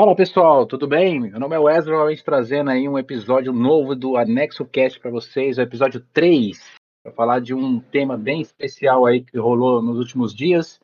Fala 0.00 0.14
pessoal, 0.14 0.64
tudo 0.64 0.86
bem? 0.86 1.18
Meu 1.18 1.40
nome 1.40 1.56
é 1.56 1.58
Wesley, 1.58 1.92
novamente 1.92 2.22
trazendo 2.22 2.70
aí 2.70 2.88
um 2.88 2.96
episódio 2.96 3.52
novo 3.52 3.96
do 3.96 4.16
Anexo 4.16 4.64
Cast 4.64 5.00
para 5.00 5.10
vocês, 5.10 5.58
o 5.58 5.60
episódio 5.60 6.00
3, 6.12 6.56
para 7.02 7.12
falar 7.12 7.40
de 7.40 7.52
um 7.52 7.80
tema 7.80 8.16
bem 8.16 8.40
especial 8.40 9.04
aí 9.06 9.24
que 9.24 9.36
rolou 9.36 9.82
nos 9.82 9.98
últimos 9.98 10.32
dias. 10.32 10.78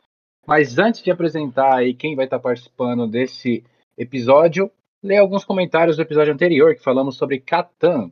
Mas 0.45 0.81
antes 0.81 1.01
de 1.01 1.13
apresentar 1.13 1.77
aí 1.77 1.95
quem 1.95 2.17
vai 2.17 2.25
estar 2.25 2.41
participando 2.41 3.07
desse 3.07 3.63
episódio, 3.97 4.69
ler 5.01 5.19
alguns 5.19 5.45
comentários 5.45 5.97
do 5.97 6.03
episódio 6.03 6.35
anterior 6.35 6.75
que 6.75 6.83
falamos 6.83 7.17
sobre 7.17 7.39
Catan. 7.39 8.11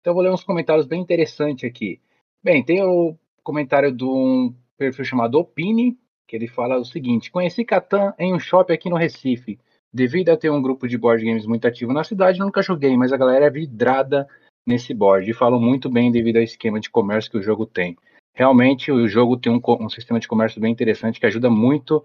Então 0.00 0.14
vou 0.14 0.22
ler 0.24 0.32
uns 0.32 0.42
comentários 0.42 0.84
bem 0.84 1.00
interessantes 1.00 1.62
aqui. 1.62 2.00
Bem, 2.42 2.64
tem 2.64 2.82
o 2.82 3.16
comentário 3.44 3.92
de 3.92 4.04
um 4.04 4.52
perfil 4.76 5.04
chamado 5.04 5.38
Opine, 5.38 5.96
que 6.26 6.34
ele 6.34 6.48
fala 6.48 6.76
o 6.76 6.84
seguinte: 6.84 7.30
Conheci 7.30 7.64
Catan 7.64 8.12
em 8.18 8.34
um 8.34 8.40
shopping 8.40 8.72
aqui 8.72 8.90
no 8.90 8.96
Recife. 8.96 9.56
Devido 9.92 10.30
a 10.30 10.36
ter 10.36 10.50
um 10.50 10.62
grupo 10.62 10.86
de 10.86 10.96
board 10.96 11.24
games 11.24 11.46
muito 11.46 11.66
ativo 11.66 11.92
na 11.92 12.04
cidade, 12.04 12.38
nunca 12.38 12.62
joguei, 12.62 12.96
mas 12.96 13.12
a 13.12 13.16
galera 13.16 13.46
é 13.46 13.50
vidrada 13.50 14.28
nesse 14.66 14.94
board 14.94 15.28
e 15.28 15.34
falam 15.34 15.60
muito 15.60 15.90
bem 15.90 16.12
devido 16.12 16.36
ao 16.36 16.42
esquema 16.42 16.78
de 16.78 16.88
comércio 16.88 17.30
que 17.30 17.38
o 17.38 17.42
jogo 17.42 17.66
tem. 17.66 17.96
Realmente, 18.32 18.92
o 18.92 19.08
jogo 19.08 19.36
tem 19.36 19.52
um, 19.52 19.60
um 19.80 19.88
sistema 19.88 20.20
de 20.20 20.28
comércio 20.28 20.60
bem 20.60 20.72
interessante 20.72 21.18
que 21.18 21.26
ajuda 21.26 21.50
muito 21.50 22.04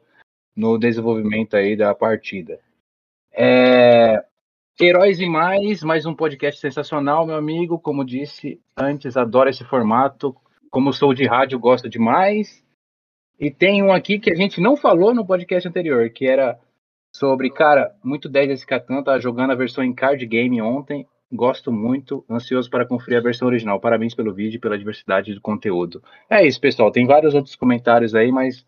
no 0.55 0.77
desenvolvimento 0.77 1.55
aí 1.55 1.75
da 1.75 1.93
partida. 1.93 2.59
É... 3.31 4.23
Heróis 4.79 5.19
e 5.19 5.29
Mais, 5.29 5.83
mais 5.83 6.05
um 6.05 6.15
podcast 6.15 6.59
sensacional, 6.59 7.25
meu 7.25 7.35
amigo. 7.35 7.79
Como 7.79 8.03
disse 8.03 8.59
antes, 8.75 9.15
adoro 9.15 9.49
esse 9.49 9.63
formato. 9.63 10.35
Como 10.69 10.91
sou 10.91 11.13
de 11.13 11.25
rádio, 11.25 11.59
gosto 11.59 11.87
demais. 11.87 12.63
E 13.39 13.51
tem 13.51 13.83
um 13.83 13.93
aqui 13.93 14.19
que 14.19 14.31
a 14.31 14.35
gente 14.35 14.59
não 14.59 14.75
falou 14.75 15.13
no 15.13 15.25
podcast 15.25 15.67
anterior, 15.67 16.09
que 16.09 16.25
era 16.25 16.59
sobre, 17.15 17.49
cara, 17.49 17.95
muito 18.03 18.27
10 18.27 18.51
esse 18.51 18.65
Catan, 18.65 19.01
tá 19.01 19.17
jogando 19.17 19.51
a 19.51 19.55
versão 19.55 19.81
em 19.81 19.93
card 19.93 20.25
game 20.25 20.61
ontem, 20.61 21.07
gosto 21.31 21.71
muito, 21.71 22.25
ansioso 22.29 22.69
para 22.69 22.85
conferir 22.85 23.17
a 23.19 23.23
versão 23.23 23.47
original. 23.47 23.79
Parabéns 23.79 24.13
pelo 24.13 24.33
vídeo 24.33 24.57
e 24.57 24.59
pela 24.59 24.77
diversidade 24.77 25.33
do 25.33 25.39
conteúdo. 25.39 26.03
É 26.29 26.45
isso, 26.45 26.59
pessoal, 26.59 26.91
tem 26.91 27.05
vários 27.05 27.33
outros 27.33 27.55
comentários 27.55 28.13
aí, 28.13 28.33
mas 28.33 28.65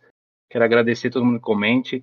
quero 0.49 0.63
agradecer 0.63 1.09
todo 1.09 1.25
mundo 1.25 1.39
que 1.39 1.45
comente, 1.45 2.01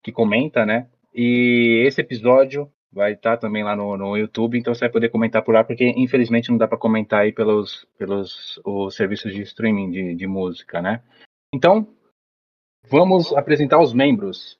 que 0.00 0.12
comenta, 0.12 0.64
né? 0.64 0.88
E 1.12 1.82
esse 1.84 2.00
episódio 2.00 2.70
vai 2.92 3.14
estar 3.14 3.32
tá 3.32 3.36
também 3.38 3.64
lá 3.64 3.74
no, 3.74 3.96
no 3.96 4.16
YouTube, 4.16 4.56
então 4.56 4.72
você 4.72 4.80
vai 4.80 4.90
poder 4.90 5.08
comentar 5.08 5.42
por 5.42 5.54
lá, 5.54 5.64
porque 5.64 5.92
infelizmente 5.96 6.50
não 6.50 6.58
dá 6.58 6.68
para 6.68 6.78
comentar 6.78 7.22
aí 7.22 7.32
pelos, 7.32 7.84
pelos 7.98 8.60
os 8.64 8.94
serviços 8.94 9.34
de 9.34 9.42
streaming 9.42 9.90
de, 9.90 10.14
de 10.14 10.26
música, 10.28 10.80
né? 10.80 11.02
Então, 11.52 11.88
vamos 12.88 13.32
apresentar 13.32 13.80
os 13.80 13.92
membros. 13.92 14.59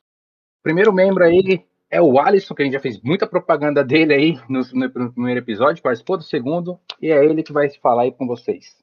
Primeiro 0.63 0.93
membro 0.93 1.25
aí 1.25 1.65
é 1.91 2.01
o 2.01 2.19
Alisson, 2.21 2.55
que 2.55 2.63
a 2.63 2.65
gente 2.65 2.75
já 2.75 2.81
fez 2.81 3.01
muita 3.03 3.27
propaganda 3.27 3.83
dele 3.83 4.15
aí 4.15 4.41
no, 4.49 4.61
no, 4.73 5.13
primeiro 5.13 5.41
episódio, 5.41 5.83
participou 5.83 6.17
do 6.17 6.23
segundo, 6.23 6.79
e 7.01 7.11
é 7.11 7.25
ele 7.25 7.43
que 7.43 7.53
vai 7.53 7.69
falar 7.71 8.03
aí 8.03 8.13
com 8.13 8.27
vocês. 8.27 8.77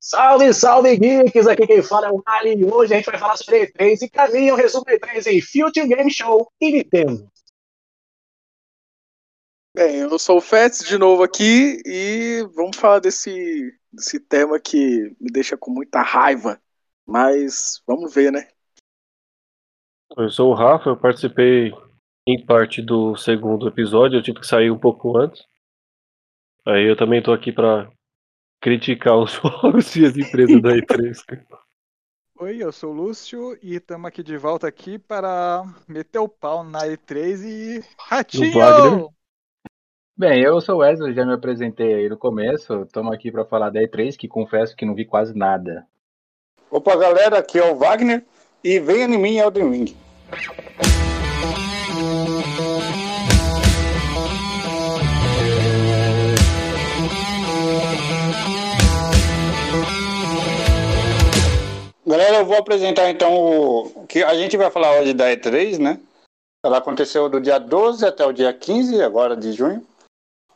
Salve, 0.00 0.54
salve, 0.54 0.96
geeks! 0.96 1.46
Aqui 1.46 1.66
quem 1.66 1.82
fala 1.82 2.06
é 2.06 2.10
o 2.10 2.22
Ali, 2.24 2.54
e 2.54 2.64
hoje 2.64 2.94
a 2.94 2.96
gente 2.96 3.10
vai 3.10 3.18
falar 3.18 3.36
sobre 3.36 3.66
E3 3.66 4.02
e 4.02 4.08
caminha 4.08 4.54
o 4.54 4.56
resumo 4.56 4.84
E3 4.86 5.26
em 5.26 5.40
Future 5.40 5.88
Game 5.88 6.10
Show 6.10 6.50
e 6.60 6.72
Nintendo. 6.72 7.28
Bem, 9.74 9.96
eu 9.96 10.18
sou 10.18 10.38
o 10.38 10.40
Fets 10.40 10.84
de 10.84 10.96
novo 10.96 11.22
aqui 11.22 11.82
e 11.84 12.48
vamos 12.54 12.76
falar 12.76 13.00
desse, 13.00 13.76
desse 13.92 14.18
tema 14.20 14.58
que 14.58 15.14
me 15.20 15.30
deixa 15.30 15.56
com 15.56 15.70
muita 15.70 16.00
raiva, 16.00 16.60
mas 17.04 17.82
vamos 17.86 18.14
ver, 18.14 18.32
né? 18.32 18.48
Eu 20.16 20.30
sou 20.30 20.50
o 20.50 20.54
Rafa, 20.54 20.90
eu 20.90 20.96
participei 20.96 21.72
em 22.26 22.44
parte 22.44 22.80
do 22.80 23.14
segundo 23.16 23.68
episódio, 23.68 24.18
eu 24.18 24.22
tive 24.22 24.40
que 24.40 24.46
sair 24.46 24.70
um 24.70 24.78
pouco 24.78 25.16
antes. 25.18 25.46
Aí 26.66 26.88
eu 26.88 26.96
também 26.96 27.22
tô 27.22 27.32
aqui 27.32 27.52
para 27.52 27.90
criticar 28.60 29.16
os 29.16 29.32
jogos 29.62 29.94
e 29.96 30.04
as 30.04 30.16
empresas 30.16 30.60
da 30.62 30.70
E3. 30.70 31.44
Oi, 32.40 32.56
eu 32.62 32.72
sou 32.72 32.92
o 32.92 32.94
Lúcio 32.94 33.58
e 33.62 33.74
estamos 33.74 34.06
aqui 34.06 34.22
de 34.22 34.36
volta 34.36 34.66
aqui 34.66 34.98
para 34.98 35.64
meter 35.86 36.18
o 36.18 36.28
pau 36.28 36.62
na 36.62 36.80
E3 36.86 37.44
e 37.44 37.84
Ratinho! 37.98 39.10
Bem, 40.16 40.42
eu 40.42 40.60
sou 40.60 40.76
o 40.76 40.78
Wesley, 40.78 41.14
já 41.14 41.24
me 41.24 41.34
apresentei 41.34 41.94
aí 41.94 42.08
no 42.08 42.16
começo. 42.16 42.82
Estamos 42.82 43.12
aqui 43.12 43.30
para 43.30 43.44
falar 43.44 43.70
da 43.70 43.80
E3, 43.80 44.16
que 44.16 44.26
confesso 44.26 44.74
que 44.74 44.84
não 44.84 44.94
vi 44.94 45.04
quase 45.04 45.36
nada. 45.36 45.86
Opa, 46.70 46.96
galera, 46.96 47.38
aqui 47.38 47.58
é 47.58 47.70
o 47.70 47.76
Wagner 47.76 48.24
e 48.62 48.78
venha 48.80 49.04
em 49.06 49.18
mim 49.18 49.38
Elden 49.38 49.70
Ring. 49.70 49.96
Galera, 62.06 62.38
eu 62.38 62.46
vou 62.46 62.56
apresentar 62.56 63.10
então 63.10 63.30
o 63.94 64.06
que 64.06 64.22
a 64.22 64.34
gente 64.34 64.56
vai 64.56 64.70
falar 64.70 64.98
hoje 64.98 65.12
da 65.12 65.30
E3, 65.30 65.78
né? 65.78 66.00
Ela 66.64 66.78
aconteceu 66.78 67.28
do 67.28 67.38
dia 67.38 67.58
12 67.58 68.04
até 68.04 68.24
o 68.24 68.32
dia 68.32 68.52
15, 68.52 69.02
agora 69.02 69.36
de 69.36 69.52
junho. 69.52 69.86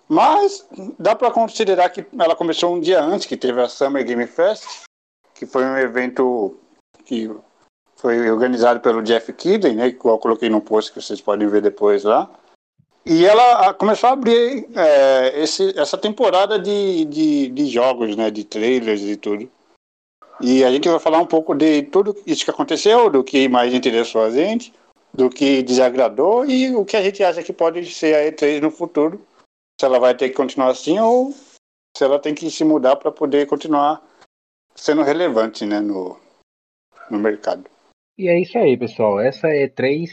Mas 0.09 0.67
dá 0.99 1.15
para 1.15 1.31
considerar 1.31 1.91
que 1.91 2.05
ela 2.19 2.35
começou 2.35 2.75
um 2.75 2.81
dia 2.81 3.03
antes, 3.03 3.27
que 3.27 3.37
teve 3.37 3.61
a 3.61 3.69
Summer 3.69 4.05
Game 4.05 4.27
Fest, 4.27 4.65
que 5.35 5.47
foi 5.47 5.65
um 5.65 5.77
evento 5.77 6.59
que 7.05 7.31
foi 8.03 8.29
organizado 8.29 8.81
pelo 8.81 9.01
Jeff 9.01 9.33
Kidden, 9.33 9.77
né, 9.77 9.93
que 9.93 10.05
eu 10.05 10.19
coloquei 10.19 10.51
no 10.51 10.61
post 10.61 10.91
que 10.91 11.01
vocês 11.01 11.21
podem 11.21 11.47
ver 11.47 11.63
depois 11.63 12.03
lá. 12.03 12.29
E 13.07 13.25
ela 13.25 13.73
começou 13.75 14.11
a 14.11 14.13
abrir 14.13 14.69
é, 14.77 15.41
esse, 15.41 15.79
essa 15.79 15.97
temporada 15.97 16.59
de, 16.59 17.05
de, 17.05 17.49
de, 17.49 17.67
jogos, 17.67 18.17
né, 18.17 18.29
de 18.29 18.43
trailers 18.43 19.03
e 19.03 19.17
tudo. 19.17 19.49
E 20.41 20.65
a 20.65 20.71
gente 20.73 20.89
vai 20.89 20.99
falar 20.99 21.19
um 21.19 21.27
pouco 21.27 21.55
de 21.55 21.85
tudo 21.85 22.17
isso 22.27 22.45
que 22.45 22.51
aconteceu, 22.51 23.09
do 23.09 23.23
que 23.23 23.49
mais 23.49 23.73
interessou 23.73 24.25
a 24.25 24.31
gente, 24.31 24.75
do 25.15 25.31
que 25.31 25.63
desagradou 25.63 26.45
e 26.45 26.75
o 26.75 26.85
que 26.85 26.97
a 26.97 27.03
gente 27.03 27.23
acha 27.23 27.43
que 27.43 27.53
pode 27.53 27.89
ser 27.95 28.17
a 28.17 28.33
E3 28.33 28.61
no 28.61 28.71
futuro. 28.73 29.25
Se 29.81 29.87
ela 29.87 30.01
vai 30.01 30.17
ter 30.17 30.29
que 30.29 30.35
continuar 30.35 30.71
assim 30.71 30.99
ou 30.99 31.33
se 31.97 32.03
ela 32.03 32.19
tem 32.19 32.35
que 32.35 32.51
se 32.51 32.65
mudar 32.65 32.97
para 32.97 33.13
poder 33.13 33.47
continuar 33.47 34.03
sendo 34.75 35.03
relevante 35.03 35.65
né, 35.65 35.79
no, 35.79 36.19
no 37.09 37.19
mercado. 37.19 37.72
E 38.23 38.29
é 38.29 38.41
isso 38.41 38.57
aí, 38.57 38.77
pessoal. 38.77 39.19
Essa 39.19 39.49
E3 39.49 40.09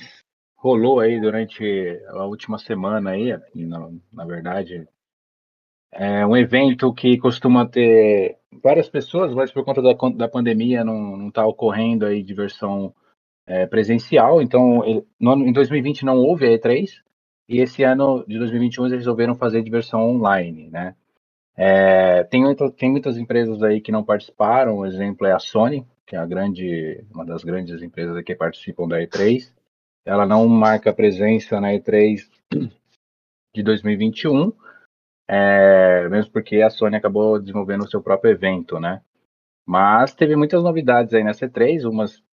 rolou 0.57 0.99
aí 0.99 1.21
durante 1.21 1.63
a 2.07 2.25
última 2.25 2.57
semana 2.57 3.11
aí, 3.11 3.37
na, 3.53 3.91
na 4.11 4.25
verdade. 4.25 4.87
É 5.91 6.25
um 6.25 6.35
evento 6.35 6.91
que 6.91 7.19
costuma 7.19 7.67
ter 7.67 8.39
várias 8.63 8.89
pessoas, 8.89 9.31
mas 9.35 9.51
por 9.51 9.63
conta 9.63 9.79
da, 9.79 9.93
da 9.93 10.27
pandemia 10.27 10.83
não 10.83 11.27
está 11.27 11.45
ocorrendo 11.45 12.03
aí 12.03 12.23
de 12.23 12.33
versão 12.33 12.95
é, 13.45 13.67
presencial. 13.67 14.41
Então, 14.41 14.83
ele, 14.83 15.05
no, 15.19 15.45
em 15.45 15.53
2020 15.53 16.03
não 16.03 16.17
houve 16.17 16.47
a 16.47 16.57
E3, 16.57 16.89
e 17.47 17.59
esse 17.59 17.83
ano 17.83 18.25
de 18.27 18.39
2021 18.39 18.87
eles 18.87 18.97
resolveram 18.97 19.35
fazer 19.35 19.61
de 19.61 19.69
versão 19.69 20.01
online, 20.01 20.67
né? 20.71 20.95
É, 21.55 22.23
tem, 22.23 22.43
tem 22.75 22.89
muitas 22.89 23.19
empresas 23.19 23.61
aí 23.61 23.79
que 23.79 23.91
não 23.91 24.03
participaram, 24.03 24.79
o 24.79 24.85
exemplo 24.87 25.27
é 25.27 25.31
a 25.31 25.37
Sony, 25.37 25.85
que 26.09 26.15
é 26.15 26.19
a 26.19 26.25
grande, 26.25 27.05
uma 27.13 27.23
das 27.23 27.43
grandes 27.43 27.83
empresas 27.83 28.19
que 28.23 28.33
participam 28.33 28.87
da 28.87 28.99
E3. 28.99 29.53
Ela 30.03 30.25
não 30.25 30.47
marca 30.47 30.91
presença 30.91 31.61
na 31.61 31.69
E3 31.69 32.27
de 33.53 33.61
2021, 33.61 34.51
é, 35.27 36.09
mesmo 36.09 36.31
porque 36.31 36.63
a 36.63 36.69
Sony 36.71 36.95
acabou 36.95 37.39
desenvolvendo 37.39 37.83
o 37.83 37.88
seu 37.88 38.01
próprio 38.01 38.31
evento, 38.31 38.79
né? 38.79 39.03
Mas 39.67 40.15
teve 40.15 40.35
muitas 40.35 40.63
novidades 40.63 41.13
aí 41.13 41.23
nessa 41.23 41.47
E3, 41.47 41.88
umas 41.88 42.23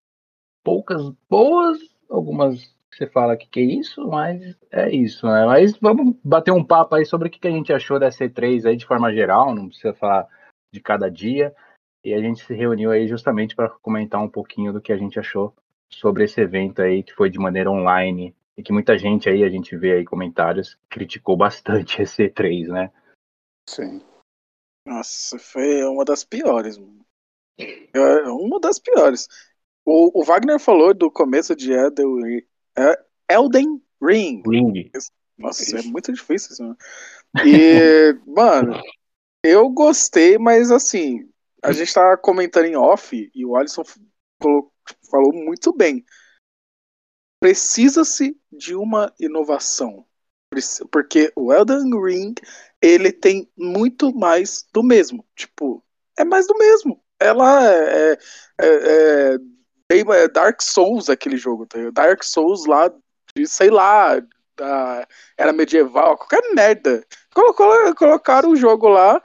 poucas 0.64 1.12
boas, 1.29 1.79
algumas 2.08 2.75
você 2.90 3.06
fala 3.06 3.37
que 3.37 3.46
que 3.46 3.61
é 3.61 3.64
isso, 3.64 4.08
mas 4.08 4.56
é 4.70 4.90
isso, 4.90 5.26
né? 5.26 5.44
Mas 5.44 5.76
vamos 5.76 6.17
bater 6.25 6.50
um 6.50 6.64
papo 6.64 6.94
aí 6.94 7.05
sobre 7.05 7.29
o 7.29 7.31
que, 7.31 7.38
que 7.38 7.49
a 7.49 7.50
gente 7.50 7.75
achou 7.75 7.99
dessa 7.99 8.25
E3 8.25 8.64
aí 8.64 8.75
de 8.75 8.87
forma 8.87 9.12
geral, 9.12 9.55
não 9.55 9.69
precisa 9.69 9.93
falar 9.93 10.26
de 10.72 10.81
cada 10.81 11.11
dia. 11.11 11.55
E 12.06 12.14
a 12.14 12.20
gente 12.20 12.47
se 12.47 12.55
reuniu 12.55 12.93
aí 12.93 13.08
justamente 13.08 13.56
para 13.56 13.69
comentar 13.69 14.23
um 14.23 14.29
pouquinho 14.29 14.73
do 14.73 14.81
que 14.81 14.93
a 14.93 14.97
gente 14.97 15.19
achou 15.19 15.53
sobre 15.91 16.23
esse 16.23 16.41
evento 16.41 16.81
aí, 16.81 17.03
que 17.03 17.12
foi 17.12 17.29
de 17.29 17.37
maneira 17.37 17.69
online, 17.69 18.32
e 18.56 18.62
que 18.62 18.73
muita 18.73 18.97
gente 18.97 19.29
aí, 19.29 19.43
a 19.43 19.49
gente 19.49 19.76
vê 19.76 19.94
aí 19.94 20.05
comentários, 20.05 20.79
criticou 20.88 21.37
bastante 21.37 22.00
esse 22.03 22.29
E3, 22.29 22.69
né? 22.69 22.93
Sim. 23.69 24.00
Nossa, 24.87 25.37
foi 25.37 25.82
uma 25.82 26.05
das 26.05 26.23
piores. 26.23 26.81
É, 27.58 28.20
uma 28.29 28.61
das 28.61 28.79
piores. 28.79 29.26
O, 29.85 30.20
o 30.20 30.25
Wagner 30.25 30.61
falou 30.61 30.94
do 30.94 31.11
começo 31.11 31.56
de 31.56 31.73
Elden, 31.73 32.47
é, 32.79 33.05
Elden 33.35 33.82
Ring. 34.00 34.44
Ring. 34.47 34.93
Nossa, 35.37 35.81
é 35.81 35.82
muito 35.82 36.12
difícil 36.12 36.53
isso. 36.53 36.76
E, 37.44 38.17
mano, 38.25 38.81
eu 39.43 39.69
gostei, 39.69 40.38
mas 40.38 40.70
assim, 40.70 41.29
a 41.62 41.73
gente 41.73 41.93
tá 41.93 42.17
comentando 42.17 42.67
em 42.67 42.76
off 42.76 43.31
e 43.35 43.44
o 43.44 43.56
Alisson 43.56 43.82
falou, 44.41 44.73
falou 45.11 45.32
muito 45.32 45.73
bem. 45.73 46.05
precisa-se 47.41 48.37
de 48.50 48.75
uma 48.75 49.12
inovação. 49.20 50.05
Porque 50.91 51.32
o 51.37 51.53
Elden 51.53 51.91
Ring, 52.03 52.35
ele 52.81 53.12
tem 53.12 53.50
muito 53.56 54.14
mais 54.14 54.67
do 54.73 54.82
mesmo. 54.82 55.25
Tipo, 55.35 55.85
é 56.19 56.25
mais 56.25 56.47
do 56.47 56.56
mesmo. 56.56 57.03
Ela 57.20 57.64
é, 57.73 58.12
é, 58.12 58.19
é- 58.61 59.35
é 59.35 59.99
é 59.99 60.29
Dark 60.29 60.61
Souls 60.62 61.08
aquele 61.08 61.37
jogo, 61.37 61.67
tá? 61.67 61.79
Dark 61.93 62.23
Souls 62.25 62.67
lá 62.67 62.88
de, 63.37 63.47
sei 63.47 63.70
lá, 63.70 64.20
da 64.56 65.06
era 65.37 65.53
medieval, 65.53 66.17
qualquer 66.17 66.43
merda. 66.55 67.05
Colocaram 67.97 68.50
o 68.50 68.56
jogo 68.56 68.88
lá, 68.88 69.23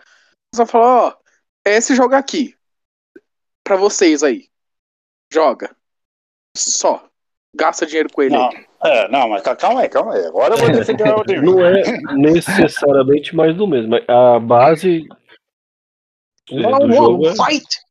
só 0.56 0.66
falou, 0.66 0.88
ó, 0.88 1.21
esse 1.66 1.96
jogo 1.96 2.16
aqui. 2.16 2.56
Pra 3.64 3.76
vocês 3.76 4.24
aí. 4.24 4.50
Joga. 5.32 5.76
Só. 6.56 7.08
Gasta 7.56 7.86
dinheiro 7.86 8.10
com 8.12 8.22
ele. 8.22 8.36
Não, 8.36 8.50
aí. 8.50 8.66
é, 8.84 9.08
não, 9.10 9.30
mas 9.30 9.42
ca- 9.44 9.56
calma 9.56 9.82
aí, 9.82 9.90
calma 9.90 10.14
aí. 10.16 10.26
Agora 10.26 10.54
eu 10.54 10.58
vou 10.58 10.72
defender 10.72 11.04
o 11.04 11.08
Elden 11.20 11.40
Ring. 11.40 11.46
Não 11.46 11.66
é 11.66 11.82
necessariamente 12.16 13.36
mais 13.36 13.56
do 13.56 13.68
mesmo. 13.68 13.90
mas 13.90 14.04
A 14.08 14.40
base 14.40 15.08
é, 16.50 16.56
do 16.56 16.92
jogo 16.94 17.28
é. 17.28 17.34
fight! 17.36 17.82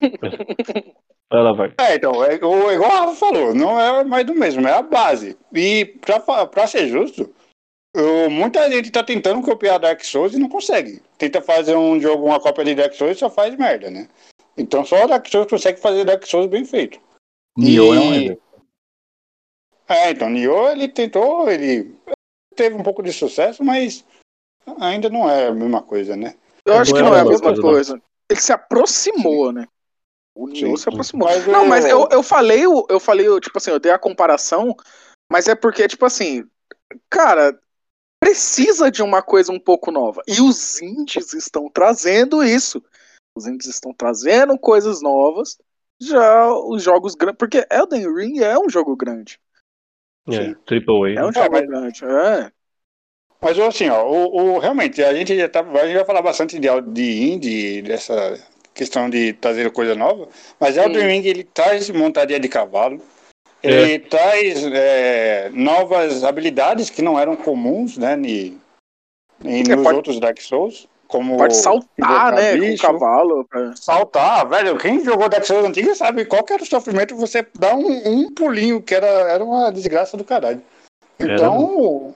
Ela 1.32 1.52
vai. 1.54 1.74
É, 1.80 1.96
então, 1.96 2.22
é, 2.22 2.36
o, 2.44 2.70
igual 2.70 2.90
a 2.92 3.00
Rafa 3.00 3.14
falou, 3.14 3.54
não 3.54 3.80
é 3.80 4.04
mais 4.04 4.24
do 4.24 4.34
mesmo, 4.34 4.66
é 4.68 4.72
a 4.72 4.82
base. 4.82 5.36
E 5.52 5.86
pra, 6.00 6.46
pra 6.46 6.66
ser 6.66 6.86
justo, 6.86 7.34
eu- 7.94 8.28
muita 8.30 8.68
gente 8.70 8.90
tá 8.90 9.02
tentando 9.02 9.40
copiar 9.42 9.78
Dark 9.78 10.02
Souls 10.04 10.34
e 10.34 10.38
não 10.38 10.48
consegue. 10.48 11.00
Tenta 11.16 11.40
fazer 11.40 11.76
um 11.76 12.00
jogo, 12.00 12.26
uma 12.26 12.40
cópia 12.40 12.64
de 12.64 12.74
Dark 12.74 12.92
Souls 12.94 13.16
e 13.16 13.20
só 13.20 13.30
faz 13.30 13.56
merda, 13.56 13.90
né? 13.90 14.08
Então 14.56 14.84
só 14.84 15.04
o 15.04 15.08
Dark 15.08 15.26
Souls 15.28 15.48
consegue 15.48 15.80
fazer 15.80 16.04
Dark 16.04 16.24
Souls 16.26 16.48
bem 16.48 16.64
feito. 16.64 17.00
Nioh 17.56 17.94
é 17.94 18.00
um 18.00 18.14
E- 18.14 18.24
exemplo. 18.24 18.44
É, 19.88 20.10
então, 20.10 20.30
Nioh, 20.30 20.70
ele 20.70 20.88
tentou, 20.88 21.50
ele 21.50 21.94
teve 22.56 22.74
um 22.74 22.82
pouco 22.82 23.02
de 23.02 23.12
sucesso, 23.12 23.62
mas 23.62 24.04
ainda 24.80 25.10
não 25.10 25.28
é 25.28 25.48
a 25.48 25.52
mesma 25.52 25.82
coisa, 25.82 26.16
né? 26.16 26.34
Eu 26.64 26.74
acho 26.74 26.90
Não 26.92 26.96
que 26.96 27.02
é 27.02 27.04
não 27.04 27.14
é 27.14 27.20
a 27.20 27.24
mesma 27.24 27.50
mesma 27.50 27.62
coisa. 27.62 28.02
Ele 28.30 28.40
se 28.40 28.52
aproximou, 28.52 29.52
né? 29.52 29.68
O 30.34 30.46
Nioh 30.48 30.76
se 30.78 30.88
aproximou. 30.88 31.28
Mas 31.28 31.46
Não, 31.46 31.64
o- 31.64 31.68
mas 31.68 31.84
eu, 31.84 32.08
eu 32.10 32.22
falei, 32.22 32.66
o- 32.66 32.86
eu 32.88 32.98
falei, 32.98 33.26
tipo 33.40 33.58
assim, 33.58 33.70
eu 33.70 33.78
dei 33.78 33.92
a 33.92 33.98
comparação, 33.98 34.74
mas 35.30 35.46
é 35.48 35.54
porque, 35.54 35.86
tipo 35.86 36.06
assim, 36.06 36.48
cara, 37.10 37.58
precisa 38.24 38.90
de 38.90 39.02
uma 39.02 39.20
coisa 39.22 39.52
um 39.52 39.58
pouco 39.60 39.90
nova. 39.90 40.22
E 40.26 40.40
os 40.40 40.80
indies 40.80 41.34
estão 41.34 41.68
trazendo 41.68 42.42
isso. 42.42 42.82
Os 43.36 43.46
indies 43.46 43.66
estão 43.66 43.92
trazendo 43.92 44.58
coisas 44.58 45.02
novas. 45.02 45.58
Já 46.00 46.50
os 46.52 46.82
jogos 46.82 47.14
grandes. 47.14 47.36
Porque 47.38 47.66
Elden 47.70 48.12
Ring 48.14 48.38
é 48.40 48.58
um 48.58 48.68
jogo 48.68 48.96
grande. 48.96 49.38
É, 50.28 50.54
triple 50.64 51.14
É 51.16 51.22
um 51.22 51.28
A. 51.28 51.32
jogo 51.32 51.50
mas- 51.52 51.66
grande. 51.66 52.04
É. 52.04 52.50
Mas 53.42 53.58
assim, 53.58 53.90
ó, 53.90 54.08
o, 54.08 54.54
o- 54.54 54.58
realmente, 54.58 55.02
a 55.04 55.12
gente 55.12 55.36
já 55.36 55.46
tá, 55.46 55.60
a 55.60 55.86
gente 55.86 55.96
vai 55.96 56.04
falar 56.06 56.22
bastante 56.22 56.58
de, 56.58 56.66
de 56.92 57.22
indie, 57.30 57.82
dessa 57.82 58.42
questão 58.72 59.10
de 59.10 59.34
trazer 59.34 59.70
coisa 59.70 59.94
nova, 59.94 60.28
mas 60.58 60.78
Elden 60.78 61.06
Ring 61.06 61.26
ele 61.26 61.44
traz 61.44 61.90
montaria 61.90 62.40
de 62.40 62.48
cavalo, 62.48 63.02
ele 63.66 63.98
traz 64.00 64.64
é, 64.64 65.50
novas 65.52 66.22
habilidades 66.24 66.90
que 66.90 67.02
não 67.02 67.18
eram 67.18 67.36
comuns, 67.36 67.96
né, 67.96 68.16
ni, 68.16 68.58
É, 69.44 69.62
nos 69.74 69.82
pode- 69.82 69.96
outros 69.96 70.20
Dark 70.20 70.40
Souls, 70.40 70.88
como 71.06 71.36
Pode 71.36 71.54
saltar, 71.56 72.32
né? 72.32 72.52
Com 72.52 72.58
o 72.58 72.60
bicho, 72.60 72.82
cavalo. 72.82 73.44
pra- 73.44 73.76
Saltar, 73.76 74.48
velho, 74.48 74.76
quem 74.78 75.04
jogou 75.04 75.28
Dark 75.28 75.44
Souls 75.44 75.64
antigo 75.66 75.94
sabe 75.94 76.24
qual 76.24 76.42
que 76.42 76.52
era 76.52 76.62
o 76.62 76.66
sofrimento 76.66 77.14
você 77.14 77.46
dar 77.58 77.74
um, 77.74 78.08
um 78.08 78.32
pulinho, 78.34 78.82
que 78.82 78.94
era, 78.94 79.06
era 79.06 79.44
uma 79.44 79.70
desgraça 79.70 80.16
do 80.16 80.24
caralho. 80.24 80.62
Então, 81.20 82.14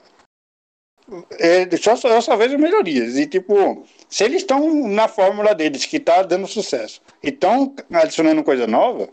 é, 1.39 1.77
só, 1.77 1.95
só- 1.95 2.09
eu 2.09 2.21
só 2.21 2.35
vejo 2.35 2.57
melhorias. 2.57 3.17
E, 3.17 3.25
tipo, 3.25 3.85
se 4.09 4.23
eles 4.23 4.41
estão 4.41 4.87
na 4.87 5.07
fórmula 5.07 5.55
deles, 5.55 5.85
que 5.85 5.99
tá 5.99 6.21
dando 6.23 6.47
sucesso, 6.47 7.01
e 7.23 7.29
estão 7.29 7.73
adicionando 7.93 8.43
coisa 8.43 8.67
nova, 8.67 9.07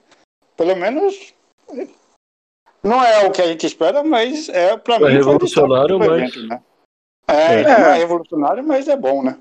pelo 0.56 0.74
menos 0.74 1.32
não 2.86 3.02
é 3.04 3.26
o 3.26 3.30
que 3.32 3.42
a 3.42 3.46
gente 3.46 3.66
espera, 3.66 4.02
mas 4.02 4.48
é 4.48 4.76
pra 4.76 4.96
É 4.96 4.98
mim 4.98 5.04
foi 5.04 5.12
revolucionário, 5.14 5.98
mas- 5.98 6.10
evento, 6.34 6.46
né? 6.48 6.62
É, 7.28 7.34
É. 7.34 7.60
é 7.62 7.94
revolucionário, 7.94 8.64
mas 8.66 8.88
é 8.88 8.96
bom, 8.96 9.22
né? 9.22 9.38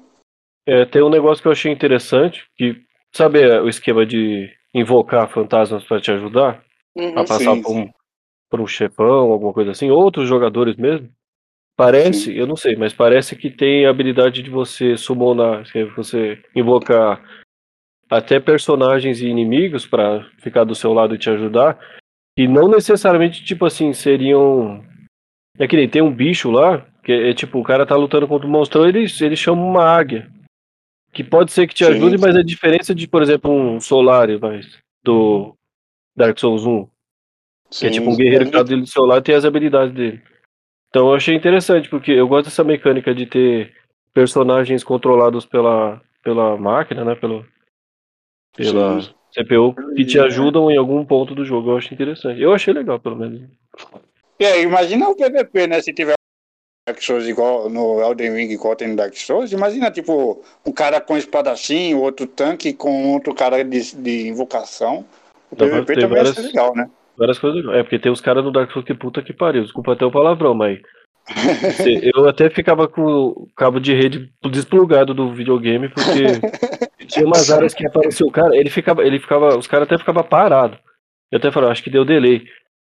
É, 0.67 0.85
tem 0.85 1.03
um 1.03 1.09
negócio 1.09 1.41
que 1.41 1.47
eu 1.47 1.51
achei 1.51 1.71
interessante, 1.71 2.43
que 2.57 2.75
sabe 3.13 3.41
é, 3.41 3.61
o 3.61 3.69
esquema 3.69 4.05
de 4.05 4.51
invocar 4.73 5.29
fantasmas 5.29 5.83
pra 5.83 6.01
te 6.01 6.11
ajudar 6.11 6.63
Uhum. 6.95 7.11
a 7.11 7.23
passar 7.23 7.53
sim, 7.55 7.61
por 7.61 7.71
um, 7.75 7.89
por 8.49 8.61
um 8.61 8.67
chefão, 8.67 9.31
alguma 9.31 9.53
coisa 9.53 9.71
assim, 9.71 9.91
outros 9.91 10.27
jogadores 10.27 10.75
mesmo. 10.75 11.09
Parece, 11.77 12.31
Sim. 12.31 12.33
eu 12.33 12.47
não 12.47 12.55
sei, 12.55 12.75
mas 12.77 12.93
parece 12.93 13.35
que 13.35 13.51
tem 13.51 13.85
a 13.85 13.89
habilidade 13.89 14.41
de 14.41 14.49
você 14.49 14.95
summonar, 14.97 15.63
é 15.75 15.83
você 15.83 16.41
invocar 16.55 17.21
até 18.09 18.39
personagens 18.39 19.19
e 19.19 19.27
inimigos 19.27 19.85
pra 19.85 20.23
ficar 20.39 20.63
do 20.63 20.73
seu 20.73 20.93
lado 20.93 21.13
e 21.13 21.17
te 21.17 21.29
ajudar, 21.29 21.77
e 22.37 22.47
não 22.47 22.67
necessariamente, 22.67 23.43
tipo 23.43 23.65
assim, 23.65 23.93
seriam. 23.93 24.83
É 25.57 25.67
que 25.67 25.75
nem 25.77 25.87
tem 25.87 26.01
um 26.01 26.13
bicho 26.13 26.51
lá, 26.51 26.85
que 27.03 27.11
é 27.11 27.33
tipo, 27.33 27.59
o 27.59 27.63
cara 27.63 27.85
tá 27.85 27.95
lutando 27.95 28.27
contra 28.27 28.47
um 28.47 28.51
monstrão, 28.51 28.85
ele, 28.85 29.05
ele 29.21 29.35
chama 29.35 29.61
uma 29.61 29.83
águia. 29.83 30.29
Que 31.13 31.23
pode 31.23 31.53
ser 31.53 31.65
que 31.65 31.73
te 31.73 31.85
Sim, 31.85 31.91
ajude, 31.91 32.17
sim. 32.17 32.25
mas 32.25 32.35
a 32.35 32.43
diferença 32.43 32.93
de, 32.93 33.07
por 33.07 33.21
exemplo, 33.21 33.49
um 33.49 33.79
Solari, 33.79 34.37
mas, 34.37 34.77
do 35.01 35.55
Dark 36.13 36.37
Souls 36.37 36.65
1, 36.65 36.89
que 37.69 37.87
é 37.87 37.89
tipo 37.89 38.09
um 38.09 38.17
guerreiro 38.17 38.45
que 38.45 38.51
tá 38.51 38.63
dele 38.63 38.81
do 38.81 38.87
seu 38.87 39.05
lado 39.05 39.21
e 39.21 39.23
tem 39.23 39.35
as 39.35 39.45
habilidades 39.45 39.93
dele. 39.93 40.21
Então 40.89 41.07
eu 41.07 41.15
achei 41.15 41.35
interessante, 41.35 41.89
porque 41.89 42.11
eu 42.11 42.27
gosto 42.27 42.45
dessa 42.45 42.63
mecânica 42.65 43.15
de 43.15 43.25
ter 43.25 43.73
personagens 44.13 44.83
controlados 44.83 45.45
pela, 45.45 46.01
pela 46.21 46.57
máquina, 46.57 47.05
né? 47.05 47.15
Pelo, 47.15 47.45
pela 48.55 49.01
Sim. 49.01 49.13
CPU, 49.35 49.75
que 49.95 50.05
te 50.05 50.17
É. 50.17 50.21
ajudam 50.23 50.71
em 50.71 50.77
algum 50.77 51.03
ponto 51.05 51.35
do 51.35 51.45
jogo. 51.45 51.71
Eu 51.71 51.77
acho 51.77 51.93
interessante. 51.93 52.41
Eu 52.41 52.53
achei 52.53 52.73
legal, 52.73 52.99
pelo 52.99 53.15
menos. 53.17 53.41
Aí, 54.41 54.63
imagina 54.63 55.07
o 55.09 55.15
PVP, 55.15 55.67
né? 55.67 55.81
Se 55.81 55.93
tiver 55.93 56.13
Dark 56.87 57.01
Souls 57.01 57.27
igual 57.27 57.69
no 57.69 58.01
Elden 58.01 58.33
Ring, 58.33 58.51
igual 58.51 58.75
tem 58.75 58.89
no 58.89 58.95
Dark 58.95 59.15
Souls, 59.15 59.51
imagina, 59.51 59.89
tipo, 59.89 60.43
um 60.65 60.71
cara 60.71 61.01
com 61.01 61.17
espadachim, 61.17 61.93
outro 61.95 62.27
tanque 62.27 62.73
com 62.73 63.13
outro 63.13 63.33
cara 63.33 63.63
de, 63.63 63.95
de 63.95 64.27
invocação. 64.27 65.05
O 65.51 65.55
PVP 65.55 65.93
também 65.95 66.01
ia 66.01 66.07
várias- 66.23 66.35
ser 66.35 66.41
legal, 66.43 66.75
né? 66.75 66.89
Várias 67.17 67.39
coisas. 67.39 67.63
É, 67.73 67.81
porque 67.81 67.97
tem 67.97 68.11
os 68.11 68.19
caras 68.21 68.43
no 68.43 68.51
Dark 68.51 68.71
Souls 68.71 68.85
que 68.85 68.93
puta 68.93 69.21
que 69.21 69.31
pariu. 69.33 69.63
Desculpa 69.63 69.93
até 69.93 70.05
o 70.05 70.11
palavrão, 70.11 70.53
mas. 70.53 70.79
Eu 72.15 72.27
até 72.27 72.49
ficava 72.51 72.87
com 72.87 73.01
o 73.03 73.47
cabo 73.55 73.79
de 73.79 73.93
rede 73.93 74.29
desplugado 74.51 75.13
do 75.13 75.33
videogame, 75.33 75.89
porque 75.89 76.11
tinha 77.15 77.25
umas 77.25 77.51
áreas 77.51 77.73
que 77.73 77.85
apareceu 77.87 78.27
o 78.27 78.31
cara, 78.31 78.55
ele 78.55 78.69
ficava, 78.69 79.03
ele 79.03 79.19
ficava, 79.19 79.57
os 79.57 79.67
caras 79.67 79.87
até 79.87 79.97
ficavam 79.97 80.23
parados. 80.23 80.77
Eu 81.31 81.37
até 81.37 81.51
falei, 81.51 81.69
acho 81.69 81.83
que 81.83 81.89
deu 81.89 82.05
delay. 82.05 82.43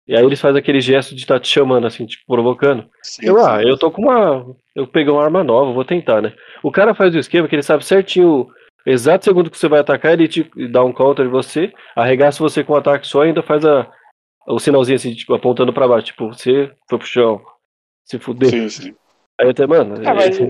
E 0.07 0.15
aí 0.15 0.23
eles 0.25 0.41
fazem 0.41 0.59
aquele 0.59 0.81
gesto 0.81 1.13
de 1.13 1.21
estar 1.21 1.39
te 1.39 1.47
chamando, 1.47 1.85
assim, 1.85 2.05
tipo, 2.05 2.23
provocando. 2.25 2.89
Sim, 3.03 3.27
Eu, 3.27 3.45
ah, 3.45 3.61
eu 3.61 3.77
tô 3.77 3.91
com 3.91 4.01
uma. 4.03 4.55
Eu 4.75 4.87
peguei 4.87 5.11
uma 5.13 5.23
arma 5.23 5.43
nova, 5.43 5.71
vou 5.71 5.85
tentar, 5.85 6.19
né? 6.21 6.33
O 6.63 6.71
cara 6.71 6.95
faz 6.95 7.13
o 7.13 7.19
esquema 7.19 7.47
que 7.47 7.55
ele 7.55 7.61
sabe 7.61 7.85
certinho, 7.85 8.27
o 8.27 8.49
exato 8.85 9.25
segundo 9.25 9.51
que 9.51 9.57
você 9.57 9.67
vai 9.67 9.79
atacar, 9.79 10.13
ele 10.13 10.27
te 10.27 10.49
dá 10.71 10.83
um 10.83 10.91
counter 10.93 11.25
em 11.25 11.29
você, 11.29 11.71
arregaça 11.95 12.41
você 12.41 12.63
com 12.63 12.73
um 12.73 12.77
ataque 12.77 13.05
só 13.07 13.23
e 13.23 13.27
ainda 13.27 13.43
faz 13.43 13.63
a, 13.65 13.87
o 14.47 14.57
sinalzinho 14.57 14.95
assim, 14.95 15.13
tipo, 15.13 15.33
apontando 15.35 15.71
pra 15.71 15.87
baixo. 15.87 16.07
Tipo, 16.07 16.29
você 16.33 16.71
foi 16.89 16.97
pro 16.97 17.07
chão. 17.07 17.41
Se 18.05 18.17
fuder. 18.17 18.49
Sim, 18.49 18.69
sim. 18.69 18.95
Aí 19.39 19.45
eu 19.45 19.51
até, 19.51 19.67
mano. 19.67 19.95
Ah, 20.07 20.15
mas- 20.15 20.39
é- 20.39 20.45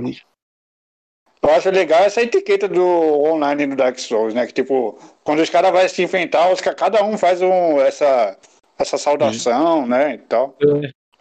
Eu 1.41 1.49
acho 1.51 1.69
legal 1.69 2.03
essa 2.03 2.21
etiqueta 2.21 2.67
do 2.67 2.83
online 2.83 3.65
no 3.65 3.75
Dark 3.75 3.97
Souls, 3.97 4.33
né? 4.33 4.45
Que 4.45 4.53
tipo, 4.53 4.99
quando 5.23 5.39
os 5.39 5.49
caras 5.49 5.71
vão 5.71 5.87
se 5.87 6.03
enfrentar, 6.03 6.51
os, 6.51 6.59
ca- 6.59 6.73
cada 6.75 7.03
um 7.03 7.17
faz 7.17 7.41
um, 7.41 7.79
essa, 7.79 8.37
essa 8.77 8.97
saudação, 8.97 9.87
né? 9.87 10.15
E 10.15 10.17
tal. 10.19 10.55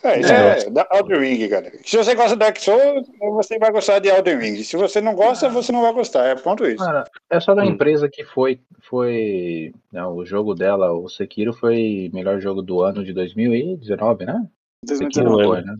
É, 0.02 0.20
isso 0.20 0.32
é, 0.32 0.70
da 0.70 0.86
Elden 0.92 1.18
Ring, 1.20 1.48
cara. 1.48 1.72
Se 1.84 1.96
você 1.96 2.14
gosta 2.14 2.30
de 2.30 2.38
Dark 2.38 2.56
Souls, 2.58 3.08
você 3.32 3.58
vai 3.58 3.70
gostar 3.72 3.98
de 4.00 4.08
Elden 4.08 4.38
Ring. 4.38 4.62
Se 4.62 4.76
você 4.76 5.00
não 5.00 5.14
gosta, 5.14 5.48
você 5.48 5.72
não 5.72 5.82
vai 5.82 5.92
gostar. 5.92 6.26
É 6.26 6.34
ponto 6.36 6.64
isso. 6.66 6.84
Cara, 6.84 7.04
é 7.30 7.40
só 7.40 7.54
da 7.54 7.62
Hum. 7.62 7.70
empresa 7.70 8.08
que 8.08 8.24
foi. 8.24 8.60
foi 8.88 9.72
não, 9.92 10.14
o 10.16 10.24
jogo 10.24 10.54
dela, 10.54 10.92
o 10.92 11.08
Sekiro, 11.08 11.52
foi 11.52 12.10
melhor 12.12 12.40
jogo 12.40 12.62
do 12.62 12.80
ano 12.80 13.04
de 13.04 13.12
2019, 13.12 14.24
né? 14.24 14.46
Sekiro 14.86 15.24
Não 15.24 15.36
2019. 15.36 15.44
foi, 15.46 15.62
né? 15.62 15.76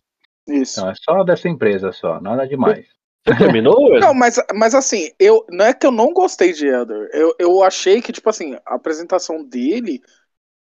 Isso. 0.63 0.81
Então 0.81 0.91
é 0.91 0.95
só 0.97 1.23
dessa 1.25 1.49
empresa 1.49 1.93
só, 1.93 2.21
nada 2.21 2.47
demais. 2.47 2.87
Você 3.29 3.37
terminou? 3.37 3.77
Não, 4.01 4.15
mas, 4.15 4.37
mas 4.55 4.75
assim, 4.75 5.11
eu, 5.19 5.45
não 5.51 5.67
é 5.67 5.75
que 5.75 5.87
eu 5.87 5.93
não 5.93 6.13
gostei 6.13 6.53
de 6.53 6.67
Elder. 6.67 7.11
Eu, 7.13 7.35
eu 7.39 7.63
achei 7.63 8.01
que, 8.01 8.13
tipo 8.13 8.29
assim, 8.31 8.55
a 8.67 8.75
apresentação 8.75 9.45
dele 9.45 10.01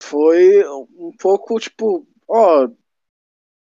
foi 0.03 0.65
um 0.69 1.13
pouco, 1.19 1.59
tipo, 1.61 2.07
ó, 2.29 2.69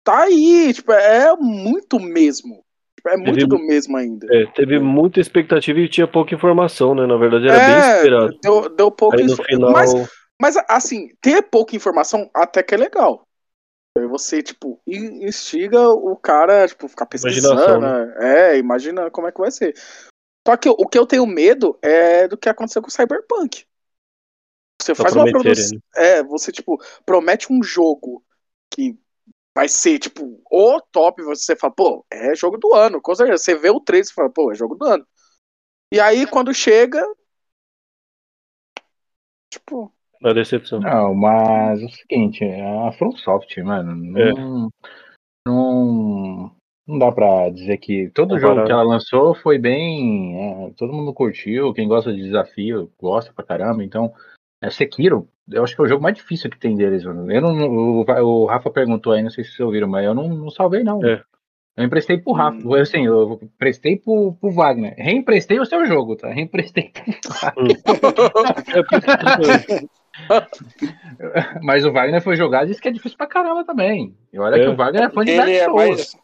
tá 0.03 0.23
aí, 0.23 0.73
tipo, 0.73 0.91
é 0.91 1.35
muito 1.37 1.99
mesmo. 1.99 2.63
É 3.07 3.17
muito 3.17 3.45
Teve- 3.45 3.57
do 3.57 3.59
mesmo 3.59 3.97
ainda. 3.97 4.27
É, 4.27 4.45
teve 4.53 4.79
muita 4.79 5.19
expectativa 5.19 5.79
e 5.79 5.89
tinha 5.89 6.07
pouca 6.07 6.33
informação, 6.33 6.95
né? 6.95 7.05
Na 7.05 7.17
verdade 7.17 7.47
era 7.47 7.59
bem 7.59 7.77
É, 7.77 7.79
esperado. 7.79 8.37
Deu, 8.41 8.69
deu 8.69 8.91
pouco 8.91 9.17
Aí 9.17 9.27
no 9.27 9.35
final. 9.35 9.73
Mas, 9.73 9.93
mas, 10.41 10.57
assim, 10.69 11.09
ter 11.21 11.41
pouca 11.43 11.75
informação 11.75 12.29
até 12.33 12.63
que 12.63 12.73
é 12.73 12.77
legal. 12.77 13.27
Aí 13.97 14.07
você, 14.07 14.41
tipo, 14.41 14.81
in- 14.87 15.25
instiga 15.25 15.89
o 15.89 16.15
cara, 16.15 16.67
tipo, 16.67 16.87
ficar 16.87 17.05
pesquisando. 17.05 17.85
É, 18.19 18.57
imagina 18.57 19.11
como 19.11 19.27
é 19.27 19.31
que 19.31 19.39
vai 19.39 19.51
ser. 19.51 19.75
Só 20.47 20.57
que 20.57 20.67
o 20.67 20.87
que 20.87 20.97
eu 20.97 21.05
tenho 21.05 21.25
medo 21.25 21.77
é 21.81 22.27
do 22.27 22.37
que 22.37 22.49
aconteceu 22.49 22.81
com 22.81 22.89
o 22.89 22.91
Cyberpunk. 22.91 23.65
Você 24.81 24.93
Pra 24.93 25.03
faz 25.03 25.15
uma 25.15 25.29
produção. 25.31 25.77
né? 25.77 25.81
É, 25.95 26.23
você, 26.23 26.51
tipo, 26.51 26.77
promete 27.05 27.53
um 27.53 27.63
jogo 27.63 28.23
que 28.69 28.97
vai 29.55 29.69
ser, 29.69 29.99
tipo, 29.99 30.41
o 30.51 30.81
top, 30.81 31.21
você 31.23 31.55
fala, 31.55 31.73
pô, 31.73 32.05
é 32.11 32.35
jogo 32.35 32.57
do 32.57 32.73
ano. 32.73 32.99
Com 33.01 33.15
certeza. 33.15 33.41
Você 33.43 33.55
vê 33.55 33.69
o 33.69 33.79
3 33.79 34.09
e 34.09 34.13
fala, 34.13 34.29
pô, 34.29 34.51
é 34.51 34.55
jogo 34.55 34.75
do 34.75 34.85
ano. 34.85 35.07
E 35.93 35.99
aí, 35.99 36.25
quando 36.27 36.53
chega. 36.53 37.05
Tipo. 39.49 39.93
Na 40.23 40.31
decepção. 40.33 40.79
Não, 40.79 41.13
mas 41.13 41.81
é 41.81 41.85
o 41.85 41.89
seguinte, 41.89 42.43
a 42.45 42.91
From 42.93 43.11
Software, 43.17 43.63
mano, 43.63 43.93
não, 43.95 44.69
não, 45.45 46.51
não 46.87 46.97
dá 46.97 47.11
pra 47.11 47.49
dizer 47.49 47.77
que 47.77 48.09
todo 48.11 48.29
Comparar. 48.35 48.55
jogo 48.55 48.65
que 48.65 48.71
ela 48.71 48.83
lançou 48.83 49.35
foi 49.35 49.57
bem, 49.59 50.37
é, 50.67 50.71
todo 50.77 50.93
mundo 50.93 51.13
curtiu, 51.13 51.73
quem 51.73 51.87
gosta 51.87 52.13
de 52.13 52.23
desafio 52.23 52.89
gosta 52.99 53.33
pra 53.33 53.43
caramba, 53.45 53.83
então, 53.83 54.13
é 54.63 54.69
Sekiro, 54.69 55.27
eu 55.51 55.61
acho 55.63 55.75
que 55.75 55.81
é 55.81 55.83
o 55.83 55.87
jogo 55.89 56.01
mais 56.01 56.15
difícil 56.15 56.49
que 56.49 56.57
tem 56.57 56.73
deles, 56.75 57.03
mano. 57.03 57.29
Eu 57.29 57.41
não, 57.41 57.67
o, 57.69 58.05
o 58.23 58.45
Rafa 58.45 58.69
perguntou 58.69 59.11
aí, 59.11 59.21
não 59.21 59.29
sei 59.29 59.43
se 59.43 59.49
vocês 59.51 59.59
ouviram, 59.59 59.89
mas 59.89 60.05
eu 60.05 60.13
não, 60.15 60.29
não 60.29 60.49
salvei 60.49 60.83
não. 60.85 61.03
É. 61.05 61.21
Eu 61.75 61.83
emprestei 61.85 62.17
pro 62.19 62.31
Rafa, 62.33 62.65
Hum. 62.65 62.75
assim, 62.75 63.05
eu 63.07 63.39
emprestei 63.41 63.97
pro, 63.97 64.33
pro 64.39 64.51
Wagner, 64.51 64.93
reemprestei 64.95 65.59
o 65.59 65.65
seu 65.65 65.85
jogo, 65.85 66.15
tá? 66.15 66.29
Reemprestei 66.29 66.91
pro 66.93 67.33
Wagner. 67.41 67.81
É, 68.73 68.83
porque- 68.83 69.87
Mas 71.61 71.85
o 71.85 71.91
Wagner 71.91 72.21
foi 72.21 72.35
jogar 72.35 72.63
e 72.63 72.67
disse 72.67 72.81
que 72.81 72.87
é 72.87 72.91
difícil 72.91 73.17
pra 73.17 73.27
caramba 73.27 73.63
também. 73.65 74.15
E 74.31 74.39
olha 74.39 74.55
É. 74.55 74.59
que 74.63 74.67
o 74.69 74.75
Wagner 74.75 75.03
é 75.03 75.09
fã 75.09 75.23
de 75.25 75.31
Ele 75.31 75.37
Dark 75.37 75.49
é 75.49 75.65
Souls. 75.65 75.77
mais. 75.77 76.23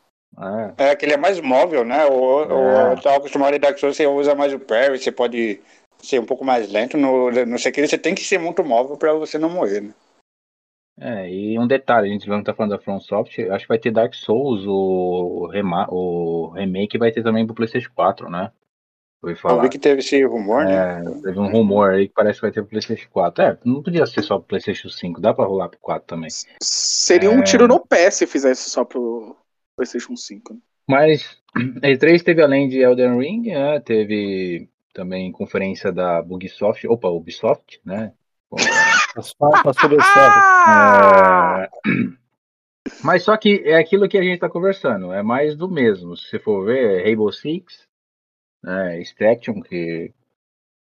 É. 0.77 0.91
É 0.91 0.95
que 0.95 1.05
ele 1.05 1.13
é 1.13 1.17
mais 1.17 1.39
móvel, 1.41 1.83
né? 1.83 2.05
O, 2.05 2.41
É. 2.43 2.53
o, 2.53 2.91
eu 2.91 3.01
tava 3.01 3.17
acostumado 3.17 3.55
em 3.55 3.59
Dark 3.59 3.77
Souls, 3.77 3.97
você 3.97 4.05
usa 4.07 4.35
mais 4.35 4.53
o 4.53 4.59
parry, 4.59 4.97
você 4.97 5.11
pode 5.11 5.59
ser 6.01 6.19
um 6.19 6.25
pouco 6.25 6.45
mais 6.45 6.71
lento. 6.71 6.97
No, 6.97 7.29
no 7.31 7.59
Sekiro 7.59 7.87
você 7.87 7.97
tem 7.97 8.15
que 8.15 8.21
ser 8.23 8.37
muito 8.37 8.63
móvel 8.63 8.95
pra 8.97 9.13
você 9.13 9.37
não 9.37 9.49
morrer, 9.49 9.81
né? 9.81 9.93
É, 11.01 11.29
e 11.31 11.57
um 11.57 11.65
detalhe, 11.65 12.09
a 12.09 12.11
gente 12.11 12.27
não 12.27 12.43
tá 12.43 12.53
falando 12.53 12.71
da 12.71 12.77
From 12.79 12.99
Software, 12.99 13.51
acho 13.53 13.63
que 13.63 13.69
vai 13.69 13.79
ter 13.79 13.89
Dark 13.89 14.13
Souls, 14.13 14.65
o, 14.67 15.47
rema 15.47 15.87
o 15.89 16.49
remake 16.49 16.97
vai 16.97 17.09
ter 17.09 17.23
também 17.23 17.45
pro 17.45 17.55
Playstation 17.55 17.89
4, 17.95 18.29
né? 18.29 18.51
Eu 19.21 19.29
ouvi 19.29 19.33
Eu 19.33 19.41
falar. 19.41 19.61
vi 19.63 19.69
que 19.69 19.79
teve 19.79 19.99
esse 19.99 20.23
rumor, 20.23 20.63
né? 20.65 21.01
É, 21.01 21.03
teve 21.21 21.39
um 21.39 21.51
rumor 21.51 21.91
aí 21.91 22.07
que 22.07 22.13
parece 22.13 22.39
que 22.39 22.43
vai 22.45 22.51
ter 22.51 22.61
pro 22.61 22.69
Playstation 22.69 23.07
4. 23.11 23.43
É, 23.43 23.57
não 23.65 23.83
podia 23.83 24.05
ser 24.05 24.21
só 24.23 24.37
pro 24.37 24.47
Playstation 24.47 24.87
5, 24.89 25.19
dá 25.19 25.33
pra 25.33 25.45
rolar 25.45 25.67
pro 25.69 25.79
4 25.79 26.07
também. 26.07 26.29
Seria 26.61 27.29
É. 27.29 27.31
um 27.31 27.43
tiro 27.43 27.67
no 27.67 27.79
pé 27.85 28.09
se 28.11 28.25
fizesse 28.25 28.69
só 28.69 28.85
pro 28.85 29.35
PlayStation 29.75 30.15
5. 30.15 30.53
né? 30.53 30.59
Mas 30.87 31.37
E3 31.83 32.23
teve 32.23 32.41
além 32.41 32.69
de 32.69 32.79
Elden 32.79 33.17
Ring, 33.19 33.41
né, 33.51 33.79
teve 33.81 34.69
também 34.93 35.31
conferência 35.31 35.91
da 35.91 36.19
Ubisoft, 36.21 36.87
opa, 36.87 37.09
Ubisoft, 37.09 37.79
né? 37.85 38.13
Ah! 40.01 41.67
É, 41.85 41.89
Mas 43.03 43.23
só 43.23 43.37
que 43.37 43.61
é 43.65 43.75
aquilo 43.77 44.07
que 44.09 44.17
a 44.17 44.21
gente 44.23 44.39
tá 44.39 44.49
conversando, 44.49 45.13
é 45.13 45.21
mais 45.21 45.55
do 45.55 45.69
mesmo. 45.69 46.15
Se 46.17 46.27
você 46.29 46.39
for 46.39 46.65
ver, 46.65 47.03
Rainbow 47.03 47.31
Six, 47.31 47.87
né, 48.63 48.99
Extraction, 49.01 49.61
que, 49.61 50.11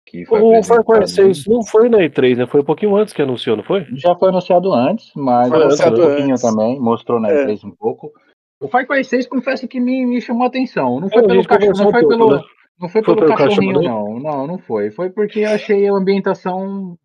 que 0.07 0.25
foi 0.25 0.41
O 0.41 0.63
Far 0.63 0.85
Cry 0.85 0.95
apresentado- 0.97 1.35
6 1.35 1.47
não 1.47 1.63
foi 1.65 1.89
na 1.89 1.99
E3, 1.99 2.37
né? 2.39 2.47
Foi 2.47 2.61
um 2.61 2.65
pouquinho 2.65 2.97
antes 2.97 3.13
que 3.13 3.23
anunciou, 3.23 3.57
não 3.57 3.65
foi? 3.65 3.85
Já 3.93 4.15
foi 4.17 4.29
anunciado 4.31 4.73
antes, 4.73 5.11
mas 5.15 5.49
Foi 5.49 5.59
mostrou 5.59 5.65
anunciado 5.67 6.01
um 6.03 6.07
pouquinho 6.07 6.31
antes. 6.33 6.43
também, 6.43 6.81
mostrou 6.81 7.21
na 7.21 7.31
É. 7.31 7.45
E3 7.45 7.65
um 7.65 7.71
pouco. 7.71 8.13
O 8.61 8.69
Far 8.69 8.87
Cry 8.87 9.05
6, 9.05 9.27
confesso 9.27 9.69
que 9.69 9.79
me, 9.79 10.05
me 10.05 10.21
chamou 10.21 10.45
a 10.45 10.47
atenção. 10.49 10.99
Não 11.01 11.09
foi 11.09 11.23
É, 11.23 11.27
pelo 11.27 11.45
cachorro, 11.47 11.73
não 11.77 11.91
foi 11.93 12.01
pouco, 12.01 12.09
pelo, 12.09 12.37
né? 12.37 12.43
não 12.81 12.89
foi 12.89 13.03
Foi 13.03 13.15
pelo 13.15 13.27
pelo 13.27 13.39
cachorrinho, 13.39 13.75
cachorro, 13.83 14.19
não. 14.21 14.33
Não, 14.33 14.47
não 14.47 14.59
foi. 14.59 14.91
Foi 14.91 15.11
porque 15.11 15.41
eu 15.41 15.51
achei 15.51 15.87
a 15.89 15.93
ambientação 15.93 16.99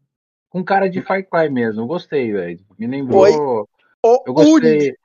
com 0.49 0.63
cara 0.63 0.87
de 0.89 1.01
Far 1.01 1.23
Cry 1.23 1.49
mesmo. 1.51 1.85
Gostei, 1.85 2.31
velho. 2.31 2.59
Me 2.79 2.87
lembrou. 2.87 3.67
O 4.03 4.23
Eu 4.25 4.33
gostei. 4.33 4.77
único. 4.87 4.97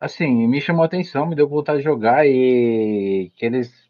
Assim, 0.00 0.46
me 0.46 0.60
chamou 0.60 0.82
a 0.82 0.86
atenção, 0.86 1.26
me 1.26 1.34
deu 1.34 1.48
vontade 1.48 1.78
de 1.78 1.84
jogar 1.84 2.26
e 2.26 3.30
que 3.36 3.46
eles 3.46 3.83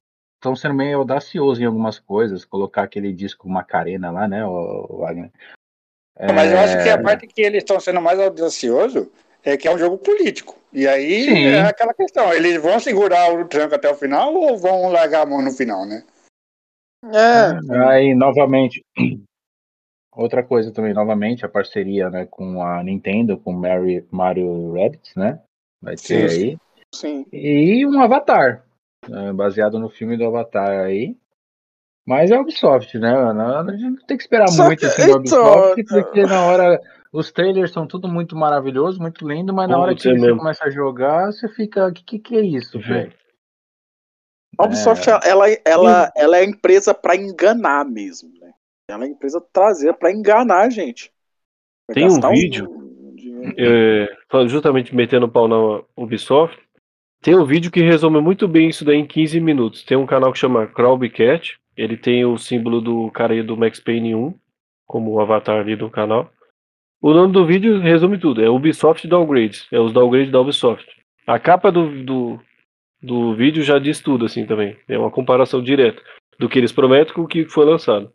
estão 0.44 0.54
sendo 0.54 0.74
meio 0.74 0.98
audaciosos 0.98 1.58
em 1.58 1.64
algumas 1.64 1.98
coisas. 1.98 2.44
Colocar 2.44 2.82
aquele 2.82 3.12
disco 3.12 3.48
Macarena 3.48 4.10
lá, 4.10 4.28
né, 4.28 4.44
o 4.44 4.98
Wagner? 4.98 5.30
Mas 6.34 6.52
eu 6.52 6.58
acho 6.58 6.82
que 6.82 6.88
É. 6.88 6.92
a 6.92 7.02
parte 7.02 7.26
que 7.26 7.40
eles 7.40 7.58
estão 7.58 7.80
sendo 7.80 8.00
mais 8.00 8.20
audaciosos 8.20 9.08
é 9.42 9.56
que 9.56 9.66
é 9.66 9.74
um 9.74 9.78
jogo 9.78 9.98
político. 9.98 10.56
E 10.72 10.86
aí 10.86 11.24
Sim. 11.24 11.46
é 11.46 11.62
aquela 11.62 11.94
questão, 11.94 12.32
eles 12.32 12.60
vão 12.60 12.78
segurar 12.78 13.32
o 13.32 13.46
tranco 13.46 13.74
até 13.74 13.90
o 13.90 13.94
final 13.94 14.34
ou 14.34 14.56
vão 14.56 14.88
largar 14.90 15.22
a 15.22 15.26
mão 15.26 15.42
no 15.42 15.50
final, 15.50 15.86
né? 15.86 16.04
É. 17.04 17.88
Aí, 17.88 18.14
novamente, 18.14 18.84
outra 20.14 20.42
coisa 20.42 20.72
também, 20.72 20.94
novamente, 20.94 21.44
a 21.44 21.48
parceria 21.48 22.10
né, 22.10 22.26
com 22.26 22.62
a 22.62 22.82
Nintendo, 22.82 23.38
com 23.38 23.52
Mary, 23.52 24.06
Mario 24.10 24.72
Rabbids, 24.72 25.14
né? 25.14 25.40
Vai 25.82 25.96
ter 25.96 26.30
Sim, 26.30 26.36
aí. 26.36 26.58
Sim. 26.94 27.26
E 27.32 27.84
um 27.86 28.00
Avatar, 28.00 28.64
baseado 29.34 29.78
no 29.78 29.88
filme 29.88 30.16
do 30.16 30.24
Avatar 30.24 30.84
aí. 30.84 31.16
Mas 32.06 32.30
é 32.30 32.38
Ubisoft, 32.38 32.98
né? 32.98 33.12
Não, 33.32 33.60
a 33.60 33.72
gente 33.72 33.82
não 33.82 34.06
tem 34.06 34.16
que 34.16 34.22
esperar 34.22 34.48
Só 34.48 34.64
muito 34.64 34.84
assim 34.84 35.06
da 35.06 35.16
Ubisoft, 35.16 35.80
então, 35.80 36.02
porque 36.02 36.26
na 36.26 36.44
hora. 36.44 36.80
Os 37.12 37.30
trailers 37.30 37.70
são 37.70 37.86
tudo 37.86 38.08
muito 38.08 38.34
maravilhoso, 38.34 39.00
muito 39.00 39.24
lindo, 39.28 39.54
mas 39.54 39.68
na 39.68 39.78
hora 39.78 39.94
que 39.94 40.08
é 40.08 40.10
você 40.10 40.20
mesmo. 40.20 40.36
começa 40.36 40.64
a 40.64 40.70
jogar, 40.70 41.26
você 41.26 41.48
fica. 41.48 41.86
O 41.86 41.92
que, 41.92 42.02
que, 42.02 42.18
que 42.18 42.36
é 42.36 42.40
isso, 42.40 42.76
Uhum. 42.76 42.82
velho? 42.82 43.12
A 44.58 44.64
Ubisoft, 44.64 45.08
ela, 45.08 45.46
ela, 45.64 46.12
ela 46.16 46.36
é 46.36 46.40
a 46.40 46.44
empresa 46.44 46.92
pra 46.92 47.14
enganar 47.14 47.84
mesmo, 47.84 48.32
né? 48.40 48.52
Ela 48.90 49.04
é 49.04 49.06
a 49.06 49.10
empresa 49.10 49.40
trazer 49.52 49.94
pra 49.94 50.12
enganar 50.12 50.62
a 50.62 50.70
gente. 50.70 51.12
Vai 51.88 51.94
Tem 51.94 52.08
um 52.10 52.20
vídeo. 52.30 52.68
dinheiro. 53.14 53.54
É, 53.58 54.48
justamente 54.48 54.92
metendo 54.92 55.26
o 55.26 55.30
pau 55.30 55.46
na 55.46 55.84
Ubisoft, 55.96 56.58
tem 57.24 57.34
um 57.34 57.44
vídeo 57.46 57.70
que 57.70 57.80
resume 57.80 58.20
muito 58.20 58.46
bem 58.46 58.68
isso 58.68 58.84
daí 58.84 58.98
em 58.98 59.06
15 59.06 59.40
minutos. 59.40 59.82
Tem 59.82 59.96
um 59.96 60.04
canal 60.04 60.30
que 60.30 60.38
chama 60.38 60.66
Crowbcat, 60.66 61.58
ele 61.74 61.96
tem 61.96 62.22
o 62.26 62.36
símbolo 62.36 62.82
do 62.82 63.10
cara 63.12 63.32
aí 63.32 63.42
do 63.42 63.56
Max 63.56 63.80
Payne 63.80 64.14
1, 64.14 64.34
como 64.86 65.10
o 65.12 65.20
avatar 65.20 65.58
ali 65.58 65.74
do 65.74 65.88
canal. 65.88 66.30
O 67.00 67.14
nome 67.14 67.32
do 67.32 67.46
vídeo 67.46 67.80
resume 67.80 68.18
tudo, 68.18 68.44
é 68.44 68.50
Ubisoft 68.50 69.08
Downgrades, 69.08 69.66
é 69.72 69.80
os 69.80 69.90
downgrades 69.90 70.30
da 70.30 70.38
Ubisoft. 70.38 70.86
A 71.26 71.38
capa 71.38 71.72
do, 71.72 72.04
do, 72.04 72.38
do 73.02 73.34
vídeo 73.34 73.62
já 73.62 73.78
diz 73.78 74.00
tudo 74.00 74.26
assim 74.26 74.44
também, 74.44 74.76
é 74.86 74.98
uma 74.98 75.10
comparação 75.10 75.62
direta 75.62 76.02
do 76.38 76.46
que 76.46 76.58
eles 76.58 76.72
prometem 76.72 77.14
com 77.14 77.22
o 77.22 77.26
que 77.26 77.46
foi 77.46 77.64
lançado. 77.64 78.12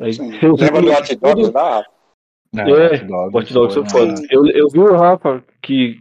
Aí, 0.00 0.12
Sim. 0.12 0.30
Lembra 0.30 0.80
do 0.80 0.92
Hot 0.92 1.16
Dogs 1.16 1.50
lá? 1.50 1.84
Rafa? 2.54 2.70
É, 2.70 2.94
Hot 2.94 3.04
Dogs 3.04 3.36
Hot 3.36 3.52
Dogs 3.52 3.90
foi. 3.90 4.14
Eu, 4.30 4.46
eu 4.46 4.68
vi 4.68 4.78
o 4.78 4.96
Rafa 4.96 5.42
que 5.60 6.00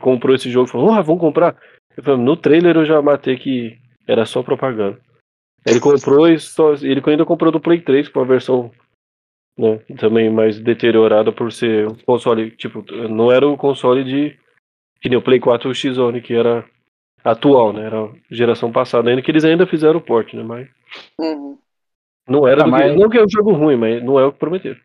comprou 0.00 0.34
esse 0.34 0.50
jogo 0.50 0.68
e 0.68 0.70
falou, 0.72 0.92
ah, 0.92 1.00
vamos 1.00 1.20
comprar. 1.20 1.56
Eu 1.96 2.02
falei, 2.02 2.20
no 2.20 2.36
trailer 2.36 2.76
eu 2.76 2.84
já 2.84 3.00
matei 3.02 3.36
que 3.36 3.78
era 4.06 4.24
só 4.24 4.42
propaganda. 4.42 4.98
Ele 5.66 5.80
comprou 5.80 6.28
e 6.28 6.38
só. 6.38 6.72
Ele 6.74 7.02
ainda 7.06 7.24
comprou 7.24 7.50
do 7.52 7.60
Play 7.60 7.80
3, 7.80 8.08
com 8.08 8.20
a 8.20 8.24
versão 8.24 8.70
né, 9.58 9.78
também 9.98 10.30
mais 10.30 10.58
deteriorada 10.60 11.32
por 11.32 11.52
ser 11.52 11.86
um 11.88 11.94
console. 12.06 12.50
Tipo, 12.52 12.84
não 13.08 13.30
era 13.30 13.46
o 13.46 13.56
console 13.56 14.04
de. 14.04 14.38
Que 15.00 15.08
nem 15.08 15.18
o 15.18 15.22
Play 15.22 15.38
4 15.40 15.72
X-Zone, 15.74 16.20
que 16.22 16.32
era 16.34 16.64
atual, 17.24 17.72
né? 17.72 17.84
Era 17.86 18.08
geração 18.30 18.72
passada 18.72 19.10
ainda, 19.10 19.20
que 19.20 19.30
eles 19.30 19.44
ainda 19.44 19.66
fizeram 19.66 19.98
o 19.98 20.02
port, 20.02 20.32
né? 20.34 20.42
Mas 20.42 20.68
Uhum. 21.20 21.58
não 22.28 22.46
era 22.48 22.62
Ah, 22.62 22.64
do 22.64 22.70
que- 22.70 22.70
mas- 22.70 22.96
Não 22.96 23.08
que 23.10 23.18
é 23.18 23.22
um 23.22 23.28
jogo 23.28 23.52
ruim, 23.52 23.76
mas 23.76 24.02
não 24.02 24.18
é 24.18 24.24
o 24.24 24.32
que 24.32 24.38
prometeram. 24.38 24.78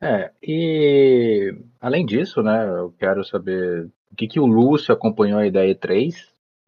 É, 0.00 0.32
e 0.42 1.56
além 1.80 2.04
disso, 2.04 2.42
né, 2.42 2.68
eu 2.68 2.92
quero 2.92 3.24
saber 3.24 3.90
o 4.12 4.16
que, 4.16 4.28
que 4.28 4.38
o 4.38 4.46
Lúcio 4.46 4.92
acompanhou 4.92 5.38
aí 5.38 5.50
da 5.50 5.64
E3, 5.64 6.14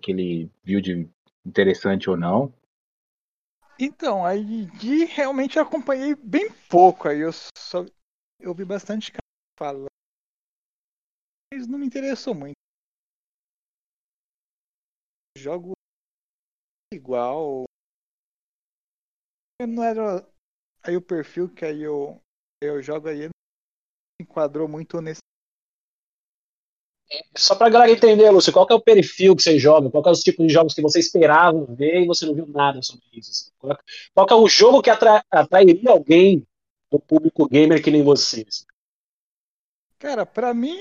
que 0.00 0.12
ele 0.12 0.50
viu 0.64 0.80
de 0.80 1.08
interessante 1.44 2.08
ou 2.08 2.16
não. 2.16 2.52
Então, 3.78 4.24
aí 4.24 4.66
de 4.78 5.04
realmente 5.04 5.56
eu 5.56 5.62
acompanhei 5.62 6.14
bem 6.14 6.50
pouco. 6.68 7.06
Aí 7.06 7.20
eu 7.20 7.30
só 7.32 7.84
eu 8.40 8.54
vi 8.54 8.64
bastante 8.64 9.12
falando. 9.58 9.86
Mas 11.52 11.66
não 11.66 11.78
me 11.78 11.86
interessou 11.86 12.34
muito. 12.34 12.54
Jogo 15.36 15.72
igual. 16.92 17.64
Não 19.60 19.82
era 19.82 20.26
aí 20.82 20.96
o 20.96 21.02
perfil 21.02 21.52
que 21.52 21.64
aí 21.64 21.82
eu, 21.82 22.20
eu 22.60 22.82
jogo 22.82 23.08
aí 23.08 23.28
enquadrou 24.20 24.68
muito 24.68 25.00
nesse. 25.00 25.20
Só 27.36 27.54
pra 27.54 27.70
galera 27.70 27.90
entender, 27.90 28.28
Lúcio, 28.30 28.52
qual 28.52 28.66
que 28.66 28.72
é 28.72 28.76
o 28.76 28.80
perfil 28.82 29.34
que 29.34 29.42
você 29.42 29.58
joga? 29.58 29.90
Qual 29.90 30.02
que 30.02 30.08
é 30.08 30.12
os 30.12 30.20
tipos 30.20 30.46
de 30.46 30.52
jogos 30.52 30.74
que 30.74 30.82
você 30.82 30.98
esperava 30.98 31.64
ver 31.74 32.02
e 32.02 32.06
você 32.06 32.26
não 32.26 32.34
viu 32.34 32.46
nada 32.46 32.82
sobre 32.82 33.04
isso? 33.14 33.30
assim? 33.30 33.50
Qual, 33.58 33.72
é- 33.72 33.78
qual 34.14 34.26
que 34.26 34.32
é 34.32 34.36
o 34.36 34.48
jogo 34.48 34.82
que 34.82 34.90
atra- 34.90 35.24
atrairia 35.30 35.90
alguém 35.90 36.46
do 36.90 36.98
público 36.98 37.48
gamer 37.48 37.82
que 37.82 37.90
nem 37.90 38.02
você? 38.02 38.44
assim? 38.46 38.64
Cara, 39.98 40.24
pra 40.26 40.52
mim 40.54 40.76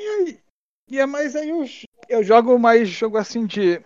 E 0.89 1.00
é 1.00 1.05
mais 1.05 1.36
aí 1.36 1.50
eu, 1.50 1.65
eu 2.10 2.24
jogo 2.24 2.57
mais 2.60 2.89
jogo 2.89 3.17
assim 3.17 3.46
de, 3.46 3.79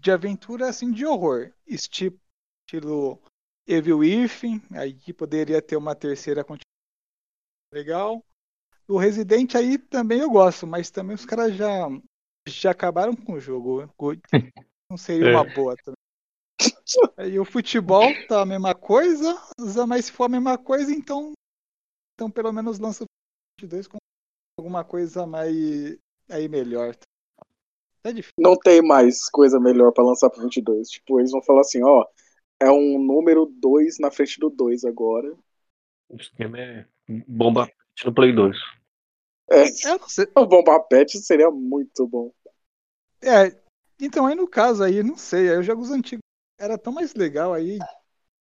de 0.00 0.10
aventura 0.10 0.68
assim 0.68 0.92
de 0.92 1.06
horror. 1.06 1.52
Estilo, 1.66 2.18
estilo 2.66 3.20
Evil 3.66 3.98
Within, 3.98 4.62
aí 4.72 4.94
poderia 5.14 5.62
ter 5.62 5.76
uma 5.76 5.94
terceira 5.94 6.42
continuação 6.44 6.69
legal. 7.72 8.24
O 8.88 8.98
Resident 8.98 9.54
aí 9.54 9.78
também 9.78 10.20
eu 10.20 10.30
gosto, 10.30 10.66
mas 10.66 10.90
também 10.90 11.14
os 11.14 11.24
caras 11.24 11.54
já, 11.54 11.88
já 12.48 12.72
acabaram 12.72 13.14
com 13.14 13.34
o 13.34 13.40
jogo. 13.40 13.88
Não 14.90 14.96
seria 14.96 15.30
uma 15.30 15.44
boa 15.44 15.76
também. 15.76 15.96
E 17.32 17.38
o 17.38 17.44
futebol 17.44 18.10
tá 18.26 18.42
a 18.42 18.46
mesma 18.46 18.74
coisa, 18.74 19.40
mas 19.86 20.06
se 20.06 20.12
for 20.12 20.24
a 20.24 20.28
mesma 20.28 20.58
coisa, 20.58 20.92
então, 20.92 21.32
então 22.14 22.28
pelo 22.30 22.52
menos 22.52 22.80
lança 22.80 23.04
o 23.04 23.06
22 23.60 23.86
com 23.86 23.98
alguma 24.58 24.84
coisa 24.84 25.24
mais 25.26 25.96
aí 26.28 26.48
melhor. 26.48 26.96
É 28.02 28.12
difícil. 28.12 28.34
Não 28.38 28.58
tem 28.58 28.82
mais 28.82 29.28
coisa 29.30 29.60
melhor 29.60 29.92
para 29.92 30.04
lançar 30.04 30.30
pro 30.30 30.42
22. 30.42 30.88
Tipo, 30.88 31.20
eles 31.20 31.30
vão 31.30 31.42
falar 31.42 31.60
assim, 31.60 31.82
ó, 31.84 32.04
é 32.58 32.70
um 32.70 32.98
número 32.98 33.46
2 33.46 33.98
na 34.00 34.10
frente 34.10 34.40
do 34.40 34.50
2 34.50 34.84
agora. 34.84 35.32
O 36.08 36.16
esquema 36.16 36.58
é 36.58 36.86
bomba 37.26 37.68
no 38.04 38.14
Play 38.14 38.32
2. 38.32 38.56
É, 39.50 39.64
o 40.36 40.46
bomba 40.46 40.80
pet 40.80 41.18
seria 41.18 41.50
muito 41.50 42.06
bom. 42.06 42.32
É, 43.22 43.60
então 44.00 44.26
aí 44.26 44.34
no 44.34 44.48
caso 44.48 44.82
aí, 44.82 45.02
não 45.02 45.16
sei, 45.16 45.50
aí 45.50 45.58
os 45.58 45.66
jogos 45.66 45.90
antigos 45.90 46.22
era 46.58 46.78
tão 46.78 46.92
mais 46.92 47.14
legal 47.14 47.52
aí. 47.52 47.78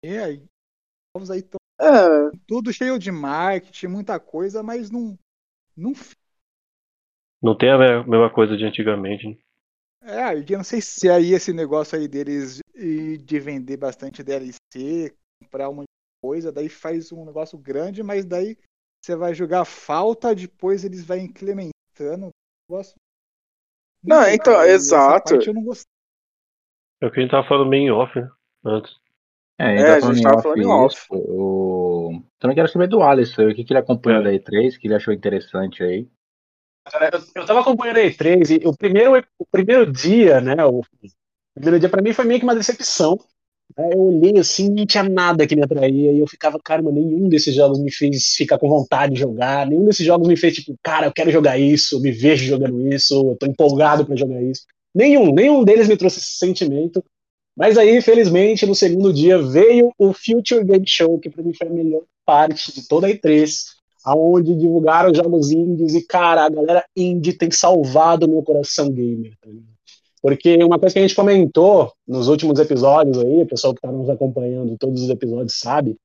É, 0.03 0.23
aí 0.23 0.43
novos 1.15 1.31
aí 1.31 1.41
tão, 1.41 1.59
é. 1.81 2.31
tudo 2.47 2.71
cheio 2.71 2.99
de 2.99 3.11
marketing, 3.11 3.88
muita 3.88 4.19
coisa, 4.19 4.61
mas 4.61 4.91
não 4.91 5.17
não 5.75 5.93
não 7.41 7.57
tem 7.57 7.71
a 7.71 7.77
mesma 8.03 8.29
coisa 8.29 8.55
de 8.55 8.65
antigamente. 8.65 9.27
Né? 9.27 9.38
É, 10.01 10.38
eu 10.38 10.57
não 10.57 10.63
sei 10.63 10.81
se 10.81 11.09
aí 11.09 11.33
esse 11.33 11.53
negócio 11.53 11.97
aí 11.97 12.07
deles 12.07 12.59
de 12.73 13.39
vender 13.39 13.77
bastante 13.77 14.23
DLC, 14.23 15.13
comprar 15.41 15.69
uma 15.69 15.83
coisa, 16.21 16.51
daí 16.51 16.69
faz 16.69 17.11
um 17.11 17.25
negócio 17.25 17.57
grande, 17.57 18.03
mas 18.03 18.25
daí 18.25 18.57
você 19.03 19.15
vai 19.15 19.33
jogar 19.33 19.65
falta, 19.65 20.35
depois 20.35 20.83
eles 20.83 21.03
vão 21.03 21.17
incrementando. 21.17 22.29
Negócio... 22.69 22.95
Não, 24.03 24.21
não 24.21 24.29
então, 24.29 24.61
exato. 24.63 25.35
eu 25.35 25.53
não 25.53 25.63
gostei. 25.63 25.89
É 27.01 27.07
o 27.07 27.11
que 27.11 27.19
a 27.19 27.21
gente 27.21 27.31
tava 27.31 27.47
falando 27.47 27.69
meio 27.69 27.83
em 27.83 27.91
off, 27.91 28.19
né? 28.19 28.29
Antes. 28.65 28.97
É, 29.57 29.65
a 29.65 29.69
gente, 29.69 29.83
é, 29.83 29.91
a 29.91 30.13
gente 30.13 30.23
tava 30.23 30.41
falando 30.41 30.61
em 30.61 30.67
off. 30.67 31.07
O... 31.11 32.21
Também 32.39 32.55
quero 32.55 32.69
saber 32.69 32.88
do 32.88 33.01
Alisson, 33.01 33.49
o 33.49 33.55
que, 33.55 33.63
que 33.63 33.73
ele 33.73 33.79
acompanhou 33.79 34.21
é. 34.21 34.23
da 34.23 34.31
E3, 34.31 34.77
que 34.77 34.88
ele 34.88 34.95
achou 34.95 35.13
interessante 35.13 35.83
aí. 35.83 36.07
Eu, 36.93 37.41
eu 37.41 37.45
tava 37.45 37.59
acompanhando 37.59 37.97
a 37.97 38.01
E3 38.01 38.61
e 38.61 38.67
o 38.67 38.75
primeiro, 38.75 39.23
o 39.38 39.45
primeiro 39.45 39.91
dia, 39.91 40.41
né? 40.41 40.63
O 40.65 40.81
primeiro 41.53 41.79
dia 41.79 41.89
para 41.89 42.01
mim 42.01 42.13
foi 42.13 42.25
meio 42.25 42.39
que 42.39 42.45
uma 42.45 42.55
decepção. 42.55 43.19
Eu 43.77 43.99
olhei 43.99 44.38
assim, 44.38 44.69
não 44.69 44.85
tinha 44.85 45.03
nada 45.03 45.45
que 45.47 45.55
me 45.55 45.63
atraía, 45.63 46.11
e 46.11 46.19
eu 46.19 46.27
ficava, 46.27 46.59
cara, 46.63 46.81
nenhum 46.81 47.29
desses 47.29 47.53
jogos 47.53 47.79
me 47.79 47.91
fez 47.91 48.33
ficar 48.35 48.57
com 48.57 48.67
vontade 48.67 49.13
de 49.13 49.19
jogar, 49.19 49.67
nenhum 49.67 49.85
desses 49.85 50.05
jogos 50.05 50.27
me 50.27 50.35
fez, 50.35 50.55
tipo, 50.55 50.75
cara, 50.83 51.07
eu 51.07 51.13
quero 51.13 51.31
jogar 51.31 51.57
isso, 51.57 51.95
eu 51.95 52.01
me 52.01 52.11
vejo 52.11 52.45
jogando 52.45 52.88
isso, 52.93 53.13
eu 53.13 53.38
tô 53.39 53.45
empolgado 53.45 54.05
para 54.05 54.15
jogar 54.15 54.41
isso. 54.41 54.63
Nenhum, 54.93 55.31
nenhum 55.33 55.63
deles 55.63 55.88
me 55.88 55.95
trouxe 55.95 56.19
esse 56.19 56.38
sentimento. 56.38 57.03
Mas 57.55 57.77
aí, 57.77 58.01
felizmente, 58.01 58.65
no 58.65 58.73
segundo 58.73 59.13
dia 59.13 59.38
veio 59.41 59.91
o 59.97 60.13
Future 60.13 60.63
Game 60.63 60.88
Show, 60.88 61.19
que 61.19 61.29
para 61.29 61.43
mim 61.43 61.53
foi 61.53 61.67
a 61.67 61.71
melhor 61.71 62.03
parte 62.25 62.73
de 62.73 62.88
toda 62.88 63.07
a 63.07 63.09
E3, 63.09 63.49
aonde 64.03 64.55
divulgaram 64.55 65.13
jogos 65.13 65.51
indies 65.51 65.93
e, 65.93 66.05
cara, 66.05 66.45
a 66.45 66.49
galera 66.49 66.86
indie 66.95 67.34
tem 67.34 67.51
salvado 67.51 68.29
meu 68.29 68.41
coração 68.41 68.91
gamer. 68.91 69.34
Tá 69.41 69.49
Porque 70.21 70.62
uma 70.63 70.77
coisa 70.77 70.93
que 70.93 70.99
a 70.99 71.01
gente 71.01 71.15
comentou 71.15 71.91
nos 72.08 72.27
últimos 72.27 72.60
episódios 72.60 73.17
aí, 73.17 73.41
o 73.41 73.47
pessoal 73.47 73.73
que 73.73 73.79
está 73.79 73.91
nos 73.91 74.10
acompanhando 74.10 74.77
todos 74.77 75.03
os 75.03 75.10
episódios 75.10 75.60
sabe, 75.60 75.95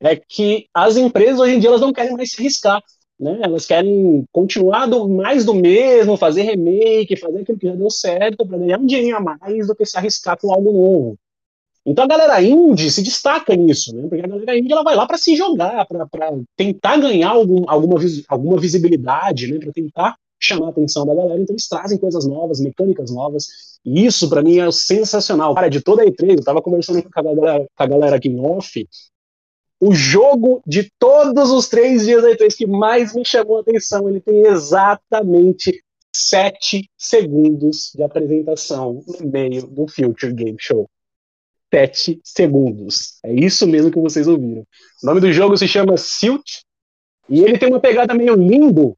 é 0.00 0.16
que 0.16 0.66
as 0.74 0.96
empresas 0.96 1.40
hoje 1.40 1.54
em 1.54 1.58
dia 1.58 1.70
elas 1.70 1.80
não 1.80 1.92
querem 1.92 2.12
mais 2.12 2.30
se 2.30 2.40
arriscar. 2.40 2.82
Né? 3.18 3.38
Elas 3.42 3.64
querem 3.64 4.24
continuar 4.32 4.86
do, 4.86 5.08
mais 5.08 5.44
do 5.44 5.54
mesmo, 5.54 6.16
fazer 6.16 6.42
remake, 6.42 7.16
fazer 7.16 7.40
aquilo 7.40 7.58
que 7.58 7.66
já 7.66 7.74
deu 7.74 7.90
certo 7.90 8.46
para 8.46 8.58
ganhar 8.58 8.78
um 8.78 8.86
dinheirinho 8.86 9.16
a 9.16 9.20
mais 9.20 9.66
do 9.66 9.74
que 9.74 9.86
se 9.86 9.96
arriscar 9.96 10.38
com 10.38 10.52
algo 10.52 10.72
novo. 10.72 11.18
Então 11.86 12.04
a 12.04 12.08
galera 12.08 12.42
indie 12.42 12.90
se 12.90 13.02
destaca 13.02 13.54
nisso, 13.54 13.94
né? 13.94 14.06
Porque 14.08 14.24
a 14.24 14.26
galera 14.26 14.58
indie 14.58 14.72
ela 14.72 14.82
vai 14.82 14.96
lá 14.96 15.06
para 15.06 15.18
se 15.18 15.36
jogar, 15.36 15.86
para 15.86 16.06
tentar 16.56 16.96
ganhar 16.96 17.30
algum, 17.30 17.62
alguma, 17.68 18.00
alguma 18.28 18.58
visibilidade, 18.58 19.52
né? 19.52 19.58
Para 19.58 19.72
tentar 19.72 20.16
chamar 20.44 20.66
a 20.66 20.70
atenção 20.70 21.06
da 21.06 21.14
galera. 21.14 21.40
Então 21.40 21.54
eles 21.54 21.68
trazem 21.68 21.98
coisas 21.98 22.26
novas, 22.26 22.60
mecânicas 22.60 23.10
novas. 23.10 23.46
E 23.84 24.04
isso 24.06 24.28
para 24.28 24.42
mim 24.42 24.58
é 24.58 24.70
sensacional. 24.70 25.54
Cara, 25.54 25.68
de 25.68 25.80
toda 25.80 26.02
a 26.02 26.06
E3, 26.06 26.38
eu 26.38 26.44
tava 26.44 26.62
conversando 26.62 27.02
com 27.02 27.08
a 27.12 27.22
galera, 27.22 27.66
com 27.76 27.82
a 27.82 27.86
galera 27.86 28.16
aqui 28.16 28.28
em 28.28 28.40
off. 28.40 28.88
O 29.80 29.92
jogo 29.92 30.62
de 30.66 30.90
todos 30.98 31.50
os 31.50 31.68
três 31.68 32.04
dias 32.04 32.22
da 32.22 32.30
E3 32.30 32.56
que 32.56 32.66
mais 32.66 33.14
me 33.14 33.24
chamou 33.24 33.58
a 33.58 33.60
atenção, 33.60 34.08
ele 34.08 34.20
tem 34.20 34.46
exatamente 34.46 35.82
sete 36.14 36.88
segundos 36.96 37.90
de 37.94 38.02
apresentação 38.02 39.02
no 39.06 39.30
meio 39.30 39.66
do 39.66 39.86
Future 39.88 40.32
Game 40.32 40.56
Show. 40.58 40.88
7 41.74 42.20
segundos. 42.22 43.18
É 43.24 43.32
isso 43.32 43.66
mesmo 43.66 43.90
que 43.90 43.98
vocês 43.98 44.28
ouviram. 44.28 44.62
O 45.02 45.06
nome 45.06 45.20
do 45.20 45.32
jogo 45.32 45.56
se 45.56 45.66
chama 45.66 45.96
Silt 45.96 46.60
e 47.28 47.42
ele 47.42 47.58
tem 47.58 47.68
uma 47.68 47.80
pegada 47.80 48.14
meio 48.14 48.36
limbo, 48.36 48.94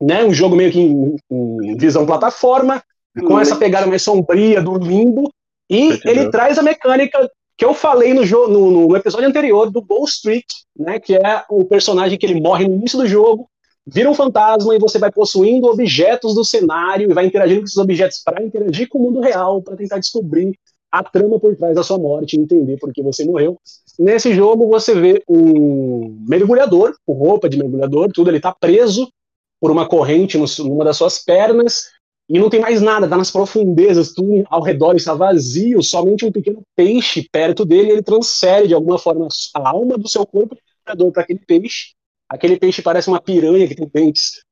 né? 0.00 0.24
Um 0.24 0.32
jogo 0.32 0.56
meio 0.56 0.70
que 0.70 0.80
em, 0.80 1.16
em 1.30 1.76
visão 1.76 2.06
plataforma, 2.06 2.82
com 3.26 3.38
essa 3.38 3.56
pegada 3.56 3.86
mais 3.86 4.02
sombria 4.02 4.62
do 4.62 4.76
limbo. 4.76 5.32
E 5.70 6.00
ele 6.04 6.30
traz 6.30 6.58
a 6.58 6.62
mecânica 6.62 7.28
que 7.56 7.64
eu 7.64 7.74
falei 7.74 8.14
no, 8.14 8.22
no, 8.48 8.88
no, 8.88 8.96
episódio 8.96 9.28
anterior 9.28 9.70
do 9.70 9.82
Bull 9.82 10.04
Street, 10.04 10.46
né? 10.76 10.98
Que 11.00 11.16
é 11.16 11.44
o 11.50 11.64
personagem 11.64 12.16
que 12.16 12.24
ele 12.24 12.40
morre 12.40 12.66
no 12.66 12.76
início 12.76 12.98
do 12.98 13.06
jogo, 13.06 13.48
vira 13.86 14.08
um 14.08 14.14
fantasma 14.14 14.74
e 14.74 14.78
você 14.78 14.98
vai 14.98 15.10
possuindo 15.10 15.66
objetos 15.66 16.34
do 16.34 16.44
cenário 16.44 17.10
e 17.10 17.14
vai 17.14 17.26
interagindo 17.26 17.60
com 17.60 17.66
esses 17.66 17.76
objetos 17.76 18.22
para 18.24 18.42
interagir 18.42 18.88
com 18.88 18.98
o 18.98 19.02
mundo 19.02 19.20
real, 19.20 19.60
para 19.60 19.76
tentar 19.76 19.98
descobrir 19.98 20.56
a 20.90 21.02
trama 21.02 21.38
por 21.38 21.54
trás 21.56 21.74
da 21.74 21.82
sua 21.82 21.98
morte, 21.98 22.38
entender 22.38 22.78
por 22.78 22.92
que 22.92 23.02
você 23.02 23.24
morreu. 23.24 23.58
Nesse 23.98 24.32
jogo 24.32 24.68
você 24.68 24.94
vê 24.94 25.22
um 25.28 26.24
mergulhador, 26.26 26.94
com 27.04 27.12
roupa 27.12 27.48
de 27.48 27.58
mergulhador, 27.58 28.10
tudo, 28.12 28.30
ele 28.30 28.38
está 28.38 28.52
preso 28.52 29.10
por 29.60 29.70
uma 29.70 29.88
corrente 29.88 30.38
numa 30.38 30.84
das 30.84 30.96
suas 30.96 31.18
pernas 31.18 31.90
e 32.28 32.38
não 32.38 32.50
tem 32.50 32.60
mais 32.60 32.82
nada, 32.82 33.06
está 33.06 33.16
nas 33.16 33.30
profundezas, 33.30 34.12
tudo 34.12 34.44
ao 34.50 34.62
redor 34.62 34.94
está 34.94 35.14
vazio, 35.14 35.82
somente 35.82 36.26
um 36.26 36.32
pequeno 36.32 36.62
peixe 36.76 37.26
perto 37.32 37.64
dele, 37.64 37.90
ele 37.90 38.02
transfere 38.02 38.68
de 38.68 38.74
alguma 38.74 38.98
forma 38.98 39.28
a 39.54 39.68
alma 39.70 39.96
do 39.96 40.08
seu 40.08 40.26
corpo 40.26 40.54
para 40.84 41.22
aquele 41.22 41.40
peixe. 41.40 41.94
Aquele 42.28 42.58
peixe 42.58 42.82
parece 42.82 43.08
uma 43.08 43.20
piranha 43.20 43.66
que 43.66 43.74
tem 43.74 43.88
dentes 43.88 44.42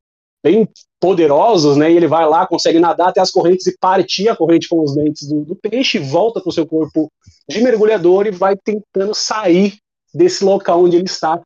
bem 0.42 0.66
poderosos, 0.98 1.76
né? 1.76 1.92
E 1.92 1.96
ele 1.96 2.06
vai 2.06 2.26
lá, 2.26 2.46
consegue 2.46 2.78
nadar 2.78 3.08
até 3.08 3.20
as 3.20 3.30
correntes 3.30 3.66
e 3.66 3.76
partir 3.78 4.28
a 4.28 4.36
corrente 4.36 4.68
com 4.68 4.82
os 4.82 4.94
dentes 4.94 5.28
do, 5.28 5.44
do 5.44 5.56
peixe, 5.56 5.98
volta 5.98 6.40
para 6.40 6.48
o 6.48 6.52
seu 6.52 6.66
corpo 6.66 7.10
de 7.48 7.60
mergulhador 7.60 8.26
e 8.26 8.30
vai 8.30 8.56
tentando 8.56 9.14
sair 9.14 9.76
desse 10.14 10.42
local 10.42 10.82
onde 10.82 10.96
ele 10.96 11.04
está, 11.04 11.42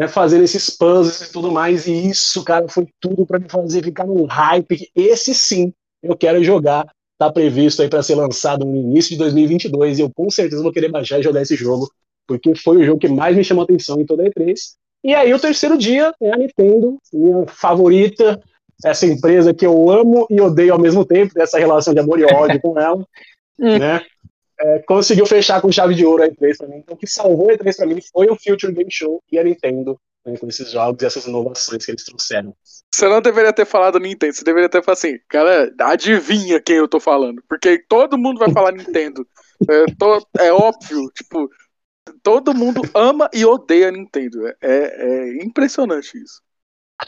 né? 0.00 0.08
Fazendo 0.08 0.42
esses 0.42 0.70
puzzles 0.70 1.28
e 1.28 1.32
tudo 1.32 1.52
mais. 1.52 1.86
E 1.86 2.08
isso, 2.08 2.42
cara, 2.42 2.66
foi 2.68 2.88
tudo 2.98 3.26
para 3.26 3.38
me 3.38 3.50
fazer 3.50 3.84
ficar 3.84 4.06
num 4.06 4.24
hype. 4.24 4.90
Esse 4.96 5.34
sim, 5.34 5.74
eu 6.02 6.16
quero 6.16 6.42
jogar. 6.42 6.86
Tá 7.18 7.30
previsto 7.30 7.82
aí 7.82 7.88
para 7.88 8.02
ser 8.02 8.14
lançado 8.14 8.64
no 8.64 8.74
início 8.74 9.10
de 9.10 9.18
2022 9.18 9.98
e 9.98 10.02
eu 10.02 10.10
com 10.10 10.30
certeza 10.30 10.62
vou 10.62 10.72
querer 10.72 10.90
baixar 10.90 11.20
e 11.20 11.22
jogar 11.22 11.42
esse 11.42 11.54
jogo, 11.54 11.86
porque 12.26 12.54
foi 12.54 12.78
o 12.78 12.84
jogo 12.84 12.98
que 12.98 13.08
mais 13.08 13.36
me 13.36 13.44
chamou 13.44 13.60
a 13.60 13.64
atenção 13.64 14.00
em 14.00 14.06
toda 14.06 14.22
a 14.22 14.26
E3 14.26 14.54
e 15.04 15.14
aí 15.14 15.32
o 15.32 15.38
terceiro 15.38 15.76
dia 15.76 16.14
é 16.18 16.32
a 16.32 16.36
Nintendo, 16.36 16.98
minha 17.12 17.46
favorita, 17.46 18.40
essa 18.82 19.04
empresa 19.04 19.52
que 19.52 19.66
eu 19.66 19.90
amo 19.90 20.26
e 20.30 20.40
odeio 20.40 20.72
ao 20.72 20.78
mesmo 20.78 21.04
tempo, 21.04 21.34
dessa 21.34 21.58
relação 21.58 21.92
de 21.92 22.00
amor 22.00 22.18
e 22.18 22.24
ódio 22.24 22.60
com 22.60 22.78
ela, 22.78 23.04
hum. 23.60 23.78
né? 23.78 24.00
É, 24.62 24.78
conseguiu 24.80 25.24
fechar 25.24 25.60
com 25.62 25.72
chave 25.72 25.94
de 25.94 26.04
ouro 26.04 26.22
a 26.22 26.28
E3 26.28 26.56
para 26.58 26.68
mim. 26.68 26.76
Então, 26.76 26.94
o 26.94 26.98
que 26.98 27.06
salvou 27.06 27.50
a 27.50 27.54
E3 27.54 27.76
para 27.76 27.86
mim 27.86 27.98
foi 28.12 28.26
o 28.28 28.36
Future 28.36 28.72
Game 28.72 28.90
Show 28.90 29.22
e 29.32 29.38
a 29.38 29.44
Nintendo, 29.44 29.98
né, 30.24 30.36
com 30.36 30.46
esses 30.48 30.70
jogos 30.70 31.02
e 31.02 31.06
essas 31.06 31.26
inovações 31.26 31.84
que 31.84 31.90
eles 31.90 32.04
trouxeram. 32.04 32.54
Você 32.94 33.08
não 33.08 33.22
deveria 33.22 33.52
ter 33.52 33.64
falado 33.64 33.98
Nintendo, 33.98 34.34
você 34.34 34.44
deveria 34.44 34.68
ter 34.68 34.82
falado 34.82 34.98
assim, 34.98 35.18
cara, 35.28 35.72
adivinha 35.80 36.60
quem 36.60 36.76
eu 36.76 36.88
tô 36.88 37.00
falando, 37.00 37.42
porque 37.48 37.82
todo 37.88 38.18
mundo 38.18 38.38
vai 38.38 38.52
falar 38.52 38.72
Nintendo. 38.72 39.26
É, 39.68 39.84
tô, 39.98 40.26
é 40.38 40.52
óbvio, 40.52 41.10
tipo, 41.14 41.48
todo 42.22 42.54
mundo 42.54 42.82
ama 42.94 43.30
e 43.32 43.44
odeia 43.44 43.90
Nintendo. 43.90 44.46
É, 44.46 44.56
é 44.62 45.44
impressionante 45.44 46.18
isso. 46.18 46.42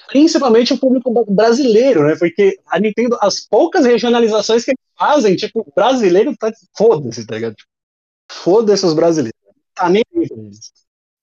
Principalmente 0.08 0.72
o 0.72 0.78
público 0.78 1.10
brasileiro, 1.30 2.06
né? 2.06 2.16
Porque 2.18 2.58
a 2.66 2.78
Nintendo, 2.78 3.16
as 3.20 3.40
poucas 3.40 3.84
regionalizações 3.84 4.64
que 4.64 4.70
eles 4.70 4.80
fazem, 4.98 5.36
tipo, 5.36 5.60
o 5.60 5.72
brasileiro 5.74 6.36
tá. 6.36 6.52
Foda-se, 6.76 7.26
tá 7.26 7.34
ligado? 7.34 7.56
Foda-se 8.30 8.86
os 8.86 8.94
brasileiros. 8.94 9.38
Tá 9.74 9.88
nem 9.88 10.02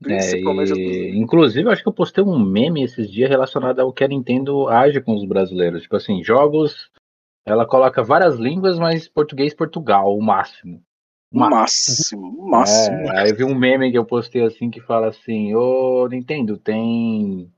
É, 0.06 0.40
e, 0.40 1.18
inclusive, 1.18 1.68
eu 1.68 1.72
acho 1.72 1.84
que 1.84 1.90
eu 1.90 1.94
postei 1.94 2.24
um 2.24 2.40
meme 2.40 2.84
esses 2.84 3.12
dias 3.12 3.30
relacionado 3.30 3.80
ao 3.80 3.94
que 3.94 4.04
a 4.04 4.08
Nintendo 4.08 4.68
age 4.68 5.02
com 5.02 5.16
os 5.16 5.26
brasileiros. 5.26 5.84
Tipo 5.84 5.96
assim, 5.96 6.24
jogos. 6.24 6.90
Ela 7.46 7.66
coloca 7.66 8.04
várias 8.04 8.36
línguas, 8.36 8.78
mas 8.78 9.08
português 9.08 9.54
Portugal, 9.54 10.16
o 10.16 10.22
máximo. 10.22 10.84
o 11.32 11.40
máximo, 11.40 12.28
o 12.28 12.50
máximo. 12.50 12.96
É, 12.96 13.22
aí 13.22 13.30
eu 13.30 13.36
vi 13.36 13.44
um 13.44 13.56
meme 13.56 13.92
que 13.92 13.98
eu 13.98 14.06
postei 14.06 14.44
assim 14.44 14.70
que 14.70 14.82
fala 14.82 15.08
assim, 15.08 15.54
ô 15.56 16.08
Nintendo, 16.08 16.58
tem. 16.58 17.52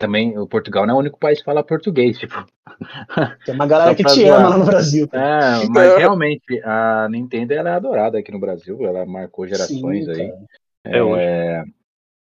Também 0.00 0.38
o 0.38 0.46
Portugal 0.46 0.86
não 0.86 0.94
é 0.94 0.96
o 0.96 1.00
único 1.00 1.18
país 1.18 1.40
que 1.40 1.44
fala 1.44 1.62
português, 1.62 2.18
tipo. 2.18 2.34
Tem 3.44 3.54
uma 3.54 3.66
galera 3.66 3.94
que 3.94 4.02
te 4.02 4.24
ama 4.24 4.48
lá 4.48 4.56
no 4.56 4.64
Brasil. 4.64 5.06
É, 5.12 5.68
mas 5.68 5.94
realmente 5.98 6.58
a 6.64 7.06
Nintendo 7.10 7.52
ela 7.52 7.68
é 7.68 7.74
adorada 7.74 8.18
aqui 8.18 8.32
no 8.32 8.40
Brasil, 8.40 8.82
ela 8.86 9.04
marcou 9.04 9.46
gerações 9.46 10.06
Sim, 10.06 10.10
aí. 10.10 10.28
cara. 10.30 10.40
É 10.84 11.02
hoje. 11.02 11.72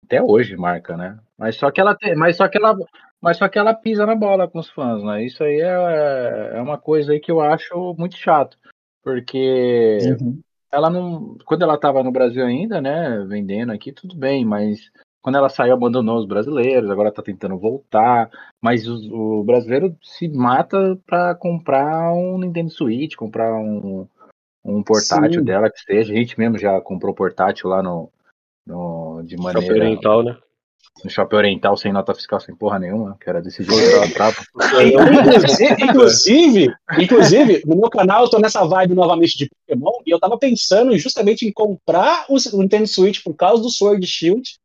Até 0.04 0.22
hoje 0.22 0.54
marca, 0.54 0.98
né? 0.98 1.18
Mas 1.38 1.56
só 1.56 1.70
que 1.70 1.80
ela 1.80 1.94
tem, 1.94 2.14
mas 2.14 2.37
só 2.37 2.46
que 2.46 2.58
ela, 2.58 2.76
mas 3.22 3.38
só 3.38 3.48
que 3.48 3.58
ela 3.58 3.72
pisa 3.72 4.04
na 4.04 4.14
bola 4.14 4.46
com 4.46 4.58
os 4.58 4.68
fãs, 4.68 5.02
né? 5.02 5.24
Isso 5.24 5.42
aí 5.42 5.62
é, 5.62 6.50
é 6.56 6.61
uma 6.61 6.76
coisa 6.76 7.12
aí 7.12 7.20
que 7.20 7.32
eu 7.32 7.40
acho 7.40 7.94
muito 7.96 8.18
chato, 8.18 8.58
porque 9.02 9.98
Uhum. 10.20 10.38
ela 10.70 10.90
não, 10.90 11.38
quando 11.46 11.62
ela 11.62 11.76
estava 11.76 12.02
no 12.02 12.12
Brasil 12.12 12.44
ainda, 12.44 12.82
né, 12.82 13.24
vendendo 13.26 13.72
aqui 13.72 13.92
tudo 13.92 14.14
bem, 14.14 14.44
mas 14.44 14.78
quando 15.22 15.37
ela 15.37 15.48
saiu 15.48 15.74
abandonou 15.74 16.18
os 16.18 16.26
brasileiros, 16.26 16.90
agora 16.90 17.12
tá 17.12 17.22
tentando 17.22 17.56
voltar, 17.56 18.28
mas 18.61 18.87
os- 18.88 19.08
o, 19.08 19.44
brasileiro 19.44 19.96
se 20.02 20.28
mata 20.28 20.98
pra 21.06 21.35
comprar 21.35 22.12
um 22.12 22.38
Nintendo 22.38 22.70
Switch, 22.70 23.14
comprar 23.14 23.54
um, 23.54 24.06
um 24.64 24.82
portátil 24.82 25.40
Sim. 25.40 25.44
dela 25.44 25.70
que 25.70 25.80
seja. 25.80 26.12
A 26.12 26.16
gente 26.16 26.37
mesmo 26.38 26.58
já 26.58 26.80
comprou 26.80 27.14
portátil 27.14 27.70
lá 27.70 27.80
no, 27.82 28.11
no 28.66 29.22
de 29.22 29.37
Shopping 29.37 29.42
maneira 29.44 29.74
Oriental, 29.76 30.22
né? 30.24 30.37
no 31.04 31.11
Shopping 31.11 31.37
Oriental 31.37 31.76
sem 31.76 31.92
nota 31.92 32.14
fiscal 32.14 32.40
sem 32.40 32.54
porra 32.54 32.78
nenhuma, 32.78 33.16
que 33.20 33.28
era 33.28 33.40
desse 33.40 33.62
tava. 34.16 34.35
Inclusive, 35.80 36.74
inclusive, 36.98 37.62
no 37.64 37.76
meu 37.76 37.88
canal 37.90 38.24
eu 38.24 38.30
tô 38.30 38.38
nessa 38.38 38.64
vibe 38.64 38.94
novamente 38.94 39.38
de 39.38 39.48
Pokémon 39.48 39.92
e 40.04 40.11
eu 40.11 40.20
tava 40.20 40.37
pensando 40.38 40.96
justamente 40.98 41.46
em 41.46 41.52
comprar 41.52 42.26
o 42.28 42.37
o 42.52 42.61
Nintendo 42.61 42.87
Switch 42.87 43.22
por 43.22 43.35
causa 43.35 43.62
do 43.62 43.70
Sword 43.70 44.06
Shield, 44.06 44.56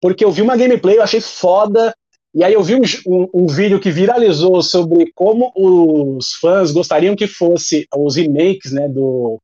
porque 0.00 0.24
eu 0.24 0.30
vi 0.32 0.42
uma 0.42 0.56
gameplay, 0.56 0.96
eu 0.98 1.02
achei 1.02 1.20
foda, 1.20 1.94
e 2.34 2.44
aí 2.44 2.52
eu 2.54 2.62
vi 2.62 2.74
um, 2.76 2.82
um- 3.06 3.28
um 3.34 3.46
vídeo 3.46 3.80
que 3.80 3.90
viralizou 3.90 4.62
sobre 4.62 5.10
como 5.14 5.52
os 5.56 6.34
fãs 6.34 6.70
gostariam 6.72 7.16
que 7.16 7.26
fosse 7.26 7.86
os 7.94 8.16
remakes, 8.16 8.72
né, 8.72 8.88
do 8.88 9.38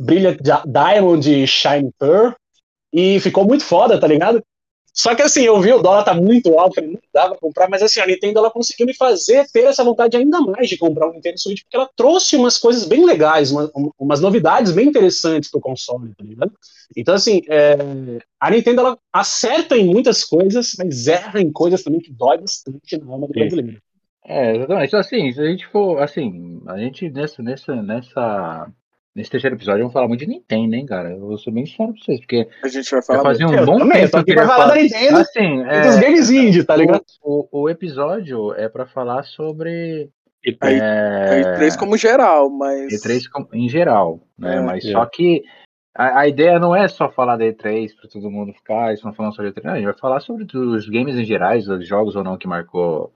Brilliant 0.00 0.38
Di- 0.40 0.70
Diamond 0.72 1.30
e 1.30 1.46
Shine 1.46 1.90
Pearl, 1.98 2.32
e 2.92 3.20
ficou 3.20 3.44
muito 3.44 3.64
foda, 3.64 3.98
tá 4.00 4.06
ligado? 4.06 4.42
Só 4.96 5.14
que 5.14 5.20
assim, 5.20 5.42
eu 5.42 5.60
vi 5.60 5.72
o 5.74 5.82
dólar 5.82 6.04
tá 6.04 6.14
muito 6.14 6.58
alto, 6.58 6.80
não 6.80 6.98
dá 7.12 7.28
pra 7.28 7.38
comprar, 7.38 7.68
mas 7.68 7.82
assim, 7.82 8.00
a 8.00 8.06
Nintendo 8.06 8.38
ela 8.38 8.50
conseguiu 8.50 8.86
me 8.86 8.94
fazer 8.94 9.46
ter 9.52 9.64
essa 9.64 9.84
vontade 9.84 10.16
ainda 10.16 10.40
mais 10.40 10.70
de 10.70 10.78
comprar 10.78 11.08
um 11.08 11.12
Nintendo 11.12 11.38
Switch, 11.38 11.62
porque 11.62 11.76
ela 11.76 11.90
trouxe 11.94 12.34
umas 12.34 12.56
coisas 12.56 12.86
bem 12.86 13.04
legais, 13.04 13.50
uma- 13.52 13.70
um- 13.76 13.90
umas 13.98 14.20
novidades 14.20 14.72
bem 14.72 14.88
interessantes 14.88 15.50
pro 15.50 15.60
console, 15.60 16.14
tá 16.16 16.24
ligado? 16.24 16.50
Então 16.96 17.14
assim, 17.14 17.42
é, 17.46 17.76
a 18.40 18.50
Nintendo 18.50 18.80
ela 18.80 18.98
acerta 19.12 19.76
em 19.76 19.84
muitas 19.84 20.24
coisas, 20.24 20.72
mas 20.78 21.06
erra 21.06 21.42
em 21.42 21.52
coisas 21.52 21.82
também 21.82 22.00
que 22.00 22.10
dói 22.10 22.38
bastante 22.38 22.96
na 22.96 23.12
alma 23.12 23.26
do 23.26 23.34
brasileiro. 23.34 23.78
É, 24.28 24.56
exatamente. 24.56 24.88
Então, 24.88 25.00
assim, 25.00 25.32
se 25.32 25.40
a 25.40 25.44
gente 25.44 25.66
for, 25.68 26.02
assim, 26.02 26.60
a 26.66 26.76
gente 26.78 27.08
nessa, 27.10 27.42
nessa, 27.42 27.76
nessa, 27.80 28.72
nesse 29.16 29.30
terceiro 29.30 29.56
episódio 29.56 29.80
vamos 29.80 29.92
falar 29.94 30.06
muito 30.06 30.20
de 30.20 30.26
Nintendo, 30.28 30.74
hein, 30.76 30.86
cara? 30.86 31.10
Eu 31.10 31.20
vou 31.20 31.38
ser 31.38 31.50
bem 31.50 31.64
sincero 31.66 31.92
pra 31.94 32.02
vocês, 32.04 32.20
porque 32.20 32.48
A 32.62 32.68
gente 32.68 32.90
vai 32.90 33.02
falar. 33.02 33.22
fazia 33.22 33.46
um 33.48 33.54
Eu 33.54 33.66
bom 33.66 33.78
também, 33.78 34.00
tempo 34.02 34.10
tô 34.12 34.16
aqui 34.18 34.34
pra 34.34 34.42
queria 34.42 34.56
falar 34.56 34.74
da. 34.74 34.80
Nintendo 34.82 35.16
Assim, 35.18 35.60
e 35.62 35.80
dos 35.80 35.96
é, 35.96 36.00
games 36.00 36.30
indie, 36.30 36.64
tá 36.64 36.76
ligado? 36.76 37.02
o, 37.22 37.48
o, 37.50 37.62
o 37.62 37.68
episódio 37.70 38.52
é 38.54 38.68
pra 38.68 38.86
falar 38.86 39.22
sobre 39.24 40.10
E 40.44 40.56
Aí- 40.60 40.78
é, 40.80 41.40
E3 41.58 41.76
como 41.78 41.96
geral, 41.96 42.50
mas. 42.50 42.92
E3 42.92 43.22
com- 43.32 43.48
em 43.52 43.68
geral, 43.68 44.20
né? 44.38 44.56
É. 44.58 44.60
Mas 44.60 44.84
É. 44.84 44.92
só 44.92 45.04
que 45.06 45.42
a, 45.96 46.20
a 46.20 46.28
ideia 46.28 46.58
não 46.58 46.76
é 46.76 46.86
só 46.88 47.10
falar 47.10 47.36
da 47.38 47.44
E3 47.46 47.88
para 47.98 48.10
todo 48.10 48.30
mundo 48.30 48.52
ficar, 48.52 48.92
estão 48.92 49.12
falando 49.14 49.34
só 49.34 49.42
de 49.42 49.48
E3, 49.50 49.64
não, 49.64 49.72
a 49.72 49.76
gente 49.76 49.86
vai 49.86 49.98
falar 49.98 50.20
sobre 50.20 50.44
os 50.54 50.88
games 50.88 51.16
em 51.16 51.24
gerais, 51.24 51.66
os 51.68 51.88
jogos 51.88 52.14
ou 52.16 52.22
não 52.22 52.36
que 52.36 52.46
marcou 52.46 53.12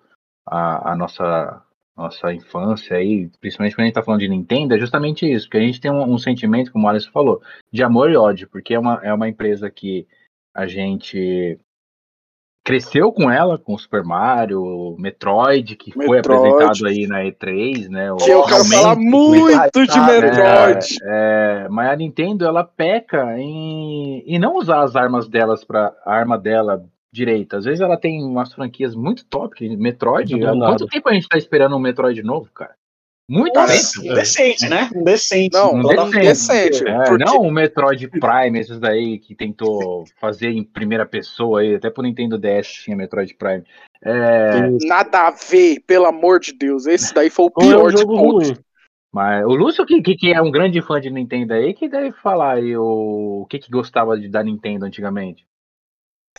a, 0.48 0.92
a 0.92 0.96
nossa 0.96 1.62
nossa 2.00 2.32
infância 2.32 2.96
aí, 2.96 3.28
principalmente 3.40 3.74
quando 3.74 3.82
a 3.82 3.86
gente 3.86 3.94
tá 3.94 4.02
falando 4.02 4.20
de 4.20 4.28
Nintendo, 4.28 4.74
é 4.74 4.78
justamente 4.78 5.30
isso, 5.30 5.46
porque 5.46 5.58
a 5.58 5.62
gente 5.62 5.80
tem 5.80 5.90
um, 5.90 6.14
um 6.14 6.18
sentimento, 6.18 6.72
como 6.72 6.86
o 6.86 6.88
Alisson 6.88 7.10
falou, 7.10 7.42
de 7.70 7.82
amor 7.82 8.10
e 8.10 8.16
ódio, 8.16 8.48
porque 8.48 8.74
é 8.74 8.78
uma, 8.78 9.00
é 9.02 9.12
uma 9.12 9.28
empresa 9.28 9.70
que 9.70 10.06
a 10.54 10.66
gente 10.66 11.58
cresceu 12.64 13.12
com 13.12 13.30
ela, 13.30 13.58
com 13.58 13.74
o 13.74 13.78
Super 13.78 14.02
Mario, 14.02 14.96
Metroid, 14.98 15.76
que 15.76 15.92
foi 15.92 16.08
Metroid. 16.08 16.46
apresentado 16.46 16.86
aí 16.86 17.06
na 17.06 17.22
E3, 17.24 17.88
né? 17.88 18.08
Que 18.18 18.30
eu 18.30 18.44
quero 18.44 18.64
falar 18.64 18.96
muito 18.96 19.86
de 19.86 20.00
né, 20.00 20.20
Metroid. 20.20 20.96
é, 21.02 21.68
mas 21.70 21.90
a 21.90 21.96
Nintendo 21.96 22.44
ela 22.44 22.64
peca 22.64 23.38
em, 23.38 24.22
em 24.26 24.38
não 24.38 24.56
usar 24.56 24.82
as 24.82 24.94
armas 24.94 25.28
delas 25.28 25.64
para 25.64 25.94
a 26.04 26.14
arma 26.14 26.38
dela 26.38 26.84
direita. 27.12 27.58
Às 27.58 27.64
vezes 27.64 27.80
ela 27.80 27.96
tem 27.96 28.22
umas 28.24 28.52
franquias 28.52 28.94
muito 28.94 29.24
top, 29.26 29.56
que 29.56 29.76
Metroid. 29.76 30.42
Há 30.44 30.52
quanto 30.52 30.86
tempo 30.86 31.08
a 31.08 31.12
gente 31.14 31.28
tá 31.28 31.36
esperando 31.38 31.76
um 31.76 31.80
Metroid 31.80 32.22
novo, 32.22 32.50
cara? 32.52 32.72
Muito 33.28 33.52
Cara, 33.54 33.70
tempo. 33.70 34.10
Um 34.10 34.14
decente, 34.14 34.68
né? 34.68 34.90
Um 34.92 35.04
decente. 35.04 35.52
Não, 35.56 35.74
Um 35.76 35.82
Total- 35.82 36.10
decente. 36.10 36.84
É, 36.88 37.04
porque- 37.04 37.24
Não 37.24 37.42
o 37.42 37.50
Metroid 37.52 38.08
Prime, 38.08 38.58
esses 38.58 38.80
daí 38.80 39.20
que 39.20 39.36
tentou 39.36 40.04
fazer 40.20 40.48
em 40.50 40.64
primeira 40.64 41.06
pessoa 41.06 41.60
aí, 41.60 41.76
até 41.76 41.88
pro 41.90 42.02
Nintendo 42.02 42.36
DS 42.36 42.66
tinha 42.82 42.96
Metroid 42.96 43.32
Prime. 43.34 43.62
É, 44.02 44.68
Nada 44.84 45.28
a 45.28 45.30
ver, 45.30 45.78
pelo 45.86 46.06
amor 46.06 46.40
de 46.40 46.52
Deus. 46.54 46.86
Esse 46.86 47.14
daí 47.14 47.30
foi 47.30 47.44
o 47.46 47.52
Ou 47.54 47.62
é 47.62 47.66
pior 47.68 47.92
um 47.92 47.94
de 47.94 48.04
todos. 48.04 48.60
mas 49.14 49.44
o 49.44 49.54
Lúcio, 49.54 49.86
que, 49.86 50.02
que, 50.02 50.16
que 50.16 50.32
é 50.32 50.42
um 50.42 50.50
grande 50.50 50.82
fã 50.82 51.00
de 51.00 51.08
Nintendo 51.10 51.54
aí, 51.54 51.72
que 51.72 51.88
deve 51.88 52.10
falar 52.10 52.54
aí 52.54 52.76
o, 52.76 53.42
o 53.42 53.46
que, 53.46 53.60
que 53.60 53.70
gostava 53.70 54.18
de, 54.18 54.28
da 54.28 54.42
Nintendo 54.42 54.86
antigamente. 54.86 55.44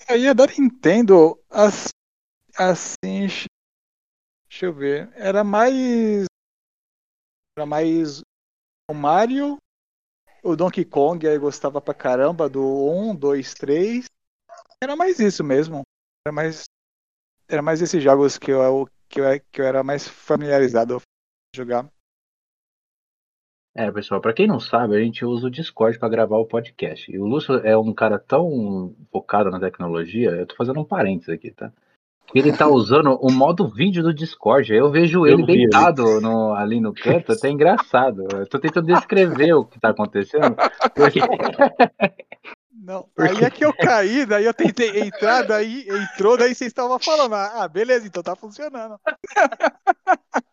Aí 0.08 0.28
a 0.28 0.34
da 0.34 0.46
Nintendo, 0.48 1.40
as- 1.50 1.90
assim, 2.58 3.28
deixa 4.48 4.66
eu 4.68 4.74
ver, 4.74 5.10
era 5.16 5.44
mais, 5.44 6.26
era 7.58 7.66
mais 7.66 8.22
o 8.90 8.94
Mario, 8.94 9.58
o 10.44 10.56
Donkey 10.56 10.86
Kong, 10.86 11.28
aí 11.28 11.38
gostava 11.40 11.82
pra 11.82 11.94
caramba 11.94 12.50
do 12.50 12.64
1, 12.64 13.16
2, 13.16 13.54
3, 13.54 14.06
era 14.84 14.96
mais 14.96 15.20
isso 15.20 15.44
mesmo, 15.44 15.84
era 16.26 16.34
mais, 16.34 16.66
era 17.50 17.62
mais 17.62 17.82
esses 17.82 18.04
jogos 18.04 18.38
que 18.38 18.52
eu, 18.52 18.88
que 19.10 19.22
eu, 19.22 19.26
que 19.52 19.62
eu 19.62 19.66
era 19.66 19.84
mais 19.84 20.08
familiarizado 20.08 20.98
a 20.98 21.02
jogar. 21.58 21.90
É, 23.74 23.90
pessoal, 23.90 24.20
pra 24.20 24.34
quem 24.34 24.48
não 24.48 24.60
sabe, 24.60 24.96
a 24.96 25.00
gente 25.00 25.24
usa 25.24 25.48
o 25.48 25.52
Discord 25.52 25.98
pra 25.98 26.10
gravar 26.10 26.38
o 26.38 26.46
podcast. 26.46 27.10
E 27.10 27.18
o 27.18 27.26
Lúcio 27.26 27.56
é 27.66 27.78
um 27.78 27.94
cara 27.94 28.20
tão 28.20 28.94
focado 29.12 29.50
na 29.50 29.60
tecnologia, 29.60 30.32
eu 30.32 30.46
tô 30.46 30.56
fazendo 30.56 30.80
um 30.82 30.86
parênteses 30.86 31.30
aqui, 31.34 31.52
tá? 31.52 31.72
Ele 32.34 32.56
tá 32.56 32.68
usando 32.68 33.18
o 33.22 33.30
modo 33.32 33.68
vídeo 33.68 34.02
do 34.04 34.14
Discord. 34.14 34.74
Eu 34.74 34.90
vejo 34.90 35.26
ele 35.26 35.46
deitado 35.46 36.22
no- 36.22 36.54
ali 36.54 36.80
no 36.80 36.94
canto, 36.94 37.34
até 37.34 37.50
engraçado. 37.50 38.26
Eu 38.32 38.48
tô 38.48 38.58
tentando 38.58 38.88
descrever 38.88 39.54
o 39.54 39.66
que 39.66 39.80
tá 39.80 39.90
acontecendo. 39.90 40.56
Porque... 40.96 41.20
Não, 42.74 43.06
Por 43.16 43.28
aí 43.28 43.44
é 43.44 43.50
que 43.50 43.66
eu 43.66 43.74
caí, 43.74 44.26
daí 44.26 44.46
eu 44.46 44.54
tentei 44.54 45.02
entrar, 45.02 45.44
daí 45.44 45.86
entrou, 45.88 46.38
daí 46.38 46.56
vocês 46.56 46.70
estavam 46.70 46.98
falando, 47.00 47.36
ah, 47.36 47.68
beleza, 47.68 48.08
então 48.08 48.24
tá 48.24 48.36
funcionando. 48.36 48.96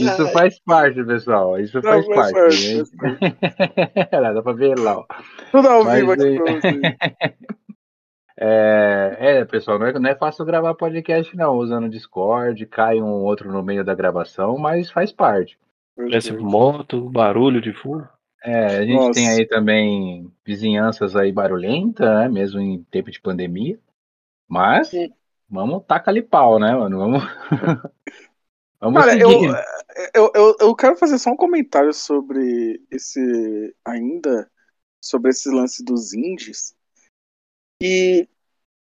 Isso 0.00 0.28
faz 0.28 0.58
parte, 0.60 1.04
pessoal. 1.04 1.58
Isso 1.58 1.76
Não, 1.76 1.82
faz 1.82 2.06
faz 2.06 2.32
parte. 2.32 2.34
parte, 2.34 2.66
hein? 2.66 4.20
Lá, 4.20 4.32
dá 4.32 4.42
pra 4.42 4.52
ver 4.52 4.78
lá, 4.78 4.98
ó. 4.98 5.06
Tudo 5.50 5.68
ao 5.68 5.84
Mas 5.84 5.98
vivo 5.98 6.12
aqui 6.12 6.40
pra 6.40 6.52
vocês. 6.54 6.80
É, 8.44 9.16
é, 9.20 9.44
pessoal, 9.44 9.78
não 9.78 9.86
é, 9.86 9.92
não 9.92 10.10
é 10.10 10.16
fácil 10.16 10.44
gravar 10.44 10.74
podcast, 10.74 11.36
não, 11.36 11.54
usando 11.56 11.84
o 11.84 11.90
Discord, 11.90 12.66
cai 12.66 13.00
um 13.00 13.22
outro 13.22 13.52
no 13.52 13.62
meio 13.62 13.84
da 13.84 13.94
gravação, 13.94 14.58
mas 14.58 14.90
faz 14.90 15.12
parte. 15.12 15.56
Parece 15.94 16.32
moto, 16.32 17.08
barulho 17.08 17.60
de 17.60 17.72
fundo. 17.72 18.08
É, 18.42 18.78
a 18.78 18.84
gente 18.84 18.94
Nossa. 18.94 19.12
tem 19.12 19.28
aí 19.28 19.46
também 19.46 20.32
vizinhanças 20.44 21.14
aí 21.14 21.30
barulhentas, 21.30 22.08
né, 22.08 22.28
mesmo 22.28 22.60
em 22.60 22.82
tempo 22.90 23.12
de 23.12 23.20
pandemia, 23.20 23.78
mas 24.48 24.88
Sim. 24.88 25.12
vamos 25.48 25.84
tacar 25.84 26.08
ali 26.08 26.22
pau, 26.22 26.58
né, 26.58 26.74
mano, 26.74 26.98
vamos, 26.98 27.22
vamos 28.90 29.00
Cara, 29.00 29.18
eu, 29.18 29.30
seguir. 29.30 29.64
eu, 30.14 30.32
eu, 30.34 30.56
eu 30.60 30.74
quero 30.74 30.96
fazer 30.96 31.18
só 31.18 31.30
um 31.30 31.36
comentário 31.36 31.92
sobre 31.92 32.80
esse. 32.90 33.74
Ainda. 33.84 34.50
Sobre 35.00 35.30
esse 35.30 35.48
lance 35.50 35.84
dos 35.84 36.12
indies. 36.12 36.74
E. 37.82 38.28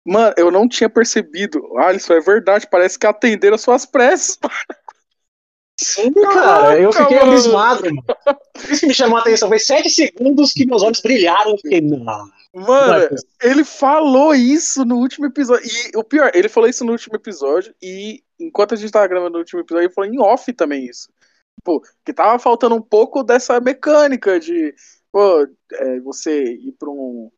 Mano, 0.07 0.35
eu 0.37 0.51
não 0.51 0.67
tinha 0.67 0.89
percebido. 0.89 1.77
Ah, 1.77 1.93
isso 1.93 2.13
é 2.13 2.19
verdade. 2.19 2.67
Parece 2.69 2.97
que 2.97 3.07
atenderam 3.07 3.57
suas 3.57 3.85
preces. 3.85 4.37
Sim, 5.77 6.13
cara, 6.13 6.79
eu 6.79 6.91
fiquei 6.91 7.17
mano. 7.17 7.31
abismado, 7.31 7.83
mano. 7.83 8.03
Isso 8.69 8.81
que 8.81 8.87
me 8.87 8.93
chamou 8.93 9.17
a 9.17 9.21
atenção. 9.21 9.49
Foi 9.49 9.59
sete 9.59 9.89
segundos 9.89 10.53
que 10.53 10.65
meus 10.65 10.81
olhos 10.81 11.01
brilharam. 11.01 11.51
Eu 11.51 11.57
fiquei, 11.57 11.81
não. 11.81 12.29
Mano, 12.53 13.09
ele 13.43 13.65
falou 13.65 14.33
isso 14.33 14.85
no 14.85 14.95
último 14.95 15.25
episódio. 15.25 15.65
E 15.67 15.97
o 15.97 16.03
pior, 16.03 16.31
ele 16.33 16.47
falou 16.47 16.69
isso 16.69 16.85
no 16.85 16.93
último 16.93 17.15
episódio. 17.15 17.75
E 17.81 18.23
enquanto 18.39 18.73
a 18.73 18.77
gente 18.77 18.91
tava 18.91 19.07
gravando 19.07 19.33
no 19.33 19.39
último 19.39 19.59
episódio, 19.59 19.87
ele 19.87 19.93
falou 19.93 20.09
em 20.09 20.19
off 20.19 20.53
também 20.53 20.85
isso. 20.85 21.09
Tipo, 21.59 21.81
que 22.05 22.13
tava 22.13 22.39
faltando 22.39 22.75
um 22.75 22.81
pouco 22.81 23.23
dessa 23.23 23.59
mecânica 23.59 24.39
de 24.39 24.73
pô, 25.11 25.45
é, 25.73 25.99
você 25.99 26.53
ir 26.53 26.73
pra 26.79 26.89
um. 26.89 27.29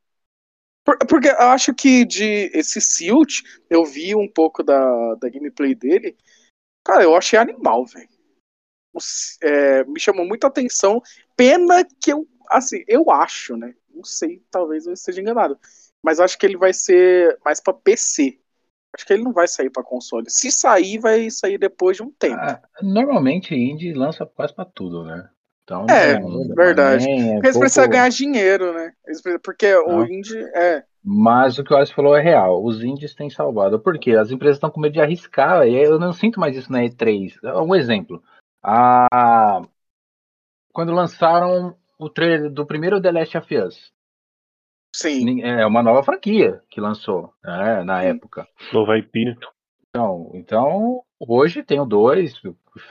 Por- 0.86 0.97
Porque 1.08 1.30
eu 1.30 1.39
acho 1.39 1.73
que 1.73 2.06
de 2.06 2.52
esse 2.54 2.80
Silt, 2.80 3.41
eu 3.69 3.84
vi 3.84 4.15
um 4.15 4.28
pouco 4.32 4.63
da, 4.63 5.15
da 5.15 5.30
gameplay 5.30 5.73
dele. 5.73 6.15
Cara, 6.86 7.04
eu 7.04 7.15
achei 7.15 7.38
animal, 7.39 7.86
velho. 7.86 8.08
O 8.98 9.46
é, 9.48 9.84
me 9.86 10.00
chamou 10.00 10.26
muita 10.26 10.48
atenção. 10.48 11.02
Pena 11.36 11.86
que 12.02 12.12
eu, 12.12 12.28
assim, 12.50 12.84
eu 12.88 13.10
acho, 13.12 13.56
né? 13.56 13.74
Não 13.94 14.04
sei, 14.04 14.42
talvez 14.52 14.86
eu 14.88 14.94
esteja 14.94 15.22
enganado. 15.22 15.58
Mas 16.04 16.20
acho 16.20 16.38
que 16.38 16.46
ele 16.46 16.58
vai 16.58 16.74
ser 16.74 17.38
mais 17.44 17.60
pra 17.60 17.74
PC. 17.74 18.38
Acho 18.96 19.06
que 19.06 19.14
ele 19.14 19.24
não 19.24 19.34
vai 19.34 19.48
sair 19.48 19.70
pra 19.70 19.84
console. 19.84 20.26
Se 20.30 20.52
sair, 20.52 20.98
vai 21.00 21.30
sair 21.30 21.58
depois 21.58 21.98
de 21.98 22.04
um 22.04 22.12
tempo. 22.12 22.38
Ah, 22.40 22.62
normalmente 22.82 23.54
indie 23.54 23.94
lança 23.94 24.26
quase 24.26 24.54
pra 24.56 24.66
tudo, 24.66 25.04
né? 25.04 25.30
Então, 25.64 25.86
É, 25.90 26.18
não- 26.20 26.48
verdade. 26.56 27.06
nem 27.06 27.30
é 27.32 27.34
Porque 27.34 27.48
eles 27.48 27.58
precisam 27.58 27.84
pouco- 27.84 27.98
ganhar 27.98 28.10
dinheiro, 28.10 28.74
né? 28.74 28.94
Precisam- 29.04 29.40
Porque 29.44 29.76
o 29.76 29.88
Não. 29.88 30.06
indie 30.06 30.40
é. 30.56 30.84
Mas 31.04 31.58
o 31.58 31.64
que 31.64 31.74
o 31.74 31.78
Alisson 31.78 31.94
falou 31.94 32.16
é 32.16 32.22
real. 32.22 32.64
Os 32.64 32.82
indies 32.84 33.14
têm 33.14 33.30
salvado. 33.30 33.80
Por 33.80 33.98
quê? 34.00 34.12
As 34.12 34.32
empresas 34.32 34.58
estão 34.58 34.70
com 34.72 34.80
medo 34.80 34.94
de 34.94 35.02
arriscar. 35.02 35.68
E 35.68 35.76
eu 35.76 36.00
não 36.00 36.12
sinto 36.14 36.40
mais 36.40 36.56
isso 36.56 36.72
na 36.72 36.84
E3. 36.84 37.34
Um 37.66 37.76
exemplo. 37.76 38.22
A... 38.63 39.62
Quando 40.72 40.93
lançaram 40.93 41.78
o 41.98 42.10
trailer 42.10 42.52
do 42.52 42.65
primeiro 42.65 43.02
The 43.02 43.12
Last 43.12 43.38
of 43.38 43.58
Us. 43.58 43.91
Sim. 44.96 45.41
É 45.41 45.65
uma 45.65 45.84
nova 45.84 46.04
franquia 46.04 46.62
que 46.70 46.82
lançou 46.82 47.34
né, 47.43 47.84
na 47.84 48.02
Sim. 48.02 48.08
época. 48.08 48.48
Nova 48.74 48.98
IP. 48.98 49.36
Então, 49.89 50.32
então, 50.34 51.04
hoje 51.20 51.63
tem 51.63 51.80
o 51.80 51.86
2. 51.86 52.41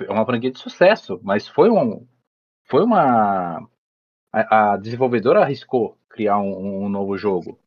É 0.09 0.12
uma 0.12 0.26
franquia 0.26 0.50
de 0.50 0.59
sucesso. 0.59 1.20
Mas 1.22 1.48
foi 1.48 1.70
um. 1.70 2.07
Foi 2.64 2.83
uma. 2.83 3.68
A, 4.33 4.72
a 4.72 4.76
desenvolvedora 4.76 5.40
arriscou 5.40 5.96
criar 6.09 6.38
um, 6.38 6.85
um 6.85 6.88
novo 6.88 7.16
jogo. 7.16 7.59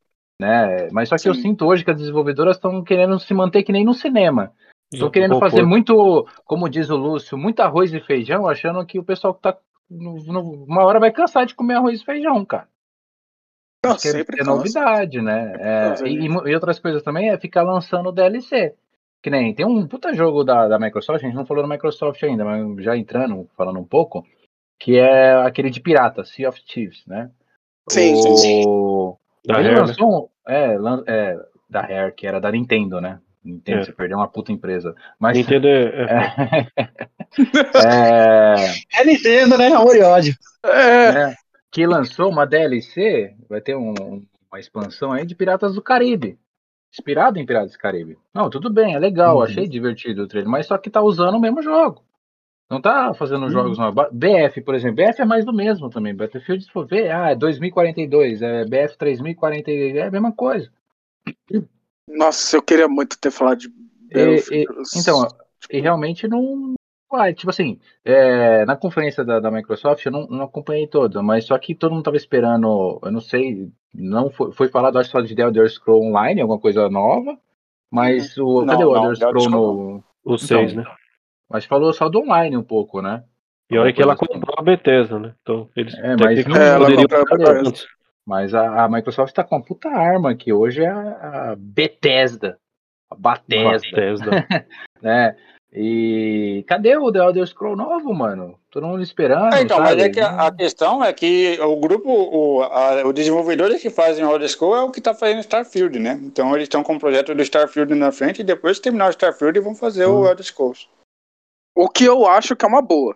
Né? 0.41 0.89
Mas 0.91 1.09
só 1.09 1.17
que 1.17 1.27
eu 1.27 1.33
Sim. 1.33 1.41
sinto 1.41 1.65
hoje 1.65 1.83
que 1.83 1.91
as 1.91 1.97
desenvolvedoras 1.97 2.55
estão 2.55 2.83
querendo 2.83 3.19
se 3.19 3.33
manter 3.33 3.63
que 3.63 3.71
nem 3.71 3.83
no 3.83 3.93
cinema. 3.93 4.53
Tô 4.91 4.97
Já 4.97 5.09
querendo 5.11 5.39
fazer 5.39 5.63
muito, 5.63 6.27
como 6.45 6.67
diz 6.69 6.89
o 6.89 6.95
Lúcio, 6.97 7.37
muito 7.37 7.59
arroz 7.59 7.93
e 7.93 7.99
feijão, 7.99 8.47
achando 8.47 8.83
que 8.85 8.97
o 8.97 9.03
pessoal 9.03 9.33
que 9.33 9.41
tá. 9.41 9.55
no- 9.89 10.23
no- 10.23 10.63
uma 10.65 10.83
hora 10.83 10.99
vai 10.99 11.11
cansar 11.11 11.45
de 11.45 11.53
comer 11.55 11.75
arroz 11.75 12.01
e 12.01 12.05
feijão, 12.05 12.43
cara. 12.45 12.67
Não, 13.85 13.91
Porque 13.93 14.09
sempre 14.09 14.41
é 14.41 14.43
novidade, 14.43 15.21
né? 15.21 15.53
É, 15.57 16.07
e, 16.07 16.25
e 16.25 16.53
outras 16.53 16.79
coisas 16.79 17.01
também 17.01 17.29
é 17.29 17.37
ficar 17.37 17.63
lançando 17.63 18.11
DLC. 18.11 18.75
Que 19.21 19.29
nem 19.29 19.53
tem 19.53 19.65
um 19.65 19.87
puta 19.87 20.13
jogo 20.13 20.43
da, 20.43 20.67
da 20.67 20.79
Microsoft, 20.79 21.21
a 21.23 21.25
gente 21.27 21.35
não 21.35 21.45
falou 21.45 21.63
da 21.63 21.69
Microsoft 21.69 22.21
ainda, 22.23 22.45
mas 22.45 22.83
já 22.83 22.95
entrando, 22.95 23.49
falando 23.55 23.79
um 23.79 23.83
pouco, 23.85 24.25
que 24.79 24.97
é 24.97 25.33
aquele 25.33 25.69
de 25.69 25.81
pirata, 25.81 26.23
Sea 26.23 26.47
of 26.49 26.61
Thieves, 26.63 27.05
né? 27.05 27.29
Sim, 27.89 28.15
sim, 28.15 28.35
sim. 28.37 28.63
O... 28.65 29.17
Da 29.45 29.59
Ele 29.59 29.69
Rare, 29.69 29.81
né? 29.81 29.87
lançou 29.87 30.29
um, 30.47 30.51
é, 30.51 30.77
é, 31.07 31.45
da 31.69 31.81
Rare, 31.81 32.13
que 32.13 32.25
era 32.27 32.39
da 32.39 32.51
Nintendo, 32.51 33.01
né? 33.01 33.19
Nintendo, 33.43 33.79
É. 33.79 33.83
você 33.85 33.91
perdeu 33.93 34.17
uma 34.17 34.27
puta 34.27 34.51
empresa. 34.51 34.93
Mas 35.17 35.37
Nintendo 35.37 35.67
é, 35.67 35.83
é- 35.85 36.67
é, 37.85 39.01
É 39.01 39.05
Nintendo, 39.05 39.57
né? 39.57 39.67
Amor 39.73 39.95
e 39.95 40.01
ódio. 40.01 40.33
É. 40.63 41.11
né, 41.13 41.35
que 41.71 41.85
lançou 41.87 42.29
uma 42.29 42.45
DLC, 42.45 43.33
vai 43.47 43.61
ter 43.61 43.75
um- 43.77 43.93
uma 44.51 44.59
expansão 44.59 45.11
aí 45.13 45.25
de 45.25 45.35
Piratas 45.35 45.73
do 45.75 45.81
Caribe. 45.81 46.37
Inspirado 46.91 47.37
em 47.39 47.45
Piratas 47.45 47.71
do 47.73 47.77
Caribe. 47.77 48.17
Não, 48.33 48.49
tudo 48.49 48.69
bem, 48.69 48.95
é 48.95 48.99
legal, 48.99 49.37
Uhum. 49.37 49.43
achei 49.43 49.67
divertido 49.67 50.23
o 50.23 50.27
trailer, 50.27 50.49
mas 50.49 50.65
só 50.65 50.77
que 50.77 50.89
tá 50.89 51.01
usando 51.01 51.35
o 51.35 51.39
mesmo 51.39 51.61
jogo. 51.61 52.03
Não 52.69 52.81
tá 52.81 53.13
fazendo 53.13 53.43
Uhum. 53.43 53.49
jogos 53.51 53.77
novos. 53.77 54.07
BF, 54.11 54.61
por 54.61 54.75
exemplo, 54.75 54.97
BF 54.97 55.21
é 55.21 55.25
mais 55.25 55.45
do 55.45 55.53
mesmo 55.53 55.89
também. 55.89 56.13
Battlefield, 56.15 56.63
se 56.63 56.71
for 56.71 56.85
ver, 56.85 57.09
ah, 57.11 57.31
é 57.31 57.35
2042, 57.35 58.41
é 58.41 58.65
BF 58.65 58.97
3042, 58.97 59.95
é 59.95 60.03
a 60.07 60.11
mesma 60.11 60.31
coisa. 60.31 60.69
Nossa, 62.09 62.57
eu 62.57 62.61
queria 62.61 62.87
muito 62.87 63.17
ter 63.19 63.31
falado 63.31 63.59
de 63.59 63.69
Battlefield. 63.69 64.67
Então, 64.95 65.27
e 65.69 65.79
realmente 65.79 66.27
não 66.27 66.73
vai. 67.09 67.33
Tipo 67.33 67.49
assim, 67.49 67.79
é, 68.03 68.65
na 68.65 68.75
conferência 68.75 69.23
da, 69.23 69.39
da 69.39 69.51
Microsoft 69.51 70.05
eu 70.05 70.11
não, 70.11 70.27
não 70.27 70.45
acompanhei 70.45 70.87
toda, 70.87 71.21
mas 71.21 71.45
só 71.45 71.57
que 71.57 71.75
todo 71.75 71.93
mundo 71.93 72.03
tava 72.03 72.17
esperando, 72.17 72.99
eu 73.03 73.11
não 73.11 73.21
sei, 73.21 73.69
não 73.93 74.29
foi, 74.29 74.51
foi 74.51 74.67
falado 74.69 74.97
acho 74.99 75.09
só 75.09 75.21
de 75.21 75.35
The 75.35 75.43
Elder 75.43 75.69
Scroll 75.69 76.03
Online, 76.03 76.41
alguma 76.41 76.59
coisa 76.59 76.89
nova, 76.89 77.37
mas 77.91 78.37
o. 78.37 78.61
Não, 78.61 78.73
cadê 78.73 78.85
o 78.85 78.93
não, 78.93 79.03
Elder 79.05 79.17
The 79.17 79.25
Elder 79.25 79.41
Scroll 79.41 79.49
Scroll 79.49 79.93
no. 79.93 80.03
o 80.33 80.37
6, 80.37 80.71
Então, 80.71 80.83
né? 80.83 80.89
Mas 81.49 81.65
falou 81.65 81.91
só 81.93 82.07
do 82.07 82.19
online 82.19 82.55
um 82.55 82.63
pouco, 82.63 83.01
né? 83.01 83.23
E 83.71 83.77
olha 83.77 83.93
que 83.93 84.01
ela 84.01 84.13
assim. 84.13 84.25
comprou 84.25 84.55
a 84.57 84.61
Bethesda, 84.63 85.19
né? 85.19 85.33
Então 85.41 85.69
eles 85.75 85.93
É, 85.95 86.15
mas 86.15 86.45
não- 86.45 86.55
É, 86.55 86.69
ela 86.69 86.79
poderiam 86.85 87.07
comprou 87.07 87.21
a 87.21 87.53
Bethesda. 87.53 87.87
Mas 88.29 88.53
a, 88.53 88.83
a 88.83 88.87
Microsoft 88.87 89.33
tá 89.33 89.43
com 89.43 89.55
uma 89.55 89.63
puta 89.63 89.89
arma 89.89 90.35
que 90.35 90.53
hoje 90.53 90.83
é 90.83 90.87
a, 90.87 91.51
a 91.51 91.55
Bethesda. 91.57 92.59
A 93.09 93.15
Bethesda. 93.15 93.89
Bethesda. 93.89 94.47
né? 95.01 95.35
E 95.73 96.63
cadê 96.67 96.95
o 96.95 97.11
The 97.11 97.17
Elder 97.17 97.47
Scroll 97.47 97.75
novo, 97.75 98.13
mano? 98.13 98.59
Todo 98.69 98.85
mundo 98.85 99.01
esperando. 99.01 99.55
É, 99.55 99.63
então, 99.63 99.79
mas 99.79 99.89
sabe? 99.89 100.01
é 100.03 100.09
que 100.09 100.19
a, 100.19 100.45
a 100.45 100.51
questão 100.55 101.03
é 101.03 101.11
que 101.11 101.59
o 101.59 101.75
grupo, 101.77 102.07
o, 102.07 102.61
a, 102.61 103.03
o 103.03 103.11
desenvolvedores 103.11 103.81
que 103.81 103.89
fazem 103.89 104.23
o 104.23 104.31
Elder 104.31 104.47
Scrolls 104.47 104.79
é 104.79 104.83
o 104.83 104.91
que 104.91 104.99
está 104.99 105.15
fazendo 105.15 105.39
Starfield, 105.39 105.97
né? 105.97 106.19
Então 106.21 106.53
eles 106.53 106.65
estão 106.65 106.83
com 106.83 106.97
o 106.97 106.99
projeto 106.99 107.33
do 107.33 107.41
Starfield 107.41 107.95
na 107.95 108.11
frente 108.11 108.41
e 108.41 108.43
depois 108.43 108.77
que 108.77 108.83
terminar 108.83 109.07
o 109.07 109.09
Starfield 109.09 109.59
vão 109.59 109.73
fazer 109.73 110.05
o 110.05 110.21
Hum. 110.21 110.27
Elder 110.27 110.45
Scrolls. 110.45 110.87
O 111.75 111.89
que 111.89 112.05
eu 112.05 112.27
acho 112.27 112.55
que 112.55 112.63
é 112.63 112.67
uma 112.67 112.81
boa. 112.81 113.15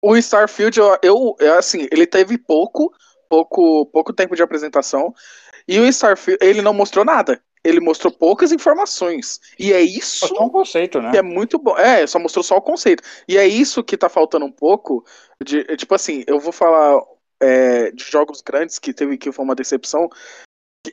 O 0.00 0.16
Starfield, 0.16 0.78
eu, 0.78 0.96
eu 1.02 1.36
é 1.40 1.58
assim, 1.58 1.88
ele 1.90 2.06
teve 2.06 2.38
pouco, 2.38 2.92
pouco, 3.28 3.86
pouco 3.86 4.12
tempo 4.12 4.36
de 4.36 4.42
apresentação. 4.42 5.12
E 5.66 5.78
o 5.78 5.86
Starfield, 5.86 6.38
ele 6.44 6.62
não 6.62 6.74
mostrou 6.74 7.04
nada. 7.04 7.42
Ele 7.62 7.80
mostrou 7.80 8.12
poucas 8.12 8.52
informações. 8.52 9.40
E 9.58 9.72
é 9.72 9.80
isso 9.80 10.28
Só 10.28 10.44
um 10.44 10.50
conceito, 10.50 11.00
né? 11.00 11.10
que 11.10 11.16
é 11.16 11.22
muito 11.22 11.58
bom. 11.58 11.76
É, 11.78 12.06
só 12.06 12.18
mostrou 12.18 12.42
só 12.42 12.56
o 12.56 12.62
conceito. 12.62 13.02
E 13.26 13.38
é 13.38 13.46
isso 13.46 13.82
que 13.82 13.96
tá 13.96 14.08
faltando 14.08 14.44
um 14.44 14.52
pouco. 14.52 15.04
De, 15.42 15.60
é, 15.60 15.76
tipo 15.76 15.94
assim, 15.94 16.22
eu 16.26 16.38
vou 16.38 16.52
falar 16.52 17.02
é, 17.40 17.90
de 17.90 18.04
jogos 18.04 18.42
grandes 18.42 18.78
que 18.78 18.92
teve 18.92 19.16
que 19.16 19.32
foi 19.32 19.44
uma 19.44 19.54
decepção. 19.54 20.08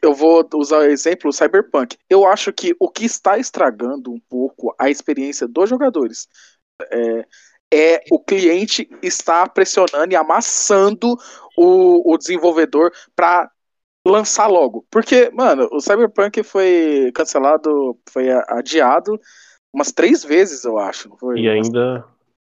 Eu 0.02 0.14
vou 0.14 0.48
usar 0.56 0.78
o 0.78 0.84
exemplo 0.84 1.30
o 1.30 1.34
Cyberpunk. 1.34 1.98
Eu 2.10 2.26
acho 2.26 2.54
que 2.54 2.74
o 2.80 2.90
que 2.90 3.04
está 3.04 3.38
estragando 3.38 4.10
um 4.10 4.20
pouco 4.30 4.74
a 4.80 4.90
experiência 4.90 5.46
dos 5.50 5.70
jogadores 5.70 6.30
é, 6.90 7.26
é 7.74 8.02
o 8.12 8.20
cliente 8.20 8.90
estar 9.02 9.50
pressionando 9.50 10.12
e 10.12 10.16
amassando 10.16 11.16
o, 11.58 12.14
o 12.14 12.18
desenvolvedor 12.18 12.92
para 13.16 13.50
lançar 14.06 14.48
logo. 14.48 14.86
Porque, 14.90 15.30
mano, 15.32 15.70
o 15.72 15.80
Cyberpunk 15.80 16.44
foi 16.44 17.12
cancelado, 17.14 17.98
foi 18.10 18.30
adiado 18.48 19.20
umas 19.74 19.92
três 19.92 20.24
vezes, 20.24 20.64
eu 20.64 20.78
acho. 20.78 21.10
E 21.36 21.48
ainda 21.48 22.04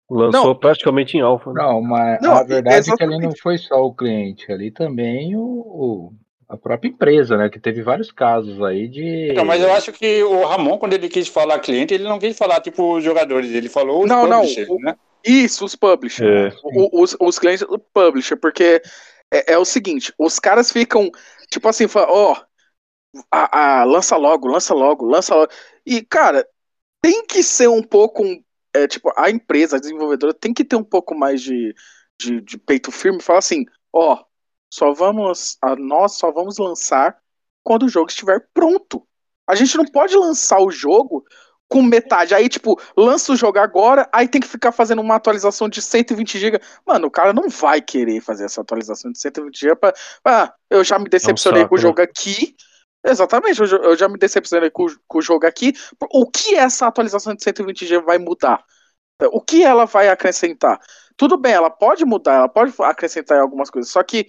lançou 0.10 0.48
Não. 0.48 0.56
praticamente 0.56 1.18
em 1.18 1.22
alfa. 1.22 1.52
né? 1.54 1.62
Não, 1.62 1.82
mas 1.82 2.22
Não, 2.22 2.34
a 2.36 2.44
verdade 2.44 2.92
é 2.92 2.96
que 2.96 3.04
ali 3.04 3.20
não 3.20 3.32
foi 3.36 3.58
só 3.58 3.86
o 3.86 3.94
cliente, 3.94 4.52
ali 4.52 4.72
também 4.72 5.36
o, 5.36 5.42
o- 5.42 6.14
a 6.48 6.58
própria 6.58 6.90
empresa, 6.90 7.38
né? 7.38 7.50
Que 7.50 7.60
teve 7.60 7.84
vários 7.84 8.12
casos 8.12 8.62
aí 8.64 8.88
de. 8.88 9.28
Então, 9.32 9.46
mas 9.46 9.62
eu 9.62 9.72
acho 9.72 9.92
que 9.92 10.24
o 10.24 10.46
Ramon, 10.46 10.80
quando 10.80 10.94
ele 10.94 11.08
quis 11.08 11.28
falar 11.28 11.60
cliente, 11.60 11.94
ele 11.94 12.06
não 12.06 12.18
quis 12.18 12.36
falar 12.36 12.60
tipo 12.60 12.96
os 12.98 13.04
jogadores, 13.04 13.52
ele 13.52 13.70
falou 13.70 14.04
os 14.04 14.10
Não, 14.10 14.26
não, 14.26 14.44
o- 14.44 14.80
né? 14.82 14.96
Isso, 15.26 15.66
os 15.66 15.76
publishers. 15.76 16.54
É. 16.54 16.58
Os, 16.94 17.16
os 17.20 17.40
clientes 17.40 17.68
do 17.68 17.80
publisher, 17.80 18.38
porque 18.38 18.82
é, 19.32 19.54
é 19.54 19.58
o 19.58 19.66
seguinte, 19.66 20.14
os 20.18 20.40
caras 20.40 20.72
ficam, 20.72 21.10
tipo 21.50 21.68
assim, 21.68 21.88
falam, 21.88 22.10
ó, 22.12 22.36
a, 23.32 23.82
a- 23.82 23.84
lança 23.86 24.16
logo, 24.18 24.48
lança 24.48 24.74
logo, 24.74 25.06
lança 25.06 25.36
logo. 25.36 25.52
E, 25.86 26.02
cara, 26.04 26.48
tem 27.02 27.26
que 27.26 27.44
ser 27.44 27.68
um 27.70 27.84
pouco, 27.84 28.24
é, 28.74 28.88
tipo, 28.88 29.12
a 29.18 29.30
empresa, 29.30 29.78
a 29.78 29.80
desenvolvedora, 29.80 30.34
tem 30.34 30.54
que 30.54 30.66
ter 30.66 30.76
um 30.76 30.84
pouco 30.84 31.16
mais 31.16 31.42
de, 31.42 31.74
de, 32.20 32.42
de 32.42 32.58
peito 32.58 32.92
firme 32.92 33.20
e 33.20 33.24
falar 33.24 33.40
assim, 33.40 33.66
ó, 33.94 34.24
só 34.74 34.94
vamos, 34.94 35.58
a, 35.62 35.76
nós 35.76 36.14
só 36.14 36.32
vamos 36.32 36.58
lançar 36.58 37.18
quando 37.64 37.84
o 37.86 37.90
jogo 37.90 38.10
estiver 38.10 38.48
pronto. 38.54 39.08
A 39.48 39.56
gente 39.56 39.78
não 39.78 39.86
pode 39.86 40.16
lançar 40.16 40.60
o 40.62 40.72
jogo 40.72 41.26
com 41.70 41.84
metade. 41.84 42.34
Aí, 42.34 42.50
tipo, 42.50 42.82
lança 42.98 43.32
o 43.32 43.36
jogo 43.36 43.60
agora, 43.60 44.10
aí 44.12 44.28
tem 44.28 44.42
que 44.42 44.48
ficar 44.48 44.72
fazendo 44.72 45.02
uma 45.02 45.16
atualização 45.16 45.70
de 45.70 45.82
120 45.82 46.40
GB. 46.40 46.60
Mano, 46.86 47.08
o 47.08 47.12
cara 47.12 47.32
não 47.32 47.48
vai 47.48 47.80
querer 47.82 48.20
fazer 48.22 48.46
essa 48.46 48.60
atualização 48.62 49.12
de 49.12 49.20
120 49.20 49.60
GB 49.60 49.76
pra. 49.76 49.94
Ah, 50.26 50.54
eu 50.70 50.84
já 50.84 50.98
me 50.98 51.08
decepcionei 51.08 51.66
com 51.66 51.76
o 51.76 51.78
né? 51.78 51.82
jogo 51.84 52.02
aqui. 52.02 52.56
Exatamente, 53.06 53.62
eu 53.62 53.96
já- 53.96 54.10
me 54.10 54.18
decepcionei 54.18 54.70
com, 54.70 54.86
o- 54.86 55.00
com 55.08 55.20
o 55.20 55.22
jogo 55.22 55.46
aqui. 55.48 55.74
O 56.12 56.30
que 56.30 56.56
essa 56.56 56.88
atualização 56.88 57.34
de 57.34 57.42
120 57.44 57.86
GB 57.86 58.06
vai 58.06 58.18
mudar? 58.18 58.62
O 59.32 59.40
que 59.42 59.64
ela 59.64 59.86
vai 59.86 60.10
acrescentar? 60.10 60.80
Tudo 61.16 61.38
bem, 61.38 61.54
ela 61.54 61.70
pode 61.70 62.04
mudar, 62.04 62.36
ela 62.36 62.50
pode 62.50 62.74
acrescentar 62.80 63.40
algumas 63.40 63.70
coisas, 63.70 63.92
só 63.92 64.02
que 64.04 64.26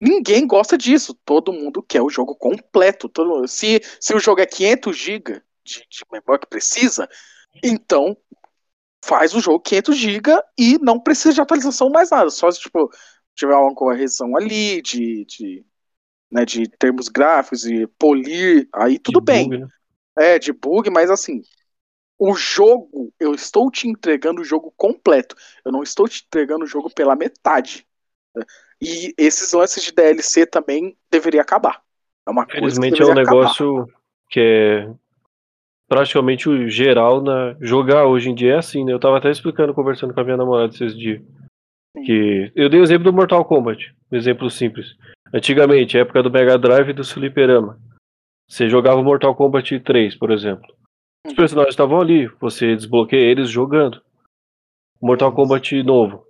ninguém 0.00 0.46
gosta 0.46 0.76
disso. 0.76 1.14
Todo 1.24 1.52
mundo 1.52 1.82
quer 1.82 2.02
o 2.02 2.10
jogo 2.10 2.34
completo. 2.34 3.08
Todo, 3.08 3.46
se, 3.46 3.80
se 4.00 4.14
o 4.14 4.18
jogo 4.18 4.40
é 4.40 4.46
500 4.46 4.96
GB 4.96 5.42
de, 5.64 5.86
de 5.90 6.04
memória 6.10 6.40
que 6.40 6.46
precisa, 6.46 7.08
então 7.62 8.16
faz 9.04 9.34
o 9.34 9.40
jogo 9.40 9.60
500 9.60 9.96
GB 9.96 10.42
e 10.58 10.78
não 10.78 10.98
precisa 11.00 11.34
de 11.34 11.40
atualização 11.40 11.90
mais 11.90 12.10
nada. 12.10 12.30
Só 12.30 12.50
se 12.50 12.60
tipo, 12.60 12.90
tiver 13.34 13.54
uma 13.54 13.74
correção 13.74 14.36
ali 14.36 14.80
de, 14.80 15.24
de, 15.24 15.64
né, 16.30 16.44
de 16.44 16.68
termos 16.68 17.08
gráficos 17.08 17.66
e 17.66 17.86
polir, 17.98 18.68
aí 18.72 18.98
tudo 18.98 19.20
De 19.20 19.24
bem. 19.26 19.48
bug, 19.48 19.58
né? 19.58 19.68
É, 20.16 20.38
de 20.38 20.52
bug, 20.52 20.90
mas 20.90 21.10
assim, 21.10 21.42
o 22.18 22.34
jogo, 22.34 23.12
eu 23.18 23.34
estou 23.34 23.70
te 23.70 23.88
entregando 23.88 24.42
o 24.42 24.44
jogo 24.44 24.72
completo. 24.76 25.34
Eu 25.64 25.72
não 25.72 25.82
estou 25.82 26.06
te 26.06 26.22
entregando 26.26 26.64
o 26.64 26.68
jogo 26.68 26.88
pela 26.88 27.16
metade. 27.16 27.86
E 28.80 29.14
esses 29.16 29.52
lances 29.52 29.82
de 29.82 29.92
DLC 29.92 30.46
também 30.46 30.96
deveria 31.10 31.42
acabar. 31.42 31.82
É 32.26 32.30
uma 32.30 32.44
Infelizmente 32.44 33.02
é 33.02 33.04
um 33.04 33.12
acabar. 33.12 33.24
negócio 33.24 33.86
que 34.28 34.40
é 34.40 34.94
praticamente 35.92 36.48
o 36.48 36.70
geral 36.70 37.20
na 37.20 37.54
jogar 37.60 38.06
hoje 38.06 38.30
em 38.30 38.34
dia 38.34 38.54
é 38.54 38.56
assim, 38.56 38.82
né? 38.82 38.94
Eu 38.94 38.98
tava 38.98 39.18
até 39.18 39.30
explicando, 39.30 39.74
conversando 39.74 40.14
com 40.14 40.20
a 40.20 40.24
minha 40.24 40.38
namorada 40.38 40.72
esses 40.72 40.96
dias. 40.96 41.20
Que 42.06 42.50
eu 42.56 42.70
dei 42.70 42.80
o 42.80 42.82
exemplo 42.82 43.04
do 43.04 43.12
Mortal 43.12 43.44
Kombat, 43.44 43.94
um 44.10 44.16
exemplo 44.16 44.48
simples. 44.48 44.96
Antigamente, 45.34 45.98
época 45.98 46.22
do 46.22 46.30
Mega 46.30 46.56
Drive 46.56 46.88
e 46.88 46.92
do 46.94 47.04
Fliperama. 47.04 47.78
Você 48.48 48.70
jogava 48.70 49.02
o 49.02 49.04
Mortal 49.04 49.34
Kombat 49.34 49.80
3, 49.80 50.16
por 50.16 50.30
exemplo. 50.30 50.66
Os 51.26 51.34
personagens 51.34 51.74
estavam 51.74 52.00
ali, 52.00 52.26
você 52.40 52.74
desbloqueia 52.74 53.30
eles 53.30 53.50
jogando. 53.50 54.00
Mortal 54.98 55.30
Kombat 55.34 55.82
novo. 55.82 56.24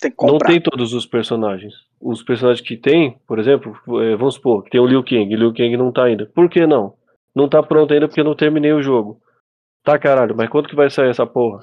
Tem 0.00 0.12
Não 0.20 0.38
tem 0.38 0.60
todos 0.60 0.92
os 0.94 1.06
personagens. 1.06 1.74
Os 2.00 2.24
personagens 2.24 2.66
que 2.66 2.76
tem, 2.76 3.20
por 3.24 3.38
exemplo, 3.38 3.78
eh, 4.02 4.16
vamos 4.16 4.34
supor, 4.34 4.64
que 4.64 4.70
tem 4.70 4.80
o 4.80 4.86
Liu 4.86 5.04
Kang. 5.04 5.36
Liu 5.36 5.54
Kang 5.54 5.76
não 5.76 5.92
tá 5.92 6.04
ainda. 6.04 6.26
Por 6.26 6.50
que 6.50 6.66
não? 6.66 6.98
Não 7.34 7.48
tá 7.48 7.62
pronto 7.62 7.92
ainda 7.92 8.08
porque 8.08 8.20
eu 8.20 8.24
não 8.24 8.34
terminei 8.34 8.72
o 8.72 8.82
jogo. 8.82 9.20
Tá 9.84 9.98
caralho, 9.98 10.34
mas 10.36 10.48
quando 10.48 10.68
que 10.68 10.74
vai 10.76 10.90
sair 10.90 11.10
essa 11.10 11.26
porra? 11.26 11.60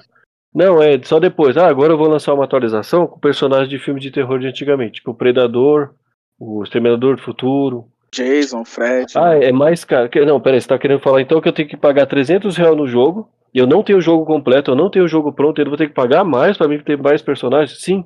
Não, 0.54 0.82
é 0.82 1.00
só 1.02 1.20
depois. 1.20 1.56
Ah, 1.56 1.68
agora 1.68 1.92
eu 1.92 1.98
vou 1.98 2.08
lançar 2.08 2.32
uma 2.32 2.44
atualização 2.44 3.06
com 3.06 3.20
personagens 3.20 3.68
de 3.68 3.78
filme 3.78 4.00
de 4.00 4.10
terror 4.10 4.38
de 4.38 4.46
antigamente. 4.46 4.94
Tipo 4.94 5.10
o 5.10 5.14
Predador, 5.14 5.90
o 6.38 6.62
Exterminador 6.62 7.16
do 7.16 7.22
Futuro. 7.22 7.84
Jason, 8.14 8.64
Fred. 8.64 9.12
Ah, 9.16 9.34
é 9.36 9.52
mais 9.52 9.84
caro. 9.84 10.08
Não, 10.24 10.40
peraí, 10.40 10.60
você 10.60 10.68
tá 10.68 10.78
querendo 10.78 11.00
falar 11.00 11.20
então 11.20 11.40
que 11.40 11.48
eu 11.48 11.52
tenho 11.52 11.68
que 11.68 11.76
pagar 11.76 12.06
300 12.06 12.56
reais 12.56 12.74
no 12.76 12.86
jogo 12.86 13.28
e 13.52 13.58
eu 13.58 13.66
não 13.66 13.82
tenho 13.82 13.98
o 13.98 14.02
jogo 14.02 14.24
completo, 14.24 14.70
eu 14.70 14.74
não 14.76 14.88
tenho 14.88 15.04
o 15.04 15.08
jogo 15.08 15.32
pronto, 15.32 15.60
eu 15.60 15.66
vou 15.68 15.76
ter 15.76 15.88
que 15.88 15.94
pagar 15.94 16.24
mais 16.24 16.56
pra 16.56 16.66
mim 16.68 16.78
ter 16.78 16.96
mais 16.96 17.20
personagens? 17.20 17.82
Sim. 17.82 18.04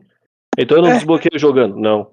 Então 0.59 0.79
eu 0.79 0.83
não 0.83 0.91
É. 0.91 0.95
desbloqueio 0.95 1.39
jogando? 1.39 1.77
Não. 1.77 2.09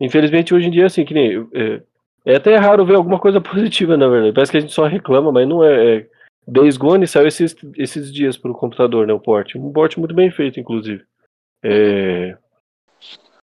Infelizmente 0.00 0.54
hoje 0.54 0.68
em 0.68 0.70
dia, 0.70 0.86
assim, 0.86 1.04
que 1.04 1.14
nem. 1.14 1.44
É, 1.54 1.82
é 2.26 2.36
até 2.36 2.56
raro 2.56 2.84
ver 2.84 2.96
alguma 2.96 3.18
coisa 3.18 3.40
positiva, 3.40 3.96
na 3.96 4.08
verdade. 4.08 4.34
Parece 4.34 4.52
que 4.52 4.58
a 4.58 4.60
gente 4.60 4.72
só 4.72 4.84
reclama, 4.84 5.32
mas 5.32 5.48
não 5.48 5.64
é. 5.64 5.98
é 5.98 6.06
Days 6.48 6.76
Gone 6.76 7.08
saiu 7.08 7.26
esses, 7.26 7.56
esses 7.76 8.12
dias 8.12 8.36
pro 8.36 8.54
computador, 8.54 9.04
né? 9.06 9.12
O 9.12 9.18
port. 9.18 9.56
Um 9.56 9.72
port 9.72 9.96
muito 9.96 10.14
bem 10.14 10.30
feito, 10.30 10.60
inclusive. 10.60 11.02
É, 11.64 12.36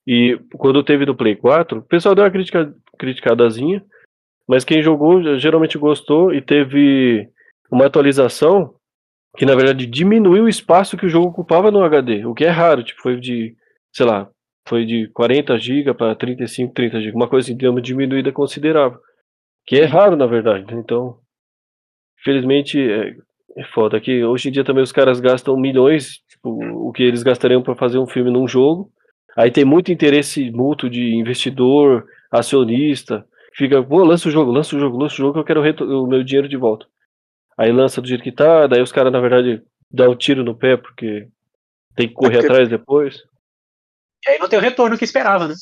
E 0.06 0.40
quando 0.58 0.84
teve 0.84 1.06
do 1.06 1.16
Play 1.16 1.36
4, 1.36 1.80
o 1.80 1.82
pessoal 1.82 2.14
deu 2.14 2.24
uma 2.24 2.30
critica, 2.30 2.74
criticadazinha, 3.00 3.84
mas 4.48 4.64
quem 4.64 4.84
jogou 4.84 5.40
geralmente 5.40 5.78
gostou 5.78 6.34
e 6.34 6.42
teve 6.42 7.30
uma 7.72 7.86
atualização 7.86 8.76
que 9.36 9.46
na 9.46 9.56
verdade 9.56 9.88
diminuiu 9.88 10.44
o 10.44 10.50
espaço 10.50 10.98
que 10.98 11.06
o 11.06 11.10
jogo 11.10 11.30
ocupava 11.30 11.72
no 11.72 11.84
HD, 11.84 12.26
o 12.26 12.36
que 12.36 12.46
é 12.46 12.50
raro, 12.50 12.84
tipo, 12.84 13.02
foi 13.02 13.20
de, 13.20 13.56
sei 13.92 14.06
lá, 14.06 14.30
foi 14.68 14.86
de 14.86 15.08
40 15.10 15.58
GB 15.58 15.94
para 15.94 16.16
35, 16.16 16.74
30 16.74 17.02
GB, 17.02 17.16
uma 17.16 17.28
coisa 17.28 17.48
assim, 17.48 17.58
deu 17.58 17.72
uma 17.72 17.82
diminuída 17.82 18.32
considerável. 18.32 19.00
Que 19.66 19.78
é 19.78 19.86
raro, 19.86 20.16
na 20.16 20.26
verdade, 20.26 20.66
né? 20.74 20.82
então, 20.84 21.18
infelizmente, 22.20 22.80
é, 22.80 23.16
é 23.58 23.64
foda 23.74 24.00
que 24.00 24.24
hoje 24.24 24.50
em 24.50 24.52
dia 24.52 24.64
também 24.64 24.84
os 24.84 24.92
caras 24.92 25.20
gastam 25.20 25.58
milhões, 25.58 26.20
tipo, 26.28 26.50
o 26.88 26.92
que 26.92 27.04
eles 27.04 27.24
gastariam 27.24 27.62
para 27.62 27.76
fazer 27.76 27.98
um 27.98 28.08
filme 28.08 28.32
num 28.32 28.48
jogo. 28.48 28.92
Aí 29.36 29.50
tem 29.50 29.66
muito 29.66 29.92
interesse 29.92 30.52
mútuo 30.52 30.90
de 30.90 31.16
investidor, 31.16 32.06
acionista, 32.32 33.26
fica, 33.56 33.82
pô, 33.82 34.04
lança 34.04 34.28
o 34.28 34.32
jogo, 34.32 34.52
lança 34.52 34.76
o 34.76 34.80
jogo, 34.80 34.98
lança 34.98 35.16
o 35.16 35.18
jogo, 35.18 35.40
eu 35.40 35.44
quero 35.44 35.62
o 35.62 36.08
meu 36.08 36.24
dinheiro 36.24 36.48
de 36.48 36.58
volta. 36.58 36.86
Aí 37.58 37.72
lança 37.72 38.02
do 38.02 38.08
jeito 38.08 38.24
que 38.24 38.32
tá, 38.32 38.68
daí 38.68 38.82
os 38.82 38.92
caras, 38.92 39.12
na 39.12 39.20
verdade, 39.20 39.62
dão 39.92 40.12
um 40.12 40.16
tiro 40.16 40.44
no 40.44 40.56
pé, 40.56 40.78
porque 40.78 41.28
tem 41.96 42.08
que 42.08 42.14
correr 42.14 42.38
porque- 42.38 42.48
atrás 42.48 42.70
depois. 42.70 43.24
E 44.26 44.32
aí 44.32 44.40
não 44.40 44.48
tem 44.48 44.60
o 44.60 44.62
retorno 44.62 44.98
que 44.98 45.04
esperava, 45.04 45.48
né? 45.48 45.56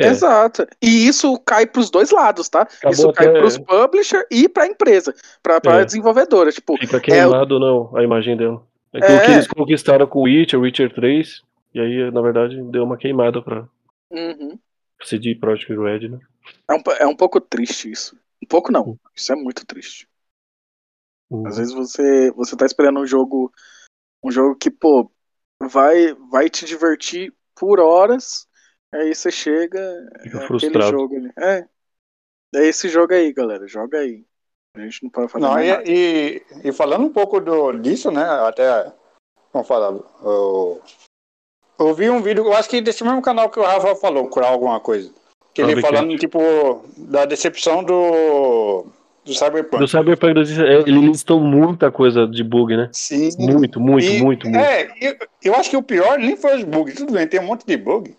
É. 0.00 0.08
Exato. 0.08 0.66
E 0.82 1.06
isso 1.06 1.38
cai 1.40 1.66
pros 1.66 1.88
dois 1.88 2.10
lados, 2.10 2.48
tá? 2.48 2.62
Acabou 2.62 2.90
isso 2.92 3.12
cai 3.12 3.28
até- 3.28 3.38
pros 3.38 3.58
publisher 3.58 4.26
e 4.30 4.48
pra 4.48 4.66
empresa, 4.66 5.14
pra, 5.42 5.60
pra 5.60 5.80
É. 5.80 5.84
desenvolvedora. 5.84 6.50
Tipo, 6.50 6.76
Fica 6.78 7.00
queimado 7.00 7.60
não, 7.60 7.96
a 7.96 8.02
imagem 8.02 8.36
dela. 8.36 8.66
É 8.92 9.00
que 9.00 9.06
É. 9.06 9.16
o 9.16 9.24
que 9.24 9.30
eles 9.30 9.46
conquistaram 9.46 10.06
com 10.06 10.20
o 10.20 10.22
Witcher, 10.24 10.58
Witcher 10.60 10.92
3, 10.92 11.42
e 11.72 11.80
aí, 11.80 12.10
na 12.10 12.20
verdade, 12.20 12.60
deu 12.70 12.82
uma 12.84 12.96
queimada 12.96 13.40
pra 13.42 13.68
uhum. 14.10 14.58
CD 15.02 15.36
Projekt 15.36 15.72
Red, 15.72 16.08
né? 16.08 16.18
é, 16.68 16.74
um, 16.74 16.82
é 17.00 17.06
um 17.06 17.16
pouco 17.16 17.40
triste 17.40 17.90
isso. 17.90 18.16
Um 18.42 18.46
pouco 18.46 18.72
não. 18.72 18.98
Isso 19.14 19.32
é 19.32 19.36
muito 19.36 19.64
triste. 19.64 20.08
Hum. 21.30 21.46
Às 21.46 21.56
vezes 21.56 21.72
você, 21.72 22.30
você 22.32 22.56
tá 22.56 22.66
esperando 22.66 23.00
um 23.00 23.06
jogo, 23.06 23.52
um 24.22 24.30
jogo 24.30 24.56
que, 24.56 24.70
pô, 24.70 25.10
vai, 25.62 26.14
vai 26.30 26.50
te 26.50 26.64
divertir 26.64 27.32
por 27.56 27.80
horas, 27.80 28.46
aí 28.92 29.14
você 29.14 29.30
chega, 29.30 29.80
Fica 30.22 30.38
é 30.38 30.44
aquele 30.44 30.46
frustrado. 30.46 30.90
jogo 30.90 31.16
ali. 31.16 31.30
É. 31.38 31.66
É 32.56 32.66
esse 32.66 32.88
jogo 32.88 33.12
aí, 33.12 33.32
galera. 33.32 33.66
Joga 33.66 33.98
aí. 33.98 34.24
A 34.76 34.80
gente 34.80 35.04
não 35.04 35.10
pode 35.10 35.28
fazer 35.30 35.44
Não, 35.44 35.52
mais 35.54 35.66
e, 35.66 35.70
nada. 35.70 35.84
e, 35.86 36.42
e 36.64 36.72
falando 36.72 37.04
um 37.04 37.12
pouco 37.12 37.40
do, 37.40 37.72
disso, 37.72 38.10
né? 38.10 38.24
Até. 38.46 38.92
Vamos 39.52 39.68
falar. 39.68 39.92
Eu, 40.22 40.80
eu 41.78 41.94
vi 41.94 42.10
um 42.10 42.22
vídeo, 42.22 42.44
eu 42.44 42.52
acho 42.54 42.68
que 42.68 42.80
desse 42.80 43.02
mesmo 43.04 43.22
canal 43.22 43.50
que 43.50 43.58
o 43.58 43.62
Rafa 43.62 43.94
falou, 43.96 44.28
curar 44.28 44.50
alguma 44.50 44.80
coisa. 44.80 45.12
Que 45.52 45.62
ele 45.62 45.80
Fabricante. 45.80 45.96
falando, 45.96 46.18
tipo, 46.18 46.84
da 46.96 47.24
decepção 47.24 47.84
do. 47.84 48.86
Do 49.24 49.34
Cyberpunk. 49.34 49.78
Do 49.78 49.88
Cyberpunk 49.88 50.34
2077, 50.34 50.88
é, 50.88 50.90
ele 50.90 51.06
listou 51.06 51.40
muita 51.40 51.90
coisa 51.90 52.26
de 52.26 52.44
bug, 52.44 52.76
né? 52.76 52.90
Sim. 52.92 53.30
Muito, 53.38 53.80
muito, 53.80 54.06
E, 54.06 54.22
muito, 54.22 54.48
muito. 54.48 54.64
É, 54.64 54.90
eu, 55.00 55.16
eu 55.42 55.54
acho 55.54 55.70
que 55.70 55.76
o 55.76 55.82
pior 55.82 56.18
nem 56.18 56.36
foi 56.36 56.56
os 56.58 56.64
bugs, 56.64 56.94
tudo 56.96 57.12
bem, 57.12 57.26
tem 57.26 57.40
um 57.40 57.44
monte 57.46 57.64
de 57.66 57.76
bug. 57.76 58.14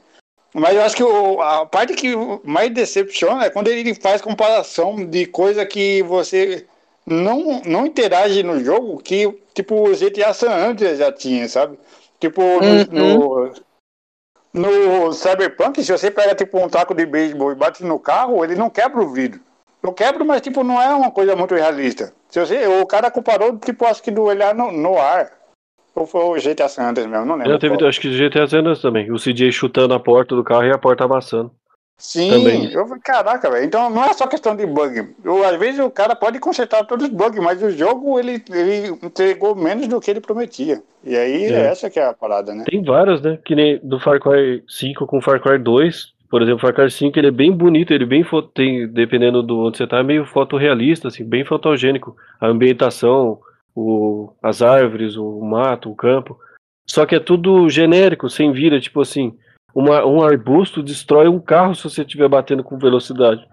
Mas 0.54 0.76
eu 0.76 0.82
acho 0.84 0.96
que 0.96 1.04
o- 1.04 1.41
a 1.41 1.65
parte 1.65 1.94
que 1.94 2.13
mais 2.44 2.72
decepciona 2.74 3.46
é 3.46 3.50
quando 3.50 3.68
ele 3.68 3.94
faz 3.94 4.22
comparação 4.22 4.96
de 5.06 5.26
coisa 5.26 5.65
que 5.65 6.02
você 6.04 6.65
não, 7.06 7.62
não 7.65 7.86
interage 7.86 8.41
no 8.41 8.63
jogo, 8.63 8.98
que 8.98 9.32
tipo 9.54 9.76
o 9.88 9.94
GTA 9.94 10.34
San 10.34 10.52
Andreas 10.52 10.98
já 10.98 11.12
tinha, 11.12 11.48
sabe? 11.50 11.78
Tipo, 12.20 12.41
no, 12.41 12.86
no, 12.91 13.54
no 14.54 15.13
Cyberpunk, 15.13 15.84
se 15.84 15.91
você 15.91 16.10
pega 16.10 16.34
tipo 16.34 16.58
um 16.58 16.70
taco 16.70 16.96
de 16.96 17.06
beisebol 17.06 17.52
e 17.52 17.56
bate 17.56 17.84
no 17.84 18.00
carro, 18.00 18.44
ele 18.44 18.56
não 18.56 18.70
quebra 18.70 19.02
o 19.02 19.10
vidro. 19.12 19.41
Não 19.86 19.93
quebra, 19.93 20.24
mas 20.24 20.41
tipo, 20.41 20.63
não 20.63 20.82
é 20.82 20.93
uma 20.93 21.12
coisa 21.12 21.36
muito 21.36 21.54
realista. 21.54 22.12
Se 22.30 22.39
você, 22.39 22.67
o 22.67 22.86
cara 22.86 23.12
comparou, 23.12 23.58
tipo, 23.58 23.86
acho 23.86 24.02
que 24.02 24.12
do 24.12 24.24
olhar 24.24 24.54
no, 24.56 24.71
no 24.71 24.98
ar. 24.98 25.32
Ou 25.93 26.06
foi 26.06 26.21
o 26.21 26.34
GTA 26.34 26.67
San 26.67 26.89
Andreas 26.89 27.10
mesmo, 27.10 27.26
não 27.26 27.36
lembro. 27.36 27.54
Já 27.54 27.60
teve, 27.60 27.78
qual. 27.78 27.88
acho 27.88 28.02
que 28.02 28.10
GTA 28.10 28.48
San 28.48 28.60
Andreas 28.60 28.82
também. 28.82 29.10
O 29.12 29.17
CJ 29.17 29.52
chutando 29.52 29.93
a 29.93 30.00
porta 30.00 30.36
do 30.36 30.43
carro 30.43 30.65
e 30.65 30.71
a 30.71 30.78
porta 30.78 31.06
amassando. 31.06 31.52
Sim, 31.98 32.30
também. 32.30 32.71
eu 32.74 32.86
falei, 32.86 33.02
caraca, 33.02 33.50
velho. 33.50 33.63
Então 33.63 33.89
não 33.89 34.04
é 34.04 34.12
só 34.12 34.28
questão 34.28 34.54
de 34.54 34.65
bug. 34.65 35.15
Eu, 35.24 35.45
às 35.45 35.58
vezes 35.58 35.80
o 35.80 35.89
cara 35.89 36.13
pode 36.13 36.39
consertar 36.39 36.84
todos 36.86 37.08
os 37.08 37.13
bugs, 37.13 37.41
mas 37.41 37.63
o 37.63 37.71
jogo 37.71 38.19
ele, 38.19 38.43
ele 38.50 38.89
entregou 39.02 39.56
menos 39.56 39.88
do 39.88 40.02
que 40.02 40.12
ele 40.12 40.19
prometia. 40.19 40.84
E 41.06 41.15
aí 41.15 41.45
É. 41.45 41.67
essa 41.67 41.89
que 41.89 41.98
é 41.98 42.06
a 42.06 42.13
parada, 42.13 42.54
né? 42.54 42.66
Tem 42.68 42.84
várias, 42.84 43.22
né? 43.22 43.39
Que 43.45 43.55
nem 43.55 43.80
do 43.82 43.97
Far 43.97 44.20
Cry 44.20 44.62
5 44.68 45.07
com 45.07 45.22
Far 45.22 45.41
Cry 45.41 45.57
2. 45.57 46.14
Por 46.30 46.41
exemplo, 46.41 46.59
Far 46.59 46.73
Cry 46.73 46.89
5 46.89 47.17
ele 47.17 47.28
é 47.28 47.32
bem 47.32 47.51
bonito, 47.51 47.93
ele 47.93 48.05
bem 48.05 48.26
tem, 48.53 48.88
dependendo 48.88 49.43
do 49.43 49.59
onde 49.59 49.78
você 49.78 49.88
tá, 49.88 49.99
é 49.99 50.03
meio 50.03 50.26
fotorrealista, 50.26 51.07
assim, 51.07 51.23
bem 51.23 51.45
fotogênico. 51.45 52.15
A 52.39 52.47
ambientação, 52.47 53.39
o, 53.76 54.34
as 54.41 54.61
árvores, 54.61 55.15
o 55.15 55.41
mato, 55.41 55.89
o 55.91 55.95
campo. 55.95 56.38
Só 56.88 57.05
que 57.05 57.15
é 57.15 57.19
tudo 57.19 57.69
genérico, 57.69 58.30
sem 58.30 58.51
vida, 58.51 58.80
tipo 58.80 59.01
assim, 59.01 59.38
uma, 59.73 60.05
um 60.05 60.21
arbusto 60.21 60.82
destrói 60.82 61.28
um 61.28 61.39
carro 61.39 61.76
se 61.76 61.84
você 61.84 62.01
estiver 62.01 62.30
batendo 62.30 62.63
com 62.63 62.78
velocidade. 62.78 63.45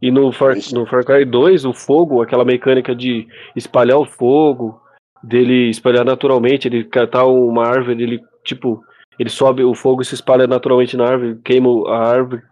E 0.00 0.10
no 0.10 0.32
Far, 0.32 0.54
no 0.72 0.86
Far 0.86 1.04
Cry 1.04 1.24
2, 1.24 1.64
o 1.64 1.72
fogo, 1.72 2.22
aquela 2.22 2.44
mecânica 2.44 2.94
de 2.94 3.26
espalhar 3.54 3.98
o 3.98 4.06
fogo, 4.06 4.80
dele 5.22 5.68
espalhar 5.68 6.04
naturalmente, 6.04 6.68
ele 6.68 6.84
catar 6.84 7.26
uma 7.26 7.66
árvore, 7.66 8.02
ele 8.02 8.20
tipo, 8.44 8.82
ele 9.18 9.30
sobe, 9.30 9.62
o 9.64 9.74
fogo 9.74 10.04
se 10.04 10.14
espalha 10.14 10.46
naturalmente 10.46 10.96
na 10.96 11.06
árvore, 11.06 11.38
queima 11.44 11.68
a 11.88 11.98
árvore. 11.98 12.42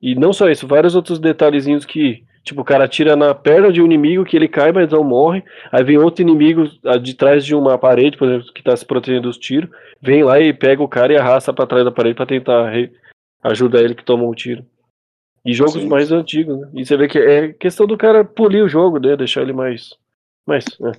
E 0.00 0.14
não 0.14 0.32
só 0.32 0.48
isso, 0.48 0.66
vários 0.66 0.94
outros 0.94 1.18
detalhezinhos 1.18 1.84
que, 1.84 2.24
Tipo, 2.48 2.62
o 2.62 2.64
cara 2.64 2.84
atira 2.84 3.14
na 3.14 3.34
perna 3.34 3.70
de 3.70 3.82
um 3.82 3.84
inimigo 3.84 4.24
que 4.24 4.34
ele 4.34 4.48
cai, 4.48 4.72
mas 4.72 4.90
não 4.90 5.04
morre. 5.04 5.44
Aí 5.70 5.84
vem 5.84 5.98
outro 5.98 6.22
inimigo 6.22 6.64
ah, 6.82 6.96
de 6.96 7.12
trás 7.12 7.44
de 7.44 7.54
uma 7.54 7.76
parede, 7.76 8.16
por 8.16 8.26
exemplo, 8.26 8.52
que 8.54 8.62
tá 8.62 8.74
se 8.74 8.86
protegendo 8.86 9.28
dos 9.28 9.36
tiros. 9.36 9.68
Vem 10.00 10.24
lá 10.24 10.40
e 10.40 10.54
pega 10.54 10.82
o 10.82 10.88
cara 10.88 11.12
e 11.12 11.16
arrasta 11.18 11.52
pra 11.52 11.66
trás 11.66 11.84
da 11.84 11.92
parede 11.92 12.14
pra 12.14 12.24
tentar 12.24 12.70
re- 12.70 12.90
ajudar 13.42 13.82
ele 13.82 13.94
que 13.94 14.02
tomou 14.02 14.30
um 14.30 14.34
tiro. 14.34 14.64
E 15.44 15.52
jogos 15.52 15.74
Sim. 15.74 15.88
mais 15.88 16.10
antigos, 16.10 16.58
né? 16.58 16.70
E 16.72 16.86
você 16.86 16.96
vê 16.96 17.06
que 17.06 17.18
é 17.18 17.52
questão 17.52 17.86
do 17.86 17.98
cara 17.98 18.24
polir 18.24 18.64
o 18.64 18.68
jogo, 18.68 18.98
né? 18.98 19.14
Deixar 19.14 19.42
ele 19.42 19.52
mais. 19.52 19.90
mais 20.46 20.64
é. 20.80 20.92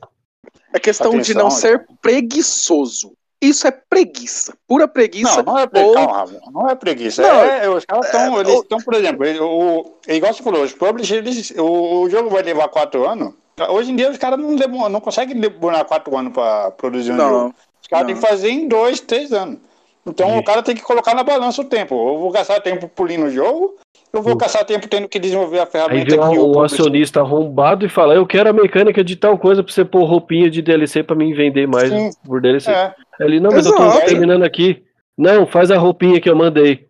É 0.75 0.79
questão 0.79 1.13
de 1.13 1.31
Atenção, 1.31 1.41
não 1.41 1.49
ser 1.49 1.83
preguiçoso. 1.99 3.13
Isso 3.41 3.65
é 3.67 3.71
preguiça. 3.71 4.53
Pura 4.67 4.87
preguiça. 4.87 5.41
Não, 5.43 5.53
não 5.53 5.59
é 5.59 5.67
preguiça. 5.67 5.99
ou- 6.01 6.51
não 6.51 6.69
é 6.69 6.75
preguiça. 6.75 7.21
Não, 7.21 7.29
é, 7.41 7.69
os 7.69 7.85
caras 7.85 8.05
estão, 8.05 8.37
é, 8.37 8.41
eles 8.41 8.53
estão, 8.55 8.77
por 8.79 8.93
exemplo, 8.93 9.25
ele- 9.25 9.39
o, 9.39 9.85
é 10.07 10.15
igual 10.15 10.33
você 10.33 10.43
falou, 10.43 10.61
os 10.63 10.73
publishers, 10.73 11.51
o, 11.57 12.01
o 12.01 12.09
jogo 12.09 12.29
vai 12.29 12.41
levar 12.43 12.67
quatro 12.67 13.07
anos. 13.07 13.33
Hoje 13.69 13.91
em 13.91 13.95
dia 13.95 14.09
os 14.09 14.17
caras 14.17 14.39
não, 14.39 14.55
demoram- 14.55 14.89
não 14.89 15.01
conseguem 15.01 15.39
demorar 15.39 15.83
quatro 15.85 16.15
anos 16.17 16.33
para 16.33 16.71
produzir 16.71 17.11
um 17.13 17.17
jogo. 17.17 17.31
Não. 17.37 17.47
Os 17.81 17.87
caras 17.89 18.07
têm 18.07 18.15
que 18.15 18.21
fazer 18.21 18.49
em 18.49 18.67
dois, 18.67 18.99
três 18.99 19.31
anos. 19.31 19.57
Então 20.05 20.37
o 20.37 20.43
cara 20.43 20.63
tem 20.63 20.75
que 20.75 20.81
colocar 20.81 21.13
na 21.13 21.23
balança 21.23 21.61
o 21.61 21.65
tempo. 21.65 21.93
Eu 21.93 22.17
vou 22.19 22.31
gastar 22.31 22.59
tempo 22.61 22.87
pulindo 22.87 23.25
o 23.25 23.29
jogo, 23.29 23.75
eu 24.11 24.21
vou 24.21 24.35
gastar 24.35 24.63
tempo 24.63 24.87
tendo 24.87 25.07
que 25.07 25.19
desenvolver 25.19 25.59
a 25.59 25.63
Aí 25.63 25.69
ferramenta 25.69 26.09
vem 26.17 26.31
que 26.31 26.37
o, 26.39 26.41
o 26.49 26.53
publisher- 26.53 26.65
acionista 26.81 27.19
arrombado 27.19 27.85
e 27.85 27.89
fala: 27.89 28.15
Eu 28.15 28.25
quero 28.25 28.49
a 28.49 28.53
mecânica 28.53 29.03
de 29.03 29.15
tal 29.15 29.37
coisa 29.37 29.61
pra 29.63 29.71
você 29.71 29.85
pôr 29.85 30.03
roupinha 30.05 30.49
de 30.49 30.61
DLC 30.61 31.03
pra 31.03 31.15
mim 31.15 31.33
vender 31.33 31.67
mais 31.67 31.89
Sim. 31.89 32.09
por 32.25 32.41
DLC. 32.41 32.71
É, 32.71 32.75
Aí 32.85 32.91
Ele, 33.19 33.39
não, 33.39 33.51
mas 33.51 33.65
eu 33.65 33.73
Exato. 33.73 33.99
tô 33.99 34.05
terminando 34.05 34.43
aqui. 34.43 34.85
Não, 35.17 35.45
faz 35.45 35.69
a 35.71 35.77
roupinha 35.77 36.21
que 36.21 36.29
eu 36.29 36.35
mandei. 36.35 36.89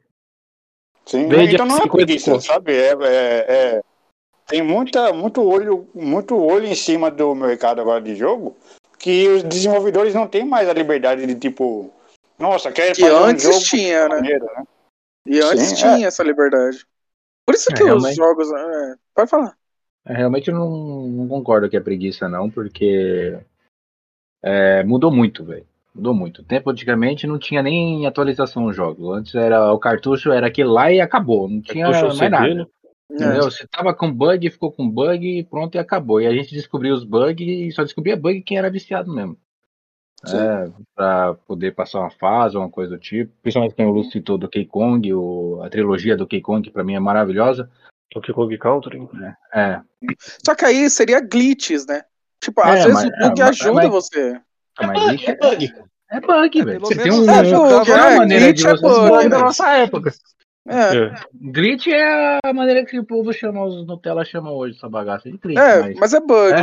sim. 1.06 1.28
Vende 1.28 1.56
então 1.56 1.66
não 1.66 1.78
é 1.78 1.82
50 1.82 2.06
preguiça, 2.06 2.32
conto. 2.32 2.44
sabe? 2.44 2.74
É, 2.74 2.92
é- 2.94 3.46
é- 3.48 3.82
tem 4.48 4.62
muita, 4.62 5.12
muito 5.14 5.44
olho, 5.44 5.88
muito 5.94 6.36
olho 6.38 6.66
em 6.66 6.76
cima 6.76 7.10
do 7.10 7.34
mercado 7.36 7.82
agora 7.82 8.02
de 8.02 8.16
jogo 8.16 8.56
que 9.00 9.28
os 9.30 9.44
desenvolvedores 9.44 10.14
não 10.14 10.28
têm 10.28 10.44
mais 10.46 10.68
a 10.68 10.74
liberdade 10.74 11.26
de 11.26 11.34
tipo, 11.36 11.92
nossa, 12.38 12.72
quer 12.72 12.94
Que 12.94 13.02
fazer 13.02 13.14
um 13.14 13.24
antes 13.24 13.44
jogo 13.44 13.60
tinha, 13.62 14.10
né? 14.10 14.16
maneiro, 14.16 14.46
né? 14.46 14.64
E 15.26 15.40
antes 15.40 15.70
Sim, 15.70 15.76
tinha 15.76 16.08
essa 16.08 16.24
liberdade. 16.24 16.86
Por 17.46 17.56
isso 17.56 17.72
É, 17.72 17.76
que 17.76 17.84
os 17.84 17.88
realmente. 17.88 18.16
jogos. 18.16 18.52
é, 18.52 18.96
pode 19.16 19.30
falar. 19.30 19.58
É, 20.06 20.14
Realmente 20.14 20.50
eu 20.50 20.56
não, 20.56 21.08
não 21.08 21.28
concordo 21.28 21.70
que 21.70 21.78
é 21.78 21.80
preguiça, 21.80 22.28
não, 22.28 22.50
porque 22.50 23.40
é, 24.44 24.84
mudou 24.84 25.12
muito, 25.12 25.44
velho. 25.46 25.66
Mudou 25.94 26.14
muito. 26.14 26.42
O 26.42 26.46
tempo 26.46 26.70
antigamente 26.70 27.26
não 27.28 27.40
tinha 27.40 27.62
nem 27.64 28.06
atualização 28.06 28.64
no 28.64 28.74
jogo. 28.74 29.12
Antes 29.14 29.34
era 29.36 29.74
o 29.74 29.80
cartucho, 29.80 30.32
era 30.32 30.48
aquele 30.48 30.70
lá 30.70 30.92
e 30.92 31.02
acabou. 31.02 31.50
Não 31.50 31.62
tinha 31.62 31.88
o 31.88 31.92
mais 31.92 32.14
CD, 32.18 32.30
nada. 32.30 32.54
né? 32.56 32.66
Entendeu? 33.12 33.50
Se 33.50 33.68
tava 33.68 33.94
com 33.94 34.12
bug, 34.14 34.50
ficou 34.52 34.72
com 34.72 34.88
bug, 34.88 35.44
pronto 35.50 35.74
e 35.76 35.80
acabou. 35.80 36.22
E 36.22 36.28
a 36.28 36.32
gente 36.34 36.54
descobriu 36.54 36.94
os 36.94 37.04
bugs 37.04 37.42
e 37.48 37.72
só 37.72 37.84
descobria 37.84 38.16
bug 38.16 38.42
quem 38.44 38.58
era 38.58 38.70
viciado 38.70 39.12
mesmo. 39.12 39.36
Sim. 40.24 40.38
É, 40.38 40.70
pra 40.96 41.34
poder 41.48 41.74
passar 41.74 42.02
uma 42.02 42.12
fase 42.12 42.56
ou 42.56 42.62
uma 42.64 42.70
coisa 42.70 42.92
do 42.96 43.00
tipo. 43.00 43.32
Principalmente 43.42 43.74
tem 43.76 43.86
o 43.86 43.90
Lúcio 43.92 44.12
citou 44.12 44.38
do 44.38 44.48
K 44.50 44.64
Kong, 44.66 45.12
o, 45.14 45.60
a 45.64 45.70
trilogia 45.70 46.16
do 46.16 46.28
K 46.28 46.40
Kong, 46.42 46.62
que 46.62 46.72
pra 46.74 46.84
mim 46.84 46.94
é 46.94 47.00
maravilhosa. 47.00 47.70
Donkey 48.14 48.34
Kong 48.34 48.58
Country. 48.58 49.08
É, 49.54 49.82
Só 50.46 50.54
que 50.56 50.66
aí 50.66 50.90
seria 50.90 51.20
glitches, 51.22 51.86
né? 51.88 52.04
Tipo, 52.42 52.62
É, 52.62 52.72
às 52.80 52.86
vezes 52.86 52.94
mas- 52.94 53.06
o 53.06 53.30
bug 53.30 53.42
é, 53.42 53.44
ajuda 53.46 53.74
mas- 53.74 53.90
você. 53.90 54.42
Mas 54.88 55.22
isso 55.22 55.30
É 55.32 55.36
bug. 55.36 55.74
É 56.12 56.20
bug, 56.22 56.60
É, 56.62 56.66
velho. 56.66 56.80
Você 56.80 56.96
tem 56.96 57.12
um, 57.12 57.30
é 57.30 57.44
bug, 57.44 57.86
tem 57.86 57.94
uma 57.96 58.10
é, 58.12 58.18
maneira 58.18 58.46
glitch 58.46 58.58
de 58.60 58.68
é 58.68 58.72
você. 58.72 58.82
bug, 58.82 59.10
Bug 59.10 59.24
né? 59.24 59.30
da 59.30 59.40
nossa 59.40 59.70
época. 59.78 60.12
É, 60.68 60.98
É. 60.98 61.14
Glitch 61.34 61.88
é 61.88 62.38
a 62.44 62.54
maneira 62.54 62.86
que 62.86 63.00
o 63.00 63.04
povo 63.06 63.34
chama, 63.34 63.66
os 63.66 63.86
Nutella 63.88 64.24
chamam 64.26 64.54
hoje 64.54 64.76
essa 64.78 64.90
bagaça 64.90 65.30
de 65.32 65.38
glitch. 65.38 65.58
é, 65.58 65.82
mas 65.82 65.96
mas 65.98 66.14
é 66.14 66.20
bug. 66.20 66.54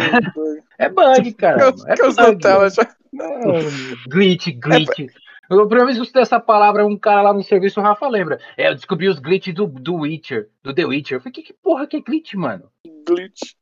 é 0.79 0.89
bug, 0.89 1.33
cara. 1.35 1.73
Que, 1.73 1.91
É 1.91 1.95
que 1.95 2.03
os 2.05 2.17
bug. 2.17 2.33
Nutella 2.33 2.71
já. 2.71 2.83
É, 3.19 4.09
glitch, 4.11 4.49
glitch. 4.59 5.09
A 5.49 5.55
primeira 5.55 5.87
vez 5.87 5.97
que 5.97 6.01
eu 6.01 6.03
escutei 6.03 6.21
essa 6.21 6.39
palavra, 6.41 6.85
um 6.85 6.99
cara 6.99 7.23
lá 7.23 7.33
no 7.33 7.43
serviço, 7.43 7.81
o 7.81 7.83
Rafa 7.83 8.07
lembra. 8.09 8.39
É, 8.59 8.69
eu 8.69 8.75
descobri 8.75 9.09
os 9.09 9.19
glitches 9.19 9.55
do, 9.55 9.67
do 9.67 9.95
Witcher, 9.95 10.49
do 10.63 10.75
The 10.75 10.85
Witcher. 10.85 11.17
Eu 11.17 11.21
falei, 11.21 11.33
que, 11.33 11.43
que 11.43 11.55
porra 11.55 11.87
que 11.87 11.97
é 11.97 12.01
glitch, 12.01 12.35
mano? 12.35 12.65
Glitch. 13.09 13.55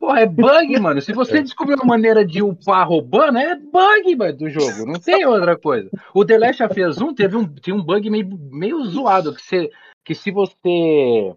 Porra, 0.00 0.20
é 0.20 0.26
bug, 0.26 0.80
mano. 0.80 1.02
Se 1.02 1.12
você 1.12 1.42
descobrir 1.42 1.74
uma 1.74 1.84
maneira 1.84 2.24
de 2.24 2.42
upar 2.42 2.88
roubando, 2.88 3.36
é 3.36 3.54
bug, 3.54 4.16
mano, 4.16 4.34
do 4.34 4.48
jogo. 4.48 4.86
Não 4.86 4.98
tem 4.98 5.26
outra 5.26 5.58
coisa. 5.58 5.90
O 6.14 6.24
The 6.24 6.38
Last 6.38 6.62
of 6.62 6.82
Us 6.82 7.02
1 7.02 7.14
teve 7.14 7.36
um, 7.36 7.46
tinha 7.46 7.76
um 7.76 7.82
bug 7.82 8.08
meio, 8.08 8.26
meio 8.50 8.82
zoado, 8.86 9.34
que, 9.34 9.42
você, 9.42 9.70
que 10.02 10.14
se 10.14 10.30
você 10.30 11.36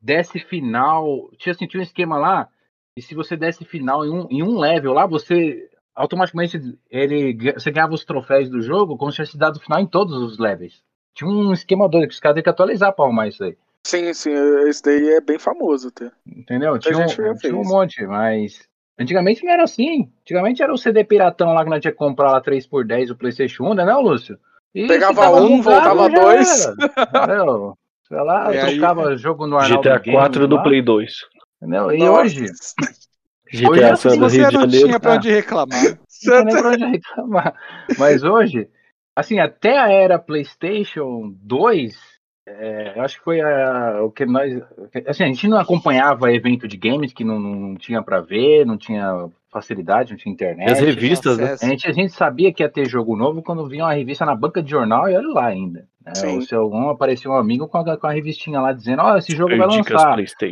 desse 0.00 0.38
final. 0.38 1.30
Tinha, 1.36 1.52
assim, 1.52 1.66
tinha 1.66 1.80
um 1.80 1.82
esquema 1.82 2.16
lá, 2.16 2.48
e 2.96 3.02
se 3.02 3.12
você 3.12 3.36
desse 3.36 3.64
final 3.64 4.06
em 4.06 4.10
um, 4.10 4.28
em 4.30 4.40
um 4.40 4.56
level 4.56 4.92
lá, 4.92 5.04
você 5.04 5.68
automaticamente 5.92 6.60
ele, 6.88 7.36
você 7.54 7.72
ganhava 7.72 7.92
os 7.92 8.04
troféus 8.04 8.48
do 8.48 8.62
jogo 8.62 8.96
como 8.96 9.10
se 9.10 9.16
tivesse 9.16 9.36
dado 9.36 9.58
final 9.58 9.80
em 9.80 9.86
todos 9.86 10.16
os 10.16 10.38
levels. 10.38 10.80
Tinha 11.12 11.28
um 11.28 11.52
esquema 11.52 11.88
doido 11.88 12.06
que 12.06 12.14
os 12.14 12.20
caras 12.20 12.36
têm 12.36 12.44
que 12.44 12.50
atualizar 12.50 12.94
pra 12.94 13.04
arrumar 13.04 13.26
isso 13.26 13.42
aí. 13.42 13.56
Sim, 13.86 14.12
sim, 14.12 14.32
esse 14.68 14.82
daí 14.82 15.08
é 15.14 15.20
bem 15.20 15.38
famoso 15.38 15.88
até. 15.88 16.10
Entendeu? 16.26 16.78
Tinha 16.78 16.98
um, 16.98 17.06
tinha 17.36 17.56
um 17.56 17.64
monte, 17.64 18.06
mas. 18.06 18.68
Antigamente 18.98 19.42
não 19.44 19.52
era 19.52 19.64
assim. 19.64 20.10
Antigamente 20.20 20.62
era 20.62 20.72
o 20.72 20.76
CD 20.78 21.02
piratão 21.04 21.54
lá 21.54 21.64
que 21.64 21.70
nós 21.70 21.80
tinha 21.80 21.90
que 21.92 21.96
comprar 21.98 22.32
lá 22.32 22.42
3x10 22.42 23.10
o 23.10 23.16
PlayStation 23.16 23.64
1, 23.70 23.74
né, 23.74 23.84
não, 23.86 24.02
Lúcio? 24.02 24.38
E 24.74 24.86
Pegava 24.86 25.12
um, 25.40 25.62
carro, 25.62 25.62
voltava 25.62 26.08
dois. 26.10 26.66
era, 26.66 26.74
Entendeu? 27.44 27.74
Você 28.06 28.14
lá, 28.16 28.54
É, 28.54 28.60
aí- 28.62 28.72
trocava 28.78 29.16
jogo 29.16 29.46
no 29.46 29.56
Arnaldo 29.56 29.82
GTA 29.82 29.98
Games 29.98 30.12
4 30.20 30.46
do 30.46 30.56
lá, 30.56 30.62
Play 30.62 30.82
2. 30.82 31.12
Entendeu? 31.62 31.92
E 31.92 31.98
Nossa. 31.98 32.20
hoje, 32.22 32.44
Hoje 32.44 33.62
GTA 33.66 33.86
é 33.88 33.96
San 33.96 34.08
assim, 34.10 34.18
do 34.18 34.28
Você 34.30 34.36
Rio 34.36 34.48
de 34.48 34.54
não 34.54 34.60
Janeiro. 34.60 34.86
tinha 34.86 35.00
pra 35.00 35.12
Ah. 35.12 35.16
onde 35.16 35.30
reclamar. 35.30 35.82
não 35.84 36.46
tinha 36.46 36.60
pra 36.62 36.68
onde 36.70 36.84
reclamar. 36.84 37.54
Mas 37.98 38.22
hoje, 38.22 38.68
assim, 39.16 39.40
até 39.40 39.78
a 39.78 39.88
era 39.90 40.18
PlayStation 40.18 41.34
2, 41.42 41.96
é, 42.58 42.92
eu 42.96 43.02
acho 43.02 43.18
que 43.18 43.24
foi 43.24 43.40
a- 43.40 44.02
o 44.02 44.10
que 44.10 44.24
nós. 44.26 44.52
Assim, 45.06 45.24
a 45.24 45.26
gente 45.26 45.46
não 45.48 45.58
acompanhava 45.58 46.32
evento 46.32 46.66
de 46.66 46.76
games 46.76 47.12
que 47.12 47.24
não, 47.24 47.38
não 47.38 47.74
tinha 47.76 48.02
pra 48.02 48.20
ver, 48.20 48.64
não 48.66 48.76
tinha 48.76 49.28
facilidade, 49.52 50.10
não 50.12 50.18
tinha 50.18 50.30
E 50.32 50.34
internet. 50.34 50.70
as 50.70 50.78
revistas, 50.80 51.38
né? 51.38 51.52
A 51.60 51.66
gente, 51.66 51.88
a 51.88 51.92
gente 51.92 52.12
sabia 52.12 52.52
que 52.52 52.62
ia 52.62 52.68
ter 52.68 52.86
jogo 52.88 53.16
novo 53.16 53.42
quando 53.42 53.66
vinha 53.68 53.84
uma 53.84 53.92
revista 53.92 54.24
na 54.24 54.34
banca 54.34 54.62
de 54.62 54.70
jornal 54.70 55.08
e 55.08 55.16
olha 55.16 55.28
lá 55.28 55.46
ainda. 55.46 55.86
né? 56.04 56.12
O 56.38 56.42
seu 56.42 56.70
um 56.70 56.88
aparecia 56.88 57.30
um 57.30 57.34
amigo 57.36 57.66
com 57.68 57.78
a, 57.78 57.96
com 57.96 58.06
a 58.06 58.12
revistinha 58.12 58.60
lá 58.60 58.72
dizendo: 58.72 59.02
Ó, 59.02 59.16
esse 59.16 59.34
jogo 59.36 59.56
vai 59.56 59.68
Dicas 59.68 59.92
lançar. 59.92 60.08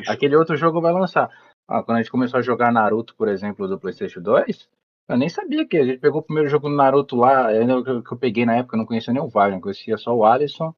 Aquele 0.09 0.37
outro 0.37 0.57
jogo 0.57 0.81
vai 0.81 0.93
lançar. 0.93 1.31
Ah, 1.69 1.83
quando 1.83 1.99
a 1.99 2.03
gente 2.03 2.11
começou 2.11 2.39
a 2.39 2.43
jogar 2.43 2.73
Naruto, 2.73 3.15
por 3.17 3.29
exemplo, 3.29 3.69
do 3.69 3.79
PlayStation 3.79 4.21
2, 4.21 4.69
eu 5.09 5.17
nem 5.17 5.29
sabia 5.29 5.67
que 5.67 5.77
a 5.77 5.85
gente 5.85 5.99
pegou 5.99 6.21
o 6.21 6.25
primeiro 6.25 6.49
jogo 6.49 6.69
do 6.69 6.75
Naruto 6.75 7.15
lá, 7.17 7.53
eu, 7.55 8.03
que 8.03 8.13
eu 8.13 8.17
peguei 8.19 8.45
na 8.47 8.57
época, 8.57 8.75
eu 8.75 8.79
não 8.79 8.87
conhecia 8.87 9.13
nem 9.13 9.23
o 9.23 9.29
Wagner, 9.29 9.61
conhecia 9.61 9.97
só 9.99 10.15
o 10.15 10.25
Alisson 10.25 10.75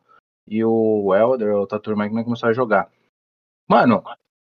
e 0.49 0.65
o 0.65 1.15
Elder, 1.15 1.55
outra 1.55 1.79
turma 1.79 2.09
que 2.09 2.15
nós 2.15 2.25
começamos 2.25 2.53
a 2.53 2.57
jogar. 2.61 2.89
Mano, 3.69 4.03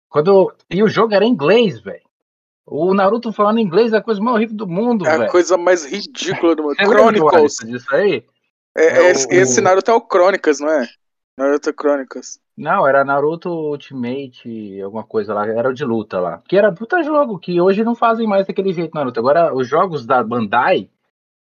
quando. 0.10 0.54
E 0.70 0.82
o 0.84 0.88
jogo 0.88 1.14
era 1.14 1.26
em 1.26 1.30
inglês, 1.32 1.80
velho. 1.80 2.02
O 2.66 2.94
Naruto 2.94 3.34
falando 3.34 3.60
inglês 3.60 3.92
é 3.92 3.98
a 3.98 4.02
coisa 4.02 4.22
mais 4.22 4.36
horrível 4.36 4.56
do 4.56 4.68
mundo, 4.68 5.06
É 5.06 5.12
a 5.12 5.18
velho. 5.18 5.32
coisa 5.32 5.58
mais 5.58 5.86
ridícula 5.86 6.56
do 6.56 6.64
mundo. 6.64 6.76
Chronicles. 6.76 7.58
Disso 7.66 7.94
aí? 7.94 8.24
É, 8.78 8.86
É 8.86 9.12
esse, 9.12 9.28
o- 9.28 9.32
esse 9.34 9.60
Naruto 9.62 9.92
é 9.92 9.94
o 9.94 10.00
Chronicles, 10.10 10.60
não 10.62 10.70
é? 10.70 10.88
Naruto 11.38 11.74
Chronicles. 11.78 12.40
Não, 12.56 12.88
era 12.88 13.04
Naruto 13.04 13.50
Ultimate, 13.50 14.82
alguma 14.82 15.04
coisa 15.04 15.34
lá, 15.34 15.48
era 15.48 15.70
o 15.70 15.74
de 15.74 15.84
luta 15.84 16.20
lá. 16.20 16.42
Que 16.48 16.56
era 16.58 16.72
puta 16.72 17.02
jogo, 17.04 17.40
que 17.40 17.60
hoje 17.60 17.84
não 17.84 17.96
fazem 17.96 18.28
mais 18.28 18.46
daquele 18.46 18.72
jeito 18.72 18.94
Naruto. 18.94 19.20
Agora, 19.20 19.54
os 19.54 19.68
jogos 19.68 20.06
da 20.06 20.24
Bandai 20.24 20.90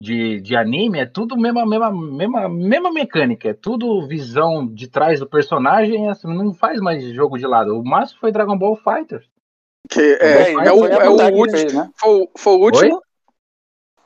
de, 0.01 0.41
de 0.41 0.57
anime 0.57 0.99
é 0.99 1.07
tudo 1.07 1.37
mesma, 1.37 1.65
mesma, 1.65 1.91
mesma, 1.91 2.49
mesma 2.49 2.93
mecânica, 2.93 3.49
é 3.49 3.55
tudo 3.55 4.07
visão 4.07 4.67
de 4.67 4.89
trás 4.89 5.21
do 5.21 5.27
personagem, 5.27 6.09
assim, 6.09 6.29
não 6.29 6.53
faz 6.53 6.81
mais 6.81 7.05
jogo 7.15 7.39
de 7.39 7.47
lado. 7.47 7.79
O 7.79 7.85
máximo 7.85 8.21
foi 8.21 8.33
Dragon 8.33 8.59
Ball 8.59 8.77
Fighter. 8.77 9.25
Que 9.89 10.01
é, 10.21 10.53
é, 10.53 10.73
o, 10.73 10.85
a 10.85 11.05
é 11.05 11.09
o 11.09 11.35
último. 11.37 11.59
fez, 11.59 11.73
né? 11.73 11.91
Foi, 11.97 12.11
o- 12.23 12.31
foi 12.37 12.53
o 12.55 12.61
último. 12.61 13.03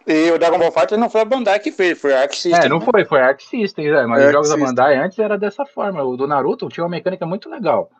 E 0.07 0.30
o 0.30 0.39
Dragon 0.39 0.59
Ball 0.59 0.72
Fighter 0.72 0.99
não 0.99 1.11
foi 1.11 1.20
a 1.20 1.24
Bandai 1.24 1.61
que 1.61 1.70
fez, 1.70 2.01
foi 2.01 2.14
a 2.14 2.22
Arc 2.22 2.32
System. 2.32 2.64
É, 2.64 2.68
não 2.68 2.78
né? 2.78 2.84
foi, 2.84 3.05
foi 3.05 3.20
Arc 3.20 3.43
System, 3.43 3.91
né? 3.91 4.07
mas 4.07 4.22
É, 4.22 4.26
os 4.26 4.32
jogos 4.32 4.51
Arc 4.51 4.59
da 4.61 4.66
System. 4.66 4.84
Bandai 4.84 5.05
antes 5.05 5.18
era 5.18 5.36
dessa 5.36 5.66
forma. 5.66 6.03
O 6.03 6.16
do 6.16 6.26
Naruto 6.26 6.68
tinha 6.68 6.84
uma 6.84 6.91
mecânica 6.91 7.26
muito 7.26 7.51
legal. 7.51 7.91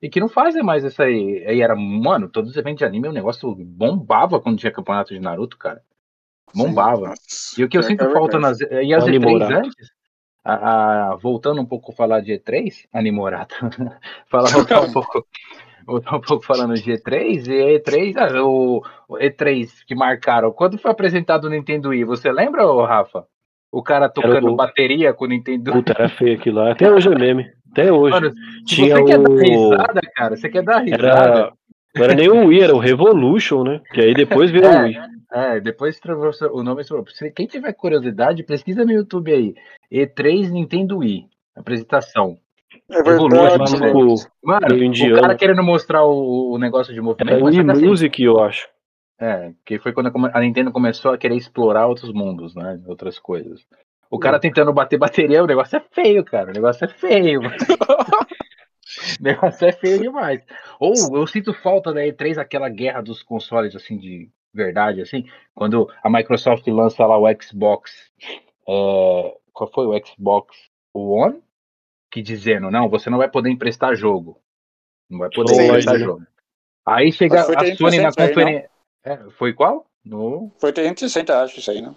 E 0.00 0.08
que 0.08 0.20
não 0.20 0.28
fazem 0.28 0.62
mais 0.62 0.82
isso 0.84 1.02
aí. 1.02 1.44
Aí 1.46 1.60
era, 1.60 1.76
mano, 1.76 2.28
todos 2.28 2.52
os 2.52 2.56
eventos 2.56 2.78
de 2.78 2.84
anime, 2.84 3.08
o 3.08 3.12
negócio 3.12 3.54
bombava 3.54 4.40
quando 4.40 4.58
tinha 4.58 4.72
campeonato 4.72 5.12
de 5.12 5.20
Naruto, 5.20 5.58
cara. 5.58 5.82
Bombava. 6.54 7.08
Nossa, 7.08 7.60
E 7.60 7.64
o 7.64 7.68
que 7.68 7.76
eu 7.76 7.80
é 7.80 7.84
sinto 7.84 8.04
é 8.04 8.10
falta 8.12 8.38
nas. 8.38 8.60
E 8.60 8.94
as 8.94 9.04
O 9.04 9.06
E3 9.06 9.16
Animorato. 9.16 9.54
antes, 9.66 9.90
a, 10.44 11.10
a- 11.12 11.16
voltando 11.16 11.60
um 11.60 11.66
pouco 11.66 11.92
a 11.92 11.94
falar 11.94 12.20
de 12.20 12.32
E3, 12.32 12.86
Animorato. 12.92 13.54
Falar 14.30 14.50
voltar 14.50 14.80
um 14.82 14.90
pouco. 14.92 15.24
Voltar 15.86 16.16
um 16.16 16.20
pouco 16.20 16.44
falando 16.44 16.74
de 16.74 16.92
E3, 16.92 17.46
e 17.48 17.78
E3, 17.80 18.14
ah, 18.18 18.42
o, 18.44 18.82
o 19.08 19.16
E3 19.16 19.68
que 19.86 19.94
marcaram. 19.94 20.52
Quando 20.52 20.76
foi 20.78 20.90
apresentado 20.90 21.44
o 21.46 21.50
Nintendo 21.50 21.88
Wii, 21.90 22.04
você 22.04 22.30
lembra, 22.30 22.66
ô, 22.66 22.84
Rafa? 22.84 23.24
O 23.72 23.82
cara 23.82 24.08
tocando 24.08 24.48
o- 24.48 24.56
bateria 24.56 25.12
com 25.14 25.24
o 25.24 25.28
Nintendo 25.28 25.72
Puta, 25.72 25.92
era 25.98 26.08
feio 26.08 26.36
aquilo 26.38 26.56
lá. 26.60 26.72
Até 26.72 26.90
hoje 26.90 27.08
é 27.10 27.14
meme. 27.18 27.46
Até 27.72 27.92
hoje. 27.92 28.14
Mano, 28.14 28.32
Tinha 28.66 28.96
você 28.96 29.04
quer 29.04 29.18
dar 29.18 29.30
o- 29.30 29.36
risada, 29.38 30.00
cara, 30.14 30.36
você 30.36 30.48
quer 30.48 30.62
dar 30.62 30.78
risada. 30.80 31.06
Era. 31.08 31.52
Não 31.96 32.04
era 32.04 32.14
nem 32.14 32.28
o 32.28 32.46
Wii, 32.46 32.60
era 32.62 32.74
o 32.74 32.78
Revolution, 32.78 33.64
né? 33.64 33.80
Que 33.92 34.00
aí 34.02 34.14
depois 34.14 34.50
virou 34.50 34.70
o 34.70 34.82
Wii. 34.84 34.98
É, 35.30 35.60
depois 35.60 36.00
trouxe 36.00 36.44
o 36.46 36.62
nome. 36.62 36.82
Se 36.84 37.30
quem 37.30 37.46
tiver 37.46 37.72
curiosidade, 37.74 38.42
pesquisa 38.42 38.84
no 38.84 38.92
YouTube 38.92 39.32
aí. 39.32 39.54
E3 39.92 40.50
Nintendo 40.50 40.98
Wii. 40.98 41.26
Apresentação. 41.54 42.38
É 42.90 43.02
verdade. 43.02 43.80
mano. 44.42 44.66
O 44.70 44.82
indiano. 44.82 45.20
cara 45.20 45.36
querendo 45.36 45.62
mostrar 45.62 46.04
o, 46.04 46.52
o 46.52 46.58
negócio 46.58 46.94
de 46.94 47.00
movimento. 47.00 47.42
o 47.42 47.46
Wii 47.46 47.64
que 47.64 47.70
assim, 47.70 47.86
Music, 47.86 48.22
eu 48.22 48.40
acho. 48.40 48.68
É, 49.20 49.52
que 49.66 49.78
foi 49.80 49.92
quando 49.92 50.12
a 50.32 50.40
Nintendo 50.40 50.70
começou 50.70 51.12
a 51.12 51.18
querer 51.18 51.36
explorar 51.36 51.86
outros 51.86 52.12
mundos, 52.12 52.54
né? 52.54 52.80
Outras 52.86 53.18
coisas. 53.18 53.66
O 54.10 54.18
cara 54.18 54.38
tentando 54.38 54.72
bater 54.72 54.96
bateria, 54.96 55.42
o 55.42 55.46
negócio 55.46 55.76
é 55.76 55.80
feio, 55.92 56.24
cara. 56.24 56.50
O 56.50 56.54
negócio 56.54 56.84
é 56.84 56.88
feio. 56.88 57.42
mano. 57.42 57.56
o 59.20 59.22
negócio 59.22 59.66
é 59.66 59.72
feio 59.72 60.00
demais. 60.00 60.40
Ou 60.80 60.94
eu 61.16 61.26
sinto 61.26 61.52
falta 61.52 61.92
da 61.92 62.00
E3 62.00 62.38
aquela 62.38 62.68
guerra 62.68 63.02
dos 63.02 63.22
consoles, 63.22 63.74
assim, 63.74 63.98
de 63.98 64.30
verdade, 64.62 65.00
assim. 65.00 65.24
Quando 65.54 65.88
a 66.02 66.10
Microsoft 66.10 66.66
lança 66.66 67.06
lá 67.06 67.16
o 67.18 67.26
Xbox. 67.42 68.10
é, 68.68 69.36
qual 69.52 69.70
foi 69.72 69.86
o 69.86 70.06
Xbox 70.06 70.54
One? 70.94 71.40
Que 72.10 72.20
dizendo, 72.22 72.70
não, 72.70 72.88
você 72.88 73.08
não 73.08 73.18
vai 73.18 73.28
poder 73.30 73.50
emprestar 73.50 73.94
jogo. 73.94 74.38
Não 75.08 75.18
vai 75.20 75.30
poder 75.30 75.54
Sim, 75.54 75.64
emprestar 75.66 75.98
jogo. 75.98 76.22
Aí 76.86 77.12
chega 77.12 77.40
a 77.40 77.44
Sony 77.44 77.98
na 78.00 78.10
360 78.12 78.22
aí, 78.22 78.28
conferência. 78.28 78.70
É, 79.04 79.16
foi 79.38 79.52
qual? 79.52 79.86
No 80.04 80.50
Foi 80.58 80.72
360, 80.72 81.42
acho, 81.42 81.58
isso 81.60 81.70
aí, 81.70 81.82
né? 81.82 81.94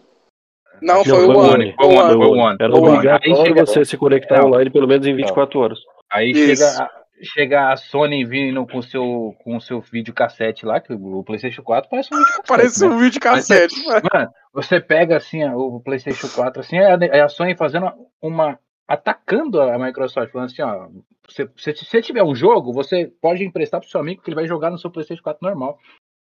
Não, 0.82 0.96
Não, 0.98 1.06
foi 1.06 1.26
o 1.26 1.38
One. 1.38 1.74
Foi 1.76 1.86
o 1.86 2.32
One. 2.32 2.58
Era 2.60 2.72
Foi 2.72 2.80
o 2.80 2.84
One. 2.84 2.96
obrigatório 2.96 3.36
Aí 3.36 3.46
chega- 3.46 3.66
você 3.66 3.86
se 3.86 3.98
conectar 3.98 4.44
online 4.46 4.70
pelo 4.70 4.88
menos 4.88 5.06
em 5.08 5.16
24 5.16 5.60
horas. 5.60 5.80
Aí 6.12 6.32
Isso. 6.32 6.66
chega, 6.66 6.92
a- 7.22 7.26
chega 7.26 7.72
a 7.72 7.78
Sony 7.78 8.26
vindo 8.26 8.66
com 8.68 8.82
seu 8.82 9.36
com 9.44 9.60
seu 9.60 9.80
videocassete 9.82 10.66
lá, 10.66 10.80
que 10.80 10.94
o 10.94 11.24
PlayStation 11.24 11.62
4 11.64 11.90
parece 11.90 12.10
um 12.14 12.18
videocassete. 12.18 12.48
Parece 12.48 12.88
né? 12.88 12.94
um 12.94 12.98
vídeo 13.00 13.20
cassete. 13.22 13.76
Mano, 13.86 14.32
você 14.54 14.80
pega 14.80 15.18
assim 15.18 15.44
o 15.46 15.80
PlayStation 15.80 16.28
4 16.30 16.60
assim, 16.62 16.78
é 16.78 16.94
a, 16.94 16.98
é 17.18 17.22
a 17.22 17.30
Sony 17.30 17.56
fazendo 17.56 17.92
uma 18.22 18.60
atacando 18.88 19.62
a 19.62 19.80
Microsoft, 19.80 20.32
falando 20.32 20.48
assim, 20.52 20.62
ó, 20.62 20.90
você, 21.26 21.50
se 21.56 21.86
você 21.86 22.02
tiver 22.02 22.24
um 22.24 22.36
jogo, 22.36 22.74
você 22.74 23.06
pode 23.22 23.42
emprestar 23.44 23.80
pro 23.80 23.90
seu 23.90 24.02
amigo 24.02 24.22
que 24.22 24.30
ele 24.30 24.36
vai 24.36 24.46
jogar 24.48 24.70
no 24.70 24.78
seu 24.78 24.92
PlayStation 24.92 25.24
4 25.24 25.40
normal. 25.48 25.80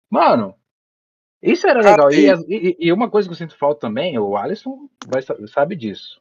Mano, 0.09 0.55
isso 1.43 1.67
era 1.67 1.79
legal. 1.91 2.11
E, 2.11 2.25
e- 2.47 2.77
e- 2.87 2.91
uma 2.91 3.07
coisa 3.09 3.27
que 3.27 3.33
eu 3.33 3.37
sinto 3.37 3.55
falta 3.55 3.81
também, 3.81 4.17
o 4.17 4.35
Alisson 4.35 4.89
vai, 5.07 5.21
sa- 5.21 5.35
sabe 5.47 5.75
disso. 5.75 6.19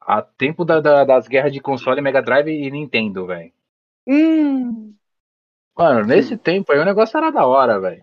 Há 0.00 0.22
tempo 0.22 0.64
da- 0.64 0.80
da- 0.80 1.04
das 1.04 1.28
guerras 1.28 1.52
de 1.52 1.60
console, 1.60 2.00
Mega 2.00 2.22
Drive 2.22 2.48
e 2.48 2.70
Nintendo, 2.70 3.26
velho. 3.26 3.52
Hum. 4.06 4.94
Mano, 5.76 6.04
nesse 6.06 6.36
tempo 6.36 6.72
aí 6.72 6.78
o 6.78 6.84
negócio 6.84 7.16
era 7.16 7.30
da 7.30 7.46
hora, 7.46 7.78
velho. 7.80 8.02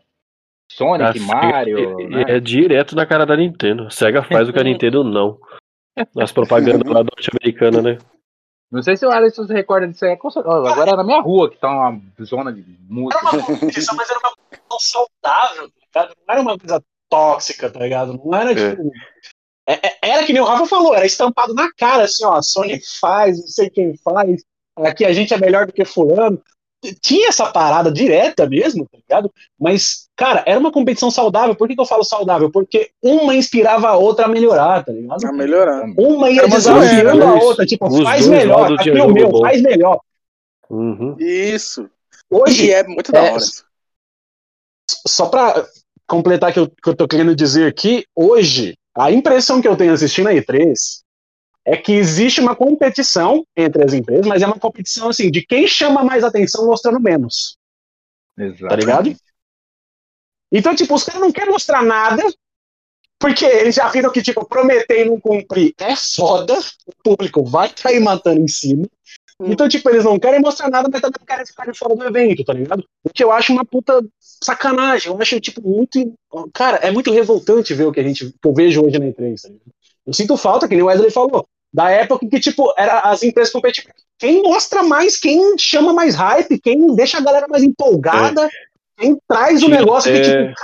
Sonic, 0.72 1.20
A 1.20 1.22
Mario. 1.24 2.00
E- 2.02 2.08
né? 2.08 2.24
É 2.28 2.40
direto 2.40 2.96
na 2.96 3.06
cara 3.06 3.26
da 3.26 3.36
Nintendo. 3.38 3.84
A 3.88 3.90
SEGA 3.90 4.24
faz 4.24 4.50
o 4.50 4.54
que 4.54 4.60
a 4.60 4.64
Nintendo 4.64 5.04
não. 5.04 5.40
Nas 6.16 6.32
propagandas 6.32 6.88
lá 6.88 7.04
norte-americana, 7.04 7.82
né? 7.82 7.98
Não 8.72 8.84
sei 8.84 8.98
se 8.98 9.06
o 9.06 9.10
Alisson 9.12 9.46
se 9.48 9.54
recorda 9.54 9.88
disso 9.88 10.06
aí. 10.06 10.12
é 10.12 10.16
Agora 10.16 10.92
é 10.92 10.96
na 10.96 11.04
minha 11.04 11.22
rua 11.22 11.50
que 11.50 11.58
tá 11.58 11.70
uma 11.72 12.02
zona 12.22 12.52
de 12.52 12.64
música. 12.90 13.18
Era 13.28 13.38
uma 13.38 13.46
competição, 13.46 13.96
mas 13.96 14.10
era 14.10 14.20
uma 14.20 14.36
competição 14.36 14.78
saudável, 14.80 15.70
tá 15.92 16.02
ligado? 16.04 16.16
Não 16.28 16.34
era 16.34 16.42
uma 16.42 16.58
coisa 16.58 16.84
tóxica, 17.10 17.72
tá 17.72 17.80
ligado? 17.80 18.14
Não 18.24 18.36
era 18.38 18.52
É. 18.52 18.72
tipo. 18.76 18.92
é- 19.70 19.88
é- 19.88 19.98
era 20.02 20.26
que 20.26 20.34
nem 20.34 20.42
o 20.42 20.46
Rafa 20.46 20.66
falou, 20.66 20.94
era 20.94 21.06
estampado 21.06 21.54
na 21.54 21.72
cara, 21.74 22.04
assim, 22.04 22.26
ó, 22.26 22.42
Sony 22.42 22.80
faz, 23.00 23.40
não 23.40 23.48
sei 23.48 23.70
quem 23.70 23.96
faz, 23.98 24.44
aqui 24.86 25.06
a 25.06 25.14
gente 25.14 25.34
é 25.34 25.38
melhor 25.38 25.66
do 25.66 25.74
que 25.74 25.86
fulano. 25.86 26.42
Tinha 27.02 27.30
essa 27.30 27.48
parada 27.52 27.92
direta 27.92 28.48
mesmo, 28.48 28.86
tá 28.86 28.98
ligado? 29.00 29.34
Mas, 29.60 30.08
cara, 30.16 30.44
era 30.46 30.60
uma 30.60 30.72
competição 30.72 31.10
saudável. 31.10 31.56
Por 31.56 31.68
que, 31.68 31.74
que 31.76 31.82
eu 31.82 31.86
falo 31.88 32.04
saudável? 32.04 32.52
Porque 32.52 32.92
uma 33.04 33.34
inspirava 33.36 33.88
a 33.90 33.96
outra 33.98 34.26
a 34.26 34.30
melhorar, 34.30 34.86
tá 34.86 34.92
ligado? 34.92 35.20
Tá 35.20 35.32
melhorando. 35.34 35.96
Uma 36.00 36.30
ia 36.30 36.48
desafiando 36.48 37.24
a 37.24 37.34
outra, 37.34 37.66
tipo, 37.66 37.88
Os 37.88 38.04
faz 38.04 38.28
melhor, 38.28 38.72
aqui 38.74 38.84
tinha 38.92 39.04
o 39.06 39.12
meu, 39.12 39.32
bom. 39.32 39.42
faz 39.42 39.60
melhor. 39.62 40.00
Uhum. 40.70 41.16
Isso. 41.20 41.90
Hoje, 42.30 42.68
E 42.68 42.72
é 42.74 42.84
muito 42.84 43.12
da 43.12 43.26
É, 43.26 43.32
hora. 43.32 43.44
só 45.08 45.28
pra 45.28 45.66
completar 46.08 46.52
o 46.52 46.54
que 46.54 46.60
eu, 46.60 46.68
que 46.70 46.90
eu 46.90 46.96
tô 46.96 47.08
querendo 47.08 47.36
dizer 47.36 47.68
aqui, 47.68 48.06
hoje, 48.16 48.78
a 48.96 49.12
impressão 49.12 49.62
que 49.62 49.68
eu 49.68 49.76
tenho 49.76 49.94
assistindo 49.94 50.28
a 50.28 50.34
E3 50.34 50.74
é 51.68 51.76
que 51.76 51.92
existe 51.92 52.40
uma 52.40 52.56
competição 52.56 53.46
entre 53.54 53.84
as 53.84 53.92
empresas, 53.92 54.26
mas 54.26 54.42
é 54.42 54.48
uma 54.48 54.58
competição 54.58 55.10
assim, 55.10 55.30
de 55.30 55.46
quem 55.46 55.68
chama 55.68 56.02
mais 56.02 56.24
atenção 56.24 56.66
mostrando 56.66 56.98
menos, 56.98 57.58
Exato. 58.40 58.70
tá 58.70 58.76
ligado? 58.78 59.14
Então, 60.50 60.74
tipo, 60.74 60.96
os 60.96 61.04
caras 61.04 61.20
não 61.20 61.30
querem 61.30 61.52
mostrar 61.52 61.84
nada, 61.84 62.24
porque 63.20 63.44
eles 63.44 63.76
já 63.76 63.90
viram 63.90 64.14
que, 64.14 64.22
tipo, 64.22 64.48
prometer 64.48 65.06
e 65.06 65.10
não 65.10 65.20
cumprir 65.20 65.74
é 65.78 65.94
foda, 65.94 66.58
o 66.86 66.94
público 67.04 67.44
vai 67.44 67.68
cair 67.68 68.00
matando 68.00 68.40
em 68.40 68.48
cima. 68.48 68.86
Então, 69.42 69.68
tipo, 69.68 69.90
eles 69.90 70.06
não 70.06 70.18
querem 70.18 70.40
mostrar 70.40 70.70
nada, 70.70 70.88
mas 70.90 71.02
também 71.02 71.20
querem 71.28 71.46
ficar 71.46 71.70
de 71.70 71.78
fora 71.78 71.96
do 71.96 72.06
evento, 72.06 72.46
tá 72.46 72.54
ligado? 72.54 72.84
O 73.04 73.10
que 73.10 73.24
eu 73.24 73.32
acho 73.32 73.52
uma 73.52 73.66
puta 73.66 74.02
sacanagem. 74.20 75.12
Eu 75.12 75.22
acho, 75.22 75.40
tipo, 75.42 75.62
muito. 75.62 76.14
Cara, 76.54 76.78
é 76.78 76.90
muito 76.90 77.12
revoltante 77.12 77.74
ver 77.74 77.84
o 77.84 77.92
que 77.92 78.00
a 78.00 78.04
gente 78.04 78.32
que 78.32 78.48
eu 78.48 78.54
vejo 78.54 78.84
hoje 78.84 78.98
na 78.98 79.06
E3, 79.06 79.42
tá 79.42 79.50
ligado? 79.50 79.72
Eu 80.08 80.14
sinto 80.14 80.38
falta, 80.38 80.68
que 80.68 80.74
nem 80.74 80.84
o 80.84 80.88
Wesley 80.88 81.12
falou, 81.12 81.46
da 81.74 81.90
época 81.90 82.26
em 82.26 82.30
que, 82.30 82.40
tipo, 82.40 82.74
era 82.78 83.00
as 83.02 83.24
empresas 83.24 83.52
competitivas. 83.52 83.96
Quem 84.18 84.42
mostra 84.42 84.82
mais, 84.84 85.18
quem 85.18 85.58
chama 85.58 85.94
mais 85.94 86.16
hype, 86.16 86.60
quem 86.60 86.96
deixa 86.96 87.18
a 87.18 87.22
galera 87.22 87.48
mais 87.48 87.64
empolgada, 87.64 88.50
quem 88.98 89.18
traz 89.28 89.62
o 89.62 89.68
negócio 89.70 90.12
que, 90.12 90.18
até- 90.20 90.48
tipo, 90.48 90.56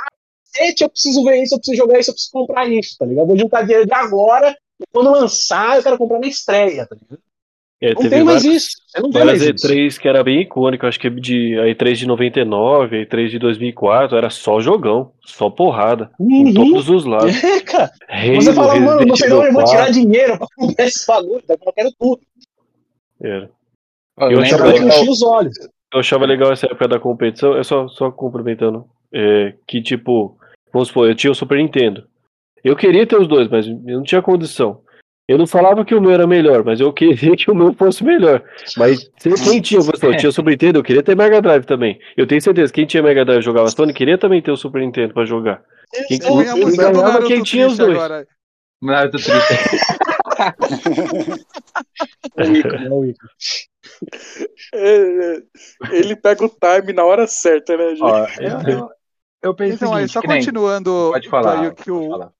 cacete, 0.56 0.84
eu 0.84 0.90
preciso 0.90 1.24
ver 1.24 1.44
isso, 1.44 1.54
eu 1.56 1.60
preciso 1.60 1.78
jogar 1.78 2.00
isso, 2.00 2.10
eu 2.10 2.14
preciso 2.14 2.32
comprar 2.32 2.68
isso, 2.68 2.96
tá 2.98 3.06
ligado? 3.06 3.28
Vou 3.28 3.38
juntar 3.38 3.62
dinheiro 3.64 3.86
de 3.86 3.94
agora, 3.94 4.56
e 4.80 4.84
quando 4.92 5.12
lançar, 5.12 5.78
eu 5.78 5.84
quero 5.84 5.98
comprar 5.98 6.20
na 6.20 6.28
estreia, 6.28 6.88
tá 6.88 6.96
ligado? 6.96 7.22
É, 7.86 7.90
Não 7.90 7.96
teve 7.96 8.10
tem 8.16 8.24
mais 8.24 8.44
várias- 8.44 8.64
isso. 8.64 8.78
Você 8.88 9.02
não 9.02 9.12
vê 9.12 9.24
mais 9.26 9.42
isso. 9.42 9.68
E3 9.68 9.98
que 10.00 10.08
era 10.08 10.24
bem 10.24 10.42
icônico, 10.42 10.86
acho 10.88 10.98
que 11.00 11.10
de 11.10 11.60
a 11.60 11.64
E3 11.68 11.96
de 11.96 12.08
99, 12.08 12.96
a 12.98 13.02
E3 13.06 13.28
de 13.30 13.40
2004, 13.40 14.16
era 14.18 14.30
só 14.30 14.62
jogão, 14.62 15.12
só 15.26 15.50
porrada, 15.50 16.10
em 16.18 16.46
Uhum. 16.46 16.54
todos 16.54 16.88
os 16.90 17.04
lados. 17.36 17.44
É, 17.44 17.60
cara. 17.60 17.92
Halo, 18.08 18.36
Você 18.36 18.54
fala, 18.54 18.76
mano, 18.80 19.00
Resident 19.00 19.08
não 19.08 19.14
onde 19.14 19.24
eu 19.26 19.42
Evil 19.42 19.54
vou 19.54 19.64
tirar 19.66 19.78
4, 19.88 19.94
dinheiro 19.94 20.38
pra 20.38 20.48
comprar 20.56 20.86
esse 20.86 21.06
bagulho, 21.08 21.42
tá? 21.46 21.56
eu 21.66 21.74
quero 21.74 21.92
tudo. 22.00 22.22
era. 23.22 23.50
Eu 24.20 24.32
Eu 24.32 24.40
achava 24.42 24.66
legal- 24.68 25.04
os 25.10 25.22
olhos. 25.24 25.58
Eu 25.94 26.00
achava 26.00 26.26
legal 26.26 26.52
essa 26.54 26.66
época 26.68 26.88
da 26.88 27.00
competição, 27.00 27.58
é 27.58 27.64
só, 27.64 27.88
só 27.90 28.10
complementando, 28.12 28.86
é, 29.14 29.56
que 29.68 29.82
tipo, 29.82 30.38
vamos 30.72 30.88
supor, 30.88 31.10
eu 31.10 31.16
tinha 31.16 31.32
o 31.32 31.36
Super 31.36 31.58
Nintendo. 31.58 32.06
Eu 32.64 32.76
queria 32.78 33.06
ter 33.06 33.20
os 33.20 33.28
dois, 33.28 33.50
mas 33.50 33.68
eu 33.68 33.76
não 33.98 34.04
tinha 34.04 34.22
condição. 34.22 34.80
Eu 35.28 35.38
não 35.38 35.48
falava 35.48 35.86
que 35.86 35.96
o 35.96 36.02
meu 36.02 36.12
era 36.12 36.28
melhor, 36.28 36.64
mas 36.66 36.80
eu 36.80 36.92
queria 36.92 37.36
que 37.38 37.50
o 37.50 37.56
meu 37.56 37.74
fosse 37.74 38.04
melhor. 38.04 38.44
Mas 38.78 39.10
quem 39.44 39.62
tinha, 39.62 39.82
supor, 39.82 40.16
tinha 40.18 40.32
Super 40.32 40.52
Nintendo, 40.52 40.80
eu 40.80 40.84
queria 40.84 41.02
ter 41.04 41.16
Mega 41.16 41.42
Drive 41.42 41.66
também. 41.66 42.00
Eu 42.18 42.28
tenho 42.28 42.42
certeza, 42.42 42.74
quem 42.74 42.86
tinha 42.86 43.02
Mega 43.02 43.24
Drive 43.24 43.40
e 43.40 43.44
jogava 43.46 43.70
Sony, 43.70 43.94
queria 43.94 44.18
também 44.18 44.42
ter 44.42 44.52
o 44.52 44.58
Super 44.58 44.82
Nintendo 44.82 45.14
pra 45.14 45.26
jogar. 45.26 45.64
Quem, 46.08 46.20
ganhava, 46.20 46.60
do 46.92 47.02
Naruto 47.02 47.28
quem 47.28 47.44
tinha 47.44 47.68
os 47.68 47.78
dois. 47.78 47.96
agora. 47.98 48.28
Naruto 48.82 49.18
triste. 49.18 49.78
É 52.36 52.44
é. 52.44 53.14
É, 54.74 55.36
é, 55.36 55.42
Ele 55.92 56.16
pega 56.16 56.44
o 56.46 56.50
time 56.50 56.94
na 56.94 57.04
hora 57.06 57.28
certa, 57.28 57.78
né, 57.78 57.90
gente? 57.90 58.02
Ó, 58.02 58.28
eu, 58.40 58.78
eu, 58.80 58.90
eu 59.44 59.56
pensei 59.56 59.76
Então, 59.76 59.92
o 59.92 59.94
aí, 59.96 60.08
só 60.08 60.22
continuando 60.22 61.10
Pode 61.12 61.30
falar. 61.30 61.62
aí 61.62 61.68
o 61.68 61.76
que 61.76 61.92
pode 61.92 62.06
o, 62.08 62.10
falar. 62.10 62.32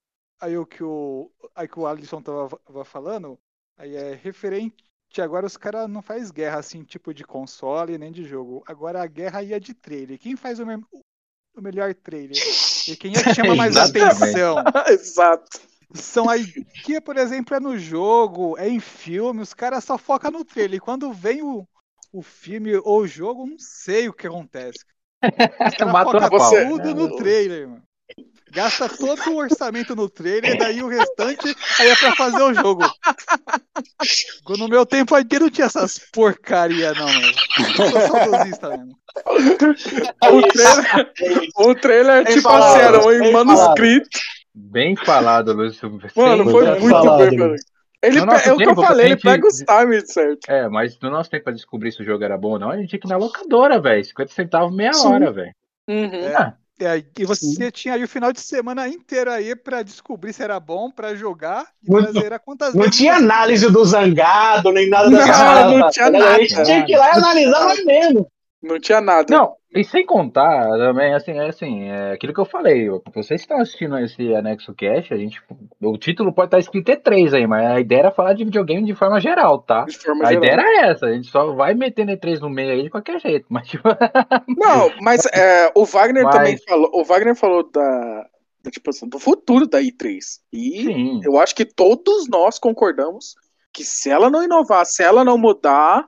aí 0.42 0.58
o 0.58 0.66
que 0.66 0.84
o, 0.84 1.30
aí 1.56 1.68
que 1.68 1.80
o 1.80 1.88
Alisson 1.88 2.22
tava, 2.22 2.50
tava 2.66 2.86
falando, 2.86 3.40
aí 3.78 3.96
é 3.96 4.14
referente 4.16 4.76
agora 5.22 5.46
os 5.46 5.58
caras 5.58 5.88
não 5.88 6.02
faz 6.02 6.32
guerra 6.32 6.58
assim, 6.58 6.84
tipo 6.84 7.14
de 7.14 7.24
console 7.24 8.00
nem 8.00 8.12
de 8.12 8.24
jogo. 8.24 8.64
Agora 8.66 9.02
a 9.04 9.06
guerra 9.08 9.44
ia 9.44 9.60
de 9.60 9.74
trailer. 9.74 10.18
Quem 10.18 10.36
faz 10.36 10.60
o, 10.60 10.66
me- 10.66 10.84
o 11.56 11.62
melhor 11.62 11.94
trailer? 11.94 12.36
E 12.88 12.96
quem 12.96 13.18
é 13.18 13.24
que 13.24 13.30
chama 13.34 13.56
mais 13.56 13.78
atenção? 13.78 14.64
Exato. 14.90 15.62
São 15.94 16.28
aí 16.28 16.46
que, 16.84 17.00
por 17.00 17.18
exemplo, 17.18 17.56
é 17.56 17.60
no 17.60 17.78
jogo, 17.78 18.58
é 18.58 18.68
em 18.68 18.80
filme, 18.80 19.42
os 19.42 19.54
caras 19.54 19.84
só 19.84 19.98
focam 19.98 20.32
no 20.32 20.44
trailer. 20.44 20.78
E 20.78 20.82
quando 20.82 21.14
vem 21.14 21.44
o, 21.44 21.68
o 22.12 22.22
filme 22.24 22.76
ou 22.78 23.02
o 23.02 23.08
jogo, 23.08 23.46
não 23.46 23.60
sei 23.60 24.10
o 24.10 24.14
que 24.14 24.26
acontece. 24.26 24.84
Os 25.22 25.22
caras 25.78 25.94
focam 26.02 26.26
a 26.28 26.30
pau. 26.32 26.50
Você- 26.50 26.66
tudo 26.66 26.96
no 26.96 27.16
trailer, 27.16 27.70
mano. 27.70 27.84
Gasta 28.52 28.88
todo 28.88 29.20
o 29.32 29.38
orçamento 29.38 29.96
no 29.96 30.08
trailer, 30.08 30.56
daí 30.60 30.84
o 30.84 30.88
restante 30.88 31.56
aí 31.80 31.90
é 31.90 31.96
pra 31.96 32.16
fazer 32.16 32.42
o 32.44 32.54
jogo. 32.54 32.84
No 34.58 34.68
meu 34.68 34.86
tempo 34.86 35.16
aqui 35.16 35.40
não 35.40 35.50
tinha 35.50 35.66
essas 35.66 35.98
porcaria, 36.12 36.94
não, 36.94 37.08
mano. 37.08 37.34
Eu 37.80 37.90
sou 37.90 38.08
saudosista 38.20 38.70
mesmo. 38.70 38.96
O 40.24 40.42
trailer, 40.48 41.12
o 41.58 41.76
trailer 41.76 42.16
é 42.18 42.24
Bem 42.26 42.34
tipo 42.36 42.42
falado, 42.50 42.96
assim, 42.96 43.08
era 43.10 43.28
em 43.28 43.32
manuscrito. 43.32 44.20
Bem 44.54 44.96
falado, 44.98 45.54
Lúcio. 45.54 45.90
Mano, 46.16 46.50
foi 46.52 46.80
muito 46.80 46.90
falado, 46.92 47.30
bem, 47.30 47.40
mano. 47.40 47.56
Ele 48.04 48.20
No 48.24 48.34
é 48.34 48.54
o 48.54 48.58
que 48.58 48.64
eu 48.66 48.76
falei, 48.76 49.06
a 49.06 49.08
ele 49.08 49.14
gente- 49.16 49.24
pega 49.24 49.48
os 49.48 49.58
times 49.58 50.14
certo. 50.14 50.48
É, 50.50 50.68
mas 50.70 51.00
no 51.00 51.10
nosso 51.10 51.30
tempo 51.30 51.46
pra 51.46 51.54
descobrir 51.54 51.92
se 51.92 52.02
o 52.02 52.06
jogo 52.06 52.24
era 52.24 52.38
bom 52.38 52.50
ou 52.52 52.60
não, 52.60 52.70
a 52.70 52.76
gente 52.78 52.90
tinha 52.90 53.00
que 53.00 53.08
ir 53.08 53.10
na 53.10 53.18
locadora, 53.18 53.80
velho. 53.80 54.04
50 54.04 54.32
centavos 54.34 54.76
meia 54.76 54.94
Sim. 54.94 55.08
hora, 55.08 55.32
velho. 55.32 55.54
Uhum. 55.90 56.36
Ah, 56.38 56.54
É, 56.86 57.04
e 57.18 57.26
você 57.26 57.72
tinha 57.72 57.94
aí 57.94 58.04
o 58.04 58.08
final 58.08 58.34
de 58.34 58.42
semana 58.42 58.88
inteiro 58.88 59.32
aí 59.32 59.56
pra 59.56 59.82
descobrir 59.84 60.34
se 60.34 60.44
era 60.44 60.60
bom, 60.60 60.92
pra 60.92 61.16
jogar 61.16 61.68
e 61.88 61.92
Não- 61.92 62.02
pra 62.04 62.12
zerar 62.12 62.40
quantas 62.40 62.74
Não 62.74 62.82
vezes 62.84 62.98
tinha 62.98 63.14
você 63.16 63.24
análise 63.24 63.70
do 63.72 63.86
zangado, 63.86 64.72
nem 64.72 64.90
nada 64.90 65.10
Não, 65.10 65.20
paradas, 65.20 65.74
não 65.80 65.90
tinha 65.90 66.06
tá 66.06 66.12
ligado? 66.12 66.30
A 66.36 66.40
gente 66.40 66.52
nada. 66.54 66.66
tinha 66.66 66.86
que 66.86 66.92
ir 66.94 66.98
lá 66.98 67.08
e 67.08 67.12
analisar 67.18 67.64
nós 67.64 67.86
mesmo. 67.86 68.28
Não 68.62 68.80
tinha 68.80 69.02
nada. 69.02 69.26
Não, 69.30 69.56
e 69.76 69.84
sem 69.84 70.06
contar 70.06 70.68
também, 70.78 71.14
assim, 71.14 71.32
é 71.32 71.48
assim, 71.48 71.84
é 71.90 72.12
aquilo 72.14 72.34
que 72.34 72.40
eu 72.40 72.46
falei, 72.46 72.88
vocês 73.14 73.42
estão 73.42 73.60
assistindo 73.60 73.98
esse 74.00 74.34
Anexo 74.36 74.74
Cash, 74.74 75.12
a 75.12 75.18
gente, 75.18 75.42
o 75.82 75.98
título 75.98 76.32
pode 76.34 76.48
estar 76.48 76.60
escrito 76.60 76.92
E3 76.92 77.34
aí, 77.34 77.48
mas 77.48 77.66
a 77.66 77.80
ideia 77.80 78.00
era 78.00 78.12
falar 78.12 78.34
de 78.34 78.44
videogame 78.46 78.86
de 78.86 78.96
forma 78.96 79.20
geral, 79.20 79.60
tá? 79.60 79.86
De 79.86 79.98
forma 79.98 80.24
A 80.26 80.28
geral. 80.34 80.44
ideia 80.44 80.54
era 80.54 80.88
essa, 80.92 81.06
a 81.08 81.14
gente 81.14 81.30
só 81.30 81.54
vai 81.54 81.74
metendo 81.74 82.12
E3 82.12 82.40
no 82.40 82.50
meio 82.50 82.72
aí 82.72 82.84
de 82.84 82.90
qualquer 82.90 83.20
jeito, 83.20 83.46
mas 83.50 83.68
tipo, 83.68 83.88
Não, 84.48 84.92
mas 85.02 85.26
é, 85.28 85.72
o 85.76 85.86
Wagner 85.86 86.24
Mas- 86.24 86.36
também 86.36 86.58
falou. 86.68 86.90
O 86.94 87.04
Wagner 87.04 87.36
falou 87.36 87.70
da, 87.72 88.28
da, 88.64 88.72
tipo 88.72 88.90
assim, 88.90 89.08
do 89.08 89.20
futuro 89.20 89.68
da 89.68 89.80
I3. 89.82 90.18
E 90.52 90.84
sim, 90.84 91.22
eu 91.24 91.38
acho 91.40 91.56
que 91.56 91.66
todos 91.66 92.28
nós 92.30 92.60
concordamos 92.60 93.36
que 93.74 93.84
se 93.84 94.10
ela 94.10 94.30
não 94.30 94.44
inovar, 94.44 94.86
se 94.86 95.02
ela 95.02 95.24
não 95.24 95.38
mudar, 95.38 96.06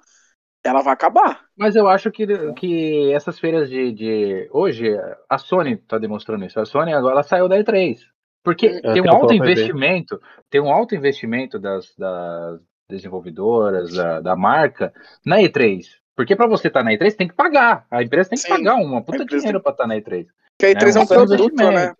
ela 0.63 0.81
vai 0.81 0.93
acabar. 0.93 1.44
Mas 1.57 1.75
eu 1.75 1.87
acho 1.87 2.11
que, 2.11 2.25
que 2.53 3.11
essas 3.13 3.39
feiras 3.39 3.69
de, 3.69 3.91
de, 3.91 4.49
hoje, 4.51 4.87
a 5.29 5.37
Sony 5.37 5.77
tá 5.77 5.97
demonstrando 5.97 6.45
isso, 6.45 6.59
a 6.59 6.65
Sony 6.65 6.93
agora 6.93 7.13
ela 7.15 7.23
saiu 7.23 7.47
da 7.47 7.57
E3, 7.57 7.99
porque 8.43 8.67
É, 8.67 8.81
tem 8.81 8.93
tem 8.93 9.11
um 9.11 9.15
alto 9.15 9.33
investimento, 9.33 10.21
tem 10.49 10.61
um 10.61 10.71
alto 10.71 10.95
investimento 10.95 11.57
das, 11.57 11.95
das 11.97 12.59
desenvolvedoras, 12.89 13.93
da, 13.93 14.21
da 14.21 14.35
marca, 14.35 14.93
na 15.25 15.37
E3. 15.37 15.85
Porque 16.15 16.35
para 16.35 16.47
você 16.47 16.67
estar 16.67 16.83
na 16.83 16.91
E3 16.91 17.15
tem 17.15 17.27
que 17.27 17.33
pagar. 17.33 17.85
A 17.91 18.01
empresa 18.01 18.29
tem 18.29 18.37
que 18.37 18.43
Sim, 18.45 18.49
pagar 18.49 18.75
uma 18.75 19.03
puta 19.03 19.25
dinheiro 19.25 19.61
para 19.61 19.71
estar 19.71 19.87
na 19.87 19.95
E3. 19.95 20.27
Que 20.57 20.67
a 20.67 20.71
I3 20.71 20.95
é, 20.95 20.97
É, 20.97 20.99
um 20.99 21.03
um 21.03 21.07
produto, 21.07 21.55
né? 21.55 21.93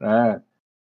É. 0.00 0.40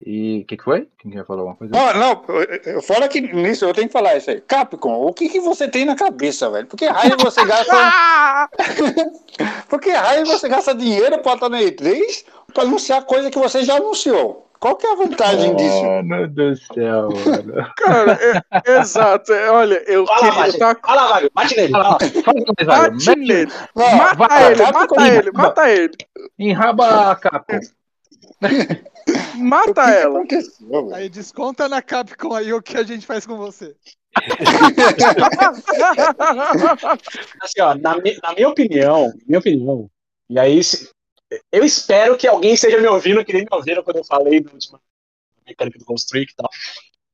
E 0.07 0.41
o 0.41 0.45
que, 0.47 0.57
que 0.57 0.65
foi? 0.65 0.89
Quem 0.99 1.13
já 1.13 1.25
falou 1.25 1.49
alguma 1.49 1.57
coisa? 1.57 1.73
Não, 1.75 1.95
não, 1.95 2.83
fora 2.83 3.09
que 3.09 3.21
nisso 3.21 3.65
eu 3.65 3.73
tenho 3.73 3.87
que 3.87 3.93
falar 3.93 4.17
isso 4.17 4.31
aí. 4.31 4.41
Capcom, 4.41 4.93
o 4.95 5.13
que, 5.15 5.29
que 5.29 5.41
você 5.41 5.67
tem 5.69 5.85
na 5.85 5.95
cabeça, 5.97 6.51
velho? 6.51 6.67
Por 6.67 6.77
que 6.77 6.87
raio 6.87 7.17
você 7.19 7.45
gasta. 7.45 8.49
Por 9.69 9.81
que 9.81 9.91
raio 9.91 10.27
você 10.27 10.49
gasta 10.49 10.75
dinheiro 10.75 11.19
pra 11.21 11.35
estar 11.35 11.49
na 11.49 11.61
E3 11.61 12.25
pra 12.53 12.65
anunciar 12.65 13.05
coisa 13.05 13.31
que 13.31 13.39
você 13.39 13.63
já 13.65 13.77
anunciou? 13.77 14.43
Qual 14.61 14.77
que 14.77 14.87
é 14.87 14.93
a 14.93 14.97
vantagem 14.97 15.55
disso? 15.57 15.83
Mano 15.83 16.29
do 16.29 16.57
céu, 16.57 17.09
mano. 17.27 17.73
Cara, 17.77 18.19
é- 18.21 18.81
exato. 18.81 19.33
é, 19.33 19.51
olha, 19.51 19.83
eu 19.87 20.07
Fala, 20.07 20.33
queria. 20.45 20.59
Tava, 20.59 20.81
Fala, 20.87 21.09
Wagner, 21.13 21.31
bate 21.35 21.57
nele. 21.57 21.73
Fala. 21.73 21.99
Fala 22.25 22.45
bate 22.67 23.07
Mete- 23.07 23.17
nele. 23.21 23.53
Mata 23.75 24.51
ele, 24.51 24.57
Capcom, 24.65 24.97
mata 24.97 25.09
ele, 25.15 25.31
mata 25.33 25.71
ele. 25.71 25.97
Enraba 26.39 27.11
a 27.11 27.17
Capcom. 27.17 27.61
Mata 29.37 29.73
que 29.75 29.75
que 29.75 29.91
ela. 29.91 30.23
velho? 30.25 30.95
Aí 30.95 31.09
desconta 31.09 31.69
na 31.69 31.83
Capcom 31.83 32.35
aí 32.35 32.53
o 32.53 32.63
que 32.63 32.77
a 32.77 32.83
gente 32.83 33.07
faz 33.07 33.27
com 33.27 33.37
você. 33.37 33.75
Assim, 37.43 37.61
ó, 37.61 37.75
na, 37.75 37.97
na 37.97 38.35
minha 38.35 38.49
opinião, 38.49 39.13
minha 39.27 39.39
opinião, 39.39 39.91
e 40.31 40.39
aí 40.39 40.63
se- 40.63 40.89
eu 41.51 41.65
espero 41.65 42.17
que 42.17 42.27
alguém 42.27 42.55
esteja 42.55 42.81
me 42.81 42.87
ouvindo, 42.87 43.25
que 43.25 43.33
nem 43.33 43.43
me 43.43 43.49
ouviram 43.51 43.83
quando 43.83 43.97
eu 43.97 44.05
falei 44.05 44.41
da 44.41 44.53
última 44.53 44.81
mecânica 45.47 45.79
do 45.79 45.85
Constrict 45.85 46.33
e 46.33 46.37
tal. 46.37 46.49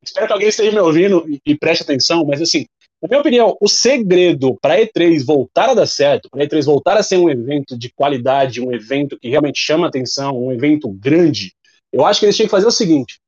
Espero 0.02 0.26
que 0.26 0.32
alguém 0.32 0.48
esteja 0.48 0.72
me 0.72 0.80
ouvindo 0.80 1.24
e, 1.28 1.40
e 1.44 1.56
preste 1.58 1.82
atenção, 1.82 2.24
mas 2.24 2.40
assim, 2.40 2.66
na 3.02 3.08
minha 3.08 3.20
opinião, 3.20 3.56
o 3.60 3.68
segredo 3.68 4.58
para 4.60 4.78
E3 4.78 5.24
voltar 5.24 5.70
a 5.70 5.74
dar 5.74 5.86
certo, 5.86 6.28
para 6.30 6.44
E3 6.44 6.64
voltar 6.64 6.96
a 6.96 7.02
ser 7.02 7.16
um 7.16 7.30
evento 7.30 7.78
de 7.78 7.90
qualidade, 7.90 8.60
um 8.60 8.72
evento 8.72 9.18
que 9.18 9.28
realmente 9.28 9.58
chama 9.58 9.86
atenção, 9.86 10.38
um 10.38 10.52
evento 10.52 10.88
grande, 10.90 11.52
eu 11.92 12.04
acho 12.06 12.20
que 12.20 12.26
eles 12.26 12.36
tinham 12.36 12.46
que 12.46 12.50
fazer 12.50 12.66
o 12.66 12.70
seguinte: 12.70 13.20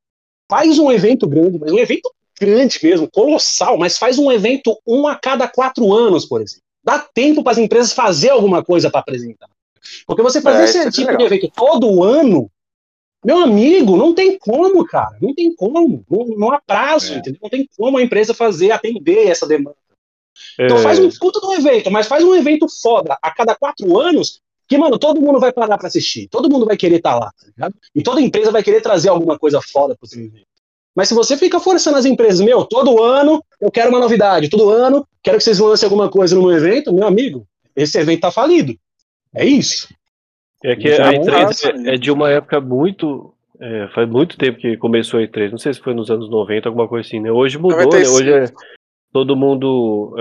faz 0.50 0.78
um 0.78 0.90
evento 0.90 1.26
grande, 1.26 1.58
mas 1.58 1.72
um 1.72 1.78
evento 1.78 2.10
grande 2.40 2.78
mesmo, 2.82 3.08
colossal, 3.10 3.78
mas 3.78 3.98
faz 3.98 4.18
um 4.18 4.30
evento 4.32 4.76
um 4.86 5.06
a 5.06 5.14
cada 5.16 5.46
quatro 5.48 5.92
anos, 5.92 6.24
por 6.26 6.40
exemplo. 6.40 6.62
Dá 6.84 6.98
tempo 6.98 7.42
para 7.42 7.52
as 7.52 7.58
empresas 7.58 7.92
fazer 7.92 8.30
alguma 8.30 8.64
coisa 8.64 8.90
para 8.90 9.00
apresentar. 9.00 9.48
Porque 10.06 10.22
você 10.22 10.40
fazer 10.40 10.62
É, 10.62 10.64
esse 10.64 10.78
é 10.78 10.90
tipo 10.90 11.06
legal. 11.12 11.18
de 11.18 11.24
evento 11.34 11.52
todo 11.54 12.02
ano, 12.02 12.50
meu 13.24 13.38
amigo, 13.38 13.96
não 13.96 14.12
tem 14.12 14.36
como, 14.38 14.84
cara. 14.84 15.16
Não 15.20 15.32
tem 15.32 15.54
como. 15.54 16.04
Não, 16.10 16.26
não 16.36 16.52
há 16.52 16.60
prazo, 16.60 17.14
É. 17.14 17.16
entendeu? 17.18 17.38
Não 17.40 17.48
tem 17.50 17.68
como 17.76 17.98
a 17.98 18.02
empresa 18.02 18.34
fazer, 18.34 18.72
atender 18.72 19.28
essa 19.28 19.46
demanda. 19.46 19.76
É, 20.58 20.64
Então 20.64 20.78
faz 20.78 20.98
um 20.98 21.08
puta 21.10 21.38
do 21.40 21.52
evento, 21.52 21.90
mas 21.90 22.08
faz 22.08 22.24
um 22.24 22.34
evento 22.34 22.66
foda 22.82 23.16
a 23.22 23.30
cada 23.30 23.54
quatro 23.54 23.96
anos, 24.00 24.40
que, 24.72 24.78
mano, 24.78 24.98
todo 24.98 25.20
mundo 25.20 25.38
vai 25.38 25.52
parar 25.52 25.76
pra 25.76 25.88
assistir. 25.88 26.28
Todo 26.28 26.48
mundo 26.50 26.64
vai 26.64 26.76
querer 26.76 26.96
estar 26.96 27.14
lá, 27.14 27.26
tá 27.26 27.46
ligado? 27.46 27.74
E 27.94 28.02
toda 28.02 28.20
empresa 28.20 28.50
vai 28.50 28.62
querer 28.62 28.80
trazer 28.80 29.10
alguma 29.10 29.38
coisa 29.38 29.60
foda 29.60 29.94
pro 29.94 30.08
seu 30.08 30.24
evento. 30.24 30.46
Mas 30.94 31.08
se 31.08 31.14
você 31.14 31.36
fica 31.36 31.60
forçando 31.60 31.96
as 31.96 32.04
empresas, 32.04 32.40
meu, 32.40 32.64
todo 32.64 33.02
ano 33.02 33.42
eu 33.60 33.70
quero 33.70 33.90
uma 33.90 34.00
novidade, 34.00 34.48
todo 34.48 34.70
ano 34.70 35.06
quero 35.22 35.38
que 35.38 35.44
vocês 35.44 35.58
lancem 35.58 35.86
alguma 35.86 36.10
coisa 36.10 36.34
no 36.34 36.42
meu 36.42 36.52
evento, 36.52 36.92
meu 36.92 37.06
amigo, 37.06 37.46
esse 37.74 37.98
evento 37.98 38.20
tá 38.20 38.30
falido. 38.30 38.74
É 39.34 39.44
isso. 39.44 39.88
É 40.62 40.76
que 40.76 40.88
a 40.88 41.12
é 41.12 41.18
um 41.18 41.22
E3 41.22 41.30
passo, 41.30 41.66
é, 41.68 41.94
é 41.94 41.96
de 41.96 42.10
uma 42.10 42.30
época 42.30 42.60
muito. 42.60 43.34
é, 43.60 43.88
faz 43.94 44.08
muito 44.08 44.36
tempo 44.36 44.58
que 44.58 44.76
começou 44.76 45.20
a 45.20 45.22
E3. 45.22 45.50
Não 45.50 45.58
sei 45.58 45.72
se 45.72 45.80
foi 45.80 45.94
nos 45.94 46.10
anos 46.10 46.30
90, 46.30 46.68
alguma 46.68 46.88
coisa 46.88 47.06
assim, 47.06 47.20
né? 47.20 47.32
Hoje 47.32 47.58
mudou, 47.58 47.78
né? 47.78 47.84
95. 47.84 48.16
Hoje 48.16 48.32
é 48.32 48.44
todo 49.12 49.36
mundo. 49.36 50.14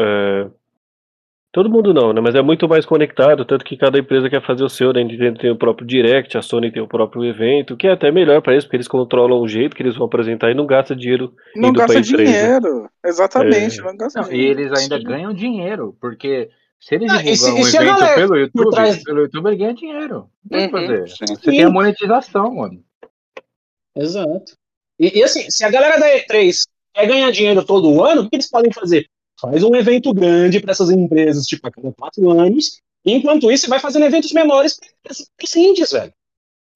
Todo 1.52 1.70
mundo 1.70 1.94
não, 1.94 2.14
né? 2.14 2.22
Mas 2.22 2.36
é 2.36 2.42
muito 2.42 2.68
mais 2.68 2.86
conectado, 2.86 3.44
tanto 3.46 3.66
que 3.66 3.76
cada 3.78 3.98
empresa 4.00 4.30
quer 4.30 4.42
fazer 4.46 4.64
o 4.64 4.70
seu, 4.70 4.94
né? 4.94 5.02
A 5.02 5.04
Nintendo 5.04 5.40
tem 5.40 5.52
o 5.52 5.56
próprio 5.58 5.86
Direct, 5.86 6.38
a 6.38 6.42
Sony 6.42 6.72
tem 6.72 6.82
o 6.82 6.88
próprio 6.88 7.24
evento, 7.26 7.76
que 7.76 7.88
é 7.88 7.92
até 7.92 8.12
melhor 8.12 8.42
pra 8.42 8.54
eles, 8.54 8.64
porque 8.66 8.78
eles 8.78 8.88
controlam 8.88 9.40
o 9.42 9.48
jeito 9.48 9.76
que 9.76 9.84
eles 9.84 9.96
vão 9.96 10.06
apresentar 10.08 10.50
e 10.52 10.54
não 10.56 10.66
gasta 10.66 10.96
dinheiro 10.96 11.34
Não 11.56 11.70
indo 11.70 11.78
pra 11.78 11.88
gasta 11.94 12.02
E3, 12.02 12.18
né? 12.18 12.24
dinheiro. 12.26 12.90
Exatamente, 13.06 13.80
É. 13.80 13.84
não 13.84 13.98
gasta 13.98 14.22
Não, 14.22 14.28
e 14.28 14.32
dinheiro. 14.32 14.60
eles 14.62 14.80
ainda 14.82 14.98
Sim. 14.98 15.04
ganham 15.04 15.34
dinheiro, 15.34 15.96
porque 16.00 16.50
se 16.80 16.96
eles 16.96 17.12
Ah, 17.12 17.16
e 17.24 17.36
se- 17.36 17.46
divulgam 17.46 17.58
e 17.58 17.64
um 17.64 17.68
evento 17.68 17.86
galera 18.00 18.16
pelo 18.16 18.38
YouTube, 18.38 18.70
trás- 18.72 19.04
pelo 19.04 19.20
YouTube 19.22 19.48
ele 19.48 19.56
ganha 19.58 19.74
dinheiro. 19.74 20.16
Não 20.50 20.58
tem 20.60 20.66
o 20.68 20.70
que 20.70 20.76
Uhum, 20.76 20.82
fazer. 20.88 21.08
sim. 21.10 21.26
Você 21.36 21.52
tem 21.52 21.64
a 21.64 21.70
monetização, 21.70 22.56
mano. 22.56 22.82
Exato. 23.96 24.54
E, 25.00 25.20
e 25.20 25.24
assim, 25.24 25.50
se 25.50 25.64
a 25.66 25.70
galera 25.70 26.00
da 26.00 26.08
E3 26.16 26.66
quer 26.94 27.08
ganhar 27.08 27.32
dinheiro 27.32 27.66
todo 27.66 28.04
ano, 28.04 28.22
o 28.22 28.30
que 28.30 28.36
eles 28.36 28.50
podem 28.50 28.72
fazer? 28.72 29.06
Faz 29.42 29.64
um 29.64 29.76
evento 29.76 30.14
grande 30.14 30.60
para 30.60 30.72
essas 30.72 30.90
empresas, 30.92 31.46
tipo, 31.46 31.68
a 31.68 31.72
cada 31.72 31.92
quatro 31.94 32.30
anos, 32.30 32.80
enquanto 33.06 33.52
isso, 33.52 33.68
vai 33.70 33.80
fazendo 33.80 34.06
eventos 34.06 34.32
menores 34.32 34.78
para 35.04 35.12
os 35.44 35.56
índios, 35.56 35.92
velho. 35.92 36.14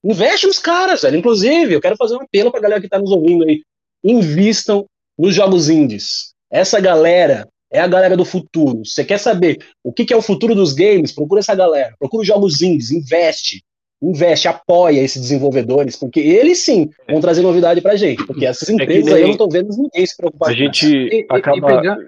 Investe 0.03 0.47
nos 0.47 0.59
caras, 0.59 1.01
velho. 1.03 1.17
Inclusive, 1.17 1.73
eu 1.73 1.81
quero 1.81 1.95
fazer 1.95 2.15
um 2.15 2.21
apelo 2.21 2.51
pra 2.51 2.59
galera 2.61 2.81
que 2.81 2.89
tá 2.89 2.99
nos 2.99 3.11
ouvindo 3.11 3.43
aí. 3.43 3.61
Invistam 4.03 4.85
nos 5.17 5.33
jogos 5.33 5.69
indies. 5.69 6.33
Essa 6.51 6.79
galera 6.79 7.47
é 7.71 7.79
a 7.79 7.87
galera 7.87 8.15
do 8.15 8.23
futuro. 8.25 8.85
Você 8.85 9.03
quer 9.03 9.17
saber 9.17 9.57
o 9.83 9.91
que, 9.91 10.05
que 10.05 10.13
é 10.13 10.17
o 10.17 10.21
futuro 10.21 10.53
dos 10.53 10.73
games? 10.73 11.11
Procura 11.11 11.39
essa 11.39 11.55
galera. 11.55 11.95
Procura 11.99 12.21
os 12.21 12.27
jogos 12.27 12.61
indies, 12.61 12.91
investe. 12.91 13.63
Investe, 14.03 14.47
apoia 14.47 14.99
esses 15.01 15.21
desenvolvedores, 15.21 15.95
porque 15.95 16.19
eles 16.19 16.59
sim 16.59 16.89
vão 17.09 17.19
trazer 17.21 17.41
novidade 17.41 17.81
pra 17.81 17.95
gente. 17.95 18.23
Porque 18.27 18.45
essas 18.45 18.67
que 18.67 18.73
empresas 18.73 19.05
nem- 19.05 19.13
aí 19.15 19.21
eu 19.21 19.27
não 19.29 19.37
tô 19.37 19.47
vendo 19.49 19.69
ninguém 19.75 20.05
se 20.05 20.15
preocupar 20.15 20.49
A 20.49 20.53
gente 20.53 20.85
E, 20.85 21.25
acaba. 21.29 21.57
e 21.57 21.61
pegando... 21.61 22.01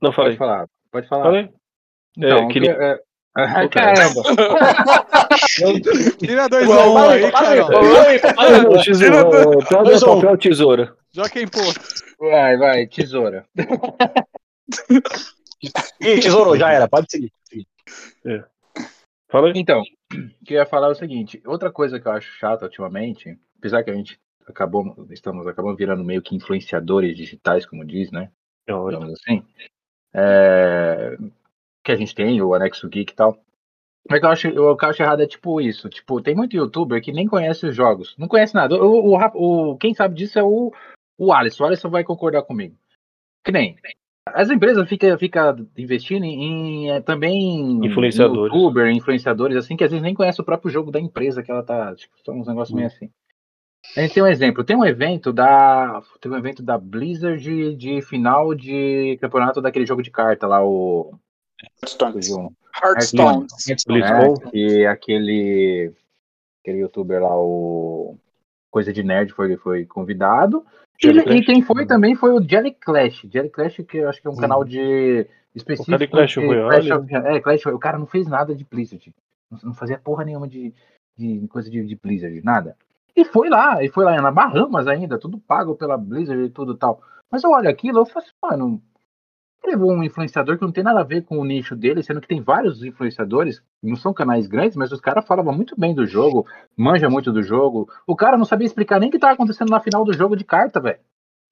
Não, 0.00 0.12
falei. 0.12 0.36
Pode 0.36 0.38
falar, 0.38 0.66
pode 0.90 1.08
falar. 1.08 1.22
Falei. 1.24 1.48
Então, 2.16 2.38
É, 2.38 2.48
que 2.52 2.60
nem- 2.60 2.70
é- 2.70 2.98
Ai, 3.36 3.66
Ô, 3.66 3.70
cara. 3.70 3.94
caramba. 3.94 4.22
Tira 6.18 6.48
dois 6.48 6.68
a 6.68 6.88
um 6.88 6.98
aí, 6.98 7.22
ô, 7.22 7.30
pedra, 7.30 7.64
Dois 9.84 10.02
um. 10.02 10.16
papel, 10.20 10.36
tesoura. 10.36 10.96
Joga 11.12 11.40
em 11.40 11.46
posto. 11.46 11.80
Vai, 12.18 12.56
vai, 12.56 12.86
tesoura. 12.88 13.44
Ih, 16.00 16.20
tesouro, 16.20 16.56
já 16.56 16.72
era, 16.72 16.88
pode 16.88 17.06
seguir. 17.10 17.32
Fala 19.30 19.48
aí. 19.48 19.52
Então, 19.56 19.80
o 19.80 20.44
que 20.44 20.54
eu 20.54 20.58
ia 20.58 20.66
falar 20.66 20.88
é 20.88 20.90
o 20.90 20.94
seguinte: 20.94 21.40
outra 21.46 21.70
coisa 21.70 22.00
que 22.00 22.08
eu 22.08 22.12
acho 22.12 22.32
chata 22.38 22.64
ultimamente, 22.64 23.38
apesar 23.58 23.84
que 23.84 23.90
a 23.90 23.94
gente 23.94 24.18
acabou, 24.46 25.06
estamos 25.10 25.46
acabamos 25.46 25.76
virando 25.78 26.02
meio 26.02 26.22
que 26.22 26.34
influenciadores 26.34 27.16
digitais, 27.16 27.64
como 27.66 27.84
diz, 27.84 28.10
né? 28.10 28.30
Digamos 28.66 29.12
assim. 29.12 29.44
É, 30.14 31.16
que 31.84 31.92
a 31.92 31.96
gente 31.96 32.14
tem, 32.14 32.40
o 32.42 32.54
Anexo 32.54 32.88
Geek 32.88 33.12
e 33.12 33.16
tal. 33.16 33.38
Mas 34.08 34.18
o 34.18 34.20
que 34.20 34.26
eu 34.26 34.30
acho, 34.30 34.48
o 34.48 34.76
que 34.76 34.84
eu 34.84 34.88
acho 34.88 35.02
errado 35.02 35.22
é 35.22 35.26
tipo 35.26 35.60
isso. 35.60 35.88
Tipo, 35.88 36.20
tem 36.22 36.34
muito 36.34 36.56
youtuber 36.56 37.02
que 37.02 37.12
nem 37.12 37.26
conhece 37.28 37.66
os 37.66 37.76
jogos. 37.76 38.16
Não 38.18 38.26
conhece 38.26 38.54
nada. 38.54 38.74
O, 38.82 39.14
o, 39.14 39.70
o- 39.72 39.76
quem 39.76 39.94
sabe 39.94 40.14
disso 40.14 40.38
é 40.38 40.42
o, 40.42 40.72
o 41.18 41.32
Alisson. 41.32 41.64
O 41.64 41.66
Alisson 41.66 41.90
vai 41.90 42.02
concordar 42.02 42.42
comigo. 42.42 42.74
Que 43.44 43.52
nem. 43.52 43.76
As 44.26 44.50
empresas 44.50 44.88
ficam 44.88 45.18
fica 45.18 45.56
investindo 45.76 46.24
em, 46.24 46.42
em, 46.86 46.90
é, 46.90 47.00
também 47.00 47.84
Influenciadores. 47.84 48.52
em 48.52 48.56
youtuber, 48.56 48.90
influenciadores, 48.90 49.56
assim, 49.56 49.76
que 49.76 49.82
às 49.84 49.90
vezes 49.90 50.02
nem 50.02 50.14
conhece 50.14 50.40
o 50.40 50.44
próprio 50.44 50.70
jogo 50.70 50.90
da 50.90 51.00
empresa 51.00 51.42
que 51.42 51.50
ela 51.50 51.62
tá. 51.62 51.94
Tipo, 51.94 52.14
são 52.24 52.38
uns 52.38 52.46
negócios 52.46 52.74
meio 52.74 52.86
assim. 52.86 53.10
A 53.96 54.00
gente 54.02 54.14
tem 54.14 54.22
um 54.22 54.26
exemplo. 54.26 54.62
Tem 54.62 54.76
um 54.76 54.84
evento 54.84 55.32
da. 55.32 56.02
Tem 56.20 56.30
um 56.30 56.36
evento 56.36 56.62
da 56.62 56.78
Blizzard 56.78 57.42
de, 57.42 57.74
de 57.74 58.02
final 58.02 58.54
de 58.54 59.18
campeonato 59.20 59.60
daquele 59.60 59.86
jogo 59.86 60.02
de 60.02 60.10
carta 60.10 60.46
lá, 60.46 60.64
o. 60.64 61.14
Hearthstone. 62.82 63.46
É, 64.46 64.50
que 64.50 64.86
aquele. 64.86 65.92
Aquele 66.62 66.78
youtuber 66.78 67.22
lá, 67.22 67.36
o. 67.36 68.16
Coisa 68.70 68.92
de 68.92 69.02
Nerd 69.02 69.32
foi, 69.32 69.56
foi 69.56 69.84
convidado. 69.84 70.64
E, 71.02 71.06
Jelly 71.06 71.20
e 71.20 71.24
Clash. 71.24 71.46
quem 71.46 71.62
foi 71.62 71.86
também 71.86 72.14
foi 72.14 72.32
o 72.32 72.42
Jelly 72.42 72.72
Clash. 72.72 73.26
Jelly 73.32 73.48
Clash, 73.48 73.76
que 73.88 73.98
eu 73.98 74.08
acho 74.08 74.20
que 74.20 74.28
é 74.28 74.30
um 74.30 74.36
canal 74.36 74.62
de. 74.62 75.26
específico. 75.54 75.90
Jelly 75.90 76.06
Clash 76.06 76.36
Royale, 76.36 76.68
Clash 76.68 76.90
of- 76.90 77.14
é, 77.14 77.40
Clash. 77.40 77.66
O 77.66 77.78
cara 77.78 77.98
não 77.98 78.06
fez 78.06 78.28
nada 78.28 78.54
de 78.54 78.64
Blizzard. 78.64 79.12
Não, 79.50 79.58
não 79.64 79.74
fazia 79.74 79.98
porra 79.98 80.24
nenhuma 80.24 80.46
de, 80.46 80.72
de 81.18 81.48
coisa 81.48 81.68
de, 81.68 81.84
de 81.84 81.96
Blizzard, 81.96 82.40
nada. 82.44 82.76
E 83.16 83.24
foi 83.24 83.48
lá, 83.48 83.82
e 83.82 83.88
foi 83.88 84.04
lá 84.04 84.20
na 84.20 84.30
Bahamas 84.30 84.86
ainda, 84.86 85.18
tudo 85.18 85.38
pago 85.38 85.74
pela 85.74 85.96
Blizzard 85.96 86.42
e 86.44 86.50
tudo 86.50 86.76
tal. 86.76 87.00
Mas 87.30 87.42
eu 87.44 87.50
olho 87.50 87.68
aquilo, 87.68 87.98
eu 88.00 88.06
falo 88.06 88.24
assim, 88.24 88.34
mano, 88.42 88.82
levou 89.64 89.92
um 89.92 90.02
influenciador 90.02 90.56
que 90.58 90.64
não 90.64 90.72
tem 90.72 90.82
nada 90.84 91.00
a 91.00 91.04
ver 91.04 91.22
com 91.24 91.38
o 91.38 91.44
nicho 91.44 91.76
dele, 91.76 92.02
sendo 92.02 92.20
que 92.20 92.26
tem 92.28 92.40
vários 92.40 92.82
influenciadores, 92.82 93.62
não 93.82 93.96
são 93.96 94.12
canais 94.12 94.46
grandes, 94.46 94.76
mas 94.76 94.90
os 94.90 95.00
caras 95.00 95.26
falavam 95.26 95.54
muito 95.54 95.78
bem 95.78 95.94
do 95.94 96.06
jogo, 96.06 96.46
manja 96.76 97.08
muito 97.10 97.32
do 97.32 97.42
jogo. 97.42 97.88
O 98.06 98.16
cara 98.16 98.36
não 98.36 98.44
sabia 98.44 98.66
explicar 98.66 98.98
nem 98.98 99.08
o 99.08 99.12
que 99.12 99.18
tava 99.18 99.34
acontecendo 99.34 99.70
na 99.70 99.80
final 99.80 100.04
do 100.04 100.12
jogo 100.12 100.34
de 100.36 100.44
carta, 100.44 100.80
velho. 100.80 100.98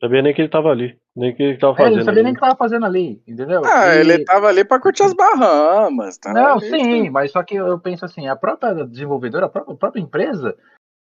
Sabia 0.00 0.22
nem 0.22 0.32
que 0.32 0.40
ele 0.40 0.48
tava 0.48 0.68
ali. 0.68 0.96
Nem 1.14 1.34
que 1.34 1.42
ele 1.42 1.58
tava 1.58 1.72
É, 1.72 1.74
ele 1.74 1.82
fazendo. 1.82 1.96
não 1.98 2.04
sabia 2.04 2.22
nem 2.22 2.30
ali. 2.30 2.34
que 2.36 2.40
tava 2.40 2.56
fazendo 2.56 2.86
ali, 2.86 3.20
entendeu? 3.26 3.62
Ah, 3.64 3.94
E- 3.96 3.98
ele 3.98 4.24
tava 4.24 4.46
ali 4.46 4.64
pra 4.64 4.78
curtir 4.80 5.02
as 5.02 5.12
Bahamas. 5.12 6.18
Tá 6.18 6.32
Não, 6.32 6.52
ali, 6.58 6.70
sim, 6.70 7.10
mas 7.10 7.32
só 7.32 7.42
que 7.42 7.56
eu 7.56 7.78
penso 7.80 8.04
assim, 8.04 8.28
a 8.28 8.36
própria 8.36 8.72
desenvolvedora, 8.86 9.46
a 9.46 9.48
própria, 9.48 9.74
a 9.74 9.76
própria 9.76 10.00
empresa, 10.00 10.56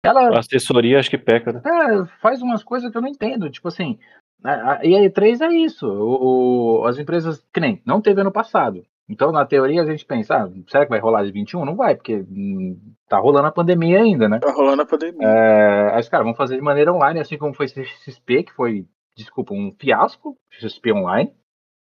ela 0.06 0.36
A 0.36 0.39
assessoria 0.39 0.99
acho 0.99 1.10
que 1.10 1.18
peca, 1.18 1.51
né? 1.53 1.62
É, 1.66 2.06
faz 2.22 2.41
umas 2.41 2.64
coisas 2.64 2.91
que 2.91 2.97
eu 2.97 3.01
não 3.01 3.10
entendo. 3.10 3.49
Tipo 3.49 3.68
assim, 3.68 3.97
a, 4.43 4.74
a, 4.80 4.86
e 4.86 4.95
a 4.95 4.99
E3 5.10 5.41
é 5.41 5.53
isso. 5.53 5.88
O, 5.88 6.82
o- 6.82 6.86
as 6.86 6.97
empresas, 6.99 7.43
que 7.53 7.60
nem, 7.60 7.82
não 7.86 8.01
teve 8.01 8.22
ano 8.22 8.32
passado. 8.32 8.84
Então, 9.08 9.32
na 9.32 9.45
teoria, 9.45 9.84
a 9.84 9.86
gente 9.86 10.03
pensa, 10.03 10.36
ah, 10.36 10.49
será 10.68 10.84
que 10.84 10.89
vai 10.89 10.99
rolar 10.99 11.24
de 11.24 11.32
21? 11.32 11.64
Não 11.64 11.76
vai, 11.76 11.95
porque 11.95 12.26
hum, 12.28 12.76
tá 13.08 13.20
rolando 13.20 13.47
a 13.47 13.51
pandemia 13.51 13.99
ainda, 14.01 14.28
né? 14.28 14.39
Tá 14.39 14.51
rolando 14.51 14.82
a 14.82 14.86
pandemia. 14.86 15.28
É, 15.28 15.91
aí 15.93 15.99
os 15.99 16.10
caras 16.10 16.26
vão 16.26 16.34
fazer 16.34 16.56
de 16.56 16.62
maneira 16.64 16.91
online, 16.91 17.20
assim 17.20 17.38
como 17.38 17.53
foi 17.53 17.68
XP, 17.68 18.43
que 18.43 18.53
foi, 18.53 18.86
desculpa, 19.16 19.53
um 19.53 19.72
fiasco, 19.78 20.36
XP 20.49 20.91
online. 20.91 21.32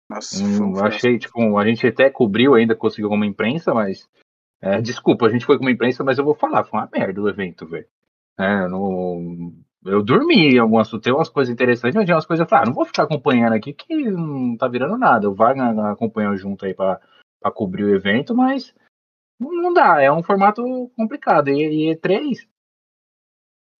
Nossa, 0.09 0.43
Hum, 0.43 0.73
um 0.73 0.83
achei, 0.83 1.17
tipo, 1.17 1.57
a 1.57 1.65
gente 1.65 1.87
até 1.87 2.09
cobriu 2.09 2.55
ainda, 2.55 2.75
conseguiu 2.75 3.07
como 3.07 3.23
imprensa, 3.23 3.73
mas. 3.73 4.05
é, 4.61 4.81
desculpa, 4.81 5.25
a 5.25 5.29
gente 5.29 5.45
foi 5.45 5.57
como 5.57 5.69
imprensa, 5.69 6.03
mas 6.03 6.17
eu 6.17 6.25
vou 6.25 6.35
falar, 6.35 6.65
foi 6.65 6.77
uma 6.77 6.89
merda 6.93 7.21
o 7.21 7.29
evento, 7.29 7.65
velho. 7.65 7.85
É, 8.37 8.67
não- 8.67 9.53
eu 9.85 10.01
dormi 10.03 10.57
algumas. 10.57 10.89
Tem 11.01 11.13
umas 11.13 11.29
coisas 11.29 11.53
interessantes, 11.53 11.95
mas 11.95 12.05
tinha 12.05 12.15
umas 12.15 12.25
coisas. 12.25 12.43
Eu 12.45 12.49
falei, 12.49 12.63
ah, 12.63 12.67
não 12.67 12.73
vou 12.73 12.85
ficar 12.85 13.03
acompanhando 13.03 13.53
aqui, 13.53 13.73
que 13.73 13.95
não 14.11 14.57
tá 14.57 14.67
virando 14.67 14.97
nada. 14.97 15.29
O 15.29 15.35
Wagner 15.35 15.77
acompanhou 15.85 16.35
junto 16.37 16.65
aí 16.65 16.73
pra 16.73 16.99
cobrir 17.53 17.83
o 17.83 17.95
evento, 17.95 18.33
mas 18.35 18.73
não 19.39 19.73
dá, 19.73 20.01
é 20.01 20.11
um 20.11 20.23
formato 20.23 20.63
complicado. 20.95 21.49
E, 21.49 21.89
e 21.91 21.95
E3 21.95 22.47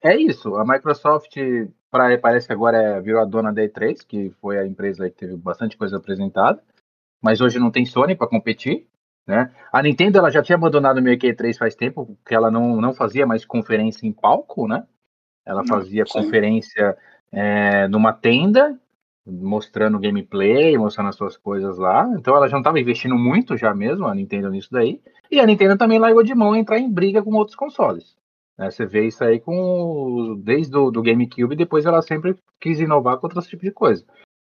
é 0.03 0.15
isso. 0.17 0.55
A 0.55 0.65
Microsoft 0.65 1.35
pra, 1.89 2.17
parece 2.17 2.47
que 2.47 2.53
agora 2.53 2.77
é, 2.77 3.01
virou 3.01 3.21
a 3.21 3.25
dona 3.25 3.53
da 3.53 3.61
E3, 3.63 4.03
que 4.05 4.31
foi 4.41 4.57
a 4.57 4.65
empresa 4.65 5.09
que 5.09 5.15
teve 5.17 5.37
bastante 5.37 5.77
coisa 5.77 5.97
apresentada, 5.97 6.61
mas 7.21 7.39
hoje 7.39 7.59
não 7.59 7.71
tem 7.71 7.85
Sony 7.85 8.15
para 8.15 8.27
competir. 8.27 8.87
Né? 9.26 9.51
A 9.71 9.82
Nintendo 9.82 10.17
ela 10.17 10.30
já 10.30 10.41
tinha 10.43 10.57
abandonado 10.57 10.97
o 10.97 11.01
meio 11.01 11.17
que 11.17 11.34
E3 11.34 11.57
faz 11.57 11.76
tempo, 11.76 12.05
porque 12.05 12.36
ela 12.36 12.51
não, 12.51 12.82
não 12.82 12.93
fazia 12.93 13.26
mais 13.26 13.45
conferência 13.45 14.05
em 14.05 14.11
palco, 14.11 14.67
né? 14.67 14.86
Ela 15.45 15.61
Hum, 15.61 15.67
fazia 15.67 16.05
sim. 16.05 16.11
conferência 16.11 16.97
é, 17.32 17.88
numa 17.88 18.11
tenda, 18.13 18.78
mostrando 19.26 19.99
gameplay, 19.99 20.78
mostrando 20.78 21.09
as 21.09 21.15
suas 21.15 21.38
coisas 21.38 21.78
lá. 21.78 22.09
Então 22.17 22.36
ela 22.36 22.47
já 22.47 22.53
não 22.53 22.61
estava 22.61 22.80
investindo 22.80 23.15
muito 23.15 23.55
já 23.57 23.74
mesmo, 23.74 24.05
a 24.05 24.13
Nintendo 24.15 24.49
nisso 24.49 24.69
daí. 24.71 25.01
E 25.32 25.39
a 25.39 25.45
Nintendo 25.45 25.78
também 25.78 25.99
largou 25.99 26.24
de 26.24 26.36
mão 26.36 26.55
entrar 26.55 26.78
em 26.78 26.91
briga 26.91 27.24
com 27.24 27.34
outros 27.34 27.55
consoles. 27.55 28.15
né? 28.57 28.69
Você 28.69 28.86
vê 28.86 29.07
isso 29.07 29.24
aí 29.24 29.39
com 29.39 30.39
desde 30.43 30.76
o 30.78 30.91
do 30.91 31.01
GameCube, 31.01 31.55
depois 31.55 31.86
ela 31.86 32.01
sempre 32.01 32.36
quis 32.59 32.80
inovar 32.80 33.17
com 33.17 33.28
outros 33.28 33.47
tipos 33.47 33.63
de 33.63 33.71
coisa. 33.71 34.05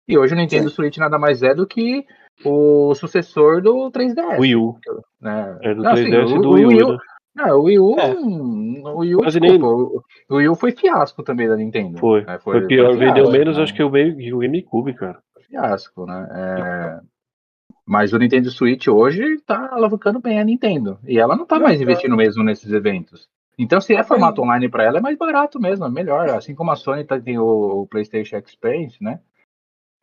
E 0.07 0.17
hoje 0.17 0.33
o 0.33 0.37
Nintendo 0.37 0.69
Switch 0.69 0.97
nada 0.97 1.17
mais 1.17 1.41
é 1.43 1.53
do 1.55 1.65
que 1.65 2.05
o 2.43 2.93
sucessor 2.95 3.61
do 3.61 3.89
3DS. 3.91 4.39
Wii 4.39 4.55
U. 4.55 4.75
Né? 5.21 5.57
É 5.61 5.73
do 5.73 5.83
Não, 5.83 5.91
assim, 5.91 6.03
3DS 6.09 6.31
e 6.35 6.39
do 6.41 6.49
Wii 6.51 6.65
U. 6.65 6.87
U- 6.87 6.91
né? 6.93 6.97
não, 7.35 7.59
o 7.59 7.63
Wii 7.63 7.79
U, 7.79 7.95
É. 7.99 8.13
o 8.13 8.97
Wii 8.99 9.15
U, 9.15 9.21
desculpa, 9.25 9.65
o- 9.65 10.03
o 10.29 10.35
Wii 10.35 10.49
U 10.49 10.55
foi 10.55 10.71
fiasco 10.71 11.23
também 11.23 11.47
da 11.47 11.55
Nintendo. 11.55 11.97
Foi. 11.99 12.23
né? 12.25 12.37
Foi 12.39 12.65
pior, 12.67 12.91
vendeu 12.97 13.13
fiasco, 13.25 13.31
menos, 13.31 13.57
né? 13.57 13.63
acho 13.63 13.73
que 13.73 13.83
o 13.83 13.89
meio- 13.89 14.35
o 14.35 14.39
GameCube, 14.39 14.93
cara. 14.93 15.19
fiasco, 15.47 16.05
né? 16.05 16.27
É, 16.31 16.99
Mas 17.85 18.13
o 18.13 18.17
Nintendo 18.17 18.49
Switch 18.49 18.87
hoje 18.87 19.39
tá 19.45 19.69
alavancando 19.73 20.19
bem 20.19 20.39
a 20.39 20.43
Nintendo. 20.43 20.97
E 21.05 21.19
ela 21.19 21.35
não 21.35 21.45
tá 21.45 21.59
mais 21.59 21.77
tá. 21.77 21.83
investindo 21.83 22.15
mesmo 22.15 22.41
nesses 22.41 22.71
eventos. 22.71 23.27
Então, 23.59 23.79
se 23.81 23.93
é 23.93 24.01
formato 24.03 24.41
online 24.41 24.69
para 24.69 24.85
ela, 24.85 24.97
é 24.99 25.01
mais 25.01 25.17
barato 25.17 25.59
mesmo, 25.59 25.85
é 25.85 25.89
melhor. 25.89 26.29
Assim 26.29 26.55
como 26.55 26.71
a 26.71 26.75
Sony 26.77 27.03
tá, 27.03 27.19
tem 27.19 27.37
o, 27.37 27.43
o 27.81 27.87
PlayStation 27.87 28.37
Experience, 28.37 28.97
né? 29.03 29.19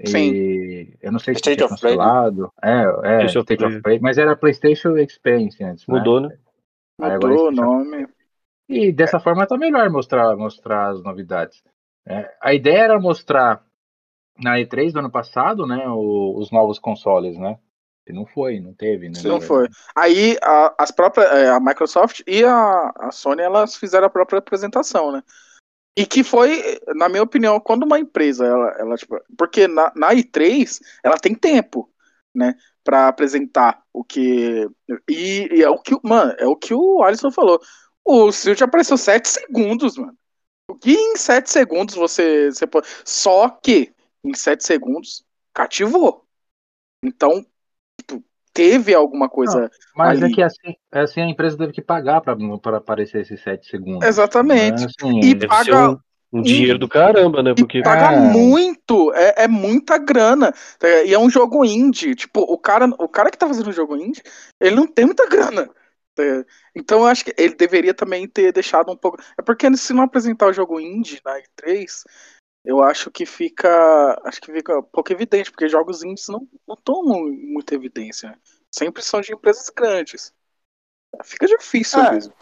E 0.02 0.06
Sim. 0.08 0.92
eu 1.02 1.12
não 1.12 1.18
sei 1.18 1.34
se 1.34 1.42
tinha 1.42 1.54
Play, 1.56 1.68
né? 1.68 1.68
cancelado. 1.68 2.52
É, 2.62 2.82
é, 3.22 3.26
State 3.26 3.38
State 3.40 3.64
of 3.64 3.70
Play. 3.72 3.82
Play, 3.82 3.98
mas 4.00 4.16
era 4.16 4.34
PlayStation 4.34 4.96
Experience 4.96 5.62
antes. 5.62 5.86
né? 5.86 5.98
Mudou, 5.98 6.20
né? 6.20 6.36
Agora 6.98 7.28
Mudou 7.34 7.48
o 7.48 7.50
nome. 7.50 8.08
E 8.68 8.92
dessa 8.92 9.18
forma 9.20 9.46
tá 9.46 9.58
melhor 9.58 9.90
mostrar, 9.90 10.34
mostrar 10.36 10.90
as 10.90 11.02
novidades. 11.02 11.62
É, 12.06 12.32
a 12.40 12.54
ideia 12.54 12.84
era 12.84 13.00
mostrar 13.00 13.62
na 14.38 14.58
E3 14.58 14.92
do 14.92 15.00
ano 15.00 15.10
passado, 15.10 15.66
né, 15.66 15.86
o- 15.88 16.34
os 16.38 16.50
novos 16.50 16.78
consoles, 16.78 17.36
né? 17.36 17.58
E 18.06 18.12
não 18.12 18.24
foi, 18.24 18.58
não 18.58 18.72
teve, 18.72 19.08
né? 19.08 19.20
Não 19.24 19.40
foi. 19.40 19.68
Aí 19.94 20.36
a, 20.42 20.74
as 20.78 20.90
próprias, 20.90 21.30
é, 21.30 21.50
a 21.50 21.60
Microsoft 21.60 22.22
e 22.26 22.42
a, 22.42 22.92
a 22.98 23.10
Sony 23.12 23.42
elas 23.42 23.76
fizeram 23.76 24.06
a 24.06 24.10
própria 24.10 24.38
apresentação, 24.38 25.12
né? 25.12 25.22
E 25.96 26.06
que 26.06 26.22
foi, 26.22 26.80
na 26.94 27.08
minha 27.08 27.22
opinião, 27.22 27.60
quando 27.60 27.84
uma 27.84 27.98
empresa, 27.98 28.46
ela, 28.46 28.68
ela 28.78 28.96
tipo, 28.96 29.18
porque 29.36 29.66
na, 29.66 29.92
na 29.94 30.14
E3 30.14 30.80
ela 31.02 31.18
tem 31.18 31.34
tempo, 31.34 31.90
né, 32.34 32.54
para 32.84 33.08
apresentar 33.08 33.82
o 33.92 34.04
que 34.04 34.68
e, 35.08 35.48
e 35.52 35.62
é 35.62 35.68
o 35.68 35.78
que, 35.78 35.96
mano, 36.02 36.34
é 36.38 36.46
o 36.46 36.56
que 36.56 36.72
o 36.72 37.02
Alisson 37.02 37.30
falou. 37.30 37.60
O 38.04 38.32
Switch 38.32 38.62
apareceu 38.62 38.96
7 38.96 39.28
segundos, 39.28 39.96
mano. 39.96 40.16
O 40.68 40.74
que 40.76 40.92
em 40.92 41.16
7 41.16 41.50
segundos 41.50 41.94
você, 41.94 42.50
você 42.50 42.66
pode. 42.66 42.88
Só 43.04 43.48
que 43.48 43.92
em 44.24 44.34
7 44.34 44.64
segundos 44.64 45.24
cativou. 45.52 46.24
Então, 47.04 47.44
teve 48.60 48.94
alguma 48.94 49.26
coisa. 49.28 49.70
Mas 49.96 50.22
ali. 50.22 50.30
é 50.30 50.34
que 50.34 50.42
assim, 50.42 50.74
assim 50.92 51.20
a 51.22 51.26
empresa 51.28 51.56
teve 51.56 51.72
que 51.72 51.80
pagar 51.80 52.20
para 52.20 52.36
aparecer 52.76 53.22
esses 53.22 53.42
7 53.42 53.66
segundos. 53.66 54.06
Exatamente. 54.06 54.82
Né? 54.82 54.86
Assim, 54.98 55.18
E 55.20 55.34
Deve 55.34 55.40
ser 55.40 55.48
paga- 55.70 55.90
um, 56.32 56.40
um 56.40 56.42
dinheiro 56.42 56.78
do 56.78 56.86
caramba, 56.88 57.42
né? 57.42 57.52
E 57.52 57.54
Porque 57.54 57.82
paga 57.82 58.12
É. 58.12 58.18
muito, 58.18 59.12
é, 59.14 59.44
é 59.44 59.48
muita 59.48 59.96
grana. 59.96 60.52
É, 60.82 61.06
E 61.06 61.14
é 61.14 61.18
um 61.18 61.30
jogo 61.30 61.64
indie. 61.64 62.14
Tipo, 62.14 62.40
o 62.40 62.58
cara, 62.58 62.84
o 62.98 63.08
cara 63.08 63.30
que 63.30 63.38
tá 63.38 63.46
fazendo 63.46 63.68
o 63.68 63.72
jogo 63.72 63.96
indie, 63.96 64.22
ele 64.60 64.76
não 64.76 64.86
tem 64.86 65.06
muita 65.06 65.26
grana. 65.26 65.70
É, 66.18 66.44
Então 66.76 66.98
eu 67.00 67.06
acho 67.06 67.24
que 67.24 67.34
ele 67.38 67.54
deveria 67.54 67.94
também 67.94 68.28
ter 68.28 68.52
deixado 68.52 68.92
um 68.92 68.96
pouco. 68.96 69.18
É 69.38 69.42
porque 69.42 69.74
se 69.76 69.94
não 69.94 70.02
apresentar 70.02 70.48
o 70.48 70.52
jogo 70.52 70.78
indie 70.78 71.18
na 71.24 71.38
E3, 71.38 72.02
eu 72.64 72.82
acho 72.82 73.10
que 73.10 73.24
fica. 73.26 74.20
Acho 74.24 74.40
que 74.40 74.52
fica 74.52 74.82
pouco 74.82 75.12
evidente, 75.12 75.50
porque 75.50 75.68
jogos 75.68 76.02
indies 76.02 76.28
não, 76.28 76.46
não 76.66 76.76
tomam 76.76 77.24
muita 77.24 77.74
evidência. 77.74 78.38
Sempre 78.70 79.02
são 79.02 79.20
de 79.20 79.32
empresas 79.32 79.68
grandes. 79.70 80.32
Fica 81.24 81.46
difícil 81.46 82.00
É. 82.00 82.12
mesmo. 82.12 82.32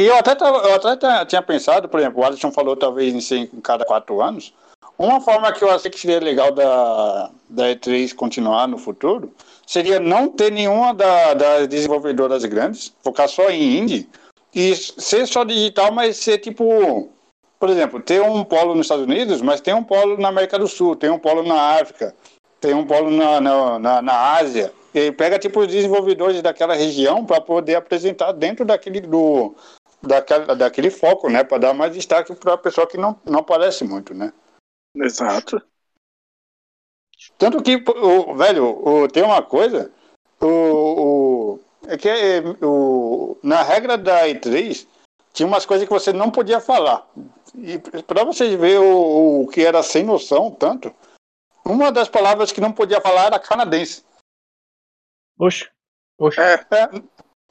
E 0.00 0.06
eu 0.06 0.16
até, 0.16 0.34
tava- 0.34 0.66
eu 0.68 0.74
até 0.74 1.24
tinha 1.24 1.42
pensado, 1.42 1.88
por 1.88 2.00
exemplo, 2.00 2.20
o 2.20 2.24
Alisson 2.24 2.50
falou 2.50 2.74
talvez 2.76 3.14
em 3.14 3.20
ser 3.20 3.36
em 3.36 3.60
cada 3.60 3.84
quatro 3.84 4.20
anos. 4.20 4.52
Uma 4.98 5.20
forma 5.20 5.52
que 5.52 5.62
eu 5.62 5.70
achei 5.70 5.90
que 5.90 5.98
seria 5.98 6.20
legal 6.20 6.52
da, 6.52 7.30
da 7.48 7.64
E3 7.70 8.12
continuar 8.12 8.66
no 8.68 8.78
futuro 8.78 9.32
seria 9.66 9.98
não 10.00 10.28
ter 10.28 10.50
nenhuma 10.52 10.94
da- 10.94 11.34
das 11.34 11.68
desenvolvedoras 11.68 12.44
grandes, 12.44 12.92
focar 13.02 13.28
só 13.28 13.50
em 13.50 13.78
indie 13.78 14.08
e 14.54 14.74
ser 14.74 15.26
só 15.26 15.44
digital, 15.44 15.92
mas 15.92 16.16
ser 16.16 16.38
tipo, 16.38 17.12
por 17.64 17.70
exemplo, 17.70 17.98
ter 17.98 18.20
um 18.20 18.44
polo 18.44 18.74
nos 18.74 18.84
Estados 18.84 19.06
Unidos, 19.06 19.40
mas 19.40 19.58
tem 19.58 19.72
um 19.72 19.82
polo 19.82 20.18
na 20.18 20.28
América 20.28 20.58
do 20.58 20.68
Sul, 20.68 20.94
tem 20.94 21.08
um 21.08 21.18
polo 21.18 21.42
na 21.42 21.80
África, 21.80 22.14
tem 22.60 22.74
um 22.74 22.86
polo 22.86 23.10
na, 23.10 23.40
na, 23.40 23.78
na, 23.78 24.02
na 24.02 24.32
Ásia. 24.34 24.70
E 24.92 25.10
pega 25.10 25.38
tipo 25.38 25.60
os 25.60 25.66
desenvolvedores 25.66 26.42
daquela 26.42 26.74
região 26.74 27.24
para 27.24 27.40
poder 27.40 27.76
apresentar 27.76 28.32
dentro 28.32 28.66
daquele 28.66 29.00
do 29.00 29.54
daquela, 30.02 30.54
daquele 30.54 30.90
foco, 30.90 31.30
né, 31.30 31.42
para 31.42 31.56
dar 31.56 31.72
mais 31.72 31.94
destaque 31.94 32.34
para 32.34 32.52
a 32.52 32.58
pessoa 32.58 32.86
que 32.86 32.98
não, 32.98 33.18
não 33.24 33.38
aparece 33.38 33.82
muito, 33.82 34.12
né? 34.12 34.30
Exato. 34.94 35.58
Tanto 37.38 37.62
que, 37.62 37.82
o, 37.82 38.34
velho, 38.34 38.86
o, 38.86 39.08
tem 39.08 39.22
uma 39.22 39.40
coisa, 39.40 39.90
o, 40.38 40.46
o, 40.46 41.60
é 41.88 41.96
que 41.96 42.10
é, 42.10 42.42
o, 42.62 43.38
na 43.42 43.62
regra 43.62 43.96
da 43.96 44.28
E3 44.28 44.86
tinha 45.34 45.46
umas 45.46 45.66
coisas 45.66 45.86
que 45.86 45.92
você 45.92 46.12
não 46.12 46.30
podia 46.30 46.60
falar. 46.60 47.06
E 47.56 47.78
pra 48.02 48.24
vocês 48.24 48.52
verem 48.58 48.78
o, 48.78 49.42
o 49.42 49.48
que 49.48 49.64
era 49.64 49.82
sem 49.82 50.02
noção, 50.04 50.50
tanto, 50.50 50.92
uma 51.64 51.92
das 51.92 52.08
palavras 52.08 52.50
que 52.52 52.60
não 52.60 52.72
podia 52.72 53.00
falar 53.00 53.26
era 53.26 53.38
canadense. 53.38 54.04
Oxe, 55.38 55.68
Poxa, 56.18 56.42
É, 56.42 56.54
É, 56.54 56.88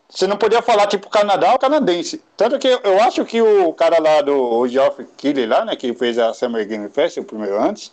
você 0.10 0.28
não 0.28 0.38
podia 0.38 0.62
falar 0.62 0.88
tipo 0.88 1.10
Canadá 1.10 1.54
ou 1.54 1.60
canadense. 1.60 2.24
Tanto 2.38 2.60
que 2.60 2.68
eu 2.68 3.02
acho 3.02 3.26
que 3.26 3.42
o 3.42 3.74
cara 3.74 4.00
lá 4.02 4.22
do 4.22 4.68
Geoff 4.68 5.04
Keighley 5.18 5.46
lá, 5.48 5.66
né, 5.66 5.76
que 5.76 5.94
fez 5.94 6.18
a 6.20 6.34
Summer 6.34 6.68
Game 6.68 6.88
Fest, 6.90 7.18
o 7.18 7.24
primeiro 7.24 7.60
antes, 7.60 7.92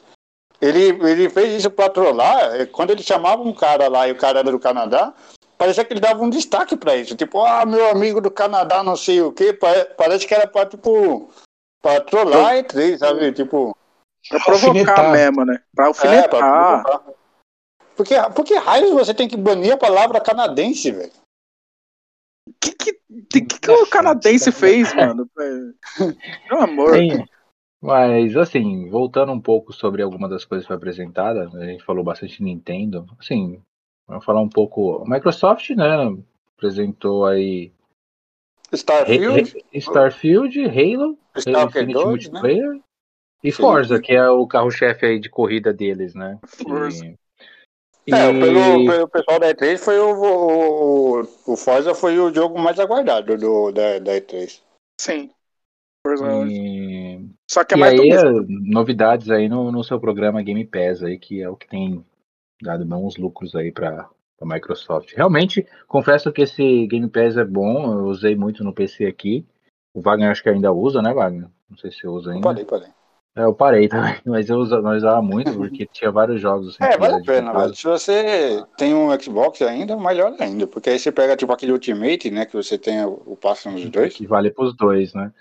ele, 0.60 0.88
ele 1.08 1.30
fez 1.30 1.54
isso 1.54 1.70
pra 1.70 1.88
trollar. 1.88 2.54
é, 2.60 2.66
Quando 2.66 2.90
ele 2.90 3.02
chamava 3.02 3.42
um 3.42 3.54
cara 3.54 3.88
lá 3.88 4.06
e 4.06 4.12
o 4.12 4.16
cara 4.18 4.40
era 4.40 4.50
do 4.50 4.58
Canadá, 4.60 5.14
parecia 5.56 5.84
que 5.84 5.92
ele 5.92 6.00
dava 6.00 6.22
um 6.22 6.28
destaque 6.30 6.76
pra 6.76 6.94
isso. 6.96 7.16
Tipo, 7.16 7.42
ah, 7.42 7.64
meu 7.64 7.88
amigo 7.88 8.20
do 8.20 8.30
Canadá, 8.30 8.82
não 8.82 8.96
sei 8.96 9.22
o 9.22 9.32
quê. 9.32 9.52
Pa- 9.52 9.86
Parece 9.96 10.26
que 10.26 10.34
era 10.34 10.46
pra, 10.46 10.66
tipo, 10.66 11.30
pra 11.80 12.00
trollar 12.00 12.56
entre 12.56 12.82
eles, 12.84 13.00
sabe? 13.00 13.32
Tipo, 13.32 13.76
pra 14.28 14.40
provocar 14.40 14.68
Alfinetar. 14.68 15.12
mesmo, 15.12 15.44
né? 15.44 15.62
Pra 15.74 15.84
é, 15.84 15.88
alfinetar. 15.88 16.28
pra 16.28 16.82
provocar. 16.82 17.12
Porque, 17.96 18.14
por 18.34 18.44
que 18.44 18.54
raios 18.54 18.92
você 18.92 19.12
tem 19.12 19.28
que 19.28 19.36
banir 19.36 19.74
a 19.74 19.76
palavra 19.76 20.20
canadense, 20.20 20.90
velho? 20.90 21.12
O 22.48 22.52
que, 22.60 22.72
que, 22.72 22.92
que, 23.30 23.40
que 23.42 23.70
o 23.70 23.86
canadense 23.86 24.50
fez, 24.50 24.94
mano? 24.94 25.28
Meu 26.50 26.62
amor. 26.62 26.96
Sim. 26.96 27.24
Mas, 27.80 28.36
assim, 28.36 28.90
voltando 28.90 29.32
um 29.32 29.40
pouco 29.40 29.72
sobre 29.72 30.02
alguma 30.02 30.28
das 30.28 30.44
coisas 30.44 30.64
que 30.64 30.68
foi 30.68 30.76
apresentada, 30.76 31.48
a 31.54 31.66
gente 31.66 31.84
falou 31.84 32.04
bastante 32.04 32.42
Nintendo. 32.42 33.06
Assim, 33.18 33.62
vamos 34.06 34.24
falar 34.24 34.40
um 34.40 34.48
pouco. 34.48 35.02
A 35.02 35.08
Microsoft, 35.08 35.70
né, 35.70 35.86
apresentou 36.56 37.24
aí 37.24 37.72
Starfield, 38.72 39.52
Ra- 39.52 39.64
Starfield, 39.74 40.58
Halo, 40.66 41.18
Stalker 41.36 41.82
Infinite 41.82 42.30
2, 42.30 42.30
né? 42.30 42.80
E 43.42 43.50
Sim. 43.50 43.62
Forza, 43.62 44.00
que 44.00 44.12
é 44.12 44.28
o 44.28 44.46
carro-chefe 44.46 45.06
aí 45.06 45.18
de 45.18 45.30
corrida 45.30 45.72
deles, 45.72 46.14
né? 46.14 46.38
Forza. 46.46 47.04
E, 48.06 48.14
É, 48.14 48.30
e- 48.30 48.40
pelo, 48.40 48.84
pelo 48.86 49.08
pessoal 49.08 49.40
da 49.40 49.48
E3 49.50 49.82
foi 49.82 49.98
o, 49.98 50.14
o, 50.14 51.20
o 51.52 51.56
Forza 51.56 51.94
foi 51.94 52.18
o 52.18 52.32
jogo 52.34 52.58
mais 52.58 52.78
aguardado 52.78 53.36
do, 53.36 53.72
da, 53.72 53.98
da 53.98 54.16
E3. 54.16 54.62
Sim. 55.00 55.30
E- 56.48 57.28
Só 57.50 57.64
que 57.64 57.74
é 57.74 57.76
e 57.76 57.80
mais 57.80 57.98
aí, 57.98 58.10
eh, 58.10 58.24
novidades 58.48 59.30
aí 59.30 59.48
no, 59.48 59.70
no 59.70 59.84
seu 59.84 60.00
programa 60.00 60.42
Game 60.42 60.64
Pass 60.64 61.02
aí, 61.02 61.18
que 61.18 61.40
é 61.42 61.48
o 61.48 61.56
que 61.56 61.68
tem 61.68 62.04
dado 62.60 62.84
bons 62.84 63.16
lucros 63.16 63.54
aí 63.54 63.70
para 63.70 64.08
a 64.40 64.46
Microsoft. 64.46 65.12
Realmente, 65.14 65.66
confesso 65.86 66.32
que 66.32 66.42
esse 66.42 66.86
Game 66.86 67.08
Pass 67.08 67.36
é 67.36 67.44
bom, 67.44 67.92
eu 67.92 68.04
usei 68.06 68.34
muito 68.34 68.64
no 68.64 68.72
PC 68.72 69.06
aqui. 69.06 69.46
O 69.92 70.00
Wagner 70.00 70.30
acho 70.30 70.42
que 70.42 70.48
ainda 70.48 70.72
usa, 70.72 71.02
né, 71.02 71.12
Wagner? 71.12 71.48
Não 71.68 71.76
sei 71.76 71.90
se 71.90 71.98
você 71.98 72.08
usa 72.08 72.32
ainda. 72.32 72.42
Parei, 72.42 72.64
parei. 72.64 72.88
É, 73.36 73.44
eu 73.44 73.54
parei 73.54 73.88
também, 73.88 74.16
mas 74.26 74.48
eu 74.48 74.56
usava, 74.58 74.88
eu 74.88 74.96
usava 74.96 75.22
muito 75.22 75.52
porque 75.52 75.86
tinha 75.86 76.10
vários 76.10 76.40
jogos. 76.40 76.68
assim, 76.80 76.92
É, 76.92 76.96
vale 76.96 77.14
a 77.14 77.22
pena, 77.22 77.52
velho. 77.52 77.74
Se 77.74 77.84
você 77.84 78.64
tem 78.76 78.94
um 78.94 79.18
Xbox 79.20 79.62
ainda, 79.62 79.96
melhor 79.96 80.34
ainda. 80.40 80.66
Porque 80.66 80.90
aí 80.90 80.98
você 80.98 81.12
pega 81.12 81.36
tipo 81.36 81.52
aquele 81.52 81.72
Ultimate, 81.72 82.30
né? 82.30 82.46
Que 82.46 82.54
você 82.54 82.76
tem 82.76 83.04
o, 83.04 83.22
o 83.26 83.36
passe 83.36 83.68
nos 83.68 83.88
dois. 83.88 84.14
Que 84.14 84.26
vale 84.26 84.50
pros 84.50 84.74
dois, 84.76 85.14
né? 85.14 85.32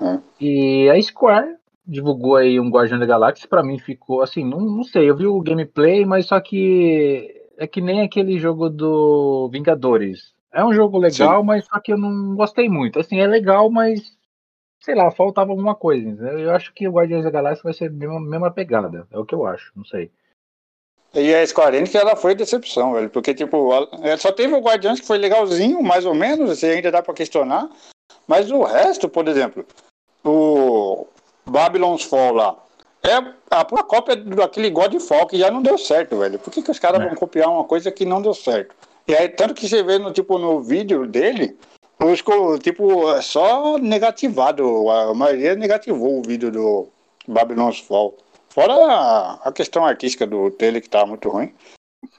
É. 0.00 0.18
E 0.38 0.90
a 0.90 1.00
Square 1.00 1.56
divulgou 1.86 2.36
aí 2.36 2.58
um 2.58 2.68
Guardião 2.68 2.98
da 2.98 3.06
Galáxia, 3.06 3.48
pra 3.48 3.62
mim 3.62 3.78
ficou 3.78 4.20
assim, 4.20 4.44
não, 4.44 4.60
não 4.60 4.82
sei, 4.82 5.08
eu 5.08 5.16
vi 5.16 5.26
o 5.26 5.40
gameplay, 5.40 6.04
mas 6.04 6.26
só 6.26 6.40
que 6.40 7.35
é 7.58 7.66
que 7.66 7.80
nem 7.80 8.02
aquele 8.02 8.38
jogo 8.38 8.68
do 8.68 9.48
Vingadores. 9.52 10.34
É 10.52 10.64
um 10.64 10.72
jogo 10.72 10.98
legal, 10.98 11.42
mas 11.44 11.64
só 11.66 11.78
que 11.80 11.92
eu 11.92 11.98
não 11.98 12.34
gostei 12.34 12.68
muito. 12.68 12.98
Assim, 12.98 13.20
é 13.20 13.26
legal, 13.26 13.70
mas 13.70 14.16
sei 14.80 14.94
lá, 14.94 15.10
faltava 15.10 15.50
alguma 15.50 15.74
coisa. 15.74 16.08
entendeu? 16.08 16.38
Eu 16.38 16.54
acho 16.54 16.72
que 16.72 16.86
o 16.88 16.92
Guardiões 16.92 17.24
da 17.24 17.30
Galáxia 17.30 17.62
vai 17.64 17.72
ser 17.74 17.86
a 17.86 17.90
mesma, 17.90 18.20
mesma 18.20 18.50
pegada. 18.50 19.06
É 19.10 19.18
o 19.18 19.24
que 19.24 19.34
eu 19.34 19.44
acho, 19.46 19.72
não 19.76 19.84
sei. 19.84 20.10
E 21.14 21.34
a 21.34 21.46
Square 21.46 21.76
Enix, 21.76 21.94
ela 21.94 22.14
foi 22.14 22.34
decepção, 22.34 22.92
velho. 22.92 23.08
Porque, 23.10 23.34
tipo, 23.34 23.72
ela- 23.72 23.88
ela 24.02 24.16
só 24.18 24.30
teve 24.32 24.54
o 24.54 24.60
Guardiões 24.60 25.00
que 25.00 25.06
foi 25.06 25.18
legalzinho, 25.18 25.82
mais 25.82 26.04
ou 26.04 26.14
menos, 26.14 26.50
você 26.58 26.66
ainda 26.66 26.90
dá 26.90 27.02
pra 27.02 27.14
questionar. 27.14 27.68
Mas 28.28 28.50
o 28.50 28.62
resto, 28.62 29.08
por 29.08 29.26
exemplo, 29.28 29.64
o 30.24 31.06
Babylon's 31.46 32.02
Fall 32.02 32.34
lá, 32.34 32.56
é 33.08 33.34
a 33.50 33.64
pura 33.64 33.82
cópia 33.82 34.16
daquele 34.16 34.70
Godfall 34.70 35.26
que 35.26 35.38
já 35.38 35.50
não 35.50 35.62
deu 35.62 35.78
certo, 35.78 36.18
velho. 36.18 36.38
Por 36.38 36.52
que, 36.52 36.62
que 36.62 36.70
os 36.70 36.78
caras 36.78 37.00
É. 37.00 37.06
vão 37.06 37.14
copiar 37.14 37.48
uma 37.48 37.64
coisa 37.64 37.90
que 37.90 38.04
não 38.04 38.20
deu 38.20 38.34
certo? 38.34 38.74
E 39.08 39.14
aí, 39.14 39.28
tanto 39.28 39.54
que 39.54 39.68
você 39.68 39.82
vê 39.82 39.98
no, 39.98 40.12
tipo, 40.12 40.36
no 40.38 40.60
vídeo 40.60 41.06
dele, 41.06 41.56
os, 42.02 42.22
tipo, 42.60 43.10
é 43.12 43.22
só 43.22 43.78
negativado. 43.78 44.90
A 44.90 45.14
maioria 45.14 45.54
negativou 45.54 46.18
o 46.18 46.22
vídeo 46.22 46.50
do 46.50 46.88
Babylon's 47.26 47.78
Fall. 47.78 48.16
Fora 48.48 48.72
a, 48.74 49.34
a 49.48 49.52
questão 49.52 49.84
artística 49.84 50.26
do 50.26 50.50
trailer 50.50 50.82
que 50.82 50.88
tá 50.88 51.06
muito 51.06 51.28
ruim. 51.28 51.54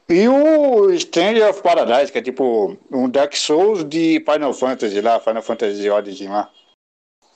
E 0.10 0.28
o 0.28 0.98
Stranger 0.98 1.50
of 1.50 1.62
Paradise, 1.62 2.12
que 2.12 2.18
é 2.20 2.22
tipo 2.22 2.78
um 2.92 3.10
Dark 3.10 3.36
Souls 3.36 3.84
de 3.84 4.24
Final 4.24 4.54
Fantasy 4.54 5.02
lá, 5.02 5.20
Final 5.20 5.42
Fantasy 5.42 5.90
Origin 5.90 6.30
lá. 6.30 6.50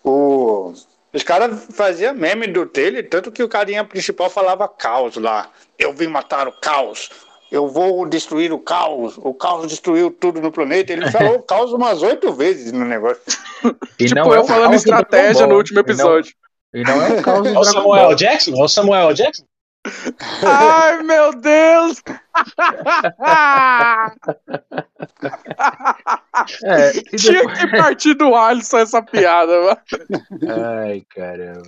O, 0.04 0.74
os 1.14 1.24
caras 1.24 1.68
faziam 1.74 2.14
meme 2.14 2.48
do 2.48 2.66
trailer, 2.66 3.10
tanto 3.10 3.32
que 3.32 3.44
o 3.44 3.50
carinha 3.50 3.84
principal 3.84 4.30
falava 4.30 4.68
caos 4.68 5.16
lá. 5.18 5.50
Eu 5.78 5.94
vim 5.94 6.08
matar 6.08 6.48
o 6.48 6.52
caos. 6.52 7.10
Eu 7.52 7.68
vou 7.68 8.06
destruir 8.08 8.54
o 8.54 8.60
caos. 8.60 9.16
O 9.18 9.34
caos 9.34 9.68
destruiu 9.68 10.10
tudo 10.10 10.40
no 10.40 10.52
planeta. 10.52 10.94
Ele 10.94 11.12
falou 11.12 11.36
o 11.36 11.44
caos 11.44 11.74
umas 11.74 12.02
oito 12.02 12.32
vezes 12.32 12.72
no 12.72 12.86
negócio. 12.86 13.22
E 14.00 14.06
Tipo, 14.08 14.16
não 14.22 14.34
é 14.34 14.38
eu 14.38 14.42
o 14.42 14.48
falando 14.48 14.74
estratégia 14.74 15.46
no 15.46 15.56
último 15.56 15.80
E 15.80 15.84
não- 15.84 15.90
episódio. 15.94 16.34
E 16.74 16.84
não, 16.84 17.02
é 17.02 17.20
o 17.20 17.22
caos 17.22 17.44
do 17.44 17.50
É 17.50 17.52
o 17.52 17.62
Dragon 17.62 17.64
Samuel. 17.66 18.16
Jackson? 18.16 18.52
É 18.60 18.64
o 18.64 18.68
Samuel 18.68 19.14
Jackson? 19.14 19.44
Ai, 20.44 21.02
meu 21.04 21.34
Deus! 21.34 22.02
É, 26.64 26.98
e 26.98 27.02
Tinha 27.18 27.40
depois- 27.40 27.60
que 27.60 27.68
partir 27.78 28.14
do 28.14 28.36
Alisson 28.36 28.78
essa 28.78 29.02
piada, 29.02 29.52
mano. 29.62 29.78
Ai, 30.84 31.04
caramba. 31.10 31.64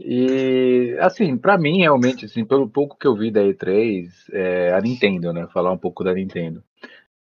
E, 0.00 0.96
assim, 1.00 1.36
pra 1.36 1.58
mim, 1.58 1.80
realmente, 1.80 2.24
assim, 2.26 2.44
pelo 2.44 2.68
pouco 2.68 2.96
que 2.98 3.06
eu 3.06 3.14
vi 3.14 3.30
da 3.30 3.42
E3, 3.42 4.08
é 4.32 4.72
a 4.72 4.80
Nintendo, 4.80 5.32
né? 5.32 5.46
Falar 5.52 5.72
um 5.72 5.78
pouco 5.78 6.02
da 6.02 6.12
Nintendo. 6.12 6.62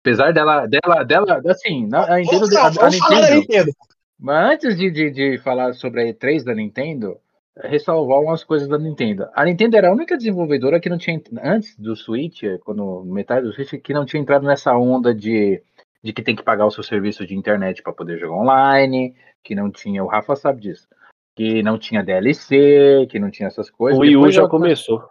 Apesar 0.01 0.31
dela, 0.31 0.65
dela, 0.67 1.03
dela, 1.03 1.41
assim, 1.49 1.89
a 1.93 2.15
Nintendo, 2.17 2.57
a, 2.57 2.85
a 2.85 2.89
Nintendo, 2.89 3.71
mas 4.19 4.51
antes 4.53 4.77
de, 4.77 4.89
de, 4.89 5.11
de 5.11 5.37
falar 5.39 5.73
sobre 5.73 6.01
a 6.01 6.05
E3 6.05 6.43
da 6.43 6.55
Nintendo, 6.55 7.17
ressalvar 7.63 8.19
umas 8.21 8.43
coisas 8.43 8.67
da 8.67 8.77
Nintendo. 8.77 9.27
A 9.33 9.45
Nintendo 9.45 9.77
era 9.77 9.89
a 9.89 9.93
única 9.93 10.17
desenvolvedora 10.17 10.79
que 10.79 10.89
não 10.89 10.97
tinha, 10.97 11.21
antes 11.43 11.77
do 11.77 11.95
Switch, 11.95 12.43
quando 12.63 13.03
metade 13.05 13.45
do 13.45 13.53
Switch, 13.53 13.73
que 13.81 13.93
não 13.93 14.05
tinha 14.05 14.21
entrado 14.21 14.45
nessa 14.45 14.75
onda 14.77 15.13
de, 15.13 15.61
de 16.03 16.13
que 16.13 16.21
tem 16.21 16.35
que 16.35 16.43
pagar 16.43 16.65
o 16.65 16.71
seu 16.71 16.83
serviço 16.83 17.25
de 17.25 17.35
internet 17.35 17.81
para 17.81 17.93
poder 17.93 18.17
jogar 18.17 18.35
online, 18.35 19.15
que 19.43 19.55
não 19.55 19.71
tinha, 19.71 20.03
o 20.03 20.07
Rafa 20.07 20.35
sabe 20.35 20.61
disso, 20.61 20.87
que 21.35 21.61
não 21.63 21.77
tinha 21.77 22.03
DLC, 22.03 23.07
que 23.09 23.19
não 23.19 23.29
tinha 23.31 23.47
essas 23.47 23.69
coisas. 23.69 23.97
O 23.97 24.01
Wii 24.01 24.17
U 24.17 24.31
já 24.31 24.41
ela- 24.41 24.49
começou. 24.49 25.03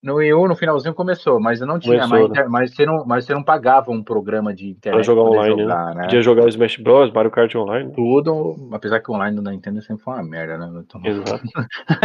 No 0.00 0.14
Wii 0.16 0.32
U, 0.32 0.46
no 0.46 0.54
finalzinho 0.54 0.94
começou, 0.94 1.40
mas 1.40 1.60
eu 1.60 1.66
não 1.66 1.76
tinha 1.78 1.94
Começou, 1.98 2.10
mais, 2.18 2.22
né? 2.30 2.30
inter- 2.38 2.50
mas, 2.50 2.70
você 2.74 2.86
não, 2.86 3.04
mas 3.04 3.24
você 3.24 3.34
não 3.34 3.42
pagava 3.42 3.90
um 3.90 4.00
programa 4.00 4.54
de 4.54 4.68
internet 4.70 4.94
Pra 4.94 5.02
jogar 5.02 5.22
online, 5.28 5.62
jogar, 5.62 5.86
né? 5.86 5.94
né? 5.96 6.02
Podia 6.02 6.22
jogar 6.22 6.48
Smash 6.48 6.76
Bros, 6.76 7.12
Mario 7.12 7.30
Kart 7.32 7.52
Online. 7.56 7.92
Tudo, 7.92 8.54
apesar 8.72 9.00
que 9.00 9.10
o 9.10 9.14
online 9.14 9.40
da 9.40 9.50
Nintendo 9.50 9.82
sempre 9.82 10.04
foi 10.04 10.14
uma 10.14 10.22
merda, 10.22 10.56
né? 10.56 10.84
Exato. 11.04 11.42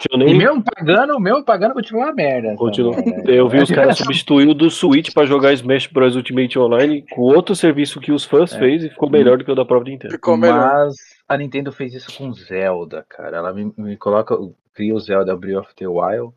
Tinha 0.00 0.14
E 0.14 0.24
nem... 0.24 0.36
mesmo 0.38 0.64
pagando, 0.64 1.20
mesmo 1.20 1.44
pagando, 1.44 1.74
continua 1.74 2.06
uma 2.06 2.12
merda. 2.12 2.56
Continua. 2.56 2.96
merda. 2.96 3.30
Eu 3.30 3.48
vi 3.48 3.62
os 3.62 3.70
caras 3.70 3.98
substituir 3.98 4.48
o 4.48 4.54
do 4.54 4.68
Switch 4.68 5.12
pra 5.14 5.24
jogar 5.24 5.52
Smash 5.52 5.86
Bros 5.86 6.16
Ultimate 6.16 6.58
Online 6.58 7.04
com 7.12 7.22
outro 7.22 7.54
serviço 7.54 8.00
que 8.00 8.10
os 8.10 8.24
fãs 8.24 8.52
É. 8.52 8.58
fez 8.58 8.82
e 8.84 8.88
ficou 8.90 9.08
melhor 9.08 9.38
do 9.38 9.44
que 9.44 9.52
o 9.52 9.54
da 9.54 9.64
própria 9.64 9.92
Nintendo. 9.92 10.12
Ficou 10.14 10.36
melhor. 10.36 10.58
Mas 10.58 10.96
a 11.28 11.36
Nintendo 11.36 11.70
fez 11.70 11.94
isso 11.94 12.16
com 12.18 12.32
Zelda, 12.32 13.04
cara. 13.08 13.36
Ela 13.36 13.52
me, 13.52 13.72
me 13.76 13.96
coloca, 13.96 14.36
cria 14.74 14.92
o 14.94 14.98
Zelda 14.98 15.36
Breath 15.36 15.58
of 15.66 15.74
the 15.76 15.86
Wild, 15.86 16.32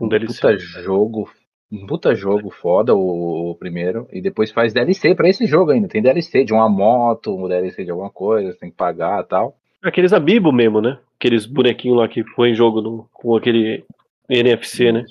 Um 0.00 0.06
um 0.06 0.08
DLC. 0.08 0.34
puta 0.40 0.58
jogo, 0.58 1.30
um 1.70 1.86
puta 1.86 2.14
jogo 2.14 2.50
foda 2.50 2.94
o, 2.94 3.50
o 3.50 3.54
primeiro, 3.54 4.06
e 4.12 4.20
depois 4.20 4.50
faz 4.50 4.72
DLC 4.72 5.14
pra 5.14 5.28
esse 5.28 5.46
jogo 5.46 5.70
ainda. 5.70 5.88
Tem 5.88 6.02
DLC 6.02 6.44
de 6.44 6.52
uma 6.52 6.68
moto, 6.68 7.34
um 7.36 7.48
DLC 7.48 7.84
de 7.84 7.90
alguma 7.90 8.10
coisa, 8.10 8.52
você 8.52 8.58
tem 8.58 8.70
que 8.70 8.76
pagar 8.76 9.22
e 9.22 9.26
tal. 9.26 9.56
Aqueles 9.82 10.12
amiibo 10.12 10.50
mesmo, 10.52 10.80
né? 10.80 10.98
Aqueles 11.18 11.46
bonequinhos 11.46 11.98
lá 11.98 12.08
que 12.08 12.24
põe 12.34 12.50
em 12.50 12.54
jogo 12.54 12.80
no- 12.80 13.08
com 13.12 13.36
aquele 13.36 13.84
NFC, 14.28 14.90
né? 14.92 15.04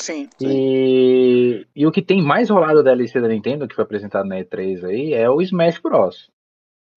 Sim. 0.00 0.28
E, 0.40 1.66
e 1.74 1.86
o 1.86 1.92
que 1.92 2.02
tem 2.02 2.20
mais 2.22 2.50
rolado 2.50 2.82
da 2.82 2.90
DLC 2.94 3.20
da 3.20 3.28
Nintendo, 3.28 3.66
que 3.68 3.74
foi 3.74 3.84
apresentado 3.84 4.26
na 4.26 4.36
E3 4.40 4.84
aí, 4.84 5.12
é 5.14 5.28
o 5.30 5.40
Smash 5.40 5.78
Bros. 5.78 6.30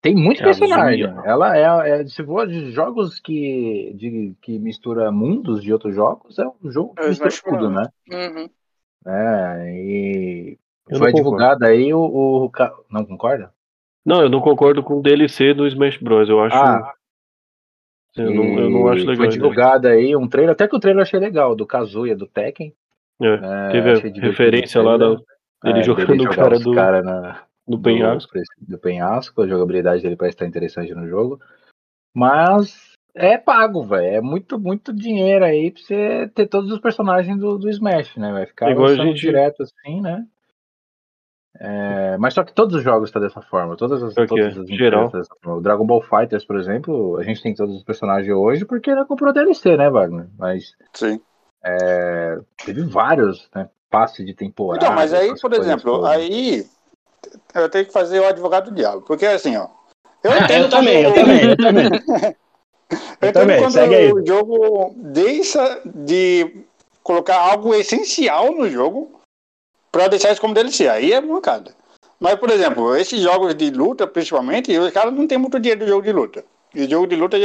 Tem 0.02 0.16
muito 0.16 0.40
É 0.40 0.44
a 0.44 0.46
personagem. 0.46 1.04
Zuya. 1.08 1.22
Ela 1.26 1.58
é, 1.58 2.02
é 2.02 2.06
se 2.06 2.24
for 2.24 2.48
de 2.48 2.72
jogos 2.72 3.20
que, 3.20 3.94
de, 3.96 4.36
que 4.42 4.60
mistura 4.60 5.12
mundos 5.12 5.62
de 5.62 5.74
outros 5.74 5.96
jogos, 5.96 6.38
é 6.38 6.46
um 6.48 6.72
jogo 6.72 6.94
que 6.96 7.02
É 7.02 7.06
o 7.06 7.10
mistura 7.10 7.30
Smash 7.30 7.42
tudo, 7.42 7.70
né? 7.70 7.84
Uhum. 8.12 8.50
É, 9.06 9.74
e 9.74 10.58
Eu 10.90 10.98
foi 10.98 11.12
não 11.12 11.18
concordo. 11.18 11.18
divulgado 11.18 11.66
aí 11.66 11.94
o, 11.94 12.00
o 12.00 12.52
Não 12.92 13.06
concorda? 13.06 13.52
Não, 14.06 14.22
eu 14.22 14.30
não 14.30 14.40
concordo 14.40 14.84
com 14.84 15.00
o 15.00 15.02
DLC 15.02 15.54
do 15.54 15.68
Smash 15.68 15.98
Bros. 15.98 16.30
Eu 16.30 16.42
acho. 16.42 16.56
Ah, 16.56 16.94
Eu 18.16 18.34
não, 18.34 18.60
eu 18.60 18.70
não 18.70 18.88
acho 18.88 19.02
legal. 19.02 19.16
Foi 19.18 19.28
divulgado 19.28 19.88
aí 19.88 20.16
um 20.16 20.28
trailer, 20.28 20.54
até 20.54 20.68
que 20.68 20.76
o 20.76 20.80
trailer 20.80 21.00
eu 21.00 21.04
achei 21.04 21.20
legal, 21.20 21.56
do 21.56 21.66
Kazuya, 21.66 22.16
do 22.16 22.28
Tekken. 22.28 22.74
É, 23.22 23.28
É, 23.28 23.70
Teve 23.72 23.92
a 23.92 24.22
referência 24.22 24.82
lá 24.82 24.98
da, 24.98 25.18
ele 25.66 25.80
É, 25.80 25.84
jogando 25.84 26.08
dele 26.10 26.28
o 26.28 26.30
cara 26.30 26.60
do, 26.60 26.74
cara 26.74 27.02
na, 27.02 27.42
do 27.68 27.80
penhasco. 27.80 28.32
do, 28.60 28.78
penhasco, 28.78 29.42
a 29.42 29.48
jogabilidade 29.48 30.02
dele 30.02 30.16
parece 30.16 30.36
estar 30.36 30.46
interessante 30.46 30.94
no 30.96 31.08
jogo. 31.08 31.40
Mas 32.16 32.94
é 33.14 33.38
pago, 33.38 33.84
velho. 33.84 34.16
É 34.16 34.22
muito, 34.22 34.60
muito 34.60 34.94
dinheiro 34.94 35.44
aí 35.44 35.72
pra 35.72 35.82
você 35.82 36.32
ter 36.34 36.48
todos 36.48 36.72
os 36.72 36.80
personagens 36.80 37.38
do, 37.38 37.58
do 37.58 37.70
Smash, 37.70 38.16
né? 38.16 38.32
Vai 38.32 38.46
ficar 38.46 38.72
igual 38.72 38.96
gente- 38.96 39.20
direto 39.20 39.64
assim, 39.64 40.02
né? 40.02 40.26
É, 41.60 42.18
mas 42.18 42.36
só 42.36 42.44
que 42.44 42.54
todos 42.54 42.76
os 42.76 42.84
jogos 42.84 43.10
estão 43.10 43.20
dessa 43.22 43.42
forma, 43.42 43.76
todas 43.76 44.04
as, 44.04 44.14
todas 44.14 44.58
as 44.58 44.68
Geral. 44.70 45.10
forma. 45.10 45.58
O 45.58 45.62
Dragon 45.62 45.86
Ball 45.88 46.02
Fighters, 46.02 46.46
por 46.46 46.56
exemplo, 46.56 47.18
a 47.18 47.24
gente 47.24 47.42
tem 47.42 47.56
todos 47.56 47.76
os 47.76 47.84
personagens 47.84 48.32
hoje 48.32 48.64
porque 48.64 48.92
ele 48.92 49.04
comprou 49.06 49.34
DLC, 49.34 49.76
né, 49.76 49.90
Wagner? 49.90 50.28
Mas 50.38 50.76
Sim. 50.94 51.20
é, 51.64 52.40
teve 52.64 52.84
vários, 52.84 53.50
né? 53.56 53.70
Passe 53.90 54.24
de 54.24 54.36
temporada. 54.36 54.86
Então, 54.86 54.96
mas 54.96 55.14
aí, 55.14 55.34
por 55.40 55.54
exemplo, 55.54 55.94
todas. 55.94 56.12
aí 56.12 56.66
eu 57.54 57.70
tenho 57.70 57.86
que 57.86 57.92
fazer 57.94 58.20
o 58.20 58.28
advogado 58.28 58.70
do 58.70 58.76
diabo. 58.76 59.02
Porque 59.02 59.26
assim, 59.26 59.56
ó. 59.58 59.68
Eu 60.24 60.32
Ah, 60.32 60.40
entendo 60.40 60.64
eu 60.66 60.70
também, 60.70 61.04
eu 61.04 61.14
também, 61.14 61.42
eu 61.50 61.58
também. 61.58 61.86
Eu 63.22 63.28
Eu 63.28 63.34
também, 63.34 63.60
quando 63.60 63.72
segue 63.74 63.96
aí. 63.96 64.12
o 64.14 64.26
jogo 64.26 64.94
deixa 64.98 65.82
de 65.86 66.64
colocar 67.04 67.38
algo 67.40 67.74
essencial 67.74 68.52
no 68.52 68.70
jogo 68.70 69.20
pra 69.92 70.08
deixar 70.08 70.32
isso 70.32 70.42
como 70.42 70.54
DLC. 70.54 70.88
Aí 70.88 71.12
é 71.14 71.22
mancada. 71.22 71.76
Mas, 72.20 72.36
por 72.36 72.50
exemplo, 72.50 72.96
esses 72.96 73.22
jogos 73.22 73.54
de 73.56 73.70
luta, 73.70 74.08
principalmente, 74.08 74.76
os 74.78 74.92
caras 74.92 75.14
não 75.14 75.28
tem 75.28 75.38
muito 75.38 75.60
dinheiro 75.60 75.82
do 75.86 75.88
jogo 75.88 76.02
de 76.02 76.12
luta. 76.12 76.44
E 76.74 76.84
o 76.86 76.90
jogo 76.90 77.08
de 77.08 77.16
luta, 77.16 77.38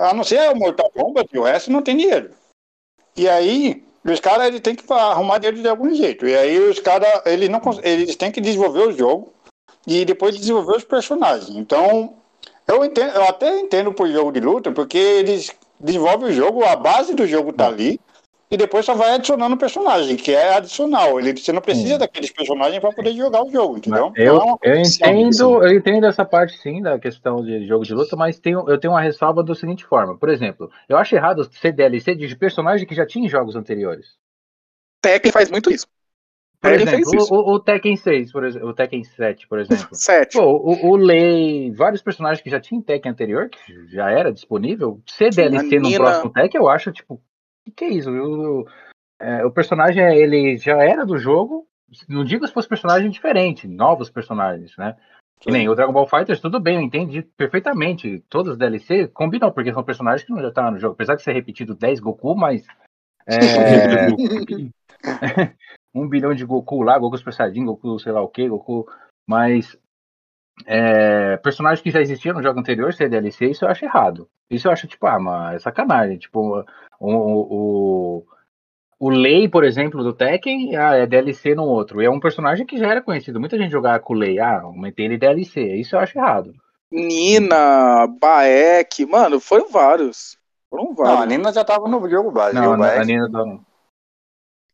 a 0.00 0.12
não 0.14 0.24
ser 0.24 0.50
o 0.50 0.56
Mortal 0.56 0.90
Kombat, 0.90 1.36
o 1.38 1.42
resto 1.44 1.70
não 1.70 1.82
tem 1.82 1.96
dinheiro. 1.96 2.30
E 3.16 3.28
aí, 3.28 3.84
os 4.12 4.20
caras 4.20 4.46
eles 4.46 4.60
têm 4.60 4.74
que 4.74 4.90
arrumar 4.92 5.38
dinheiro 5.38 5.62
de 5.62 5.68
algum 5.68 5.92
jeito. 5.94 6.26
E 6.26 6.36
aí, 6.36 6.58
os 6.58 6.78
caras 6.78 7.22
eles, 7.26 7.48
não 7.48 7.60
eles 7.82 8.16
têm 8.16 8.30
que 8.30 8.40
desenvolver 8.40 8.88
o 8.88 8.96
jogo 8.96 9.32
e 9.86 10.04
depois 10.04 10.36
desenvolver 10.36 10.76
os 10.76 10.84
personagens. 10.84 11.56
Então, 11.56 12.14
eu, 12.66 12.84
entendo, 12.84 13.14
eu 13.14 13.24
até 13.24 13.58
entendo 13.58 13.92
por 13.92 14.08
jogo 14.08 14.30
de 14.30 14.40
luta, 14.40 14.70
porque 14.70 14.98
eles 14.98 15.50
desenvolvem 15.80 16.28
o 16.28 16.32
jogo, 16.32 16.64
a 16.64 16.76
base 16.76 17.14
do 17.14 17.26
jogo 17.26 17.52
tá 17.52 17.66
ali, 17.66 18.00
e 18.50 18.56
depois 18.56 18.84
só 18.84 18.94
vai 18.94 19.14
adicionando 19.14 19.56
personagem, 19.56 20.16
que 20.16 20.32
é 20.32 20.54
adicional. 20.54 21.20
Ele, 21.20 21.36
você 21.36 21.52
não 21.52 21.60
precisa 21.60 21.94
Sim. 21.94 21.98
daqueles 21.98 22.30
personagens 22.30 22.80
para 22.80 22.92
poder 22.92 23.12
jogar 23.12 23.44
o 23.44 23.50
jogo, 23.50 23.76
entendeu? 23.76 24.12
Eu, 24.16 24.34
Não 24.34 24.46
uma 24.46 24.58
eu 24.62 24.80
assim. 24.80 25.02
entendo, 25.02 25.62
eu 25.62 25.76
entendo 25.76 26.06
essa 26.06 26.24
parte 26.24 26.56
sim 26.58 26.80
da 26.80 26.98
questão 26.98 27.44
de 27.44 27.66
jogo 27.66 27.84
de 27.84 27.94
luta, 27.94 28.16
mas 28.16 28.38
tenho, 28.38 28.64
eu 28.68 28.78
tenho 28.78 28.94
uma 28.94 29.02
ressalva 29.02 29.42
da 29.42 29.54
seguinte 29.54 29.84
forma. 29.84 30.16
Por 30.16 30.30
exemplo, 30.30 30.70
eu 30.88 30.96
acho 30.96 31.14
errado 31.14 31.48
ser 31.52 31.72
DLC 31.72 32.14
de 32.14 32.34
personagem 32.36 32.86
que 32.86 32.94
já 32.94 33.06
tinha 33.06 33.26
em 33.26 33.28
jogos 33.28 33.54
anteriores. 33.54 34.16
Tekken 35.02 35.30
faz 35.30 35.50
muito 35.50 35.70
isso. 35.70 35.86
Por 36.60 36.72
Tekken 36.72 37.00
exemplo, 37.00 37.26
o, 37.30 37.52
o 37.54 37.60
Tekken 37.60 37.96
6, 37.96 38.32
por 38.32 38.44
exemplo, 38.44 38.68
o 38.68 38.74
Tekken 38.74 39.04
7, 39.04 39.46
por 39.46 39.58
exemplo. 39.60 39.88
Sete. 39.92 40.36
Pô, 40.36 40.44
o, 40.44 40.90
o 40.90 40.96
Lei, 40.96 41.70
vários 41.72 42.02
personagens 42.02 42.42
que 42.42 42.50
já 42.50 42.58
tinha 42.58 42.78
em 42.78 42.82
Tekken 42.82 43.12
anterior, 43.12 43.48
que 43.48 43.86
já 43.88 44.10
era 44.10 44.32
disponível, 44.32 45.00
ser 45.06 45.30
DLC 45.30 45.78
no 45.78 45.94
próximo 45.94 46.32
Tekken, 46.32 46.60
eu 46.60 46.68
acho, 46.68 46.90
tipo, 46.90 47.22
que, 47.70 47.76
que 47.76 47.84
é 47.84 47.88
isso? 47.88 48.10
O, 48.10 48.66
é, 49.20 49.44
o 49.44 49.50
personagem, 49.50 50.02
ele 50.16 50.56
já 50.56 50.82
era 50.82 51.04
do 51.04 51.18
jogo, 51.18 51.66
não 52.08 52.24
digo 52.24 52.46
se 52.46 52.52
fosse 52.52 52.68
personagem 52.68 53.10
diferente, 53.10 53.66
novos 53.66 54.10
personagens, 54.10 54.76
né? 54.76 54.96
Que 55.40 55.52
nem 55.52 55.68
o 55.68 55.74
Dragon 55.74 55.92
Ball 55.92 56.06
Fighters, 56.06 56.40
tudo 56.40 56.58
bem, 56.58 56.76
eu 56.76 56.80
entendi 56.80 57.22
perfeitamente. 57.22 58.24
Todos 58.28 58.52
os 58.52 58.58
DLC 58.58 59.06
combinam, 59.06 59.52
porque 59.52 59.72
são 59.72 59.84
personagens 59.84 60.24
que 60.24 60.32
não 60.32 60.42
já 60.42 60.48
estavam 60.48 60.72
no 60.72 60.80
jogo. 60.80 60.94
Apesar 60.94 61.14
de 61.14 61.22
ser 61.22 61.32
repetido 61.32 61.76
10 61.76 62.00
Goku, 62.00 62.34
mas. 62.34 62.66
É, 63.24 64.08
um 65.94 66.08
bilhão 66.08 66.34
de 66.34 66.44
Goku 66.44 66.82
lá, 66.82 66.98
Goku 66.98 67.16
Super 67.16 67.32
Saiyajin, 67.32 67.66
Goku 67.66 68.00
sei 68.00 68.10
lá 68.10 68.20
o 68.20 68.28
que, 68.28 68.48
Goku. 68.48 68.90
Mas. 69.28 69.78
É, 70.66 71.36
personagens 71.38 71.80
que 71.80 71.90
já 71.90 72.00
existiam 72.00 72.34
no 72.34 72.42
jogo 72.42 72.58
anterior, 72.60 72.92
ser 72.92 73.08
DLC, 73.08 73.46
isso 73.46 73.64
eu 73.64 73.68
acho 73.68 73.84
errado. 73.84 74.28
Isso 74.50 74.68
eu 74.68 74.72
acho, 74.72 74.86
tipo, 74.86 75.06
ah, 75.06 75.18
mas 75.18 75.56
é 75.56 75.58
sacanagem. 75.58 76.18
Tipo, 76.18 76.64
o, 77.00 77.10
o, 77.10 78.24
o 78.98 79.10
Lei, 79.10 79.48
por 79.48 79.64
exemplo, 79.64 80.02
do 80.02 80.12
Tekken, 80.12 80.76
ah, 80.76 80.96
é 80.96 81.06
DLC 81.06 81.54
no 81.54 81.64
outro. 81.64 82.02
E 82.02 82.06
é 82.06 82.10
um 82.10 82.20
personagem 82.20 82.66
que 82.66 82.78
já 82.78 82.88
era 82.88 83.02
conhecido. 83.02 83.40
Muita 83.40 83.58
gente 83.58 83.70
jogava 83.70 84.00
com 84.00 84.14
o 84.14 84.16
Lei, 84.16 84.38
ah, 84.38 84.62
aumentei 84.62 85.06
ele 85.06 85.18
DLC. 85.18 85.60
Isso 85.76 85.96
eu 85.96 86.00
acho 86.00 86.18
errado. 86.18 86.54
Nina, 86.90 88.06
Baek, 88.06 89.04
mano, 89.06 89.38
foram 89.38 89.68
vários. 89.68 90.38
Foram 90.70 90.84
Não, 90.84 90.92
a 90.92 91.16
vários. 91.16 91.26
Nina 91.26 91.52
já 91.52 91.64
tava 91.64 91.86
no 91.86 92.08
jogo 92.08 92.30
base. 92.30 92.54
Não, 92.54 92.72
a 92.82 93.04
Nina 93.04 93.28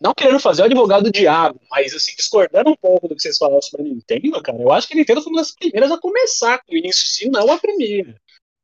não. 0.00 0.14
Querendo 0.14 0.38
fazer 0.38 0.62
o 0.62 0.64
advogado 0.66 1.04
do 1.04 1.12
diabo, 1.12 1.60
mas 1.70 1.94
assim, 1.94 2.12
discordando 2.16 2.70
um 2.70 2.76
pouco 2.76 3.08
do 3.08 3.14
que 3.14 3.22
vocês 3.22 3.38
falaram 3.38 3.62
sobre 3.62 3.82
a 3.82 3.88
Nintendo, 3.88 4.42
cara, 4.42 4.60
eu 4.60 4.72
acho 4.72 4.86
que 4.88 4.94
a 4.94 4.96
Nintendo 4.96 5.22
foi 5.22 5.32
uma 5.32 5.40
das 5.40 5.52
primeiras 5.52 5.90
a 5.90 5.98
começar 5.98 6.58
com 6.66 6.76
isso, 6.76 7.06
se 7.06 7.28
não 7.28 7.50
a 7.50 7.58
primeira. 7.58 8.14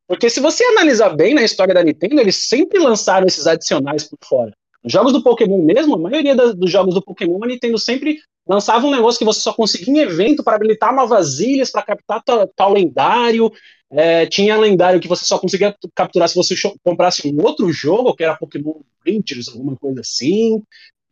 Porque 0.06 0.28
se 0.28 0.40
você 0.40 0.64
analisar 0.64 1.10
bem 1.10 1.34
na 1.34 1.44
história 1.44 1.72
da 1.72 1.84
Nintendo, 1.84 2.20
eles 2.20 2.36
sempre 2.48 2.80
lançaram 2.80 3.26
esses 3.26 3.46
adicionais 3.46 4.04
por 4.04 4.18
fora. 4.24 4.52
Os 4.82 4.92
jogos 4.92 5.12
do 5.12 5.22
Pokémon 5.22 5.62
mesmo, 5.62 5.94
a 5.94 5.98
maioria 5.98 6.34
das- 6.34 6.54
dos 6.54 6.70
jogos 6.70 6.94
do 6.94 7.02
Pokémon, 7.02 7.38
a 7.44 7.46
Nintendo 7.46 7.78
sempre 7.78 8.18
lançava 8.46 8.86
um 8.86 8.90
negócio 8.90 9.18
que 9.18 9.24
você 9.24 9.40
só 9.40 9.52
conseguia 9.52 9.92
em 9.92 9.98
evento 9.98 10.42
para 10.42 10.56
habilitar 10.56 10.94
novas 10.94 11.38
ilhas, 11.38 11.70
para 11.70 11.82
captar 11.82 12.22
tal, 12.24 12.46
tal 12.48 12.72
lendário. 12.72 13.52
É, 13.92 14.26
tinha 14.26 14.56
lendário 14.56 15.00
que 15.00 15.08
você 15.08 15.24
só 15.24 15.38
conseguia 15.38 15.76
capturar 15.94 16.28
se 16.28 16.34
você 16.34 16.54
comprasse 16.82 17.28
um 17.28 17.42
outro 17.44 17.72
jogo, 17.72 18.14
que 18.14 18.24
era 18.24 18.36
Pokémon 18.36 18.80
Rangers, 19.06 19.48
alguma 19.48 19.76
coisa 19.76 20.00
assim. 20.00 20.62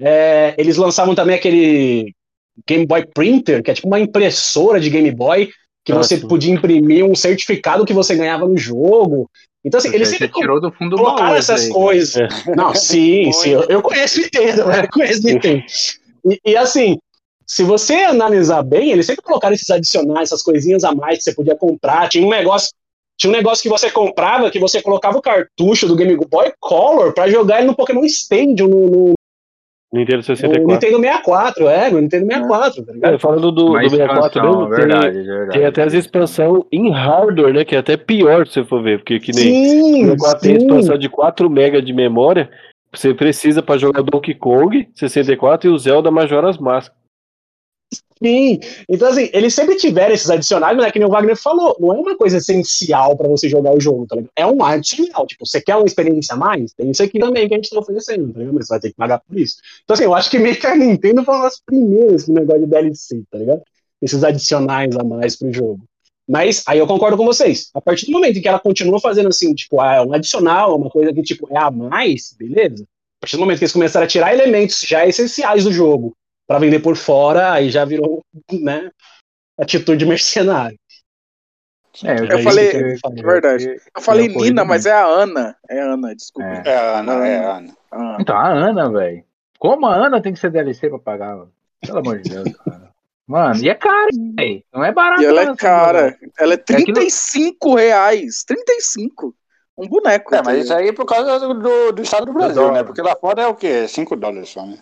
É, 0.01 0.55
eles 0.57 0.77
lançavam 0.77 1.15
também 1.15 1.37
aquele 1.37 2.15
Game 2.67 2.87
Boy 2.87 3.07
Printer, 3.07 3.63
que 3.63 3.71
é 3.71 3.75
tipo 3.75 3.87
uma 3.87 4.01
impressora 4.01 4.81
de 4.81 4.91
Game 4.91 5.11
Boy, 5.11 5.51
que 5.85 5.93
Ah, 5.93 5.97
você 5.97 6.19
podia 6.19 6.53
imprimir 6.53 7.05
um 7.05 7.15
certificado 7.15 7.85
que 7.85 7.93
você 7.93 8.15
ganhava 8.15 8.47
no 8.47 8.57
jogo. 8.57 9.29
Então, 9.65 9.79
assim, 9.79 9.95
eles 9.95 10.09
sempre 10.09 10.29
tirou 10.29 10.61
do 10.61 10.71
fundo 10.73 10.97
colocaram 10.97 11.35
essas 11.35 11.65
aí, 11.65 11.71
coisas. 11.71 12.29
Não, 12.57 12.75
sim, 12.75 13.33
sim, 13.33 13.51
eu, 13.51 13.63
eu 13.65 13.83
conheço 13.83 14.21
Nintendo, 14.21 14.63
eu 14.63 14.89
conheço 14.89 15.27
Nintendo. 15.27 15.63
E, 16.25 16.41
e, 16.45 16.57
assim, 16.57 16.97
se 17.47 17.65
você 17.65 17.95
analisar 17.95 18.63
bem, 18.63 18.91
eles 18.91 19.07
sempre 19.07 19.23
colocaram 19.23 19.55
esses 19.55 19.71
adicionais, 19.71 20.29
essas 20.29 20.43
coisinhas 20.43 20.85
a 20.85 20.95
mais 20.95 21.19
que 21.19 21.25
você 21.25 21.35
podia 21.35 21.57
comprar. 21.57 22.09
Tinha 22.09 22.25
um 22.25 22.31
negócio, 22.31 22.71
tinha 23.17 23.31
um 23.31 23.37
negócio 23.37 23.63
que 23.63 23.69
você 23.69 23.91
comprava 23.91 24.51
que 24.51 24.59
você 24.59 24.83
colocava 24.83 25.19
o 25.19 25.23
cartucho 25.23 25.89
do 25.89 25.97
Game 25.97 26.17
Boy 26.17 26.53
Color 26.61 27.13
pra 27.13 27.29
jogar 27.29 27.59
ele 27.59 27.67
no 27.67 27.75
Pokémon 27.75 28.05
Stadium, 28.05 28.69
no, 28.69 28.91
no, 28.91 29.15
Nintendo 29.93 30.18
no 30.18 30.22
64. 30.22 30.66
Nintendo 30.66 31.01
64, 31.01 31.68
é, 31.68 31.91
no 31.91 32.01
Nintendo 32.01 32.26
64, 32.26 32.84
tá 32.84 32.93
ligado? 32.93 33.14
É, 33.14 33.18
falando 33.18 33.53
do, 33.53 33.72
do 33.72 33.80
64 33.89 34.26
expansão, 34.26 34.61
mesmo, 34.61 34.68
tem, 34.68 34.86
verdade, 34.86 35.22
verdade. 35.22 35.51
tem 35.51 35.64
até 35.64 35.82
as 35.82 35.95
expansão 35.95 36.66
em 36.70 36.91
hardware, 36.91 37.55
né? 37.55 37.64
Que 37.64 37.74
é 37.74 37.78
até 37.78 37.97
pior 37.97 38.47
se 38.47 38.55
você 38.55 38.64
for 38.64 38.82
ver, 38.82 38.99
porque 38.99 39.18
que 39.18 39.32
nem 39.32 39.45
Sim, 39.45 40.05
o 40.05 40.18
64 40.18 40.41
tem 40.41 40.61
sim. 40.61 40.66
expansão 40.66 40.99
de 40.99 41.09
4 41.09 41.49
MB 41.49 41.82
de 41.82 41.93
memória. 41.95 42.51
Você 42.93 43.14
precisa 43.14 43.62
para 43.62 43.78
jogar 43.78 44.03
Donkey 44.03 44.34
Kong 44.34 44.89
64 44.95 45.68
e 45.68 45.72
o 45.72 45.78
Zelda 45.78 46.11
Majora's 46.11 46.59
Mask. 46.59 46.93
Sim, 48.22 48.59
então 48.89 49.09
assim, 49.09 49.30
eles 49.32 49.55
sempre 49.55 49.76
tiveram 49.76 50.12
esses 50.12 50.28
adicionais, 50.28 50.76
mas 50.76 50.86
é 50.86 50.91
que 50.91 50.99
nem 50.99 51.07
o 51.07 51.11
Wagner 51.11 51.36
falou, 51.36 51.76
não 51.78 51.95
é 51.95 51.99
uma 51.99 52.16
coisa 52.16 52.39
essencial 52.39 53.16
pra 53.16 53.28
você 53.28 53.49
jogar 53.49 53.72
o 53.72 53.80
jogo, 53.80 54.07
tá 54.07 54.16
ligado? 54.16 54.32
É 54.34 54.45
um 54.45 54.62
adicional, 54.64 55.24
tipo, 55.24 55.47
você 55.47 55.61
quer 55.61 55.76
uma 55.76 55.86
experiência 55.86 56.34
a 56.34 56.36
mais? 56.36 56.72
Tem 56.72 56.91
isso 56.91 57.03
aqui 57.03 57.18
também 57.20 57.47
que 57.47 57.55
a 57.55 57.57
gente 57.57 57.70
tá 57.70 57.78
oferecendo, 57.78 58.32
tá 58.32 58.41
ligado? 58.41 58.55
Mas 58.55 58.66
você 58.66 58.74
vai 58.74 58.80
ter 58.80 58.91
que 58.91 58.97
pagar 58.97 59.20
por 59.20 59.39
isso. 59.39 59.59
Então 59.84 59.95
assim, 59.95 60.05
eu 60.05 60.14
acho 60.14 60.30
que 60.30 60.39
meio 60.39 60.57
que 60.57 60.66
a 60.66 60.74
Nintendo 60.74 61.24
foi 61.24 61.34
uma 61.34 61.45
das 61.45 61.61
primeiras 61.61 62.24
com 62.24 62.32
o 62.32 62.34
negócio 62.34 62.61
de 62.61 62.66
DLC, 62.66 63.22
tá 63.30 63.39
ligado? 63.39 63.62
Esses 64.03 64.24
adicionais 64.24 64.97
a 64.97 65.05
mais 65.05 65.36
pro 65.36 65.53
jogo. 65.53 65.80
Mas 66.28 66.64
aí 66.66 66.78
eu 66.78 66.86
concordo 66.86 67.16
com 67.16 67.24
vocês. 67.24 67.70
A 67.72 67.80
partir 67.80 68.07
do 68.07 68.12
momento 68.12 68.36
em 68.39 68.43
que 68.43 68.49
ela 68.49 68.61
continua 68.61 69.01
fazendo 69.01 69.28
assim, 69.28 69.55
tipo, 69.55 69.80
ah, 69.80 69.95
é 69.95 70.03
um 70.03 70.12
adicional, 70.12 70.76
uma 70.76 70.91
coisa 70.91 71.12
que 71.12 71.22
tipo 71.22 71.49
é 71.51 71.59
a 71.59 71.70
mais, 71.70 72.34
beleza? 72.36 72.82
A 72.82 73.20
partir 73.20 73.36
do 73.36 73.41
momento 73.41 73.59
que 73.59 73.64
eles 73.64 73.72
começaram 73.72 74.05
a 74.05 74.09
tirar 74.09 74.34
elementos 74.34 74.80
já 74.80 75.07
essenciais 75.07 75.64
do 75.64 75.72
jogo 75.72 76.16
para 76.49 76.59
vender 76.59 76.81
por 76.81 76.97
fora, 76.97 77.53
aí 77.53 77.71
já 77.71 77.85
virou, 77.85 78.25
né, 78.51 78.91
atitude 79.57 80.05
mercenária. 80.07 80.77
É, 82.05 82.21
eu, 82.21 82.25
Eu 82.27 82.43
falei- 82.43 82.69
é 82.71 83.23
verdade. 83.23 83.81
Eu 83.95 84.01
falei 84.03 84.27
É, 84.27 84.31
ocorrido 84.31 84.51
Nina, 84.55 84.65
mas 84.65 84.87
é 84.87 84.93
a 84.93 85.05
Ana. 85.05 85.57
É 85.69 85.81
a 85.81 85.93
Ana, 85.95 86.15
desculpa. 86.15 86.49
É. 86.49 86.63
É 86.71 86.77
a 86.77 86.99
Ana, 87.01 87.27
é 87.27 87.39
a 87.45 87.57
Ana. 87.57 87.77
Ah, 87.91 88.17
Então, 88.21 88.37
a 88.37 88.49
Ana, 88.49 88.91
velho. 88.91 89.25
Como 89.59 89.87
a 89.87 89.95
Ana 89.95 90.23
tem 90.23 90.33
que 90.33 90.39
ser 90.39 90.51
DLC 90.51 90.89
pra 90.89 90.99
pagar? 90.99 91.37
mano? 91.37 91.53
Pelo 91.85 91.99
amor 91.99 92.19
de 92.21 92.31
Deus, 92.31 92.45
cara. 92.65 92.89
Mano, 93.27 93.61
e 93.63 93.69
é 93.69 93.75
caro, 93.75 94.09
velho. 94.37 94.63
Não 94.73 94.85
é 94.85 94.93
barato. 94.93 95.23
E 95.23 95.27
ela 95.27 95.43
é 95.43 95.57
cara. 95.57 96.17
Ela 96.39 96.55
é 96.55 96.57
aquilo- 96.57 96.85
35 96.95 97.75
reais. 97.75 98.45
35. 98.45 99.35
Um 99.77 99.89
boneco. 99.89 100.35
É, 100.35 100.43
mas 100.43 100.65
isso 100.65 100.75
aí 100.75 100.89
é 100.89 100.93
por 100.93 101.05
causa 101.05 101.39
do, 101.41 101.55
do, 101.55 101.93
do 101.93 102.03
estado 102.03 102.27
do 102.27 102.33
Brasil, 102.33 102.71
né? 102.73 102.83
Porque 102.85 103.03
lá 103.03 103.15
fora 103.17 103.43
é 103.43 103.47
o 103.49 103.55
quê? 103.55 103.87
5 103.89 104.15
dólares 104.17 104.49
só, 104.49 104.65
né? 104.65 104.79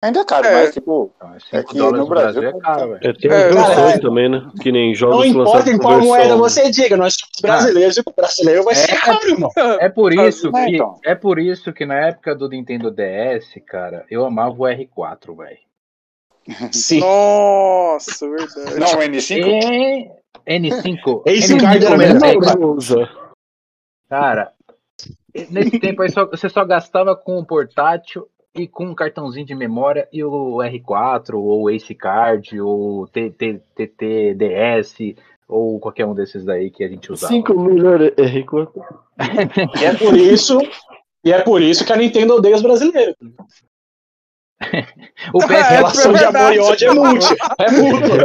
Ainda 0.00 0.20
é 0.20 0.24
caro, 0.24 0.46
É. 0.46 0.52
mas 0.64 0.74
tipo, 0.74 1.12
é 1.20 1.40
5 1.40 1.56
É 1.56 1.64
que 1.64 1.76
no 1.76 2.06
Brasil, 2.06 2.40
Brasil 2.40 2.48
é 2.48 2.60
caro, 2.60 2.88
velho. 2.92 3.00
É, 3.02 3.12
tem 3.14 3.30
É, 3.32 3.52
cara, 3.52 4.00
também, 4.00 4.28
né? 4.28 4.48
Que 4.62 4.70
nem 4.70 4.88
Não 4.90 4.94
jogos 4.94 5.26
importa 5.26 5.50
lançados 5.50 5.72
em 5.74 5.78
qual 5.78 5.94
versão- 5.94 6.08
moeda 6.08 6.36
você 6.36 6.70
diga, 6.70 6.96
nós 6.96 7.14
somos 7.14 7.40
brasileiros 7.42 7.96
e 7.96 8.00
o 8.00 8.04
brasileiro 8.16 8.62
vai 8.62 8.74
ser 8.76 8.92
É. 8.92 8.96
caro, 9.00 9.28
irmão. 9.28 9.50
É 9.80 9.88
por 9.88 10.12
isso 10.12 10.52
Mas, 10.52 10.66
que 10.66 10.74
então. 10.76 11.00
é 11.04 11.14
por 11.16 11.38
isso 11.40 11.72
que 11.72 11.84
na 11.84 11.96
época 12.06 12.32
do 12.36 12.48
Nintendo 12.48 12.92
DS, 12.92 13.60
cara, 13.66 14.04
eu 14.08 14.24
amava 14.24 14.54
o 14.54 14.66
R4, 14.68 15.34
velho. 15.36 15.58
Sim. 16.72 17.00
Nossa, 17.00 18.28
verdade. 18.30 18.78
não, 18.78 18.98
o 19.00 19.02
N5, 19.02 20.10
É 20.46 20.58
N5. 20.58 21.22
Esse 21.26 21.54
N5 21.54 21.60
card 21.60 21.84
era. 21.86 22.66
Usa. 22.66 23.08
Cara, 24.08 24.52
nesse 25.50 25.78
tempo 25.80 26.02
aí 26.02 26.10
só- 26.10 26.24
você 26.24 26.48
só 26.48 26.64
gastava 26.64 27.16
com 27.16 27.36
o 27.38 27.44
portátil 27.44 28.28
e 28.54 28.66
com 28.66 28.86
um 28.86 28.94
cartãozinho 28.94 29.46
de 29.46 29.54
memória 29.54 30.08
e 30.12 30.24
o 30.24 30.56
R4 30.58 31.34
ou 31.34 31.62
o 31.62 31.70
Ace 31.70 31.94
Card 31.94 32.60
ou 32.60 33.06
TTDS 33.08 34.96
ou 35.46 35.78
qualquer 35.80 36.04
um 36.06 36.14
desses 36.14 36.44
daí 36.44 36.70
que 36.70 36.84
a 36.84 36.88
gente 36.88 37.10
usava. 37.10 37.32
5 37.32 37.54
milhões 37.58 38.12
é 38.16 38.26
rico. 38.26 38.70
E 39.80 39.84
é 39.84 39.94
por 39.94 40.16
isso, 40.16 40.58
e 41.24 41.32
é 41.32 41.40
por 41.42 41.62
isso 41.62 41.84
que 41.84 41.92
a 41.92 41.96
Nintendo 41.96 42.34
odeia 42.34 42.56
os 42.56 42.62
brasileiros. 42.62 43.16
O 45.32 45.40
É, 45.44 45.46
PS 45.46 45.52
A 45.62 45.68
relação 45.68 46.12
de 46.12 46.24
amor 46.24 46.52
e 46.52 46.58
ódio 46.58 46.88
é 46.88 46.94
mútua. 46.94 47.36
É 47.60 47.70
mútua. 47.70 48.24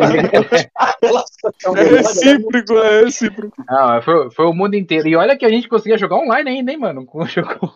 A 0.76 0.96
relação 1.00 1.74
de 1.76 1.80
É 1.80 1.84
é 1.84 1.90
recíproco, 1.98 2.74
é 2.74 3.04
recíproco. 3.04 3.64
Não, 3.70 4.02
foi, 4.02 4.32
foi 4.32 4.46
o 4.48 4.54
mundo 4.54 4.74
inteiro. 4.76 5.08
E 5.08 5.16
olha 5.16 5.38
que 5.38 5.46
a 5.46 5.50
gente 5.50 5.70
conseguia 5.70 5.98
jogar 5.98 6.16
online 6.18 6.50
ainda, 6.50 6.72
hein, 6.72 6.78
mano? 6.80 7.06
Com- 7.06 7.26
jogou- 7.28 7.72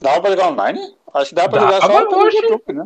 dava 0.00 0.20
pra 0.20 0.30
jogar 0.30 0.48
online? 0.48 0.80
Acho 1.14 1.28
que 1.30 1.34
dava 1.34 1.48
pra 1.48 1.60
Dava, 1.60 1.72
jogar 1.72 1.86
só 1.86 2.06
pelo. 2.08 2.30
YouTube, 2.30 2.72
né? 2.72 2.84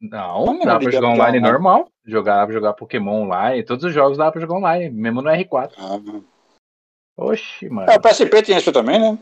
Não, 0.00 0.46
Não, 0.46 0.58
dava 0.60 0.80
pra 0.80 0.90
jogar 0.90 1.08
online 1.08 1.40
pra- 1.40 1.50
normal. 1.52 1.88
Jogar, 2.06 2.44
pra 2.46 2.54
jogar 2.54 2.72
Pokémon 2.74 3.22
online. 3.22 3.62
Todos 3.64 3.84
os 3.84 3.92
jogos 3.94 4.18
dava 4.18 4.32
pra 4.32 4.40
jogar 4.40 4.56
online, 4.56 4.90
mesmo 4.90 5.22
no 5.22 5.30
R4. 5.30 5.72
Ah, 5.78 5.98
Oxi, 7.16 7.68
mano. 7.68 7.90
É, 7.90 7.96
o 7.96 8.00
PSP 8.00 8.42
tinha 8.42 8.58
isso 8.58 8.72
também, 8.72 8.98
né? 8.98 9.18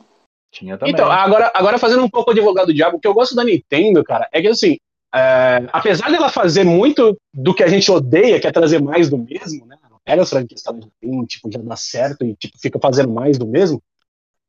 Tinha 0.51 0.77
também. 0.79 0.93
Então, 0.93 1.11
agora, 1.11 1.51
agora 1.55 1.79
fazendo 1.79 2.03
um 2.03 2.09
pouco 2.09 2.31
advogado 2.31 2.67
do 2.67 2.75
diabo, 2.75 2.97
o 2.97 3.01
que 3.01 3.07
eu 3.07 3.15
gosto 3.15 3.35
da 3.35 3.45
Nintendo, 3.45 4.03
cara, 4.03 4.29
é 4.33 4.41
que 4.41 4.49
assim, 4.49 4.77
é, 5.15 5.67
apesar 5.73 6.11
dela 6.11 6.29
fazer 6.29 6.65
muito 6.65 7.17
do 7.33 7.55
que 7.55 7.63
a 7.63 7.69
gente 7.69 7.91
odeia, 7.91 8.41
que 8.41 8.47
é 8.47 8.53
trazer 8.53 8.83
mais 8.83 9.09
do 9.09 9.19
mesmo, 9.19 9.67
né? 9.67 9.77
Pega 10.05 10.23
as 10.23 10.31
franquias 10.31 10.61
que 10.63 10.69
ela 10.69 10.81
já 10.81 10.89
tem, 11.01 11.25
tipo, 11.27 11.49
já 11.53 11.61
dá 11.61 11.77
certo 11.77 12.25
e 12.25 12.35
tipo, 12.35 12.59
fica 12.59 12.77
fazendo 12.81 13.13
mais 13.13 13.39
do 13.39 13.47
mesmo. 13.47 13.81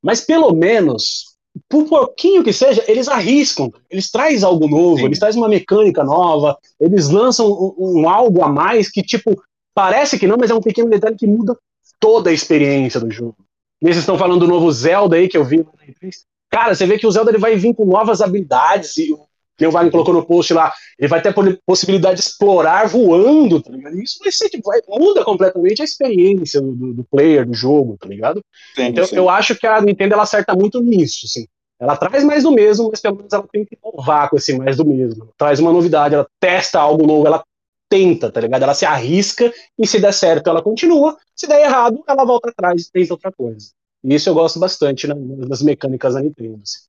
Mas 0.01 0.21
pelo 0.21 0.51
menos, 0.53 1.32
por 1.69 1.85
pouquinho 1.85 2.43
que 2.43 2.51
seja, 2.51 2.83
eles 2.87 3.07
arriscam, 3.07 3.71
eles 3.89 4.09
trazem 4.09 4.43
algo 4.43 4.67
novo, 4.67 4.97
Sim. 4.97 5.05
eles 5.05 5.19
trazem 5.19 5.41
uma 5.41 5.49
mecânica 5.49 6.03
nova, 6.03 6.57
eles 6.79 7.09
lançam 7.09 7.47
um, 7.47 8.01
um 8.01 8.09
algo 8.09 8.43
a 8.43 8.49
mais 8.49 8.89
que, 8.89 9.03
tipo, 9.03 9.41
parece 9.73 10.17
que 10.17 10.27
não, 10.27 10.37
mas 10.37 10.49
é 10.49 10.55
um 10.55 10.61
pequeno 10.61 10.89
detalhe 10.89 11.15
que 11.15 11.27
muda 11.27 11.57
toda 11.99 12.29
a 12.29 12.33
experiência 12.33 12.99
do 12.99 13.09
jogo. 13.11 13.37
Eles 13.81 13.97
estão 13.97 14.17
falando 14.17 14.39
do 14.39 14.47
novo 14.47 14.71
Zelda 14.71 15.15
aí 15.15 15.27
que 15.27 15.37
eu 15.37 15.43
vi 15.43 15.57
lá 15.57 15.71
na 15.77 15.85
E3. 15.85 16.13
Cara, 16.49 16.75
você 16.75 16.85
vê 16.85 16.97
que 16.97 17.07
o 17.07 17.11
Zelda 17.11 17.31
ele 17.31 17.37
vai 17.37 17.55
vir 17.55 17.73
com 17.73 17.85
novas 17.85 18.21
habilidades, 18.21 18.97
e 18.97 19.11
o 19.11 19.25
que 19.57 19.65
o 19.67 19.71
Wagner 19.71 19.91
colocou 19.91 20.13
no 20.13 20.25
post 20.25 20.53
lá, 20.53 20.73
ele 20.97 21.07
vai 21.07 21.21
ter 21.21 21.29
a 21.29 21.33
possibilidade 21.65 22.15
de 22.15 22.21
explorar 22.27 22.87
voando, 22.87 23.61
tá 23.61 23.71
ligado? 23.71 24.01
Isso 24.01 24.17
vai 24.19 24.31
ser, 24.31 24.49
vai, 24.63 24.79
muda 24.87 25.23
completamente 25.23 25.81
a 25.81 25.85
experiência 25.85 26.59
do, 26.61 26.73
do- 26.75 26.93
do 26.95 27.03
player, 27.03 27.45
do 27.45 27.53
jogo, 27.53 27.97
tá 27.99 28.07
ligado? 28.07 28.41
Sim, 28.75 28.83
Então, 28.87 29.05
sim. 29.05 29.15
eu 29.15 29.29
acho 29.29 29.55
que 29.55 29.67
a 29.67 29.81
Nintendo 29.81 30.13
ela 30.15 30.23
acerta 30.23 30.55
muito 30.55 30.81
nisso, 30.81 31.25
assim. 31.25 31.45
Ela 31.79 31.97
traz 31.97 32.23
mais 32.23 32.43
do 32.43 32.51
mesmo, 32.51 32.89
mas 32.89 33.01
pelo 33.01 33.17
menos 33.17 33.33
ela 33.33 33.45
tem 33.51 33.65
que 33.65 33.77
inovar 33.83 34.29
com 34.29 34.37
esse 34.37 34.57
mais 34.57 34.77
do 34.77 34.85
mesmo. 34.85 35.29
Traz 35.37 35.59
uma 35.59 35.71
novidade, 35.71 36.15
ela 36.15 36.25
testa 36.39 36.79
algo 36.79 37.05
novo, 37.05 37.27
ela 37.27 37.43
tenta, 37.89 38.31
tá 38.31 38.39
ligado? 38.41 38.63
Ela 38.63 38.73
se 38.73 38.85
arrisca 38.85 39.53
e 39.77 39.85
se 39.85 39.99
der 39.99 40.13
certo, 40.13 40.49
ela 40.49 40.61
continua. 40.61 41.17
Se 41.35 41.45
der 41.45 41.61
errado, 41.65 42.01
ela 42.07 42.23
volta 42.25 42.49
atrás 42.49 42.83
e 42.83 42.91
tenta 42.91 43.13
outra 43.13 43.31
coisa. 43.31 43.67
E 44.03 44.15
isso 44.15 44.29
eu 44.29 44.33
gosto 44.33 44.59
bastante 44.59 45.07
né, 45.07 45.13
das 45.47 45.61
mecânicas 45.61 46.13
da 46.13 46.21
Nintendo. 46.21 46.59
assim. 46.63 46.79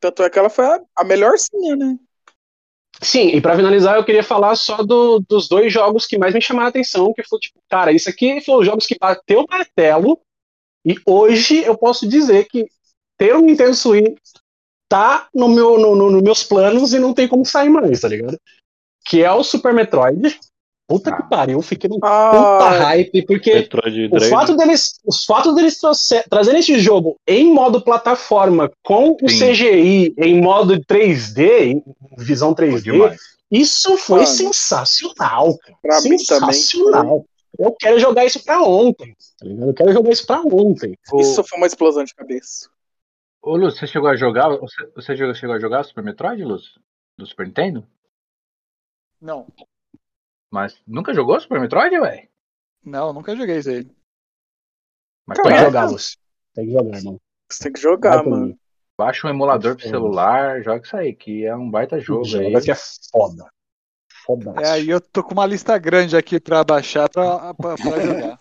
Tanto 0.00 0.22
é 0.22 0.30
que 0.30 0.38
ela 0.38 0.50
foi 0.50 0.64
a, 0.66 0.80
a 0.96 1.04
melhorzinha, 1.04 1.76
né? 1.76 1.96
Sim, 3.00 3.28
e 3.28 3.40
pra 3.40 3.54
finalizar, 3.54 3.96
eu 3.96 4.04
queria 4.04 4.24
falar 4.24 4.56
só 4.56 4.82
do- 4.82 5.20
dos 5.20 5.48
dois 5.48 5.72
jogos 5.72 6.04
que 6.06 6.18
mais 6.18 6.34
me 6.34 6.40
chamaram 6.40 6.66
a 6.66 6.70
atenção, 6.70 7.12
que 7.14 7.22
foi 7.22 7.38
tipo, 7.38 7.60
cara, 7.68 7.92
isso 7.92 8.08
aqui 8.08 8.40
foram 8.40 8.60
os 8.60 8.66
jogos 8.66 8.86
que 8.86 8.98
bateu 8.98 9.40
o 9.42 9.46
martelo, 9.48 10.20
e 10.84 10.96
hoje 11.06 11.62
eu 11.64 11.76
posso 11.78 12.08
dizer 12.08 12.48
que 12.48 12.66
ter 13.16 13.36
um 13.36 13.42
Nintendo 13.42 13.74
Switch 13.74 14.18
tá 14.88 15.28
no 15.34 15.48
meu, 15.48 15.78
no, 15.78 15.94
no- 15.94 16.10
nos 16.10 16.22
meus 16.22 16.42
planos 16.42 16.92
e 16.92 16.98
não 16.98 17.14
tem 17.14 17.28
como 17.28 17.44
sair 17.44 17.68
mais, 17.68 18.00
tá 18.00 18.08
ligado? 18.08 18.38
Que 19.06 19.22
é 19.22 19.30
o 19.30 19.44
Super 19.44 19.72
Metroid. 19.72 20.38
Puta 20.88 21.10
Ah. 21.10 21.16
que 21.22 21.28
pariu, 21.28 21.58
eu 21.58 21.62
fiquei 21.62 21.88
num 21.90 21.96
puta 22.00 22.06
Ah, 22.08 22.70
hype, 22.70 23.26
porque 23.26 23.52
Metroid 23.56 24.08
o 24.10 24.20
fato 24.30 24.56
deles, 24.56 24.98
os 25.04 25.22
fatos 25.26 25.54
deles 25.54 25.78
trazerem 26.30 26.60
esse 26.60 26.78
jogo 26.80 27.16
em 27.26 27.52
modo 27.52 27.82
plataforma, 27.82 28.72
com 28.82 29.14
o 29.22 29.28
Sim. 29.28 29.50
CGI 29.52 30.14
em 30.16 30.40
modo 30.40 30.80
3D, 30.86 31.72
em 31.72 31.84
visão 32.16 32.54
Pô, 32.54 32.62
3D, 32.62 32.80
demais. 32.92 33.20
isso 33.50 33.98
foi 33.98 34.20
Mano. 34.20 34.26
sensacional, 34.28 35.58
cara. 35.58 35.78
Pra 35.82 36.00
sensacional. 36.00 37.24
Eu 37.58 37.72
quero 37.78 37.98
jogar 37.98 38.24
isso 38.24 38.42
pra 38.42 38.62
ontem, 38.62 39.14
tá 39.38 39.46
ligado? 39.46 39.68
Eu 39.68 39.74
quero 39.74 39.92
jogar 39.92 40.10
isso 40.10 40.26
pra 40.26 40.40
ontem. 40.40 40.96
Isso 41.18 41.44
foi 41.44 41.58
uma 41.58 41.66
explosão 41.66 42.02
de 42.04 42.14
cabeça. 42.14 42.68
ô, 43.42 43.56
Lúcio, 43.56 43.78
você 43.80 43.86
chegou 43.86 44.08
a 44.08 44.16
jogar? 44.16 44.48
Você, 44.56 44.86
você 44.94 45.16
chegou- 45.16 45.34
chegou 45.34 45.54
a 45.54 45.60
jogar 45.60 45.84
Super 45.84 46.02
Metroid, 46.04 46.42
Lúcio? 46.44 46.80
Do 47.18 47.26
Super 47.26 47.46
Nintendo? 47.46 47.86
Não, 49.20 49.46
Mas 50.50 50.80
nunca 50.86 51.14
jogou 51.14 51.38
Super 51.40 51.60
Metroid, 51.60 51.98
velho? 51.98 52.28
não, 52.84 53.12
nunca 53.12 53.36
joguei 53.36 53.58
isso 53.58 53.70
aí. 53.70 53.86
Mas 55.26 55.38
Tem 55.38 55.52
que 55.52 55.58
jogar. 55.58 55.88
Tem 56.54 56.66
que 56.66 56.72
jogar, 56.72 56.96
irmão. 56.96 57.20
Você 57.50 57.64
tem 57.64 57.72
que 57.72 57.80
jogar, 57.80 58.16
Vai 58.22 58.26
mano. 58.26 58.58
Baixa 58.98 59.26
um 59.26 59.30
emulador 59.30 59.76
pro 59.76 59.88
celular, 59.88 60.62
joga 60.62 60.84
isso 60.84 60.96
aí, 60.96 61.14
que 61.14 61.44
é 61.44 61.54
um 61.54 61.70
baita 61.70 62.00
jogo 62.00 62.24
aí. 62.24 62.50
Joga 62.50 62.64
que 62.64 62.70
é 62.70 62.76
foda. 63.12 63.48
Foda. 64.24 64.54
É, 64.60 64.70
aí 64.70 64.88
eu 64.88 65.00
tô 65.00 65.22
com 65.22 65.34
uma 65.34 65.46
lista 65.46 65.78
grande 65.78 66.16
aqui 66.16 66.40
pra 66.40 66.64
baixar 66.64 67.08
pra, 67.08 67.54
pra, 67.54 67.76
pra 67.76 68.00
jogar. 68.04 68.40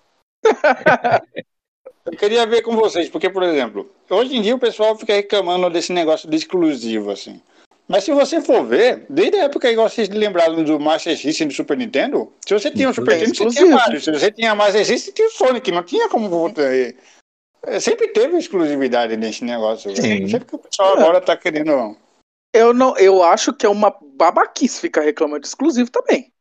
Eu 2.05 2.18
queria 2.18 2.47
ver 2.47 2.62
com 2.62 2.76
vocês, 2.76 3.10
porque, 3.10 3.30
por 3.30 3.43
exemplo, 3.43 3.89
hoje 4.10 4.36
em 4.36 4.41
dia 4.41 4.55
o 4.55 4.60
pessoal 4.60 4.97
fica 4.97 5.14
reclamando 5.14 5.70
desse 5.70 5.93
negócio 5.93 6.30
de 6.30 6.38
exclusivo, 6.38 7.12
assim. 7.12 7.41
Mas 7.88 8.03
se 8.03 8.11
você 8.11 8.41
for 8.41 8.65
ver, 8.65 9.05
desde 9.09 9.38
a 9.38 9.45
época, 9.45 9.71
igual 9.71 9.89
vocês 9.89 10.09
lembraram 10.09 10.61
do 10.63 10.79
Master 10.79 11.17
System 11.17 11.47
do 11.47 11.53
Super 11.53 11.77
Nintendo, 11.77 12.33
se 12.45 12.53
você 12.53 12.69
tinha 12.69 12.89
um 12.89 12.93
Super 12.93 13.13
É 13.13 13.25
Nintendo, 13.25 13.51
você 13.51 13.59
tinha. 13.59 13.75
Mario. 13.75 14.01
Se 14.01 14.11
você 14.11 14.31
tinha 14.31 14.55
Master 14.55 14.85
System, 14.85 15.13
tinha 15.13 15.27
o 15.27 15.31
Sonic. 15.31 15.71
Não 15.71 15.83
tinha 15.83 16.09
como... 16.09 16.53
é, 16.57 17.79
Sempre 17.79 18.09
teve 18.09 18.38
exclusividade 18.38 19.15
nesse 19.15 19.43
negócio. 19.43 19.95
Sim. 19.95 20.21
Não 20.21 20.29
sei 20.29 20.39
porque 20.39 20.55
o 20.55 20.59
pessoal 20.59 20.97
agora 20.97 21.21
tá 21.21 21.35
querendo... 21.38 21.97
Eu 22.53 22.73
não, 22.73 22.97
eu 22.97 23.23
acho 23.23 23.53
que 23.53 23.65
é 23.65 23.69
uma 23.69 23.95
babaquice 24.15 24.81
ficar 24.81 25.01
reclamando 25.01 25.41
de 25.41 25.47
exclusivo 25.47 25.91
também. 25.91 26.31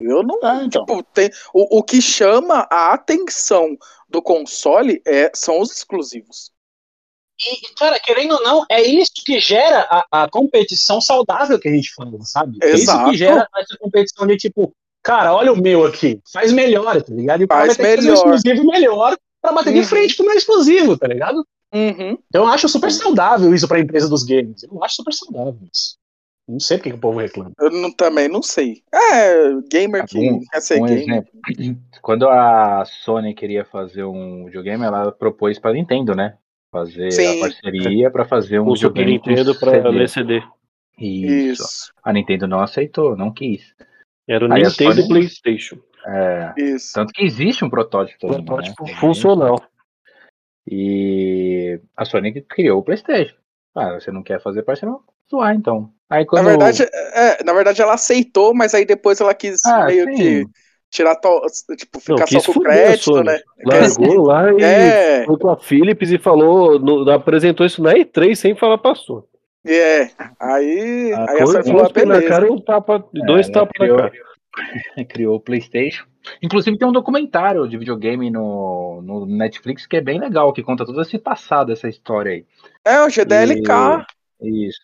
Eu 0.00 0.22
não. 0.22 0.38
Ah, 0.42 0.62
então. 0.64 0.84
Tipo, 0.84 1.02
tem, 1.02 1.30
o, 1.52 1.78
o 1.78 1.82
que 1.82 2.00
chama 2.00 2.66
a 2.70 2.92
atenção 2.94 3.76
do 4.08 4.22
console 4.22 5.02
é, 5.06 5.30
são 5.34 5.60
os 5.60 5.70
exclusivos. 5.70 6.50
E, 7.40 7.74
cara, 7.74 7.98
querendo 7.98 8.32
ou 8.34 8.42
não, 8.42 8.64
é 8.70 8.82
isso 8.82 9.12
que 9.24 9.40
gera 9.40 9.86
a, 9.90 10.24
a 10.24 10.28
competição 10.30 11.00
saudável 11.00 11.58
que 11.58 11.68
a 11.68 11.72
gente 11.72 11.92
fala, 11.94 12.10
sabe? 12.22 12.58
É 12.62 12.68
isso 12.74 12.82
Exato. 12.84 13.10
que 13.10 13.16
gera 13.16 13.48
essa 13.56 13.76
competição 13.78 14.26
de 14.26 14.36
tipo, 14.36 14.72
cara, 15.02 15.34
olha 15.34 15.52
o 15.52 15.60
meu 15.60 15.86
aqui, 15.86 16.20
faz 16.32 16.52
melhor, 16.52 17.02
tá 17.02 17.14
ligado? 17.14 17.42
E 17.42 17.46
Faz 17.46 17.76
vai 17.76 17.76
que 17.76 17.96
fazer 17.96 18.10
um 18.10 18.12
melhor. 18.12 18.34
exclusivo 18.34 18.66
melhor 18.66 19.16
pra 19.40 19.52
bater 19.52 19.72
de 19.72 19.78
Uhum. 19.80 19.84
frente 19.86 20.16
com 20.16 20.22
o 20.22 20.26
meu 20.26 20.36
exclusivo, 20.36 20.98
tá 20.98 21.06
ligado? 21.08 21.44
Uhum. 21.72 22.18
Então 22.28 22.44
eu 22.44 22.46
acho 22.48 22.68
super 22.68 22.90
saudável 22.90 23.54
isso 23.54 23.66
pra 23.66 23.80
empresa 23.80 24.08
dos 24.08 24.22
games. 24.24 24.62
Eu 24.64 24.82
acho 24.84 24.96
super 24.96 25.14
saudável 25.14 25.56
isso. 25.72 25.96
Não 26.48 26.58
sei 26.58 26.78
porque 26.78 26.90
que 26.90 26.96
o 26.96 27.00
povo 27.00 27.20
reclama. 27.20 27.52
Eu 27.60 27.70
não- 27.70 27.92
também 27.92 28.28
não 28.28 28.42
sei. 28.42 28.82
É, 28.92 29.52
gamer 29.70 30.04
que 30.04 30.18
Um- 30.18 30.40
quer 30.50 30.60
ser 30.60 30.82
Um 30.82 30.86
gamer. 30.86 31.02
exemplo. 31.02 31.30
Quando 32.02 32.28
a 32.28 32.84
Sony 32.84 33.34
queria 33.34 33.64
fazer 33.64 34.02
um 34.04 34.46
videogame, 34.46 34.84
ela 34.84 35.12
propôs 35.12 35.58
pra 35.60 35.72
Nintendo, 35.72 36.12
né? 36.14 36.34
Fazer 36.72 37.10
Sim. 37.10 37.38
a 37.38 37.40
parceria 37.40 38.10
pra 38.10 38.24
fazer 38.24 38.60
um 38.60 38.68
O 38.68 38.76
Super 38.76 39.04
Nintendo 39.04 39.58
pra 39.58 39.72
CD. 39.72 39.88
ler 39.88 40.08
CD. 40.08 40.42
Isso. 40.98 41.62
Isso, 41.62 41.92
A 42.04 42.12
Nintendo 42.12 42.46
não 42.46 42.60
aceitou, 42.60 43.16
não 43.16 43.32
quis. 43.32 43.74
Era 44.28 44.46
o 44.46 44.52
Aí 44.52 44.62
Nintendo 44.62 44.92
Sony- 44.94 45.04
e 45.04 45.08
PlayStation. 45.08 45.78
É, 46.06 46.54
isso. 46.56 46.92
tanto 46.94 47.12
que 47.12 47.24
existe 47.24 47.64
um 47.64 47.70
protótipo 47.70 48.26
ainda, 48.26 48.42
Protótipo 48.44 48.84
né? 48.84 48.94
funcional. 48.94 49.60
E 50.70 51.80
a 51.96 52.04
Sony 52.04 52.40
criou 52.42 52.78
o 52.80 52.82
PlayStation. 52.82 53.34
Ah, 53.74 53.94
você 53.94 54.10
não 54.12 54.22
quer 54.22 54.40
fazer 54.40 54.62
parceria? 54.62 54.94
Zoar 55.28 55.54
então. 55.54 55.92
Aí 56.08 56.20
Na 56.22 56.26
quando 56.26 56.44
verdade, 56.44 56.82
é, 56.82 57.42
na 57.44 57.52
verdade, 57.52 57.80
ela 57.82 57.94
aceitou, 57.94 58.54
mas 58.54 58.74
aí 58.74 58.84
depois 58.84 59.20
ela 59.20 59.34
quis 59.34 59.64
Ah, 59.64 59.86
meio 59.86 60.04
sim. 60.06 60.14
que 60.16 60.46
tirar 60.90 61.16
to, 61.16 61.40
tipo, 61.76 62.00
ficar 62.00 62.24
quis 62.24 62.42
só 62.42 62.52
com 62.52 62.58
o 62.60 62.62
crédito, 62.62 63.04
Sony. 63.04 63.24
né? 63.24 63.40
Largou 63.64 64.26
lá 64.26 64.52
e 64.58 64.62
É, 64.62 65.24
foi 65.24 65.38
com 65.38 65.50
a 65.50 65.56
Philips 65.56 66.10
e 66.10 66.18
falou, 66.18 66.78
no- 66.78 67.10
apresentou 67.10 67.64
isso 67.64 67.82
na 67.82 67.92
E3 67.94 68.34
sem 68.34 68.54
falar 68.56 68.78
pra 68.78 68.94
Sony. 68.94 69.24
É, 69.66 70.10
aí, 70.40 71.12
Ah, 71.14 71.26
aí 71.30 71.42
a 71.42 71.46
Sony 71.46 71.52
Dois 71.52 71.66
falou, 71.68 71.82
cuspe 71.84 72.04
na 72.04 72.14
beleza. 72.14 72.28
cara 72.28 72.46
e 72.46 72.50
um 72.50 72.60
tapa, 72.60 73.04
dois 73.26 73.46
né, 73.48 73.52
tapas 73.54 73.72
na 73.78 73.84
criou- 73.86 73.96
cara. 73.98 74.12
criou 75.08 75.36
o 75.36 75.40
PlayStation. 75.40 76.04
Inclusive 76.42 76.76
tem 76.76 76.86
um 76.88 76.92
documentário 76.92 77.66
de 77.68 77.78
videogame 77.78 78.30
no, 78.30 79.00
no 79.02 79.24
Netflix 79.26 79.86
que 79.86 79.96
é 79.96 80.00
bem 80.00 80.18
legal, 80.20 80.52
que 80.52 80.62
conta 80.62 80.84
todo 80.84 81.00
esse 81.00 81.18
passado, 81.18 81.72
essa 81.72 81.88
história 81.88 82.32
aí. 82.32 82.44
É, 82.84 83.00
o 83.02 83.08
GDLK. 83.08 84.04
Isso. 84.42 84.80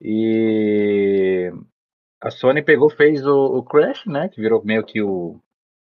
E 0.00 1.52
a 2.20 2.30
Sony 2.30 2.62
pegou, 2.62 2.88
fez 2.90 3.24
o, 3.26 3.58
o 3.58 3.62
Crash, 3.62 4.06
né? 4.06 4.28
Que 4.28 4.40
virou 4.40 4.62
meio 4.64 4.82
que 4.84 5.00
o 5.02 5.38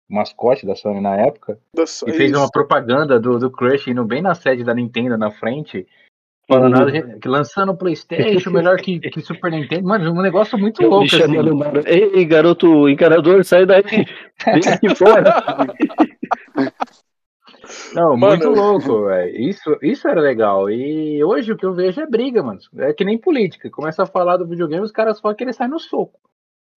mascote 0.10 0.66
da 0.66 0.76
Sony 0.76 1.00
na 1.02 1.16
época. 1.16 1.58
do- 1.76 1.84
E 1.84 2.12
fez 2.14 2.32
isso. 2.32 2.40
uma 2.40 2.50
propaganda 2.50 3.20
do, 3.20 3.38
do 3.40 3.52
Crash 3.52 3.88
indo 3.88 4.04
bem 4.06 4.22
na 4.22 4.34
sede 4.36 4.64
da 4.64 4.74
Nintendo 4.74 5.18
na 5.18 5.32
frente. 5.32 5.88
Falando 6.46 6.76
Uhum. 6.78 7.20
lançando 7.26 7.72
o 7.72 7.78
Playstation 7.78 8.52
melhor 8.52 8.76
que, 8.78 9.00
que 9.00 9.22
Super 9.22 9.50
Nintendo. 9.50 9.88
Mano, 9.88 10.12
um 10.12 10.22
negócio 10.22 10.58
muito 10.58 10.82
Me 10.82 10.90
louco, 10.90 11.06
assim. 11.06 11.38
Mara. 11.54 11.82
Ei, 11.90 12.26
garoto 12.26 12.90
encanador, 12.90 13.46
sai 13.46 13.66
daí. 13.66 13.82
Vem 14.46 14.74
aqui 14.74 14.94
fora. 14.94 15.34
Não, 17.94 18.16
Mano. 18.18 18.38
muito 18.46 18.50
louco, 18.50 19.06
velho. 19.06 19.36
Isso, 19.36 19.78
isso 19.82 20.08
era 20.08 20.20
legal. 20.22 20.70
E 20.70 21.24
hoje 21.24 21.52
o 21.52 21.58
que 21.58 21.66
eu 21.66 21.74
vejo 21.74 22.02
é 22.02 22.06
briga, 22.08 22.42
mano. 22.44 22.60
É 22.78 22.94
que 22.94 23.04
nem 23.06 23.18
política. 23.18 23.70
Começa 23.70 24.04
a 24.04 24.08
falar 24.08 24.38
do 24.38 24.48
videogame, 24.48 24.84
os 24.84 24.92
caras 24.92 25.18
só 25.20 25.34
querem 25.34 25.54
sair 25.54 25.68
no 25.68 25.80
soco. 25.80 26.20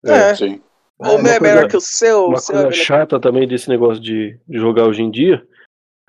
É. 0.05 0.35
Sim. 0.35 0.61
O 0.97 1.03
meu 1.03 1.33
é 1.33 1.37
uma 1.37 1.39
melhor 1.39 1.61
coisa- 1.61 1.67
que 1.69 1.77
o 1.77 1.81
seu. 1.81 2.25
Uma 2.27 2.37
seu 2.37 2.53
é 2.55 2.61
coisa 2.63 2.69
melhor 2.69 2.83
chata 2.85 3.19
também 3.19 3.47
desse 3.47 3.67
negócio 3.69 4.01
de 4.01 4.37
jogar 4.49 4.87
hoje 4.87 5.01
em 5.01 5.11
dia. 5.11 5.45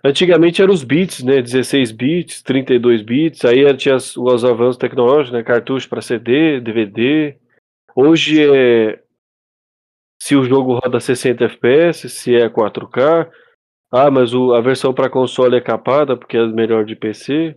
Antigamente 0.05 0.63
eram 0.63 0.73
os 0.73 0.85
bits, 0.85 1.25
né? 1.25 1.43
16 1.43 1.91
bits, 1.91 2.43
32 2.43 3.03
bits. 3.03 3.45
Aí 3.45 3.77
tinha 3.77 3.97
os 3.97 4.45
avanços 4.45 4.77
tecnológicos, 4.77 5.33
né? 5.33 5.43
Cartucho 5.43 5.89
para 5.89 6.01
CD, 6.03 6.61
DVD. 6.61 7.37
Hoje 7.95 8.41
é 8.49 9.01
se 10.23 10.37
o 10.37 10.45
jogo 10.45 10.75
roda 10.79 11.01
60 11.01 11.45
FPS, 11.45 12.09
se 12.09 12.35
é 12.37 12.49
4K. 12.49 13.29
Ah, 13.91 14.11
mas 14.11 14.35
o- 14.35 14.53
a 14.55 14.61
versão 14.61 14.93
para 14.93 15.09
console 15.11 15.57
é 15.57 15.61
capada 15.61 16.17
porque 16.17 16.37
é 16.37 16.47
melhor 16.47 16.85
de 16.85 16.97
PC. 16.97 17.57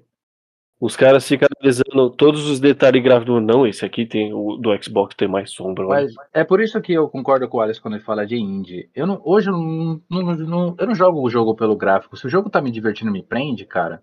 Os 0.81 0.95
caras 0.95 1.27
ficam 1.27 1.45
analisando 1.59 2.09
todos 2.11 2.47
os 2.49 2.57
detalhes 2.59 3.03
gráficos. 3.03 3.41
Não, 3.43 3.67
esse 3.67 3.83
aqui 3.83 4.05
tem 4.05 4.33
o 4.33 4.55
do 4.55 4.71
Xbox 4.81 5.13
tem 5.13 5.27
mais 5.27 5.51
sombra. 5.51 5.85
olha. 5.85 6.03
Mas 6.03 6.13
é 6.33 6.43
por 6.45 6.61
isso 6.61 6.79
que 6.81 6.93
eu 6.93 7.09
concordo 7.09 7.49
com 7.49 7.57
o 7.57 7.61
Alex 7.61 7.79
quando 7.79 7.95
ele 7.95 8.03
fala 8.03 8.25
de 8.25 8.37
indie. 8.37 8.89
Eu 8.95 9.05
não, 9.05 9.19
hoje 9.25 9.49
eu 9.49 9.53
não, 9.57 10.01
não- 10.09 10.35
não- 10.37 10.75
eu 10.79 10.87
não 10.87 10.95
jogo 10.95 11.21
o 11.21 11.29
jogo 11.29 11.53
pelo 11.53 11.75
gráfico. 11.75 12.15
Se 12.15 12.25
o 12.25 12.29
jogo 12.29 12.49
tá 12.49 12.61
me 12.61 12.71
divertindo, 12.71 13.11
me 13.11 13.21
prende, 13.23 13.65
cara. 13.65 14.01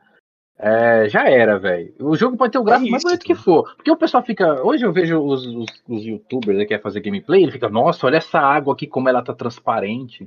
é, 0.59 1.07
já 1.11 1.29
era, 1.29 1.59
velho. 1.59 1.93
O 2.01 2.17
jogo 2.17 2.35
pode 2.37 2.53
ter 2.53 2.59
o 2.59 2.63
gráfico 2.65 2.91
mais 2.91 3.03
isso, 3.03 3.09
bonito 3.11 3.25
que 3.27 3.35
for. 3.35 3.75
Porque 3.77 3.91
o 3.91 3.97
pessoal 3.97 4.23
fica. 4.23 4.63
Hoje 4.67 4.87
eu 4.87 4.93
vejo 4.93 5.19
os, 5.21 5.45
os, 5.47 5.67
os 5.87 6.03
youtubers 6.03 6.57
que 6.59 6.65
querem 6.67 6.83
fazer 6.83 7.01
gameplay, 7.01 7.43
ele 7.43 7.53
fica, 7.53 7.69
nossa, 7.69 8.07
olha 8.07 8.17
essa 8.17 8.39
água 8.39 8.73
aqui, 8.73 8.87
como 8.87 9.07
ela 9.09 9.21
tá 9.23 9.35
transparente. 9.35 10.27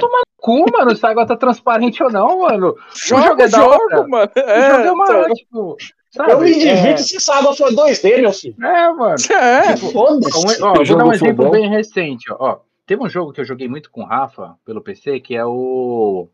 Toma 0.00 0.18
no 0.18 0.24
cu, 0.36 0.64
mano, 0.72 0.96
se 0.96 1.04
a 1.04 1.10
água 1.10 1.26
tá 1.26 1.36
transparente 1.36 2.02
ou 2.02 2.10
não, 2.10 2.40
mano. 2.40 2.74
Joga 2.94 3.22
jogo 3.28 3.42
é 3.42 3.46
o 3.46 3.50
da 3.50 3.58
jogo, 3.58 3.72
hora. 3.72 4.08
mano. 4.08 4.30
O 4.34 4.38
É, 4.40 4.70
jogo 4.70 4.82
é 4.88 4.92
uma, 4.92 5.04
então, 5.04 5.34
tipo, 5.34 5.76
sabe? 6.10 6.32
Eu 6.32 6.40
me 6.40 6.50
É, 6.50 6.74
divirto 6.74 7.00
se 7.02 7.16
essa 7.16 7.34
água 7.34 7.54
for 7.54 7.70
2D, 7.70 8.20
meu 8.20 8.32
filho. 8.32 8.56
é, 8.64 8.92
mano. 8.92 9.16
é. 9.32 9.76
Foda-se. 9.76 10.62
Um- 10.62 10.64
ó, 10.66 10.74
vou 10.74 10.84
jogo 10.84 10.98
dar 11.00 11.06
um 11.06 11.12
exemplo 11.12 11.44
futebol. 11.44 11.50
bem 11.50 11.68
recente. 11.68 12.32
Ó. 12.32 12.36
Ó, 12.38 12.58
Teve 12.86 13.02
um 13.04 13.08
jogo 13.10 13.34
que 13.34 13.40
eu 13.42 13.44
joguei 13.44 13.68
muito 13.68 13.90
com 13.90 14.00
o 14.02 14.06
Rafa 14.06 14.56
pelo 14.64 14.80
PC, 14.82 15.20
que 15.20 15.34
é 15.36 15.44
o. 15.44 16.26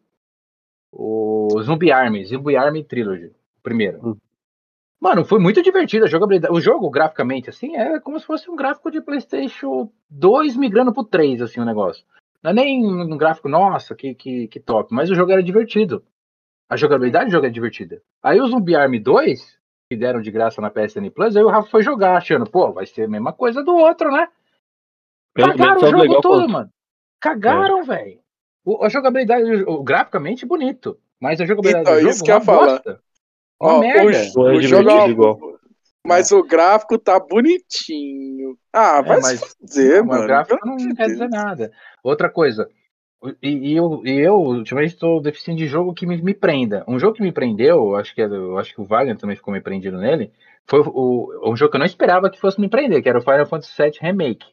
O 0.93 1.49
Zumbi 1.63 1.91
Army, 1.91 2.25
Zumbi 2.25 2.57
Army 2.57 2.85
Trilogy. 2.85 3.27
o 3.27 3.63
Primeiro. 3.63 3.99
Hum. 4.11 4.17
Mano, 5.01 5.25
foi 5.25 5.41
muito 5.41 5.61
divertido 5.61 6.05
a 6.05 6.09
jogabilidade. 6.09 6.55
O 6.55 6.61
jogo, 6.61 6.89
graficamente, 6.89 7.51
assim, 7.51 7.77
é 7.77 7.99
como 7.99 8.19
se 8.21 8.25
fosse 8.25 8.49
um 8.51 8.55
gráfico 8.57 8.91
de 8.91 9.01
PlayStation 9.01 9.91
2 10.09 10.57
migrando 10.57 10.95
pro 10.95 11.03
3, 11.05 11.43
assim, 11.43 11.61
o 11.61 11.65
negócio. 11.65 12.05
Não 12.45 12.51
é 12.51 12.55
nem 12.55 12.85
um 12.87 13.17
gráfico, 13.17 13.49
nossa, 13.49 13.95
que, 13.95 14.15
que, 14.15 14.47
que 14.49 14.61
top. 14.61 14.93
Mas 14.95 15.11
o 15.11 15.15
jogo 15.15 15.33
era 15.33 15.43
divertido. 15.43 16.05
A 16.69 16.77
jogabilidade 16.77 17.27
do 17.27 17.33
jogo 17.33 17.47
é 17.47 17.51
divertida. 17.51 18.03
Aí 18.23 18.39
o 18.41 18.47
Zumbi 18.47 18.77
Army 18.77 19.01
2, 19.01 19.59
que 19.91 19.97
deram 19.97 20.21
de 20.21 20.31
graça 20.31 20.61
na 20.61 20.71
PSN 20.71 21.11
Plus, 21.11 21.35
aí 21.37 21.43
o 21.43 21.49
Rafa 21.49 21.71
foi 21.71 21.83
jogar, 21.83 22.17
achando, 22.19 22.49
pô, 22.51 22.71
vai 22.73 22.85
ser 22.87 23.05
a 23.05 23.09
mesma 23.09 23.33
coisa 23.33 23.63
do 23.65 23.75
outro, 23.75 24.11
né? 24.11 24.29
Cagaram 25.35 25.81
o 25.81 25.87
é 25.87 25.91
jogo 25.91 26.21
todo, 26.21 26.49
mano. 26.49 26.71
Cagaram, 27.21 27.83
velho. 27.85 28.21
O- 28.65 28.85
A 28.85 28.89
jogabilidade, 28.89 29.65
o, 29.67 29.83
graficamente 29.83 30.47
bonito, 30.47 30.99
mas 31.21 31.41
a 31.41 31.47
jogabilidade 31.47 31.83
Então, 31.83 31.95
do 31.95 32.01
jogo 32.01 32.11
isso 32.11 32.25
que 32.25 32.31
eu 32.31 32.35
é 32.35 32.37
ia 32.37 32.41
uma 32.41 32.45
falar. 32.45 32.67
bosta. 32.67 33.01
Uma 33.61 33.73
Ó, 33.75 33.81
merda. 33.81 34.03
o, 34.05 34.11
é 34.11 34.13
o 34.13 34.13
jogo 34.33 34.49
é 34.51 34.59
divertido 34.61 34.93
uma- 34.95 35.09
igual. 35.09 35.39
Mas 36.07 36.31
o 36.33 36.43
gráfico 36.43 36.99
tá 36.99 37.19
bonitinho. 37.19 38.59
Ah, 38.73 38.99
É, 38.99 39.03
vai 39.03 39.21
mas- 39.21 39.41
se 39.41 39.57
fazer, 39.59 39.99
Não, 40.01 40.07
mano. 40.07 40.23
o 40.25 40.27
gráfico 40.27 40.67
não 40.67 40.77
quer 40.95 41.07
dizer 41.07 41.29
nada. 41.31 41.73
Outra 42.05 42.29
coisa, 42.29 42.69
e, 43.43 43.71
e 43.73 43.77
eu, 43.77 44.03
e 44.05 44.11
eu 44.21 44.35
ultimamente 44.37 44.93
estou 44.93 45.21
deficiente 45.21 45.59
de 45.61 45.67
jogo 45.67 45.95
que 45.95 46.07
me, 46.07 46.21
me 46.21 46.35
prenda. 46.35 46.85
Um 46.87 46.99
jogo 46.99 47.15
que 47.15 47.23
me 47.23 47.33
prendeu, 47.33 47.97
acho 47.97 48.15
que, 48.15 48.21
é 48.21 48.29
acho 48.59 48.75
que 48.75 48.81
o 48.81 48.85
Wagner 48.85 49.17
também 49.17 49.35
ficou 49.37 49.53
me 49.53 49.61
prendido 49.61 49.97
nele, 49.97 50.31
foi 50.67 50.81
o, 50.81 51.51
um 51.51 51.57
jogo 51.57 51.71
que 51.71 51.77
eu 51.77 51.81
não 51.81 51.87
esperava 51.87 52.29
que 52.31 52.39
fosse 52.39 52.61
me 52.61 52.69
prender, 52.69 53.03
que 53.03 53.09
era 53.09 53.19
o 53.19 53.23
Final 53.23 53.47
Fantasy 53.47 53.73
VII 53.83 53.93
Remake. 54.01 54.47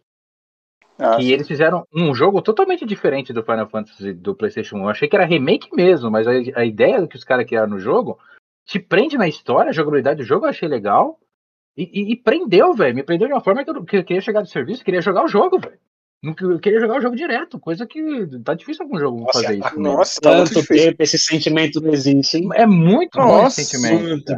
Ah, 0.97 1.15
que 1.15 1.23
sim. 1.23 1.31
eles 1.31 1.47
fizeram 1.47 1.85
um 1.93 2.13
jogo 2.13 2.41
totalmente 2.41 2.85
diferente 2.85 3.33
do 3.33 3.43
Final 3.43 3.67
Fantasy 3.67 4.13
do 4.13 4.35
PlayStation 4.35 4.77
1. 4.77 4.79
Eu 4.83 4.89
achei 4.89 5.07
que 5.09 5.15
era 5.15 5.25
remake 5.25 5.75
mesmo, 5.75 6.11
mas 6.11 6.27
a, 6.27 6.31
a 6.55 6.63
ideia 6.63 7.01
do 7.01 7.07
que 7.07 7.15
os 7.15 7.23
caras 7.23 7.45
criaram 7.45 7.71
no 7.71 7.79
jogo 7.79 8.19
te 8.65 8.79
prende 8.79 9.17
na 9.17 9.27
história, 9.27 9.71
a 9.71 9.73
jogabilidade 9.73 10.19
do 10.19 10.23
jogo 10.23 10.45
eu 10.45 10.49
achei 10.49 10.69
legal. 10.69 11.19
E, 11.75 11.83
e- 11.83 12.11
e 12.11 12.15
prendeu, 12.15 12.73
velho. 12.73 12.93
Me 12.95 13.03
prendeu 13.03 13.27
de 13.27 13.33
uma 13.33 13.41
forma 13.41 13.63
que 13.63 13.71
eu, 13.71 13.83
que 13.83 13.97
eu 13.97 14.03
queria 14.03 14.21
chegar 14.21 14.41
do 14.41 14.47
serviço, 14.47 14.83
queria 14.83 15.01
jogar 15.01 15.23
o 15.23 15.27
jogo, 15.27 15.57
velho. 15.57 15.79
Não 16.23 16.35
Eu 16.39 16.59
queria 16.59 16.79
jogar 16.79 16.97
o 16.97 17.01
jogo 17.01 17.15
direto, 17.15 17.59
coisa 17.59 17.87
que 17.87 17.99
tá 18.43 18.53
difícil 18.53 18.83
algum 18.83 18.99
jogo 18.99 19.21
Nossa, 19.21 19.41
fazer 19.41 19.55
isso. 19.55 19.79
né? 19.79 19.89
Nossa, 19.89 20.21
tá 20.21 20.29
muito 20.31 20.49
Tanto 20.49 20.61
difícil. 20.61 20.91
tempo 20.91 21.03
esse 21.03 21.17
sentimento 21.19 21.81
não 21.81 21.91
existe, 21.91 22.37
hein? 22.37 22.49
É 22.53 22.65
muito 22.65 23.17
bom 23.17 23.37
Nossa, 23.37 23.61
esse 23.61 23.71
sentimento. 23.71 24.33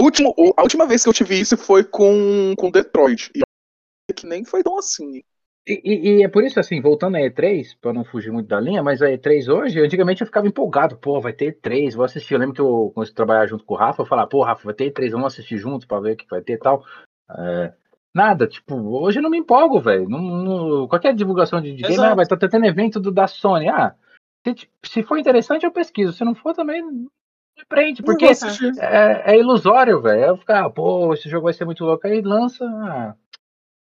Último, 0.00 0.34
a 0.56 0.62
última 0.62 0.86
vez 0.86 1.02
que 1.02 1.08
eu 1.10 1.12
tive 1.12 1.38
isso 1.38 1.58
foi 1.58 1.84
com, 1.84 2.54
com 2.56 2.70
Detroit. 2.70 3.30
E 3.36 4.14
que 4.14 4.26
nem 4.26 4.42
foi 4.44 4.62
tão 4.62 4.78
assim. 4.78 5.22
E, 5.68 5.80
e- 5.84 6.18
e 6.18 6.24
é 6.24 6.28
por 6.28 6.42
isso, 6.42 6.58
assim, 6.58 6.80
voltando 6.80 7.16
à 7.16 7.20
E3, 7.20 7.74
pra 7.74 7.92
não 7.92 8.02
fugir 8.02 8.32
muito 8.32 8.48
da 8.48 8.58
linha, 8.58 8.82
mas 8.82 9.02
a 9.02 9.10
E3 9.10 9.46
hoje, 9.46 9.78
antigamente 9.78 10.22
eu 10.22 10.26
ficava 10.26 10.48
empolgado, 10.48 10.96
pô, 10.96 11.20
vai 11.20 11.34
ter 11.34 11.48
E3, 11.48 11.94
vou 11.94 12.04
assistir. 12.06 12.32
Eu 12.34 12.40
lembro 12.40 12.54
que 12.54 12.60
eu 12.62 12.90
comecei 12.94 13.12
a 13.12 13.16
trabalhar 13.16 13.46
junto 13.46 13.64
com 13.64 13.74
o 13.74 13.76
Rafa, 13.76 14.00
eu 14.00 14.06
falava, 14.06 14.28
pô, 14.28 14.42
Rafa, 14.42 14.64
vai 14.64 14.74
ter 14.74 14.86
E3, 14.86 15.12
vamos 15.12 15.26
assistir 15.34 15.58
junto 15.58 15.86
pra 15.86 16.00
ver 16.00 16.12
o 16.12 16.16
que 16.16 16.26
vai 16.28 16.40
ter 16.40 16.54
e 16.54 16.58
tal. 16.58 16.82
É, 17.30 17.72
nada, 18.14 18.46
tipo, 18.46 18.74
hoje 19.02 19.18
eu 19.18 19.22
não 19.22 19.30
me 19.30 19.38
empolgo, 19.38 19.80
velho. 19.80 20.06
Qualquer 20.88 21.14
divulgação 21.14 21.60
de, 21.60 21.74
de 21.74 21.82
game, 21.82 21.98
ah, 21.98 22.14
vai 22.14 22.24
estar 22.24 22.36
tendo 22.36 22.66
evento 22.66 22.98
do, 23.00 23.10
da 23.10 23.26
Sony. 23.26 23.68
Ah, 23.68 23.94
se, 24.46 24.68
se 24.84 25.02
for 25.02 25.18
interessante, 25.18 25.64
eu 25.64 25.72
pesquiso. 25.72 26.12
Se 26.12 26.24
não 26.24 26.34
for, 26.34 26.54
também 26.54 26.82
me 26.82 27.08
prende, 27.68 28.02
porque 28.02 28.26
é, 28.80 29.34
é 29.34 29.38
ilusório, 29.38 30.00
velho. 30.00 30.22
Eu 30.24 30.36
ficar, 30.36 30.64
ah, 30.64 30.70
pô, 30.70 31.12
esse 31.14 31.28
jogo 31.28 31.44
vai 31.44 31.52
ser 31.52 31.64
muito 31.64 31.84
louco. 31.84 32.06
Aí 32.06 32.20
lança, 32.20 32.64
ah, 32.64 33.14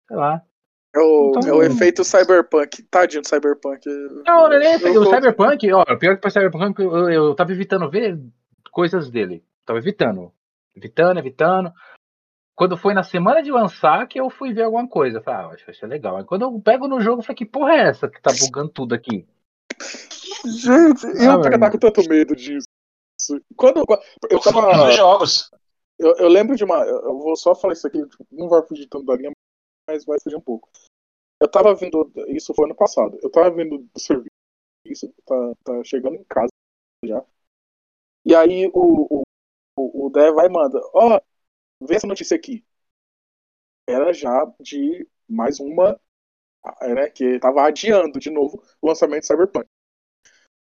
sei 0.07 0.18
lá. 0.18 0.41
É 0.95 0.99
o, 0.99 1.34
Então- 1.35 1.49
é 1.49 1.53
o 1.53 1.61
efeito 1.61 2.06
cyberpunk. 2.06 2.84
Tadinho 2.84 3.22
do 3.22 3.27
cyberpunk. 3.27 3.85
Não, 4.26 4.47
não 4.47 4.53
é 4.53 4.60
nem 4.60 4.93
Eu 4.93 5.02
o 5.02 5.06
Cyberpunk, 5.06 5.69
ó, 5.73 5.84
pior 5.97 6.15
que 6.15 6.22
para 6.22 6.30
Cyberpunk, 6.30 6.81
eu, 6.81 7.10
eu 7.10 7.35
tava 7.35 7.52
evitando 7.52 7.89
ver 7.89 8.18
coisas 8.72 9.11
dele. 9.11 9.43
Tava 9.65 9.80
evitando. 9.80 10.31
Evitando, 10.73 11.18
evitando. 11.18 11.73
Quando 12.56 12.77
foi 12.77 12.94
na 12.94 13.03
semana 13.03 13.44
de 13.44 13.52
lançar 13.52 14.07
que 14.07 14.19
eu 14.19 14.30
fui 14.30 14.53
ver 14.53 14.64
alguma 14.64 14.88
coisa. 14.88 15.18
Eu 15.18 15.23
Falei, 15.23 15.40
ah, 15.41 15.48
acho 15.49 15.57
que 15.57 15.65
vai 15.65 15.76
ser 15.76 15.88
legal. 15.88 16.18
Aí 16.18 16.23
quando 16.23 16.44
eu 16.44 16.61
pego 16.61 16.88
no 16.88 17.02
jogo, 17.02 17.19
eu 17.19 17.23
falei, 17.23 17.36
que 17.38 17.45
porra 17.45 17.73
é 17.73 17.90
essa 17.90 18.10
que 18.10 18.22
tá 18.22 18.32
bugando 18.40 18.69
tudo 18.69 18.95
aqui? 18.95 19.27
Gente, 20.45 21.06
Ah, 21.06 21.36
eu 21.36 21.41
velho. 21.41 21.60
tava 21.60 21.72
com 21.72 21.77
tanto 21.77 22.10
medo 22.10 22.36
disso. 22.36 22.68
Quando 23.56 23.77
eu, 23.80 23.86
eu 24.30 24.40
tava. 24.40 24.86
Nos 24.86 24.95
jogos. 24.95 25.52
Eu, 25.98 26.15
eu 26.18 26.27
lembro 26.27 26.56
de 26.56 26.64
uma. 26.64 26.84
Eu 26.86 27.18
vou 27.18 27.36
só 27.36 27.56
falar 27.56 27.73
isso 27.73 27.88
aqui, 27.88 28.06
tipo, 28.07 28.26
não 28.32 28.48
vai 28.48 28.61
fugir 28.65 28.88
tanto 28.88 29.06
da 29.06 29.15
linha, 29.15 29.32
mas 29.90 30.06
vai 30.06 30.19
fugir 30.22 30.36
um 30.36 30.41
pouco. 30.41 30.69
Eu 31.41 31.49
tava 31.49 31.73
vendo. 31.73 32.11
Isso 32.27 32.53
foi 32.53 32.65
ano 32.65 32.76
passado. 32.76 33.18
Eu 33.22 33.30
tava 33.30 33.49
vendo 33.52 33.80
do 33.80 33.99
serviço, 33.99 35.14
tá, 35.26 35.53
tá 35.64 35.84
chegando 35.84 36.15
em 36.15 36.23
casa 36.26 36.49
já. 37.03 37.23
E 38.26 38.36
aí 38.36 38.68
o, 38.73 39.19
o, 39.19 39.22
o, 39.77 40.07
o 40.07 40.10
Dev 40.10 40.36
vai 40.36 40.48
e 40.48 40.49
manda: 40.49 40.80
Ó, 40.94 41.19
vê 41.81 41.95
essa 41.95 42.07
notícia 42.07 42.35
aqui. 42.35 42.65
Era 43.88 44.14
já 44.14 44.45
de 44.60 45.07
mais 45.27 45.60
uma. 45.60 45.99
Né, 46.81 47.10
que 47.11 47.39
tava 47.39 47.68
adiando 47.68 48.19
de 48.19 48.31
novo 48.31 48.64
o 48.81 48.88
lançamento 48.88 49.22
de 49.22 49.27
Cyberpunk. 49.27 49.68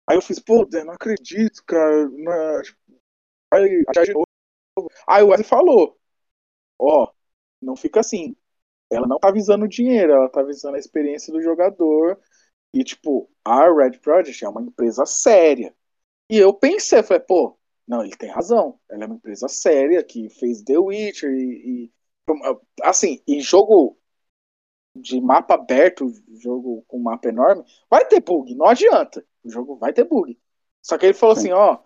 Aí 0.08 0.16
eu 0.16 0.22
fiz, 0.22 0.40
pô, 0.40 0.66
não 0.86 0.94
acredito, 0.94 1.64
cara. 1.66 2.08
Não 2.10 2.32
é, 2.32 2.62
Aí, 3.54 3.84
já 3.94 4.04
de 4.04 4.14
novo. 4.14 4.28
Aí 5.08 5.24
o 5.24 5.28
Wesley 5.30 5.48
falou: 5.48 6.00
Ó, 6.80 7.12
não 7.62 7.76
fica 7.76 8.00
assim. 8.02 8.36
Ela 8.92 9.08
não 9.08 9.20
tá 9.20 9.32
visando 9.32 9.68
dinheiro, 9.68 10.14
ela 10.14 10.30
tá 10.30 10.44
visando 10.44 10.76
a 10.76 10.80
experiência 10.80 11.34
do 11.34 11.42
jogador. 11.42 12.20
E, 12.74 12.84
tipo, 12.84 13.30
a 13.46 13.70
Red 13.72 14.00
Project 14.00 14.46
é 14.46 14.50
uma 14.50 14.62
empresa 14.62 15.06
séria. 15.06 15.76
E 16.30 16.38
eu 16.38 16.54
pensei, 16.54 17.04
falei, 17.04 17.22
pô, 17.24 17.58
Não, 17.88 18.04
ele 18.04 18.16
tem 18.16 18.30
razão. 18.30 18.80
Ela 18.90 19.04
é 19.04 19.08
uma 19.08 19.16
empresa 19.16 19.48
séria 19.48 20.04
que 20.04 20.30
fez 20.30 20.62
The 20.62 20.78
Witcher 20.78 21.32
e, 21.32 21.88
e 21.88 21.92
assim, 22.84 23.22
em 23.28 23.42
jogo 23.42 23.98
de 24.96 25.20
mapa 25.22 25.56
aberto, 25.56 26.12
jogo 26.40 26.84
com 26.88 27.00
mapa 27.00 27.30
enorme, 27.30 27.64
vai 27.90 28.06
ter 28.06 28.22
bug, 28.22 28.54
não 28.56 28.68
adianta. 28.68 29.26
O 29.44 29.50
jogo 29.50 29.78
vai 29.78 29.94
ter 29.94 30.04
bug. 30.04 30.38
Só 30.82 30.98
que 30.98 31.06
ele 31.06 31.14
falou 31.14 31.36
Sim. 31.36 31.42
assim, 31.42 31.52
ó, 31.52 31.80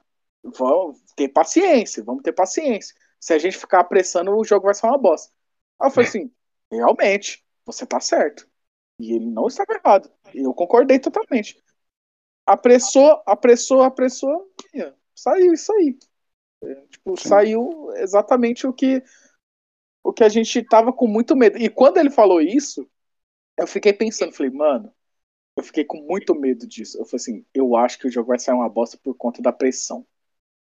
vamos 0.44 1.02
ter 1.16 1.30
paciência, 1.30 2.04
vamos 2.04 2.24
ter 2.24 2.34
paciência. 2.34 2.96
Se 3.20 3.34
a 3.34 3.38
gente 3.38 3.58
ficar 3.58 3.82
apressando, 3.82 4.36
o 4.36 4.44
jogo 4.44 4.66
vai 4.66 4.74
ser 4.74 4.88
uma 4.88 4.98
bosta. 4.98 5.32
Aí 5.80 5.88
eu 5.88 5.92
falei 5.92 6.10
assim, 6.10 6.32
realmente, 6.72 7.46
você 7.66 7.86
tá 7.86 8.00
certo. 8.00 8.48
E 9.00 9.14
ele 9.14 9.30
não 9.30 9.48
estava 9.48 9.74
errado. 9.74 10.10
Eu 10.34 10.54
concordei 10.54 11.00
totalmente. 11.00 11.62
Apressou, 12.46 13.22
apressou, 13.26 13.82
apressou, 13.82 14.52
saiu 15.16 15.54
isso 15.54 15.72
aí. 15.74 15.98
É, 16.64 16.76
tipo, 16.88 17.18
Sim. 17.18 17.30
saiu 17.30 17.92
exatamente 17.96 18.68
o 18.68 18.74
que 18.74 19.04
o 20.04 20.14
que 20.14 20.24
a 20.24 20.30
gente 20.30 20.62
tava 20.64 20.94
com 20.94 21.08
muito 21.08 21.36
medo. 21.36 21.58
E 21.58 21.68
quando 21.68 21.98
ele 21.98 22.12
falou 22.12 22.40
isso, 22.40 22.88
eu 23.58 23.66
fiquei 23.66 23.92
pensando, 23.92 24.32
falei, 24.32 24.52
mano, 24.52 24.94
eu 25.58 25.64
fiquei 25.64 25.84
com 25.84 25.98
muito 26.02 26.36
medo 26.36 26.68
disso. 26.68 27.00
Eu 27.00 27.06
falei 27.06 27.16
assim, 27.16 27.46
eu 27.52 27.76
acho 27.76 27.98
que 27.98 28.08
o 28.08 28.12
jogo 28.12 28.28
vai 28.28 28.38
sair 28.38 28.54
uma 28.54 28.70
bosta 28.70 29.00
por 29.02 29.16
conta 29.16 29.42
da 29.42 29.52
pressão. 29.52 30.06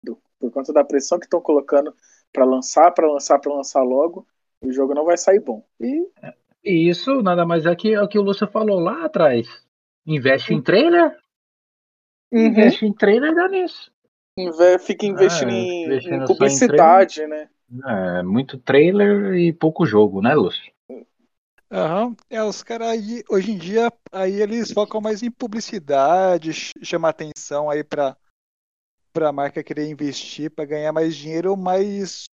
Do, 0.04 0.22
por 0.38 0.52
conta 0.52 0.74
da 0.74 0.84
pressão 0.84 1.18
que 1.18 1.26
estão 1.26 1.40
colocando 1.40 1.96
para 2.34 2.44
lançar, 2.44 2.92
para 2.92 3.10
lançar, 3.10 3.40
para 3.40 3.54
lançar 3.54 3.82
logo, 3.82 4.28
o 4.62 4.74
jogo 4.74 4.94
não 4.94 5.06
vai 5.06 5.18
sair 5.18 5.40
bom. 5.40 5.66
E 5.80 6.06
e 6.64 6.90
isso 6.90 7.22
nada 7.22 7.46
mais 7.46 7.66
é 7.66 7.76
que 7.76 7.94
é 7.94 8.02
o 8.02 8.08
que 8.08 8.20
o 8.20 8.22
Lúcio 8.22 8.48
falou 8.48 8.80
lá 8.80 9.06
atrás. 9.06 9.48
Investe 10.06 10.54
em 10.54 10.62
trailer. 10.62 11.18
Uhum. 12.32 12.48
Investe 12.48 12.86
em 12.86 12.94
trailer 12.94 13.34
dá 13.34 13.48
nisso. 13.48 13.92
Fica 14.80 15.06
investindo 15.06 15.50
ah, 15.50 15.54
em, 15.54 15.94
em, 15.94 16.26
publicidade, 16.26 17.22
em 17.22 17.28
né? 17.28 17.50
É, 17.86 18.24
muito 18.24 18.58
trailer 18.58 19.36
e 19.36 19.54
pouco 19.54 19.86
jogo, 19.86 20.22
né, 20.22 20.34
Lúcio? 20.34 20.72
Aham, 21.72 22.16
é, 22.30 22.44
os 22.44 22.64
caras 22.64 22.88
aí, 22.90 23.24
hoje 23.30 23.52
em 23.52 23.58
dia, 23.58 23.94
aí 24.12 24.42
eles 24.42 24.72
focam 24.72 25.00
mais 25.00 25.22
em 25.22 25.30
publicidade, 25.30 26.52
chama 26.82 27.10
atenção 27.10 27.70
aí 27.70 27.84
pra, 27.84 28.18
pra 29.14 29.32
marca 29.32 29.64
querer 29.64 29.88
investir, 29.88 30.50
pra 30.50 30.66
ganhar 30.66 30.92
mais 30.92 31.16
dinheiro, 31.16 31.56
mas 31.56 32.24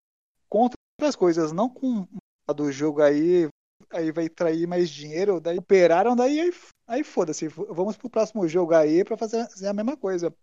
contra 0.49 0.77
outras 0.99 1.15
coisas, 1.15 1.53
não 1.53 1.69
com 1.69 2.07
a 2.49 2.53
do 2.55 2.73
jogo 2.73 3.03
aí, 3.03 3.47
aí 3.91 4.11
vai 4.11 4.27
trair 4.27 4.66
mais 4.66 4.89
dinheiro, 4.89 5.39
daí 5.39 5.59
operaram, 5.59 6.16
daí 6.16 6.41
aí, 6.41 6.53
aí 6.87 7.05
foda-se, 7.05 7.47
vamos 7.49 7.99
pro 7.99 8.09
próximo 8.09 8.49
jogo 8.49 8.74
aí 8.74 9.05
pra 9.05 9.19
fazer 9.19 9.47
a 9.66 9.74
mesma 9.74 9.99
coisa. 9.99 10.35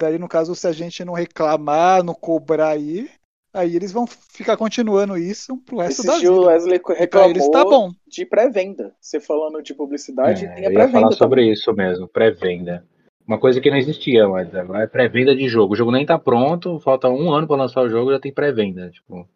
Daí, 0.00 0.18
no 0.18 0.28
caso, 0.28 0.54
se 0.54 0.66
a 0.66 0.72
gente 0.72 1.04
não 1.04 1.12
reclamar, 1.12 2.02
não 2.02 2.14
cobrar 2.14 2.70
aí, 2.70 3.10
aí 3.52 3.76
eles 3.76 3.92
vão 3.92 4.06
ficar 4.06 4.56
continuando 4.56 5.18
isso 5.18 5.56
pro 5.58 5.78
resto 5.78 6.00
Esse 6.00 6.06
da 6.06 6.16
vida. 6.16 6.32
o 6.32 6.46
Wesley 6.46 6.80
reclamou 6.96 7.30
eles, 7.30 7.48
tá 7.50 7.64
bom. 7.64 7.92
de 8.06 8.24
pré-venda. 8.24 8.94
Você 8.98 9.20
falando 9.20 9.62
de 9.62 9.74
publicidade, 9.74 10.46
é, 10.46 10.48
tem 10.48 10.66
a 10.66 10.70
pré-venda. 10.70 10.82
Eu 10.82 10.86
ia 10.86 10.92
falar 10.92 11.12
sobre 11.12 11.42
também. 11.42 11.52
isso 11.52 11.72
mesmo, 11.74 12.08
pré-venda. 12.08 12.84
Uma 13.26 13.38
coisa 13.38 13.60
que 13.60 13.70
não 13.70 13.76
existia, 13.76 14.26
mas 14.26 14.52
agora 14.54 14.84
é 14.84 14.86
pré-venda 14.86 15.36
de 15.36 15.46
jogo. 15.48 15.74
O 15.74 15.76
jogo 15.76 15.92
nem 15.92 16.06
tá 16.06 16.18
pronto, 16.18 16.80
falta 16.80 17.08
um 17.08 17.30
ano 17.32 17.46
para 17.46 17.56
lançar 17.56 17.82
o 17.82 17.88
jogo, 17.88 18.10
já 18.10 18.18
tem 18.18 18.32
pré-venda. 18.32 18.90
Tipo, 18.90 19.28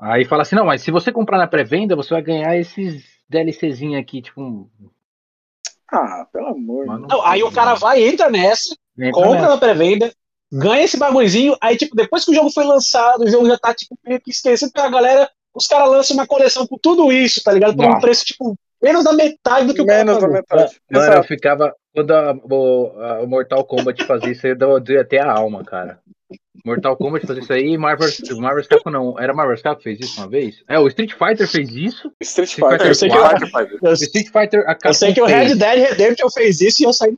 Aí 0.00 0.24
fala 0.24 0.42
assim, 0.42 0.54
não, 0.54 0.64
mas 0.64 0.82
se 0.82 0.90
você 0.90 1.10
comprar 1.10 1.38
na 1.38 1.46
pré-venda, 1.46 1.96
você 1.96 2.14
vai 2.14 2.22
ganhar 2.22 2.56
esses 2.56 3.04
DLCzinhos 3.28 4.00
aqui, 4.00 4.22
tipo. 4.22 4.70
Ah, 5.90 6.26
pelo 6.32 6.48
amor. 6.48 6.86
Não, 6.86 7.26
aí 7.26 7.42
o 7.42 7.50
cara 7.50 7.74
vai, 7.74 8.02
entra 8.02 8.30
nessa, 8.30 8.76
entra 8.98 9.12
compra 9.12 9.48
na 9.48 9.58
pré-venda, 9.58 10.12
ganha 10.52 10.84
esse 10.84 10.96
bagulhozinho, 10.96 11.56
aí, 11.60 11.76
tipo, 11.76 11.94
depois 11.94 12.24
que 12.24 12.30
o 12.30 12.34
jogo 12.34 12.50
foi 12.50 12.64
lançado, 12.64 13.24
o 13.24 13.30
jogo 13.30 13.46
já 13.46 13.58
tá, 13.58 13.74
tipo, 13.74 13.96
meio 14.06 14.20
que 14.20 14.30
esquecido 14.30 14.72
pela 14.72 14.90
galera, 14.90 15.30
os 15.54 15.66
caras 15.66 15.90
lançam 15.90 16.16
uma 16.16 16.26
coleção 16.26 16.66
com 16.66 16.78
tudo 16.78 17.12
isso, 17.12 17.42
tá 17.42 17.52
ligado? 17.52 17.76
Por 17.76 17.84
um 17.84 18.00
preço, 18.00 18.24
tipo, 18.24 18.56
menos 18.82 19.04
da 19.04 19.12
metade 19.12 19.66
do 19.66 19.74
que 19.74 19.82
menos 19.82 20.16
o 20.16 20.20
Menos 20.20 20.20
da 20.20 20.28
metade. 20.28 20.76
Mano, 20.90 21.04
Exato. 21.04 21.18
eu 21.18 21.24
ficava. 21.24 21.74
Quando 21.94 22.12
a, 22.12 22.32
o, 22.32 22.92
a, 22.96 23.20
o 23.22 23.26
Mortal 23.26 23.64
Kombat 23.64 24.04
fazia 24.04 24.30
isso, 24.30 24.46
eu 24.46 24.80
deu 24.80 25.00
até 25.00 25.20
a 25.20 25.32
alma, 25.32 25.64
cara. 25.64 25.98
Mortal 26.64 26.96
Kombat 26.96 27.26
fazia 27.26 27.42
isso 27.42 27.52
aí, 27.52 27.76
Marvel, 27.76 28.08
Marvel 28.38 28.68
Capcom 28.68 28.90
não. 28.90 29.18
Era 29.18 29.34
Marvel 29.34 29.60
Capcom 29.60 29.82
fez 29.82 29.98
isso 30.00 30.20
uma 30.20 30.28
vez? 30.28 30.62
É, 30.68 30.78
o 30.78 30.86
Street 30.88 31.12
Fighter 31.12 31.48
fez 31.48 31.70
isso. 31.70 32.12
Street, 32.20 32.48
Street 32.48 32.70
Fighter, 32.70 32.94
Fighter, 32.94 33.20
4, 33.20 33.46
Fighter. 33.46 33.78
Eu, 33.82 33.92
Street 33.94 34.26
Fighter 34.26 34.76
eu 34.84 34.94
sei 34.94 35.12
que 35.12 35.20
o 35.20 35.26
Red 35.26 35.54
Dead 35.54 35.88
Redemption 35.88 36.30
fez 36.30 36.60
isso 36.60 36.82
e 36.82 36.84
eu 36.84 36.92
saí. 36.92 37.16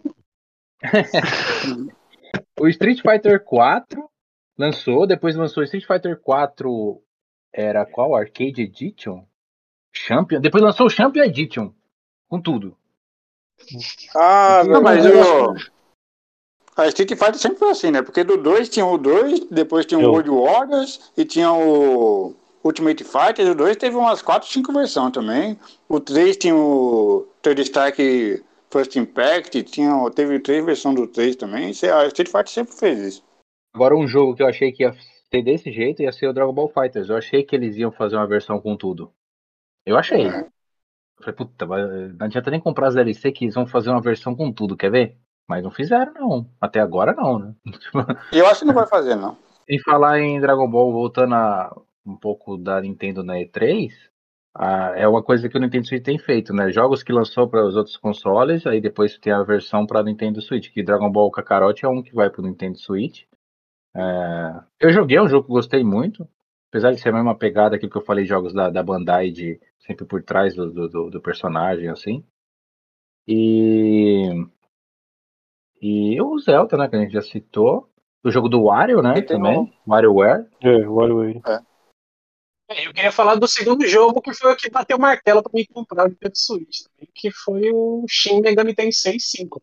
O 2.59 2.69
Street 2.69 3.01
Fighter 3.01 3.45
4 3.45 4.11
lançou, 4.57 5.07
depois 5.07 5.37
lançou 5.37 5.63
Street 5.65 5.87
Fighter 5.87 6.19
4 6.21 7.03
era 7.53 7.85
qual? 7.85 8.15
Arcade 8.15 8.63
Edition? 8.63 9.25
Champion. 9.93 10.41
Depois 10.41 10.63
lançou 10.63 10.87
o 10.87 10.91
Champion 10.91 11.25
Edition 11.25 11.73
com 12.29 12.41
tudo. 12.41 12.77
Ah, 14.17 14.63
não, 14.65 14.81
mas 14.81 15.05
eu 15.05 15.55
a 16.77 16.87
Street 16.89 17.11
Fighter 17.11 17.37
sempre 17.37 17.59
foi 17.59 17.71
assim, 17.71 17.91
né? 17.91 18.01
Porque 18.01 18.25
do 18.25 18.37
2 18.37 18.69
tinha 18.69 18.87
o 18.87 18.97
2, 18.97 19.49
depois 19.51 19.85
tinha 19.85 19.99
o 19.99 20.03
Eu. 20.03 20.13
World 20.13 20.31
Warriors 20.31 21.13
e 21.17 21.25
tinha 21.25 21.53
o 21.53 22.35
Ultimate 22.65 23.05
Fighter. 23.05 23.51
O 23.51 23.55
2 23.55 23.77
teve 23.77 23.97
umas 23.97 24.23
4, 24.23 24.49
5 24.49 24.73
versões 24.73 25.13
também. 25.13 25.59
O 25.89 26.01
3 26.01 26.37
tinha 26.37 26.57
o 26.57 27.29
Third 27.43 27.61
Strike 27.63 28.43
First 28.73 28.95
Impact, 28.97 29.63
tinha, 29.65 29.93
teve 30.11 30.39
três 30.39 30.65
versões 30.65 30.95
do 30.95 31.07
3 31.07 31.37
também. 31.37 31.69
A 31.69 32.07
Street 32.07 32.29
Fighter 32.29 32.49
sempre 32.49 32.75
fez 32.75 32.99
isso. 32.99 33.25
Agora 33.75 33.97
um 33.97 34.07
jogo 34.07 34.35
que 34.35 34.43
eu 34.43 34.47
achei 34.47 34.73
que 34.73 34.83
ia 34.83 34.93
ser 35.31 35.43
desse 35.43 35.71
jeito 35.73 36.03
ia 36.03 36.13
ser 36.13 36.29
o 36.29 36.33
Dragon 36.33 36.53
Ball 36.53 36.69
Fighters. 36.69 37.09
Eu 37.09 37.17
achei 37.17 37.43
que 37.43 37.55
eles 37.55 37.77
iam 37.77 37.91
fazer 37.91 38.17
uma 38.17 38.27
versão 38.27 38.61
com 38.61 38.77
tudo. 38.77 39.13
Eu 39.85 39.97
achei. 39.97 40.27
É. 40.27 40.41
Eu 40.41 41.25
falei, 41.25 41.35
puta, 41.35 41.67
não 41.67 42.27
adianta 42.27 42.51
nem 42.51 42.61
comprar 42.61 42.89
as 42.89 42.95
DLC 42.95 43.31
que 43.33 43.45
eles 43.45 43.55
vão 43.55 43.67
fazer 43.67 43.91
uma 43.91 44.01
versão 44.01 44.35
com 44.35 44.53
tudo, 44.53 44.77
quer 44.77 44.91
ver? 44.91 45.17
Mas 45.49 45.63
não 45.63 45.71
fizeram, 45.71 46.15
não. 46.15 46.51
Até 46.61 46.81
agora 46.81 47.13
não, 47.13 47.39
né? 47.39 47.55
Eu 48.33 48.47
acho 48.47 48.61
que 48.61 48.67
não 48.67 48.75
vai 48.75 48.87
fazer, 48.87 49.17
não. 49.17 49.37
Em 49.69 49.81
falar 49.81 50.21
em 50.21 50.41
Dragon 50.41 50.69
Ball, 50.69 50.93
voltando 50.93 51.35
a 51.35 51.77
um 52.07 52.17
pouco 52.17 52.57
da 52.57 52.81
Nintendo 52.81 53.23
na 53.23 53.35
E3, 53.35 53.93
ah, 54.55 54.93
é 54.97 55.07
uma 55.07 55.23
coisa 55.23 55.49
que 55.49 55.57
o 55.57 55.61
Nintendo 55.61 55.87
Switch 55.87 56.03
tem 56.03 56.19
feito, 56.19 56.53
né? 56.53 56.71
Jogos 56.71 57.03
que 57.03 57.13
lançou 57.13 57.49
para 57.49 57.65
os 57.65 57.77
outros 57.77 57.97
consoles, 57.97 58.67
aí 58.67 58.81
depois 58.81 59.19
tem 59.19 59.33
a 59.33 59.43
versão 59.43 59.87
para 59.87 60.03
Nintendo 60.03 60.43
Switch, 60.43 60.71
que 60.71 60.83
Dragon 60.83 61.11
Ball 61.11 61.31
Kakarot 61.31 61.85
é 61.85 61.89
um 61.89 62.03
que 62.03 62.15
vai 62.15 62.29
para 62.29 62.41
o 62.41 62.45
Nintendo 62.45 62.79
Switch. 62.79 63.25
É... 63.95 64.61
Eu 64.81 64.93
joguei, 64.93 65.19
é 65.19 65.23
um 65.23 65.29
jogo 65.29 65.47
que 65.47 65.53
gostei 65.53 65.85
muito, 65.85 66.29
apesar 66.69 66.93
de 66.93 67.01
ser 67.01 67.11
a 67.11 67.13
mesma 67.13 67.35
pegada 67.35 67.79
que 67.79 67.87
eu 67.87 68.03
falei, 68.03 68.25
jogos 68.25 68.53
da, 68.53 68.71
da 68.71 68.83
Bandai, 68.83 69.31
de 69.31 69.61
sempre 69.79 70.05
por 70.05 70.23
trás 70.23 70.55
do, 70.55 70.71
do, 70.89 71.11
do 71.11 71.21
personagem, 71.21 71.89
assim. 71.89 72.25
E 73.27 74.47
e 75.81 76.21
o 76.21 76.39
Zelda, 76.39 76.77
né, 76.77 76.89
que 76.89 76.97
a 76.97 76.99
gente 77.01 77.13
já 77.13 77.23
citou. 77.23 77.89
O 78.23 78.31
jogo 78.31 78.51
do 78.51 78.65
Wario, 78.65 79.01
né, 79.01 79.23
também. 79.23 79.73
WarioWare. 79.89 80.47
É, 80.61 80.87
WarioWare. 80.87 81.41
É. 81.47 81.70
é. 82.71 82.87
Eu 82.87 82.95
queria 82.95 83.13
falar 83.13 83.35
do 83.35 83.49
segundo 83.49 83.87
jogo, 83.87 84.21
que 84.23 84.33
foi 84.33 84.53
o 84.53 84.57
que 84.57 84.71
bateu 84.71 84.97
o 84.97 85.01
martelo 85.01 85.43
pra 85.43 85.53
mim 85.55 85.67
comprar 85.73 86.05
o 86.05 86.09
Nintendo 86.09 86.37
Switch 86.37 86.83
também, 86.85 87.09
que 87.15 87.31
foi 87.31 87.71
o 87.73 88.05
Shin 88.09 88.41
Megami 88.41 88.75
Tensei 88.75 89.19
5. 89.19 89.61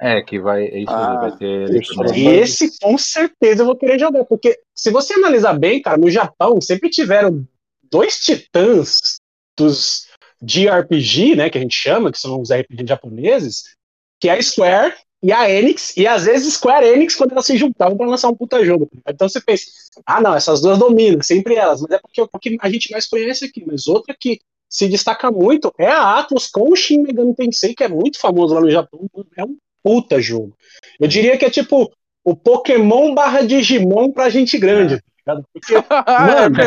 É, 0.00 0.22
que 0.22 0.40
vai, 0.40 0.64
é 0.66 0.78
isso 0.80 0.90
ah, 0.90 1.20
vai 1.20 1.36
ter. 1.36 1.70
E 2.16 2.26
esse 2.26 2.78
com 2.80 2.98
certeza 2.98 3.62
eu 3.62 3.66
vou 3.66 3.76
querer 3.76 3.98
jogar, 3.98 4.24
porque 4.24 4.58
se 4.74 4.90
você 4.90 5.14
analisar 5.14 5.58
bem, 5.58 5.80
cara, 5.80 5.96
no 5.96 6.10
Japão 6.10 6.60
sempre 6.60 6.90
tiveram 6.90 7.46
dois 7.90 8.18
titãs 8.18 9.18
dos 9.56 10.08
JRPG, 10.42 11.36
né, 11.36 11.48
que 11.48 11.58
a 11.58 11.60
gente 11.60 11.76
chama, 11.76 12.10
que 12.10 12.18
são 12.18 12.40
os 12.40 12.50
RPG 12.50 12.86
japoneses, 12.88 13.76
que 14.20 14.28
é 14.28 14.32
a 14.32 14.42
Square 14.42 14.94
e 15.24 15.32
a 15.32 15.50
Enix, 15.50 15.96
e 15.96 16.06
às 16.06 16.26
vezes 16.26 16.52
Square 16.52 16.86
Enix, 16.86 17.14
quando 17.14 17.32
elas 17.32 17.46
se 17.46 17.56
juntavam 17.56 17.96
para 17.96 18.06
lançar 18.06 18.28
um 18.28 18.36
puta 18.36 18.62
jogo. 18.62 18.90
Então 19.08 19.26
você 19.26 19.40
pensa, 19.40 19.64
ah, 20.04 20.20
não, 20.20 20.34
essas 20.34 20.60
duas 20.60 20.78
dominam, 20.78 21.22
sempre 21.22 21.54
elas, 21.54 21.80
mas 21.80 21.92
é 21.92 21.98
porque, 21.98 22.20
é 22.20 22.26
porque 22.26 22.56
a 22.60 22.68
gente 22.68 22.92
mais 22.92 23.06
conhece 23.06 23.46
aqui. 23.46 23.64
Mas 23.66 23.86
outra 23.86 24.14
que 24.20 24.38
se 24.68 24.86
destaca 24.86 25.30
muito 25.30 25.72
é 25.78 25.86
a 25.86 26.18
Atlas 26.18 26.48
com 26.48 26.70
o 26.70 26.76
Shin 26.76 27.00
Megami 27.00 27.34
Tensei, 27.34 27.74
que 27.74 27.82
é 27.82 27.88
muito 27.88 28.20
famoso 28.20 28.52
lá 28.52 28.60
no 28.60 28.70
Japão. 28.70 29.00
É 29.34 29.44
um 29.44 29.56
puta 29.82 30.20
jogo. 30.20 30.54
Eu 31.00 31.08
diria 31.08 31.38
que 31.38 31.46
é 31.46 31.50
tipo 31.50 31.90
o 32.22 32.36
Pokémon 32.36 33.14
barra 33.14 33.40
Digimon 33.40 34.12
pra 34.12 34.28
gente 34.28 34.58
grande. 34.58 35.02
Tá 35.24 35.40
porque, 35.54 35.72
mano, 36.20 36.60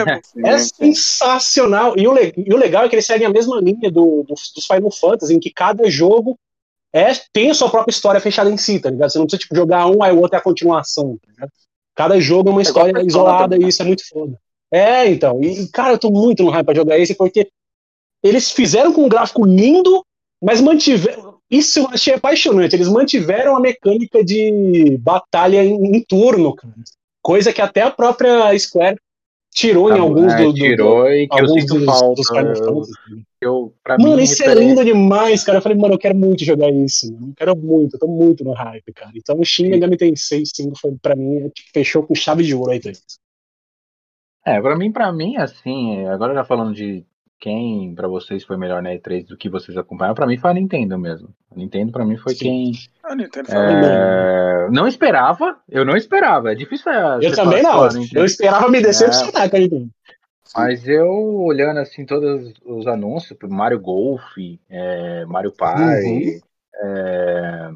é, 0.43 0.49
é 0.49 0.57
sensacional. 0.57 1.93
E 1.95 2.07
o, 2.07 2.17
e 2.17 2.51
o 2.51 2.57
legal 2.57 2.85
é 2.85 2.89
que 2.89 2.95
eles 2.95 3.05
seguem 3.05 3.27
a 3.27 3.31
mesma 3.31 3.61
linha 3.61 3.91
do, 3.91 4.23
dos, 4.27 4.51
dos 4.51 4.65
Final 4.65 4.89
Fantasy, 4.89 5.35
em 5.35 5.39
que 5.39 5.51
cada 5.51 5.87
jogo 5.91 6.39
é, 6.93 7.11
tem 7.33 7.49
a 7.49 7.53
sua 7.53 7.69
própria 7.69 7.91
história 7.91 8.19
fechada 8.19 8.49
em 8.49 8.57
si, 8.57 8.79
tá 8.79 8.89
ligado? 8.89 9.09
Você 9.09 9.17
não 9.17 9.25
precisa 9.25 9.41
tipo, 9.41 9.55
jogar 9.55 9.87
um, 9.87 10.01
aí 10.01 10.11
o 10.11 10.19
outro 10.19 10.35
é 10.35 10.39
a 10.39 10.43
continuação, 10.43 11.17
tá 11.17 11.31
ligado? 11.31 11.51
Cada 11.95 12.19
jogo 12.19 12.49
é 12.49 12.51
uma 12.51 12.61
é 12.61 12.63
história 12.63 13.03
isolada 13.03 13.57
e 13.57 13.67
isso 13.67 13.81
é 13.81 13.85
muito 13.85 14.07
foda. 14.07 14.37
É, 14.71 15.07
então. 15.09 15.41
E, 15.41 15.67
cara, 15.69 15.93
eu 15.93 15.97
tô 15.97 16.11
muito 16.11 16.43
no 16.43 16.49
hype 16.49 16.65
pra 16.65 16.75
jogar 16.75 16.99
esse 16.99 17.15
porque 17.15 17.49
eles 18.23 18.51
fizeram 18.51 18.93
com 18.93 19.05
um 19.05 19.09
gráfico 19.09 19.45
lindo, 19.45 20.05
mas 20.41 20.61
mantiveram. 20.61 21.37
Isso 21.49 21.79
eu 21.79 21.87
achei 21.87 22.13
apaixonante. 22.13 22.75
Eles 22.75 22.89
mantiveram 22.89 23.55
a 23.55 23.59
mecânica 23.59 24.23
de 24.23 24.97
batalha 24.99 25.63
em, 25.63 25.95
em 25.95 26.03
turno, 26.03 26.53
cara. 26.53 26.73
Coisa 27.21 27.53
que 27.53 27.61
até 27.61 27.81
a 27.81 27.91
própria 27.91 28.57
Square 28.57 28.97
tirou 29.53 29.89
em 29.89 29.95
Tá, 29.95 30.01
alguns 30.01 30.33
é, 30.33 30.37
do, 30.37 30.51
do, 30.51 30.53
tirou 30.53 31.09
e 31.09 31.27
que 31.27 31.41
eu 31.41 31.47
sinto 31.47 31.75
dos, 31.75 31.85
falta. 31.85 32.21
dos 32.21 32.29
eu. 32.59 32.83
Eu, 33.47 33.73
pra 33.83 33.97
Mano, 33.97 34.17
mim, 34.17 34.23
isso 34.23 34.43
é 34.43 34.53
lindo 34.53 34.83
demais, 34.85 35.43
cara. 35.43 35.57
Eu 35.57 35.61
falei, 35.61 35.77
mano, 35.77 35.93
eu 35.95 35.99
quero 35.99 36.15
muito 36.15 36.43
jogar 36.43 36.69
isso. 36.69 37.07
Eu 37.07 37.33
quero 37.35 37.55
muito, 37.57 37.95
eu 37.95 37.99
tô 37.99 38.07
muito 38.07 38.43
no 38.43 38.53
hype, 38.53 38.93
cara. 38.93 39.11
Então 39.15 39.39
o 39.39 39.43
Shin 39.45 39.69
Megami 39.69 39.97
Tensei 39.97 40.43
5 40.45 40.77
foi, 40.79 40.91
pra 41.01 41.15
mim, 41.15 41.37
é, 41.37 41.49
tipo, 41.49 41.69
fechou 41.73 42.03
com 42.03 42.13
chave 42.13 42.43
de 42.43 42.53
ouro 42.53 42.71
aí, 42.71 42.79
tá? 42.79 42.91
É, 44.45 44.61
pra 44.61 44.77
mim, 44.77 44.91
pra 44.91 45.11
mim, 45.11 45.35
assim, 45.37 46.05
agora 46.07 46.33
já 46.33 46.43
falando 46.45 46.73
de 46.73 47.05
quem 47.39 47.93
pra 47.93 48.07
vocês 48.07 48.43
foi 48.43 48.57
melhor 48.57 48.81
na 48.81 48.91
E3 48.91 49.25
do 49.27 49.37
que 49.37 49.49
vocês 49.49 49.77
acompanharam, 49.77 50.15
pra 50.15 50.25
mim 50.25 50.37
foi 50.37 50.49
a 50.49 50.53
Nintendo 50.53 50.97
mesmo. 50.97 51.29
A 51.51 51.55
Nintendo 51.55 51.91
pra 51.91 52.05
mim 52.05 52.17
foi 52.17 52.33
Sim. 52.33 52.39
quem 52.39 52.71
A 53.03 53.15
Nintendo 53.15 53.47
fala, 53.49 53.71
é, 53.85 54.69
não 54.71 54.87
esperava, 54.87 55.57
eu 55.69 55.85
não 55.85 55.95
esperava. 55.95 56.51
É 56.51 56.55
difícil 56.55 56.91
é, 56.91 57.19
Eu 57.21 57.35
também 57.35 57.61
não. 57.61 57.83
a 57.83 57.89
Nintendo- 57.93 58.19
Eu 58.19 58.25
esperava 58.25 58.69
me 58.69 58.81
decepcionar, 58.81 59.49
cara. 59.51 59.63
Então. 59.63 59.87
Mas 60.55 60.87
eu 60.87 61.11
olhando 61.11 61.79
assim 61.79 62.05
todos 62.05 62.53
os 62.65 62.87
anúncios, 62.87 63.37
Mario 63.43 63.79
Golf, 63.79 64.23
é, 64.69 65.25
Mario 65.25 65.51
Party, 65.51 66.41
é, 66.75 67.69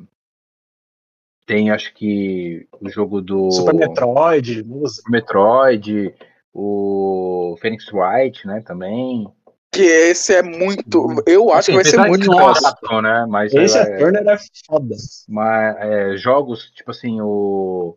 tem 1.46 1.72
acho 1.72 1.94
que 1.94 2.68
o 2.80 2.90
jogo 2.90 3.22
do 3.22 3.52
Super 3.52 3.74
Metroid, 3.74 4.64
música. 4.64 5.12
Metroid, 5.12 6.14
o 6.54 7.58
Phoenix 7.62 7.92
Wright, 7.92 8.46
né, 8.48 8.62
também. 8.62 9.28
que 9.72 9.82
esse 9.82 10.34
é 10.34 10.42
muito. 10.44 11.24
Eu 11.26 11.50
acho 11.52 11.72
Assim, 11.72 11.72
que 11.72 11.78
vai 11.78 11.86
ser 11.86 12.10
muito 12.10 12.30
barato, 12.30 13.02
né, 13.02 13.26
mas, 13.28 13.54
Esse 13.54 13.78
é, 13.78 13.98
Turner 13.98 14.28
é 14.28 14.38
foda. 14.66 14.96
mas 15.28 15.76
é, 15.78 16.16
jogos 16.18 16.72
tipo 16.72 16.92
assim 16.92 17.20
o 17.22 17.96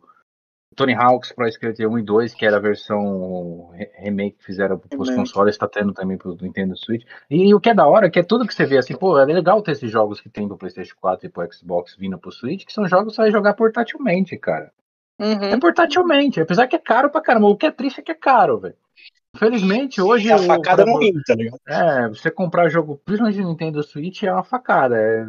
Tony 0.75 0.93
Hawk's 0.93 1.31
Pro 1.31 1.47
Skater 1.47 1.89
1 1.89 1.99
e 1.99 2.03
2, 2.03 2.33
que 2.33 2.45
era 2.45 2.57
a 2.57 2.59
versão 2.59 3.69
re- 3.73 3.89
remake 3.99 4.37
que 4.37 4.43
fizeram 4.45 4.77
para 4.77 4.99
os 4.99 5.09
consoles, 5.15 5.55
está 5.55 5.67
tendo 5.67 5.93
também 5.93 6.17
pro 6.17 6.37
Nintendo 6.41 6.75
Switch. 6.77 7.05
E, 7.29 7.53
o 7.53 7.59
que 7.59 7.69
é 7.69 7.73
da 7.73 7.87
hora, 7.87 8.07
é 8.07 8.09
que 8.09 8.19
é 8.19 8.23
tudo 8.23 8.45
que 8.45 8.53
você 8.53 8.65
vê 8.65 8.77
assim, 8.77 8.95
pô, 8.95 9.17
é 9.17 9.25
legal 9.25 9.61
ter 9.61 9.71
esses 9.71 9.89
jogos 9.89 10.19
que 10.19 10.29
tem 10.29 10.47
do 10.47 10.57
PlayStation 10.57 10.95
4 10.99 11.25
e 11.25 11.29
pro 11.29 11.47
Xbox 11.53 11.95
vindo 11.95 12.17
pro 12.17 12.31
Switch, 12.31 12.65
que 12.65 12.73
são 12.73 12.87
jogos 12.87 13.13
que 13.13 13.15
você 13.15 13.21
vai 13.23 13.31
jogar 13.31 13.53
portátilmente, 13.53 14.37
cara. 14.37 14.71
É 15.19 15.23
Uhum. 15.53 15.59
portátilmente, 15.61 16.41
apesar 16.41 16.67
que 16.67 16.75
é 16.75 16.79
caro 16.79 17.09
pra 17.09 17.21
caramba. 17.21 17.47
O 17.47 17.55
que 17.55 17.65
é 17.65 17.71
triste 17.71 18.01
é 18.01 18.03
que 18.03 18.11
é 18.11 18.15
caro, 18.15 18.59
velho. 18.59 18.75
Infelizmente, 19.33 20.01
hoje. 20.01 20.31
A 20.31 20.37
o- 20.37 20.43
facada 20.43 20.85
no 20.85 20.97
rim, 20.99 21.13
tá 21.25 21.35
ligado? 21.35 21.57
é, 21.67 22.07
você 22.09 22.29
comprar 22.31 22.69
jogo, 22.69 22.99
principalmente 23.03 23.41
no 23.41 23.49
Nintendo 23.49 23.83
Switch, 23.83 24.23
é 24.23 24.31
uma 24.31 24.43
facada. 24.43 24.97
É, 24.97 25.25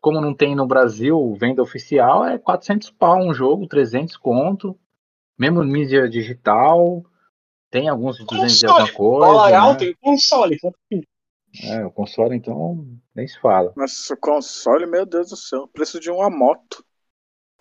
como 0.00 0.20
não 0.20 0.34
tem 0.34 0.54
no 0.54 0.66
Brasil 0.66 1.34
venda 1.38 1.62
oficial, 1.62 2.24
é 2.26 2.36
400 2.38 2.90
pau 2.90 3.18
um 3.18 3.32
jogo, 3.32 3.66
300 3.66 4.16
conto. 4.16 4.76
Mesmo 5.38 5.64
mídia 5.64 6.08
digital. 6.08 7.04
Tem 7.70 7.88
alguns 7.88 8.16
de 8.18 8.24
200 8.26 8.62
e 8.62 8.66
alguma 8.66 8.92
coisa. 8.92 9.58
alta 9.58 9.84
Né? 9.84 9.90
e 9.90 9.94
console. 9.96 10.58
É, 11.64 11.84
o 11.84 11.90
console, 11.90 12.36
então, 12.36 12.86
nem 13.14 13.26
se 13.26 13.38
fala. 13.40 13.72
Nossa, 13.76 14.14
o 14.14 14.16
console, 14.16 14.86
meu 14.86 15.04
Deus 15.04 15.30
do 15.30 15.36
céu. 15.36 15.68
Preço 15.68 15.98
de 16.00 16.10
uma 16.10 16.30
moto. 16.30 16.84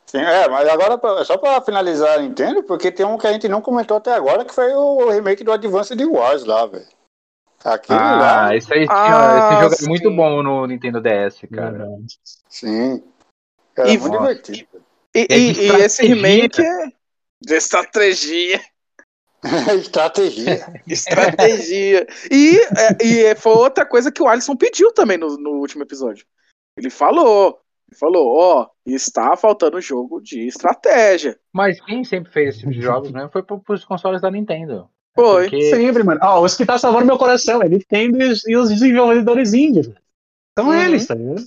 Sim, 0.05 0.19
é, 0.19 0.47
mas 0.47 0.67
agora, 0.69 0.99
só 1.25 1.37
pra 1.37 1.59
finalizar 1.61 2.19
a 2.19 2.21
Nintendo, 2.21 2.63
porque 2.63 2.91
tem 2.91 3.05
um 3.05 3.17
que 3.17 3.25
a 3.25 3.33
gente 3.33 3.47
não 3.47 3.61
comentou 3.61 3.97
até 3.97 4.13
agora, 4.13 4.45
que 4.45 4.53
foi 4.53 4.71
o 4.73 5.09
remake 5.09 5.43
do 5.43 5.51
Advanced 5.51 5.99
Wars 6.05 6.43
lá, 6.45 6.65
velho. 6.67 6.85
Lá, 7.89 8.47
Ah, 8.49 8.55
esse 8.55 8.71
aí 8.73 8.85
Ah, 8.89 9.37
esse 9.37 9.61
jogo 9.61 9.75
é 9.75 9.87
muito 9.87 10.09
sim. 10.09 10.15
bom 10.15 10.43
no 10.43 10.67
Nintendo 10.67 11.01
DS, 11.01 11.47
cara. 11.47 11.87
sim. 12.49 13.03
Era 13.75 13.89
E- 13.89 13.97
muito 13.97 14.11
divertido. 14.11 14.67
E, 15.15 15.27
É 15.29 15.37
e- 15.37 15.51
e 15.53 15.69
esse 15.81 16.05
remake 16.05 16.61
é 16.61 16.91
de 17.45 17.53
estratégia. 17.55 18.61
Estratégia. 19.77 20.81
Estratégia. 20.87 22.07
e, 22.31 22.57
é, 22.57 23.05
e 23.31 23.35
foi 23.35 23.51
outra 23.53 23.85
coisa 23.85 24.11
que 24.11 24.21
o 24.23 24.27
Alisson 24.27 24.55
pediu 24.55 24.93
também 24.93 25.17
no, 25.17 25.37
no 25.37 25.51
último 25.59 25.83
episódio. 25.83 26.25
Ele 26.77 26.89
falou. 26.89 27.59
Ele 27.89 27.99
falou, 27.99 28.35
ó, 28.37 28.67
está 28.85 29.35
faltando 29.35 29.79
jogo 29.81 30.19
de 30.21 30.47
estratégia. 30.47 31.37
Mas 31.51 31.79
quem 31.85 32.03
sempre 32.03 32.31
fez 32.31 32.49
esse 32.49 32.59
tipo 32.59 32.71
de 32.71 32.81
jogos 32.81 33.11
mesmo 33.11 33.29
foi 33.29 33.43
pro- 33.43 33.59
pros 33.59 33.83
consoles 33.85 34.21
da 34.21 34.31
Nintendo. 34.31 34.89
É 35.15 35.21
Foi. 35.21 35.43
Porque 35.43 35.69
Sempre, 35.69 36.01
mano. 36.03 36.19
Ó, 36.23 36.41
os 36.41 36.55
que 36.55 36.65
tá 36.65 36.77
salvando 36.79 37.05
meu 37.05 37.17
coração 37.17 37.61
é 37.61 37.67
Nintendo 37.69 38.23
e 38.23 38.31
os- 38.31 38.47
e 38.47 38.55
os 38.55 38.69
desenvolvedores 38.69 39.53
índios. 39.53 39.87
São 40.57 40.67
Uhum. 40.69 40.73
eles, 40.73 41.05
tá 41.05 41.13
ligado? 41.15 41.43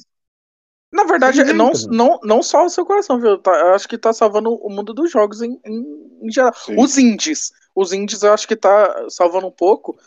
Na 0.92 1.04
verdade, 1.04 1.44
Sim, 1.44 1.52
não, 1.52 1.70
não, 1.90 2.20
não 2.22 2.42
só 2.42 2.64
o 2.64 2.70
seu 2.70 2.86
coração, 2.86 3.20
viu? 3.20 3.38
Tá- 3.38 3.58
eu 3.58 3.74
acho 3.74 3.88
que 3.88 3.98
tá 3.98 4.12
salvando 4.12 4.54
o 4.54 4.70
mundo 4.70 4.94
dos 4.94 5.10
jogos 5.10 5.42
em, 5.42 5.60
em, 5.64 6.18
em 6.22 6.30
geral. 6.30 6.54
Sim. 6.54 6.76
Os 6.78 6.96
indies. 6.96 7.52
Os 7.74 7.92
indies 7.92 8.22
eu 8.22 8.32
acho 8.32 8.46
que 8.48 8.56
tá 8.56 9.08
salvando 9.10 9.46
um 9.46 9.52
pouco. 9.52 9.98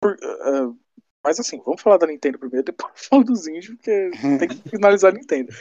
por- 0.00 0.16
eh, 0.20 0.74
mas 1.22 1.40
assim, 1.40 1.60
vamos 1.64 1.80
falar 1.80 1.96
da 1.98 2.06
Nintendo 2.06 2.38
primeiro, 2.38 2.64
depois 2.66 2.92
falo 3.08 3.24
dos 3.24 3.46
indies, 3.46 3.68
porque 3.68 4.10
tem 4.38 4.48
que 4.48 4.56
finalizar 4.70 5.12
a 5.12 5.14
Nintendo. 5.14 5.52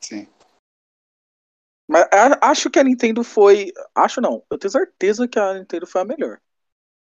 Sim. 0.00 0.26
Mas 1.88 2.06
acho 2.42 2.70
que 2.70 2.78
a 2.78 2.84
Nintendo 2.84 3.24
foi. 3.24 3.72
Acho 3.94 4.20
não. 4.20 4.44
Eu 4.50 4.58
tenho 4.58 4.70
certeza 4.70 5.26
que 5.26 5.38
a 5.38 5.54
Nintendo 5.54 5.86
foi 5.86 6.02
a 6.02 6.04
melhor. 6.04 6.38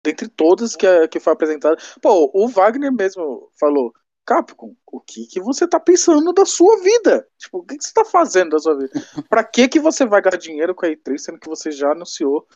Dentre 0.02 0.28
todas 0.28 0.74
que, 0.74 0.86
a- 0.86 1.07
que 1.07 1.20
foi 1.20 1.32
apresentada. 1.35 1.77
Pô, 2.01 2.31
o 2.32 2.48
Wagner 2.48 2.90
mesmo 2.90 3.51
falou. 3.61 3.93
Capcom, 4.31 4.77
o 4.86 5.01
que, 5.01 5.27
que 5.27 5.40
você 5.40 5.66
tá 5.66 5.81
pensando 5.81 6.32
da 6.32 6.47
sua 6.47 6.81
vida? 6.81 7.27
Tipo, 7.36 7.59
o 7.59 7.62
que, 7.65 7.77
que 7.77 7.82
você 7.82 7.93
tá 7.93 8.05
fazendo 8.05 8.51
da 8.51 8.61
sua 8.61 8.77
vida? 8.78 8.93
Pra 9.28 9.43
que, 9.43 9.66
que 9.66 9.81
você 9.81 10.07
vai 10.07 10.23
gastar 10.23 10.39
dinheiro 10.39 10.73
com 10.73 10.86
a 10.86 10.89
E3, 10.89 11.19
sendo 11.19 11.40
que 11.40 11.48
você 11.48 11.73
já 11.73 11.90
anunciou 11.90 12.47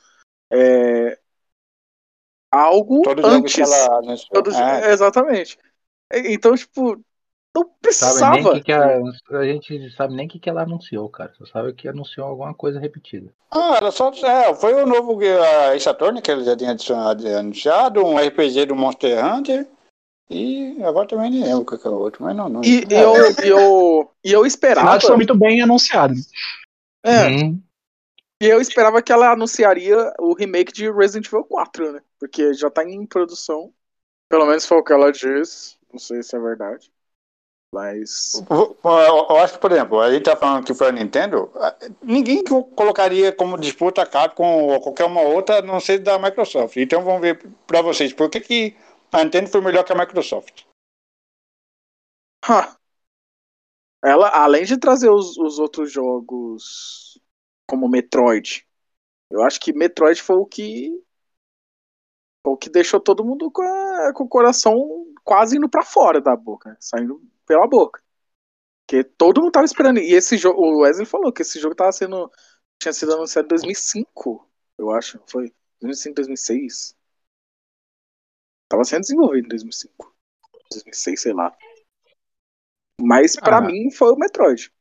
é, 0.52 1.18
algo 2.48 3.02
Todos 3.02 3.24
antes? 3.24 3.55
que 3.56 3.62
ela 3.62 3.98
anunciou. 3.98 4.30
Todos- 4.32 4.55
É, 4.55 4.92
Exatamente. 4.92 5.59
Então, 6.12 6.55
tipo, 6.55 6.94
não 7.56 7.64
sabe 7.64 7.64
nem 7.64 7.72
precisava. 7.82 8.55
que 8.55 8.60
que 8.62 8.72
a, 8.72 9.38
a 9.40 9.44
gente 9.44 9.90
sabe 9.96 10.14
nem 10.14 10.26
o 10.26 10.30
que, 10.30 10.38
que 10.38 10.48
ela 10.48 10.62
anunciou, 10.62 11.09
cara. 11.09 11.32
Só 11.36 11.44
sabe 11.46 11.72
que 11.72 11.88
anunciou 11.88 12.28
alguma 12.28 12.55
coisa 12.55 12.78
repetida. 12.78 13.34
Ah, 13.51 13.78
era 13.78 13.90
só. 13.90 14.12
É, 14.12 14.55
foi 14.55 14.74
o 14.74 14.86
novo 14.86 15.18
uh, 15.18 15.80
Saturn 15.80 16.22
que 16.22 16.30
ele 16.30 16.44
já 16.44 16.56
tinha 16.56 16.70
adicionado- 16.70 17.26
anunciado, 17.26 18.05
um 18.06 18.16
RPG 18.16 18.66
do 18.66 18.76
Monster 18.76 19.24
Hunter. 19.24 19.66
E 20.30 20.82
agora 20.82 21.06
também 21.06 21.30
nem 21.30 21.44
lembro 21.44 21.64
qual 21.64 21.78
que 21.78 21.86
é 21.86 21.90
o 21.90 21.94
outro, 21.94 22.24
mas 22.24 22.34
não. 22.34 22.48
não 22.48 22.62
E, 22.64 22.84
é, 22.90 23.05
eu, 23.05 23.14
e, 23.44 23.48
eu, 23.48 24.10
e 24.24 24.32
eu 24.32 24.46
esperava. 24.46 24.86
Nada 24.86 25.01
foi 25.01 25.16
muito 25.16 25.36
bem 25.36 25.60
anunciado. 25.60 26.14
É, 27.05 27.28
Uhum. 27.28 27.62
E 28.40 28.46
eu 28.46 28.60
esperava 28.60 29.02
que 29.02 29.12
ela 29.12 29.32
anunciaria 29.32 30.12
o 30.18 30.34
remake 30.34 30.72
de 30.72 30.90
Resident 30.90 31.26
Evil 31.26 31.44
4, 31.44 31.92
né? 31.92 32.01
Porque 32.18 32.52
já 32.55 32.70
tá 32.70 32.84
em 32.84 33.06
produção. 33.06 33.72
Pelo 34.28 34.46
menos 34.46 34.66
foi 34.66 34.78
o 34.78 34.82
que 34.82 34.92
ela 34.92 35.12
disse. 35.12 35.76
Não 35.92 35.98
sei 35.98 36.22
se 36.22 36.34
é 36.34 36.38
verdade. 36.40 36.90
Mas. 37.72 38.42
Eu 38.51 39.36
acho 39.38 39.55
que, 39.55 39.60
por 39.60 39.72
exemplo, 39.72 40.01
a 40.01 40.12
gente 40.12 40.24
tá 40.24 40.36
falando 40.36 40.64
que 40.64 40.74
foi 40.74 40.88
a 40.88 40.92
Nintendo, 40.92 41.51
ninguém 42.02 42.44
co- 42.44 42.64
colocaria 42.64 43.32
como 43.32 43.59
disputa 43.59 44.02
a 44.02 44.06
Capcom 44.06 44.62
ou 44.64 44.80
qualquer 44.80 45.05
uma 45.05 45.22
outra, 45.22 45.59
a 45.59 45.62
não 45.62 45.80
ser 45.80 45.98
da 45.98 46.18
Microsoft. 46.18 46.76
Então 46.76 47.02
vamos 47.02 47.20
ver 47.20 47.40
pra 47.66 47.82
vocês, 47.82 48.12
por 48.12 48.30
que, 48.30 48.40
que 48.40 48.76
a 49.14 49.24
Nintendo 49.24 49.48
foi 49.48 49.60
melhor 49.60 49.84
que 49.84 49.92
a 49.92 49.96
Microsoft? 49.96 50.64
ha, 52.46 52.78
ela, 54.04 54.28
além 54.28 54.64
de 54.64 54.76
trazer 54.78 55.08
os, 55.10 55.36
os 55.38 55.58
outros 55.58 55.90
jogos 55.90 57.18
como 57.66 57.88
Metroid, 57.88 58.66
eu 59.30 59.42
acho 59.42 59.60
que 59.60 59.72
Metroid 59.72 60.20
foi 60.22 60.36
o 60.36 60.46
que. 60.46 60.90
Foi 62.42 62.52
o 62.52 62.56
que 62.56 62.68
deixou 62.68 63.00
todo 63.00 63.24
mundo 63.24 63.50
com, 63.50 63.62
a- 63.62 64.12
com 64.14 64.24
o 64.24 64.28
coração 64.28 64.76
quase 65.24 65.56
indo 65.56 65.68
pra 65.68 65.82
fora 65.82 66.20
da 66.20 66.36
boca, 66.36 66.76
saindo 66.78 67.22
pela 67.46 67.66
boca. 67.66 68.02
Porque 68.86 69.02
todo 69.04 69.40
mundo 69.40 69.52
tava 69.52 69.64
esperando. 69.64 69.98
E 69.98 70.12
esse 70.12 70.36
jogo, 70.36 70.60
o 70.62 70.80
Wesley 70.80 71.06
falou 71.06 71.32
que 71.32 71.42
esse 71.42 71.58
jogo 71.58 71.74
tava 71.74 71.92
sendo. 71.92 72.30
Tinha 72.78 72.92
sido 72.92 73.14
anunciado 73.14 73.46
em 73.46 73.48
2005, 73.50 74.46
eu 74.76 74.90
acho. 74.90 75.20
Foi 75.26 75.52
2005, 75.80 76.16
2006. 76.16 76.96
Tava 78.68 78.84
sendo 78.84 79.00
desenvolvido 79.02 79.46
em 79.46 79.48
2005. 79.48 80.14
2006, 80.70 81.20
sei 81.22 81.32
lá. 81.32 81.54
Mas 83.00 83.36
pra 83.36 83.58
Ah. 83.58 83.60
mim 83.60 83.90
foi 83.90 84.12
o 84.12 84.16
Metroid. 84.16 84.72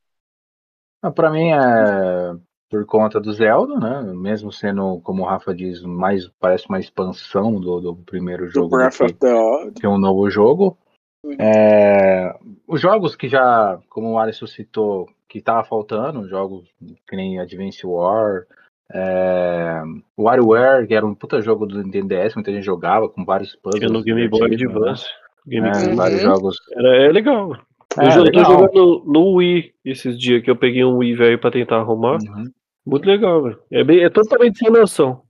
Ah, 1.03 1.11
Pra 1.11 1.29
mim 1.31 1.49
é 1.51 2.35
por 2.69 2.85
conta 2.85 3.19
do 3.19 3.31
Zelda, 3.33 3.75
né? 3.79 4.13
Mesmo 4.13 4.51
sendo, 4.51 4.99
como 5.01 5.21
o 5.23 5.25
Rafa 5.25 5.53
diz, 5.53 5.81
mais 5.83 6.27
parece 6.39 6.67
uma 6.67 6.79
expansão 6.79 7.59
do, 7.59 7.79
do 7.81 7.95
primeiro 7.97 8.47
jogo 8.47 8.69
do 8.69 8.77
Breath 8.77 9.01
of 9.01 9.13
the 9.15 9.31
Wild. 9.33 9.79
que 9.79 9.85
um 9.87 9.97
novo 9.99 10.27
jogo. 10.29 10.77
Uhum. 11.23 11.35
É, 11.39 12.37
os 12.67 12.81
jogos 12.81 13.15
que 13.15 13.27
já, 13.29 13.79
como 13.89 14.11
o 14.13 14.17
Alisson 14.19 14.47
citou, 14.47 15.07
que 15.27 15.41
tava 15.41 15.63
faltando, 15.63 16.27
jogos 16.27 16.67
que 17.07 17.15
nem 17.15 17.39
Advance 17.39 17.85
War, 17.85 18.45
é, 18.93 19.81
WarioWare, 20.17 20.87
que 20.87 20.93
era 20.93 21.05
um 21.05 21.15
puta 21.15 21.41
jogo 21.41 21.65
do 21.65 21.81
Nintendo 21.83 22.07
DS, 22.09 22.35
muita 22.35 22.51
gente 22.51 22.63
jogava 22.63 23.09
com 23.09 23.25
vários 23.25 23.55
puzzles. 23.55 23.79
Tinha 23.79 23.91
no 23.91 24.03
Game 24.03 24.27
Boy 24.27 24.41
divertidos, 24.49 24.73
né? 24.73 24.79
Advance. 24.91 25.05
Game 25.47 25.67
É, 25.67 25.71
Uhum. 25.89 25.95
vários 25.95 26.21
jogos. 26.21 26.55
Era, 26.73 26.95
é 27.05 27.11
legal. 27.11 27.55
É, 27.99 28.17
eu 28.17 28.31
tô 28.31 28.43
jogando 28.43 29.03
no 29.05 29.35
Wii 29.35 29.71
esses 29.85 30.17
dias 30.17 30.41
que 30.43 30.49
eu 30.49 30.55
peguei 30.55 30.83
um 30.83 30.97
Wii 30.97 31.15
velho 31.15 31.39
pra 31.39 31.51
tentar 31.51 31.77
arrumar. 31.77 32.17
Uhum. 32.21 32.45
Muito 32.85 33.05
legal, 33.05 33.43
velho. 33.43 33.59
É, 33.71 33.83
bem- 33.83 34.03
é 34.03 34.09
totalmente 34.09 34.57
sem 34.59 34.69
noção. 34.71 35.21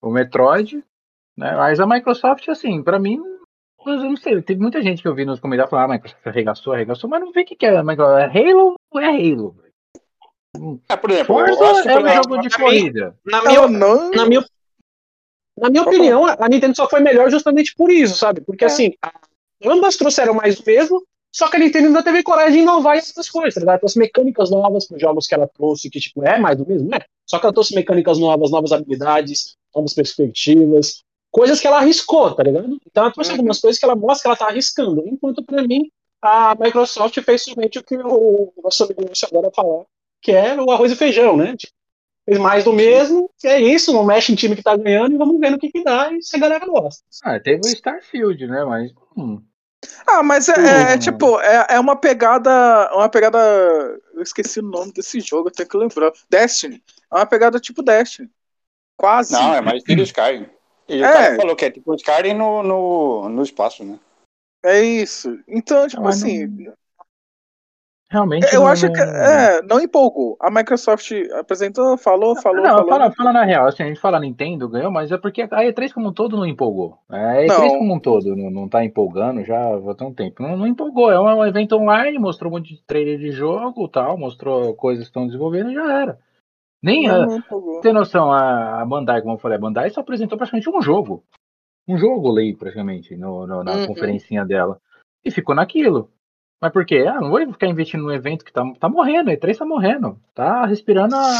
O 0.00 0.10
Metroid, 0.10 0.82
né? 1.36 1.54
Mas 1.56 1.78
a 1.80 1.86
Microsoft, 1.86 2.48
assim, 2.48 2.82
pra 2.82 2.98
mim, 2.98 3.20
eu 3.86 3.96
não 3.98 4.16
sei, 4.16 4.40
teve 4.42 4.60
muita 4.60 4.80
gente 4.82 5.02
que 5.02 5.08
eu 5.08 5.14
vi 5.14 5.24
nos 5.24 5.38
comentários 5.40 5.70
falar, 5.70 5.82
ah, 5.82 5.86
a 5.86 5.88
Microsoft 5.88 6.26
arregaçou, 6.26 6.72
arregaçou, 6.72 7.10
mas 7.10 7.20
não 7.20 7.30
vê 7.32 7.42
o 7.42 7.44
que, 7.44 7.54
que 7.56 7.66
é. 7.66 7.82
Microsoft. 7.82 8.34
É 8.34 8.50
Halo 8.50 8.74
ou 8.90 9.00
é 9.00 9.06
Halo? 9.08 9.56
É, 10.88 10.96
por 10.96 11.10
exemplo, 11.10 11.34
Forza 11.34 11.90
é 11.90 11.98
um 11.98 12.08
jogo 12.14 12.38
de 12.42 12.50
corrida. 12.50 13.16
Na 13.24 13.42
minha, 13.42 13.68
não. 13.68 14.10
na 14.10 14.26
minha, 14.26 14.44
na 15.56 15.70
minha 15.70 15.82
opinião, 15.82 16.26
a 16.26 16.48
Nintendo 16.48 16.76
só 16.76 16.88
foi 16.88 17.00
melhor 17.00 17.30
justamente 17.30 17.74
por 17.74 17.90
isso, 17.90 18.16
sabe? 18.16 18.40
Porque 18.42 18.64
assim, 18.64 18.92
a- 19.02 19.12
ambas 19.64 19.96
trouxeram 19.96 20.34
mais 20.34 20.56
do 20.56 20.64
mesmo, 20.66 21.02
só 21.34 21.48
que 21.48 21.56
a 21.56 21.58
Nintendo 21.58 21.86
ainda 21.86 22.02
teve 22.02 22.22
coragem 22.22 22.52
de 22.52 22.58
inovar 22.60 22.96
essas 22.98 23.30
coisas, 23.30 23.54
tá 23.54 23.60
ligado? 23.60 23.80
Trouxe 23.80 23.98
mecânicas 23.98 24.50
novas 24.50 24.86
para 24.86 24.98
jogos 24.98 25.26
que 25.26 25.34
ela 25.34 25.48
trouxe, 25.48 25.88
que 25.88 25.98
tipo, 25.98 26.22
é 26.22 26.38
mais 26.38 26.58
do 26.58 26.66
mesmo, 26.66 26.94
é. 26.94 27.00
Só 27.26 27.38
que 27.38 27.46
ela 27.46 27.52
trouxe 27.54 27.74
mecânicas 27.74 28.18
novas, 28.18 28.50
novas 28.50 28.72
habilidades, 28.72 29.56
novas 29.74 29.94
perspectivas, 29.94 31.02
coisas 31.30 31.60
que 31.60 31.66
ela 31.66 31.78
arriscou, 31.78 32.34
tá 32.34 32.42
ligado? 32.42 32.76
Então 32.86 33.04
ela 33.04 33.12
trouxe 33.12 33.30
Uhum. 33.30 33.36
algumas 33.36 33.58
coisas 33.58 33.78
que 33.78 33.84
ela 33.86 33.96
mostra 33.96 34.22
que 34.22 34.28
ela 34.28 34.36
tá 34.36 34.46
arriscando. 34.52 35.02
Enquanto 35.06 35.42
pra 35.42 35.62
mim, 35.62 35.90
a 36.20 36.54
Microsoft 36.60 37.18
fez 37.22 37.42
somente 37.42 37.78
o 37.78 37.82
que 37.82 37.96
o 37.96 38.52
nosso 38.62 38.84
amigo 38.84 39.02
adora 39.24 39.50
falar, 39.54 39.84
que 40.22 40.32
é 40.32 40.54
o 40.60 40.70
arroz 40.70 40.92
e 40.92 40.96
feijão, 40.96 41.36
né? 41.36 41.56
Tipo, 41.56 41.72
fez 42.24 42.38
mais 42.38 42.64
do 42.64 42.72
mesmo, 42.72 43.28
que 43.38 43.48
é 43.48 43.60
isso, 43.60 43.92
não 43.92 44.04
mexe 44.04 44.32
em 44.32 44.36
time 44.36 44.54
que 44.56 44.62
tá 44.62 44.76
ganhando 44.76 45.14
e 45.14 45.18
vamos 45.18 45.38
ver 45.40 45.50
no 45.50 45.58
que 45.58 45.70
que 45.70 45.82
dá 45.82 46.12
e 46.12 46.22
se 46.22 46.36
a 46.36 46.38
galera 46.38 46.64
gosta. 46.64 47.02
Ah, 47.24 47.38
teve 47.40 47.60
o 47.64 47.68
Starfield, 47.68 48.46
né? 48.46 48.64
Mas. 48.64 48.92
hum, 49.16 49.42
Ah, 50.06 50.22
mas 50.22 50.48
é, 50.48 50.92
é, 50.92 50.94
Hum. 50.94 50.98
tipo, 50.98 51.40
é, 51.40 51.66
é 51.70 51.80
uma 51.80 51.96
pegada. 51.96 52.88
Uma 52.94 53.08
pegada. 53.08 53.38
Eu 54.14 54.22
esqueci 54.22 54.60
o 54.60 54.62
nome 54.62 54.92
desse 54.92 55.18
jogo, 55.20 55.48
eu 55.48 55.52
tenho 55.52 55.68
que 55.68 55.76
lembrar. 55.76 56.12
Destiny. 56.30 56.80
É 57.12 57.16
uma 57.16 57.26
pegada 57.26 57.58
tipo 57.58 57.82
Destiny. 57.82 58.30
Quase. 58.96 59.32
Não, 59.32 59.52
é 59.52 59.60
mais 59.60 59.78
estilo 59.82 60.02
Skyrim. 60.02 60.46
E 60.88 61.00
o 61.00 61.04
É. 61.04 61.12
cara 61.12 61.36
falou 61.36 61.56
que 61.56 61.64
é 61.64 61.70
tipo 61.70 61.92
Skyrim 61.96 62.34
no, 62.34 62.62
no, 62.62 63.28
no 63.28 63.42
espaço, 63.42 63.82
né? 63.84 63.98
É 64.64 64.80
isso. 64.80 65.36
Então, 65.48 65.88
tipo 65.88 66.06
assim. 66.06 66.46
não- 66.46 66.74
Realmente. 68.12 68.46
Eu 68.54 68.60
não- 68.60 68.66
acho 68.66 68.92
que 68.92 69.00
é, 69.00 69.62
não 69.62 69.80
empolgou. 69.80 70.36
A 70.38 70.50
Microsoft 70.50 71.10
apresentou, 71.38 71.96
falou, 71.96 72.36
falou, 72.36 72.62
não, 72.62 72.70
falou. 72.76 72.88
fala, 72.90 73.10
fala 73.10 73.32
na 73.32 73.42
real, 73.42 73.66
assim, 73.66 73.82
a 73.82 73.86
gente 73.86 73.98
fala 73.98 74.20
Nintendo 74.20 74.68
ganhou, 74.68 74.90
mas 74.90 75.10
é 75.10 75.16
porque 75.16 75.40
a 75.40 75.48
E3 75.48 75.94
como 75.94 76.08
um 76.08 76.12
todo 76.12 76.36
não 76.36 76.44
empolgou. 76.46 76.98
A 77.08 77.16
E3 77.40 77.48
Não. 77.48 77.78
como 77.78 77.94
um 77.94 77.98
todo 77.98 78.36
não, 78.36 78.50
não 78.50 78.68
tá 78.68 78.84
empolgando 78.84 79.42
já 79.42 79.58
há 79.76 79.94
tão 79.94 80.12
tempo. 80.12 80.42
Não, 80.42 80.58
não 80.58 80.66
empolgou, 80.66 81.10
é 81.10 81.18
um 81.18 81.42
evento 81.46 81.74
online, 81.74 82.18
mostrou 82.18 82.52
um 82.52 82.56
monte 82.56 82.74
de 82.74 82.82
trailer 82.82 83.18
de 83.18 83.30
jogo 83.30 83.88
tal, 83.88 84.18
mostrou 84.18 84.74
coisas 84.74 85.04
que 85.04 85.08
estão 85.08 85.24
desenvolvendo 85.26 85.70
e 85.70 85.74
já 85.74 86.00
era. 86.02 86.18
Nem 86.82 87.08
Não, 87.08 87.38
a, 87.38 87.80
tem 87.80 87.94
noção, 87.94 88.30
a, 88.30 88.82
a 88.82 88.84
Bandai, 88.84 89.22
como 89.22 89.34
eu 89.34 89.38
falei, 89.38 89.56
a 89.56 89.60
Bandai 89.60 89.88
só 89.88 90.00
apresentou 90.02 90.36
praticamente 90.36 90.68
um 90.68 90.82
jogo. 90.82 91.24
Um 91.88 91.96
jogo 91.96 92.30
ali, 92.30 92.54
praticamente, 92.54 93.16
no, 93.16 93.46
no- 93.46 93.64
na 93.64 93.76
Uhum. 93.76 93.86
conferencinha 93.86 94.44
dela. 94.44 94.78
E 95.24 95.30
ficou 95.30 95.54
naquilo. 95.54 96.10
Mas 96.62 96.72
por 96.72 96.86
quê? 96.86 97.04
Ah, 97.08 97.20
não 97.20 97.28
vou 97.30 97.40
ficar 97.52 97.66
investindo 97.66 98.04
num 98.04 98.12
evento 98.12 98.44
que 98.44 98.52
tá, 98.52 98.62
tá 98.78 98.88
morrendo, 98.88 99.30
a 99.30 99.34
E3 99.34 99.58
tá 99.58 99.66
morrendo. 99.66 100.16
Tá 100.32 100.64
respirando 100.64 101.16
a. 101.16 101.38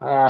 a 0.00 0.28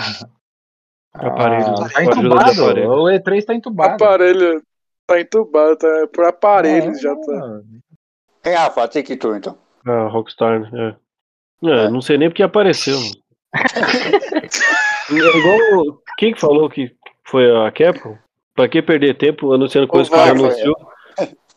Aparelho, 1.14 1.66
a- 1.80 1.88
tá 1.88 2.04
entubado. 2.04 2.50
aparelho. 2.64 2.90
O 2.90 3.04
E3 3.08 3.44
tá 3.44 3.54
entubado. 3.54 3.94
Aparelho 3.94 4.60
tá 5.06 5.20
entubado, 5.20 5.76
tá 5.76 6.08
por 6.12 6.24
aparelhos 6.26 6.98
É, 6.98 7.00
já 7.00 7.14
tá. 7.14 7.60
É 8.44 8.54
Rafa? 8.54 8.88
Take 8.88 9.16
tu, 9.16 9.34
então. 9.36 9.56
Ah, 9.86 10.08
Rockstar, 10.08 10.60
né? 10.60 10.96
É. 11.62 11.68
É, 11.68 11.84
É. 11.84 11.88
Não 11.90 12.00
sei 12.02 12.18
nem 12.18 12.28
porque 12.28 12.42
apareceu. 12.42 12.98
é 13.54 15.38
igual. 15.38 16.02
Quem 16.18 16.34
que 16.34 16.40
falou 16.40 16.68
que 16.68 16.92
foi 17.24 17.48
a 17.56 17.70
Capcom? 17.70 18.18
Pra 18.52 18.68
que 18.68 18.82
perder 18.82 19.16
tempo 19.16 19.52
anunciando 19.52 19.86
coisas 19.86 20.08
que 20.08 20.16
já 20.16 20.30
anunciou? 20.32 20.74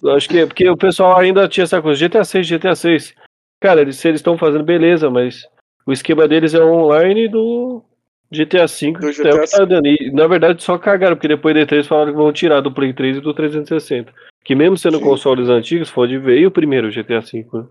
Acho 0.07 0.30
que 0.30 0.39
é 0.39 0.45
porque 0.45 0.69
o 0.69 0.77
pessoal 0.77 1.17
ainda 1.17 1.47
tinha 1.47 1.63
essa 1.63 1.81
coisa. 1.81 2.07
GTA 2.07 2.23
6, 2.23 2.47
GTA 2.47 2.76
6. 2.76 3.15
Cara, 3.59 3.81
eles, 3.81 3.97
se 3.97 4.07
eles 4.07 4.19
estão 4.19 4.38
fazendo, 4.38 4.63
beleza, 4.63 5.09
mas 5.09 5.45
o 5.85 5.91
esquema 5.91 6.27
deles 6.27 6.53
é 6.53 6.63
online 6.63 7.27
do 7.27 7.84
GTA 8.31 8.67
V. 8.67 8.91
Do 8.93 9.09
é 9.09 9.13
GTA 9.13 9.47
tá 9.47 9.65
dando. 9.65 9.88
E, 9.88 10.11
na 10.11 10.27
verdade, 10.27 10.63
só 10.63 10.77
cagaram, 10.77 11.15
porque 11.15 11.27
depois 11.27 11.53
da 11.55 11.61
E3 11.61 11.85
falaram 11.85 12.11
que 12.11 12.17
vão 12.17 12.31
tirar 12.31 12.61
do 12.61 12.71
Play 12.71 12.93
3 12.93 13.17
e 13.17 13.21
do 13.21 13.34
360. 13.34 14.13
Que 14.45 14.55
mesmo 14.55 14.77
sendo 14.77 14.97
Sim. 14.99 15.03
consoles 15.03 15.49
antigos, 15.49 15.89
foi 15.89 16.05
onde 16.07 16.17
veio 16.17 16.47
o 16.47 16.51
primeiro 16.51 16.89
GTA 16.89 17.19
V. 17.19 17.45
Né? 17.51 17.67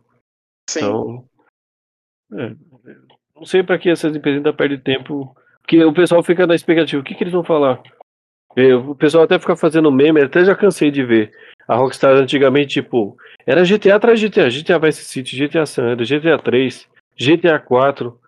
Sim. 0.68 0.78
Então, 0.80 1.24
é, 2.34 2.52
não 3.34 3.46
sei 3.46 3.62
pra 3.62 3.78
que 3.78 3.88
essas 3.88 4.14
empresas 4.14 4.38
ainda 4.38 4.52
perdem 4.52 4.78
tempo. 4.78 5.34
Porque 5.62 5.82
o 5.84 5.92
pessoal 5.92 6.22
fica 6.22 6.46
na 6.46 6.55
expectativa. 6.55 7.00
O 7.00 7.05
que, 7.05 7.14
que 7.14 7.22
eles 7.22 7.32
vão 7.32 7.44
falar? 7.44 7.80
O 8.86 8.94
pessoal 8.94 9.24
até 9.24 9.38
fica 9.38 9.55
fazendo 9.55 9.92
meme, 9.92 10.22
até 10.22 10.44
já 10.44 10.55
cansei 10.55 10.90
de 10.90 11.05
ver. 11.05 11.30
A 11.69 11.77
Rockstar 11.77 12.15
antigamente, 12.15 12.81
tipo, 12.81 13.15
era 13.47 13.62
GTA 13.62 13.97
atrás 13.97 14.19
de 14.19 14.27
GTA, 14.28 14.49
GTA 14.49 14.78
Vice 14.78 15.05
City, 15.05 15.36
GTA 15.36 15.66
San 15.66 15.85
Andreas, 15.85 16.09
GTA 16.09 16.39
3, 16.39 16.89
GTA 17.15 17.59
4. 17.59 18.19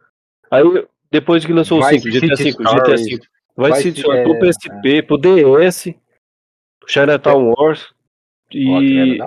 Aí, 0.50 0.62
depois 1.10 1.44
que 1.44 1.52
lançou 1.52 1.80
o 1.80 1.88
Vice 1.88 2.02
5, 2.02 2.26
GTA 2.26 2.36
City 2.36 2.52
5, 2.52 2.62
GTA 2.62 2.76
Stories. 2.78 3.00
5, 3.00 3.26
Vice 3.56 3.70
Vice 3.70 3.82
City 3.82 3.88
City 3.88 4.00
Stories 4.00 4.22
pro 4.22 4.34
é- 4.34 4.40
PSP, 4.40 5.02
pro 5.02 5.18
DS, 5.18 5.94
Chinatown 6.86 7.54
Wars. 7.56 7.94
E 8.52 9.18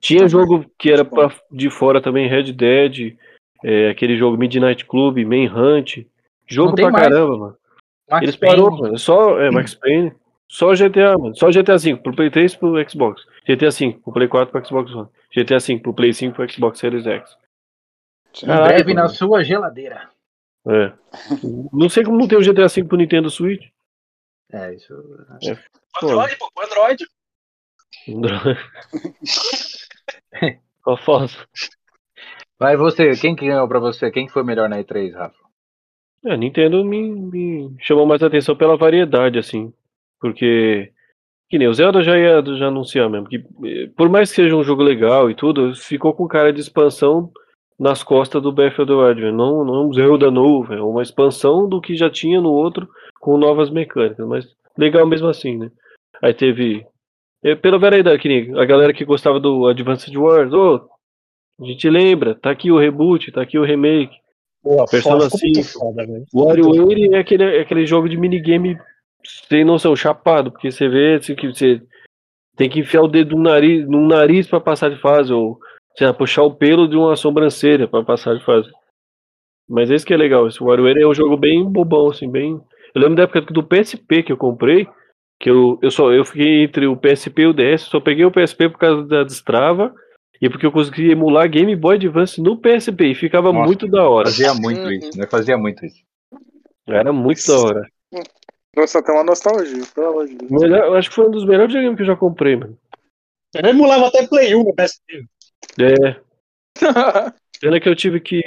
tinha 0.00 0.28
jogo 0.28 0.64
que 0.78 0.90
era 0.90 1.04
pra, 1.04 1.32
de 1.50 1.70
fora 1.70 2.00
também, 2.00 2.28
Red 2.28 2.52
Dead, 2.52 3.16
é, 3.64 3.90
aquele 3.90 4.16
jogo 4.16 4.36
Midnight 4.36 4.84
Club, 4.84 5.18
Manhunt. 5.18 6.04
Jogo 6.46 6.74
pra 6.74 6.90
mais. 6.90 7.08
caramba, 7.08 7.38
mano. 7.38 7.56
Max 8.10 8.22
Eles 8.22 8.36
Payne. 8.36 8.56
parou, 8.56 8.70
mano. 8.78 8.98
Só, 8.98 9.40
é, 9.40 9.50
Max 9.50 9.74
Payne. 9.74 10.12
Só 10.48 10.74
GTA, 10.74 11.18
mano. 11.18 11.34
Só 11.36 11.50
GTA 11.50 11.76
V 11.76 11.96
pro 11.96 12.14
Play 12.14 12.30
3 12.30 12.54
pro 12.54 12.88
Xbox. 12.88 13.22
GTA 13.46 13.70
V 13.70 14.00
pro 14.02 14.12
Play 14.12 14.28
4 14.28 14.50
pro 14.50 14.66
Xbox 14.66 14.94
One. 14.94 15.08
GTA 15.34 15.58
V 15.58 15.78
pro 15.80 15.94
Play 15.94 16.12
5 16.12 16.34
pro 16.34 16.50
Xbox 16.50 16.78
Series 16.78 17.06
X. 17.06 17.36
Breve 18.42 18.92
na 18.92 19.02
mano. 19.02 19.14
sua 19.14 19.42
geladeira. 19.42 20.10
É. 20.68 20.92
Não 21.72 21.88
sei 21.88 22.04
como 22.04 22.18
não 22.18 22.26
tem 22.26 22.36
o 22.36 22.42
GTA 22.42 22.68
V 22.68 22.84
pro 22.84 22.96
Nintendo 22.96 23.30
Switch. 23.30 23.68
É, 24.52 24.74
isso. 24.74 24.92
Android, 26.02 26.36
pô, 26.36 26.50
Android. 26.62 27.06
Qual 30.82 30.96
foto? 30.98 31.48
Vai 32.58 32.76
você, 32.76 33.12
quem 33.16 33.34
que 33.36 33.46
ganhou 33.46 33.68
pra 33.68 33.78
você? 33.78 34.10
Quem 34.10 34.26
que 34.26 34.32
foi 34.32 34.42
melhor 34.42 34.68
na 34.68 34.78
E3, 34.78 35.14
Rafa? 35.14 35.36
É, 36.24 36.32
a 36.32 36.36
Nintendo 36.36 36.84
me, 36.84 37.10
me 37.10 37.76
chamou 37.80 38.06
mais 38.06 38.22
atenção 38.22 38.56
pela 38.56 38.76
variedade, 38.76 39.38
assim. 39.38 39.72
Porque, 40.20 40.92
que 41.48 41.58
nem 41.58 41.68
o 41.68 41.74
Zelda 41.74 42.02
já 42.02 42.18
ia 42.18 42.42
já 42.56 42.68
anunciar 42.68 43.08
mesmo. 43.08 43.28
Que, 43.28 43.36
eh, 43.64 43.90
por 43.96 44.08
mais 44.08 44.30
que 44.30 44.36
seja 44.36 44.56
um 44.56 44.64
jogo 44.64 44.82
legal 44.82 45.30
e 45.30 45.34
tudo, 45.34 45.74
ficou 45.74 46.12
com 46.12 46.26
cara 46.26 46.52
de 46.52 46.60
expansão 46.60 47.30
nas 47.78 48.02
costas 48.02 48.42
do 48.42 48.52
Breath 48.52 48.78
of 48.78 48.86
the 48.86 48.92
Wild. 48.92 49.20
Não, 49.32 49.64
não 49.64 49.88
um 49.88 49.92
Zelda 49.92 50.30
novo, 50.30 50.72
é 50.72 50.82
uma 50.82 51.02
expansão 51.02 51.68
do 51.68 51.80
que 51.80 51.94
já 51.94 52.10
tinha 52.10 52.40
no 52.40 52.50
outro 52.50 52.88
com 53.20 53.36
novas 53.36 53.70
mecânicas. 53.70 54.26
Mas 54.26 54.46
legal 54.76 55.06
mesmo 55.06 55.28
assim, 55.28 55.56
né? 55.56 55.70
Aí 56.22 56.34
teve. 56.34 56.84
Pela 57.62 57.78
variedade, 57.78 58.20
que 58.20 58.28
nem 58.28 58.58
a 58.58 58.64
galera 58.64 58.92
que 58.92 59.04
gostava 59.04 59.38
do 59.38 59.68
Advanced 59.68 60.16
Wars, 60.16 60.52
ô, 60.52 60.88
a 61.60 61.64
gente 61.64 61.88
lembra, 61.88 62.34
tá 62.34 62.50
aqui 62.50 62.72
o 62.72 62.78
reboot, 62.78 63.30
tá 63.30 63.42
aqui 63.42 63.56
o 63.56 63.64
remake. 63.64 64.16
Pô, 64.62 64.84
Persona 64.86 65.30
foda, 65.30 65.30
ficou 65.30 65.50
muito 65.52 65.62
5. 65.62 65.78
foda, 65.78 66.24
WarioWare 66.34 67.14
é 67.14 67.18
aquele, 67.18 67.44
é 67.44 67.60
aquele 67.60 67.86
jogo 67.86 68.08
de 68.08 68.16
minigame 68.16 68.76
sem 69.48 69.64
noção, 69.64 69.94
chapado, 69.96 70.50
porque 70.50 70.70
você 70.70 70.88
vê 70.88 71.14
assim, 71.14 71.34
que 71.34 71.46
você 71.48 71.82
tem 72.56 72.68
que 72.68 72.80
enfiar 72.80 73.02
o 73.02 73.08
dedo 73.08 73.36
no 73.36 73.42
nariz, 73.42 73.86
no 73.86 74.06
nariz 74.06 74.46
para 74.46 74.60
passar 74.60 74.90
de 74.90 75.00
fase, 75.00 75.32
ou 75.32 75.58
sei 75.96 76.06
lá, 76.06 76.14
puxar 76.14 76.42
o 76.42 76.54
pelo 76.54 76.88
de 76.88 76.96
uma 76.96 77.16
sobrancelha 77.16 77.86
para 77.86 78.04
passar 78.04 78.34
de 78.34 78.44
fase. 78.44 78.70
Mas 79.68 79.90
esse 79.90 80.06
que 80.06 80.14
é 80.14 80.16
legal, 80.16 80.46
esse 80.46 80.62
WarioWare 80.62 81.02
é 81.02 81.06
um 81.06 81.14
jogo 81.14 81.36
bem 81.36 81.64
bobão, 81.64 82.08
assim, 82.08 82.30
bem. 82.30 82.60
Eu 82.94 83.00
lembro 83.00 83.16
da 83.16 83.24
época 83.24 83.40
do 83.52 83.62
PSP 83.62 84.22
que 84.22 84.32
eu 84.32 84.36
comprei, 84.36 84.86
que 85.40 85.50
eu, 85.50 85.78
eu 85.82 85.90
só 85.90 86.12
eu 86.12 86.24
fiquei 86.24 86.62
entre 86.62 86.86
o 86.86 86.96
PSP 86.96 87.42
e 87.42 87.46
o 87.46 87.52
DS, 87.52 87.82
só 87.82 88.00
peguei 88.00 88.24
o 88.24 88.30
PSP 88.30 88.70
por 88.70 88.78
causa 88.78 89.06
da 89.06 89.22
destrava 89.22 89.92
e 90.40 90.48
porque 90.48 90.64
eu 90.66 90.72
consegui 90.72 91.10
emular 91.10 91.48
Game 91.48 91.74
Boy 91.74 91.96
Advance 91.96 92.40
no 92.40 92.56
PSP 92.56 93.08
e 93.08 93.14
ficava 93.14 93.52
Nossa, 93.52 93.66
muito 93.66 93.88
da 93.88 94.08
hora. 94.08 94.26
Fazia 94.26 94.54
muito 94.54 94.80
Uhum. 94.80 94.90
isso, 94.92 95.18
né? 95.18 95.26
Fazia 95.26 95.58
muito 95.58 95.84
isso. 95.84 96.02
Era 96.86 97.12
muito 97.12 97.40
da 97.46 97.58
hora. 97.58 97.82
Nossa, 98.76 98.98
até 98.98 99.10
uma 99.12 99.24
nostalgia, 99.24 99.82
pelo 99.94 100.08
amor 100.08 100.26
de 100.28 100.34
Deus. 100.36 100.50
Melhor- 100.50 100.84
eu 100.86 100.94
acho 100.94 101.08
que 101.08 101.14
foi 101.14 101.26
um 101.26 101.30
dos 101.30 101.44
melhores 101.46 101.72
videogames 101.72 101.96
que 101.96 102.02
eu 102.02 102.06
já 102.06 102.16
comprei, 102.16 102.56
mano. 102.56 102.78
Eu 103.54 103.70
emulava 103.70 104.08
até 104.08 104.26
Play 104.26 104.54
1 104.54 104.64
no 104.64 104.74
PSP. 104.74 105.24
É, 105.80 106.20
pena 107.60 107.80
que 107.80 107.88
eu 107.88 107.96
tive 107.96 108.20
que, 108.20 108.42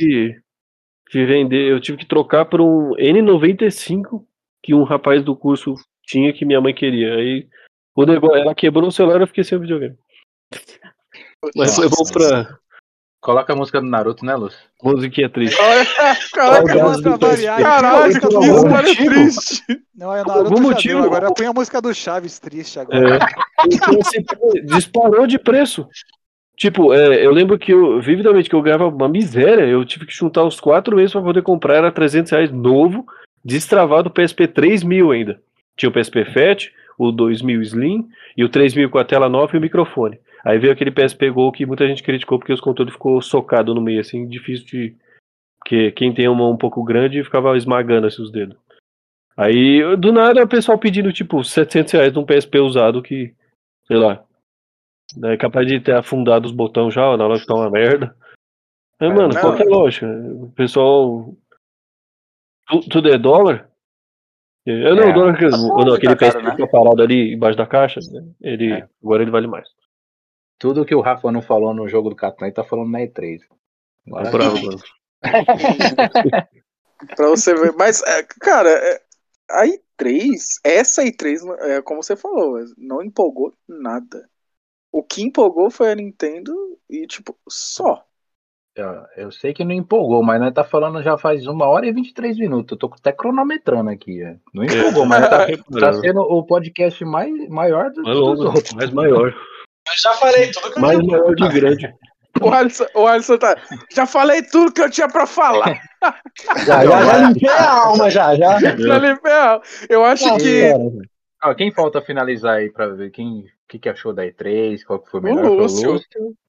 que 1.09 1.25
vender, 1.25 1.71
eu 1.71 1.79
tive 1.81 1.97
que 1.97 2.05
trocar 2.05 2.45
por 2.45 2.61
um 2.61 2.91
N95 2.95 4.23
que 4.63 4.73
um 4.75 4.83
rapaz 4.83 5.23
do 5.23 5.35
curso 5.35 5.73
tinha 6.05 6.31
que 6.31 6.45
minha 6.45 6.61
mãe 6.61 6.73
queria. 6.75 7.15
Aí 7.15 7.47
o 7.95 8.05
negócio, 8.05 8.37
ela 8.37 8.53
quebrou 8.53 8.87
o 8.87 8.91
celular 8.91 9.19
e 9.19 9.23
eu 9.23 9.27
fiquei 9.27 9.43
sem 9.43 9.57
o 9.57 9.61
videogame. 9.61 9.97
Mas 11.55 11.75
foi 11.75 11.89
bom 11.89 12.03
pra, 12.11 12.57
Coloca 13.21 13.51
a 13.51 13.55
música 13.55 13.81
do 13.81 13.87
Naruto, 13.87 14.25
né, 14.25 14.33
Lúcio? 14.35 14.57
Musiquinha 14.81 15.29
triste. 15.29 15.57
Saudades 16.33 17.01
do 17.01 17.17
pra 17.17 17.27
variar, 17.29 17.61
Caralho, 17.61 18.19
que 18.19 18.25
motivo? 18.65 19.09
triste. 19.09 19.63
Não, 19.93 20.13
é 20.15 20.23
Naruto 20.23 20.53
algum 20.53 20.61
motivo- 20.61 21.01
deu, 21.01 21.05
agora 21.05 21.33
põe 21.33 21.45
a 21.45 21.53
música 21.53 21.81
do 21.81 21.93
Chaves 21.93 22.39
triste 22.39 22.79
agora. 22.79 23.17
É, 23.17 23.19
disparou 24.73 25.27
de 25.27 25.37
preço. 25.37 25.87
Tipo, 26.55 26.93
é, 26.93 27.25
eu 27.25 27.31
lembro 27.31 27.57
que 27.57 27.71
eu, 27.73 28.01
vividamente, 28.01 28.49
que 28.49 28.55
eu 28.55 28.61
ganhava 28.61 28.87
uma 28.87 29.07
miséria. 29.09 29.63
Eu 29.65 29.83
tive 29.85 30.05
que 30.05 30.13
juntar 30.13 30.43
os 30.43 30.59
quatro 30.59 30.95
meses 30.95 31.11
pra 31.11 31.21
poder 31.21 31.41
comprar. 31.41 31.75
Era 31.75 31.91
300 31.91 32.31
reais 32.31 32.51
novo, 32.51 33.05
destravado 33.43 34.09
PSP 34.09 34.47
3000 34.47 35.11
ainda. 35.11 35.41
Tinha 35.77 35.89
o 35.89 35.93
PSP 35.93 36.25
Fat, 36.25 36.69
o 36.97 37.11
2000 37.11 37.61
Slim 37.61 38.07
e 38.35 38.43
o 38.43 38.49
3000 38.49 38.89
com 38.89 38.97
a 38.97 39.05
tela 39.05 39.29
nova 39.29 39.55
e 39.55 39.59
o 39.59 39.61
microfone. 39.61 40.19
Aí 40.43 40.57
veio 40.57 40.71
aquele 40.73 40.91
PSP 40.91 41.29
Go 41.31 41.51
que 41.51 41.65
muita 41.65 41.87
gente 41.87 42.01
criticou 42.03 42.39
porque 42.39 42.53
os 42.53 42.61
controles 42.61 42.93
ficou 42.93 43.21
socado 43.21 43.73
no 43.75 43.81
meio, 43.81 43.99
assim, 43.99 44.27
difícil 44.27 44.65
de. 44.65 44.95
Porque 45.59 45.91
quem 45.91 46.13
tem 46.13 46.27
uma 46.27 46.37
mão 46.37 46.51
um 46.51 46.57
pouco 46.57 46.83
grande 46.83 47.23
ficava 47.23 47.55
esmagando 47.57 48.07
assim, 48.07 48.21
os 48.21 48.31
dedos. 48.31 48.57
Aí, 49.35 49.81
do 49.97 50.11
nada, 50.11 50.43
o 50.43 50.47
pessoal 50.47 50.77
pedindo, 50.77 51.11
tipo, 51.13 51.43
700 51.43 51.93
reais 51.93 52.13
num 52.13 52.25
PSP 52.25 52.59
usado 52.59 53.01
que, 53.01 53.33
sei 53.85 53.97
lá, 53.97 54.23
é 55.23 55.37
capaz 55.37 55.65
de 55.67 55.79
ter 55.79 55.95
afundado 55.95 56.45
os 56.45 56.51
botões 56.53 56.93
já, 56.93 57.15
na 57.17 57.25
loja 57.27 57.45
tá 57.45 57.53
uma 57.55 57.69
merda. 57.69 58.15
Mas, 58.99 59.11
É, 59.11 59.13
mano, 59.13 59.29
não. 59.33 59.41
qual 59.41 59.55
que 59.55 59.63
é 59.63 59.65
a 59.65 59.69
lógica? 59.69 60.07
O 60.07 60.51
pessoal. 60.51 61.33
tu- 62.67 62.89
Tudo 62.89 63.09
é 63.09 63.17
dólar? 63.17 63.69
Eu 64.65 64.95
não, 64.95 65.03
É. 65.03 65.09
o 65.09 65.13
dólar. 65.13 65.37
Tá 65.39 65.49
não, 65.57 65.93
aquele 65.93 66.15
tá 66.15 66.25
PSP 66.25 66.41
né? 66.43 66.49
que 66.51 66.55
fica 66.57 66.67
parado 66.67 67.01
ali 67.01 67.33
embaixo 67.33 67.57
da 67.57 67.65
caixa, 67.65 67.99
né? 68.11 68.25
ele, 68.41 68.73
É. 68.73 68.87
agora 69.03 69.21
ele 69.23 69.31
vale 69.31 69.47
mais. 69.47 69.67
Tudo 70.59 70.85
que 70.85 70.93
o 70.93 71.01
Rafa 71.01 71.31
não 71.31 71.41
falou 71.41 71.73
no 71.73 71.87
jogo 71.87 72.09
do 72.09 72.15
Catan, 72.15 72.45
ele 72.45 72.53
tá 72.53 72.63
falando 72.63 72.91
na 72.91 72.99
E3. 72.99 73.39
Agora- 74.11 74.43
É 74.45 74.49
mano. 74.61 74.79
Pra 77.15 77.29
você 77.29 77.53
ver. 77.55 77.73
Mas, 77.77 78.03
é, 78.03 78.23
cara, 78.41 78.69
é, 78.69 79.01
a 79.51 79.65
i3, 79.65 80.31
essa 80.65 81.03
i3, 81.03 81.39
é 81.61 81.81
como 81.81 82.03
você 82.03 82.15
falou, 82.15 82.57
não 82.77 83.01
empolgou 83.01 83.53
nada. 83.67 84.27
O 84.91 85.01
que 85.03 85.21
empolgou 85.21 85.69
foi 85.71 85.91
a 85.91 85.95
Nintendo 85.95 86.53
e, 86.89 87.05
tipo, 87.07 87.37
só. 87.47 88.03
Eu, 89.15 89.29
sei 89.31 89.53
que 89.53 89.65
não 89.65 89.73
empolgou, 89.73 90.23
mas 90.23 90.39
nós 90.39 90.53
tá 90.53 90.63
falando 90.63 91.03
já 91.03 91.17
faz 91.17 91.45
uma 91.47 91.67
hora 91.67 91.85
e 91.85 91.91
23 91.91 92.37
minutos. 92.37 92.71
Eu 92.71 92.77
tô 92.77 92.87
até 92.93 93.11
cronometrando 93.11 93.89
aqui. 93.89 94.21
é. 94.23 94.37
Não 94.53 94.63
empolgou, 94.63 95.05
mas 95.05 95.29
tá, 95.29 95.47
tá 95.79 95.93
sendo 95.93 96.21
o 96.21 96.45
podcast 96.45 97.03
mais, 97.03 97.49
maior 97.49 97.91
do, 97.91 98.01
Mais 98.03 98.17
dos 98.17 98.39
outros. 98.39 98.73
mais 98.73 98.91
maior. 98.91 99.33
Eu 99.89 99.97
já 100.01 100.13
falei 100.13 100.51
tudo 100.51 100.71
que 100.71 100.77
eu 100.77 100.81
Mais 100.81 100.99
tinha 100.99 101.11
maior 101.11 101.35
de 101.35 101.47
grande. 101.49 101.93
O 102.41 102.51
Alisson, 102.51 102.85
o 102.95 103.07
Alisson 103.07 103.37
tá. 103.37 103.57
Já 103.91 104.05
falei 104.05 104.41
tudo 104.43 104.71
que 104.71 104.81
eu 104.81 104.89
tinha 104.89 105.07
pra 105.09 105.25
falar. 105.25 105.81
Já, 106.65 106.85
já, 106.85 107.05
já 107.05 107.17
limpei 107.27 107.49
a 107.49 107.73
alma, 107.73 108.09
já, 108.09 108.33
já. 108.33 108.57
Já 108.57 108.97
liberal. 108.97 109.61
Eu 109.89 110.05
acho 110.05 110.37
que 110.37 110.71
Ah, 111.41 111.53
quem 111.53 111.73
falta 111.73 112.01
finalizar 112.01 112.55
aí 112.55 112.71
pra 112.71 112.87
ver 112.87 113.11
quem 113.11 113.39
o 113.39 113.45
que, 113.67 113.77
que 113.77 113.89
achou 113.89 114.13
da 114.13 114.23
E3, 114.23 114.81
qual 114.85 114.99
que 114.99 115.11
foi 115.11 115.19
o 115.19 115.23
O 115.23 115.25
melhor? 115.25 115.45
Foi 115.45 115.57
Lúcio. 115.57 116.03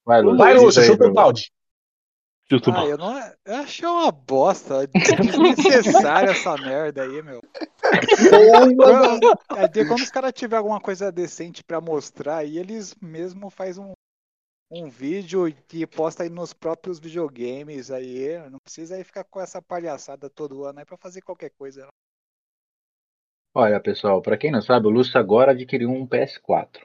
Vai, 0.06 0.22
Lúcio. 0.22 0.38
Vai, 0.38 0.54
Lúcio, 0.54 0.82
chuta 0.84 1.06
o 1.08 1.12
balde. 1.12 1.50
Ah, 2.66 2.84
eu 2.86 2.98
não. 2.98 3.18
Eu 3.44 3.56
achei 3.56 3.86
uma 3.86 4.10
bosta. 4.10 4.86
Desnecessária 4.86 6.30
essa 6.30 6.56
merda 6.58 7.02
aí, 7.02 7.22
meu. 7.22 7.40
Quando, 8.76 9.20
é, 9.54 9.84
quando 9.84 10.02
os 10.02 10.10
caras 10.10 10.32
tiverem 10.32 10.58
alguma 10.58 10.80
coisa 10.80 11.12
decente 11.12 11.62
pra 11.64 11.80
mostrar, 11.80 12.38
aí 12.38 12.58
eles 12.58 12.94
mesmo 13.00 13.50
faz 13.50 13.78
um, 13.78 13.92
um 14.70 14.88
vídeo 14.88 15.48
e 15.48 15.86
posta 15.86 16.22
aí 16.24 16.30
nos 16.30 16.52
próprios 16.52 16.98
videogames 16.98 17.90
aí. 17.90 18.38
Não 18.50 18.58
precisa 18.60 18.96
aí 18.96 19.04
ficar 19.04 19.24
com 19.24 19.40
essa 19.40 19.62
palhaçada 19.62 20.30
todo 20.30 20.64
ano 20.64 20.80
aí 20.80 20.84
pra 20.84 20.96
fazer 20.96 21.22
qualquer 21.22 21.50
coisa. 21.50 21.88
Olha, 23.54 23.80
pessoal, 23.80 24.20
pra 24.22 24.36
quem 24.36 24.50
não 24.50 24.62
sabe, 24.62 24.86
o 24.86 24.90
Lúcio 24.90 25.18
agora 25.18 25.52
adquiriu 25.52 25.90
um 25.90 26.06
PS4. 26.06 26.84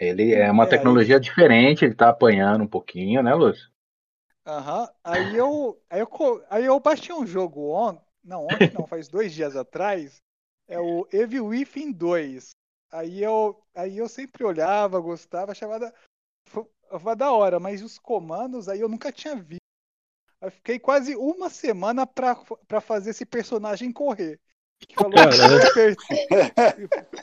Ele 0.00 0.34
é 0.34 0.50
uma 0.50 0.64
É, 0.64 0.66
tecnologia 0.66 1.20
diferente, 1.20 1.84
ele 1.84 1.94
tá 1.94 2.08
apanhando 2.10 2.64
um 2.64 2.68
pouquinho, 2.68 3.22
né, 3.22 3.34
Lúcio? 3.34 3.70
Aham. 4.46 4.88
Aí 5.02 5.34
eu, 5.34 5.82
aí 5.90 6.00
eu, 6.00 6.08
aí 6.48 6.64
eu 6.64 6.78
baixei 6.78 7.14
um 7.14 7.26
jogo 7.26 7.68
ontem, 7.70 8.04
não, 8.22 8.46
ontem 8.46 8.72
não, 8.72 8.86
faz 8.86 9.08
dois 9.08 9.32
dias 9.34 9.56
atrás, 9.56 10.22
é 10.68 10.78
o 10.78 11.06
Evil 11.12 11.46
Within 11.46 11.92
2. 11.92 12.50
Aí 12.92 13.22
eu, 13.22 13.60
aí 13.74 13.98
eu 13.98 14.08
sempre 14.08 14.44
olhava, 14.44 15.00
gostava, 15.00 15.50
achava 15.50 15.80
da, 15.80 15.92
achava 16.88 17.16
da 17.16 17.32
hora, 17.32 17.58
mas 17.58 17.82
os 17.82 17.98
comandos 17.98 18.68
aí 18.68 18.80
eu 18.80 18.88
nunca 18.88 19.10
tinha 19.10 19.34
visto. 19.34 19.60
Eu 20.40 20.50
fiquei 20.50 20.78
quase 20.78 21.16
uma 21.16 21.50
semana 21.50 22.06
pra, 22.06 22.36
pra 22.68 22.80
fazer 22.80 23.10
esse 23.10 23.26
personagem 23.26 23.92
correr. 23.92 24.40
Que 24.78 24.94
falou 24.94 25.12
Caramba. 25.12 25.60
que, 25.72 25.96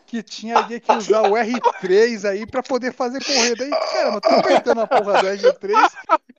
que 0.08 0.24
tinha 0.24 0.64
que 0.68 0.82
usar 0.92 1.22
o 1.30 1.34
R3 1.34 2.28
aí 2.30 2.46
pra 2.48 2.64
poder 2.64 2.92
fazer 2.94 3.24
correr. 3.24 3.56
Daí, 3.56 3.70
cara, 3.70 4.16
eu 4.16 4.22
tô 4.22 4.30
apertando 4.30 4.82
a 4.82 4.88
porra 4.88 5.22
do 5.22 5.28
R3 5.28 5.92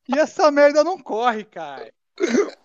e 0.08 0.18
essa 0.18 0.50
merda 0.50 0.82
não 0.82 0.98
corre, 0.98 1.44
cara. 1.44 1.92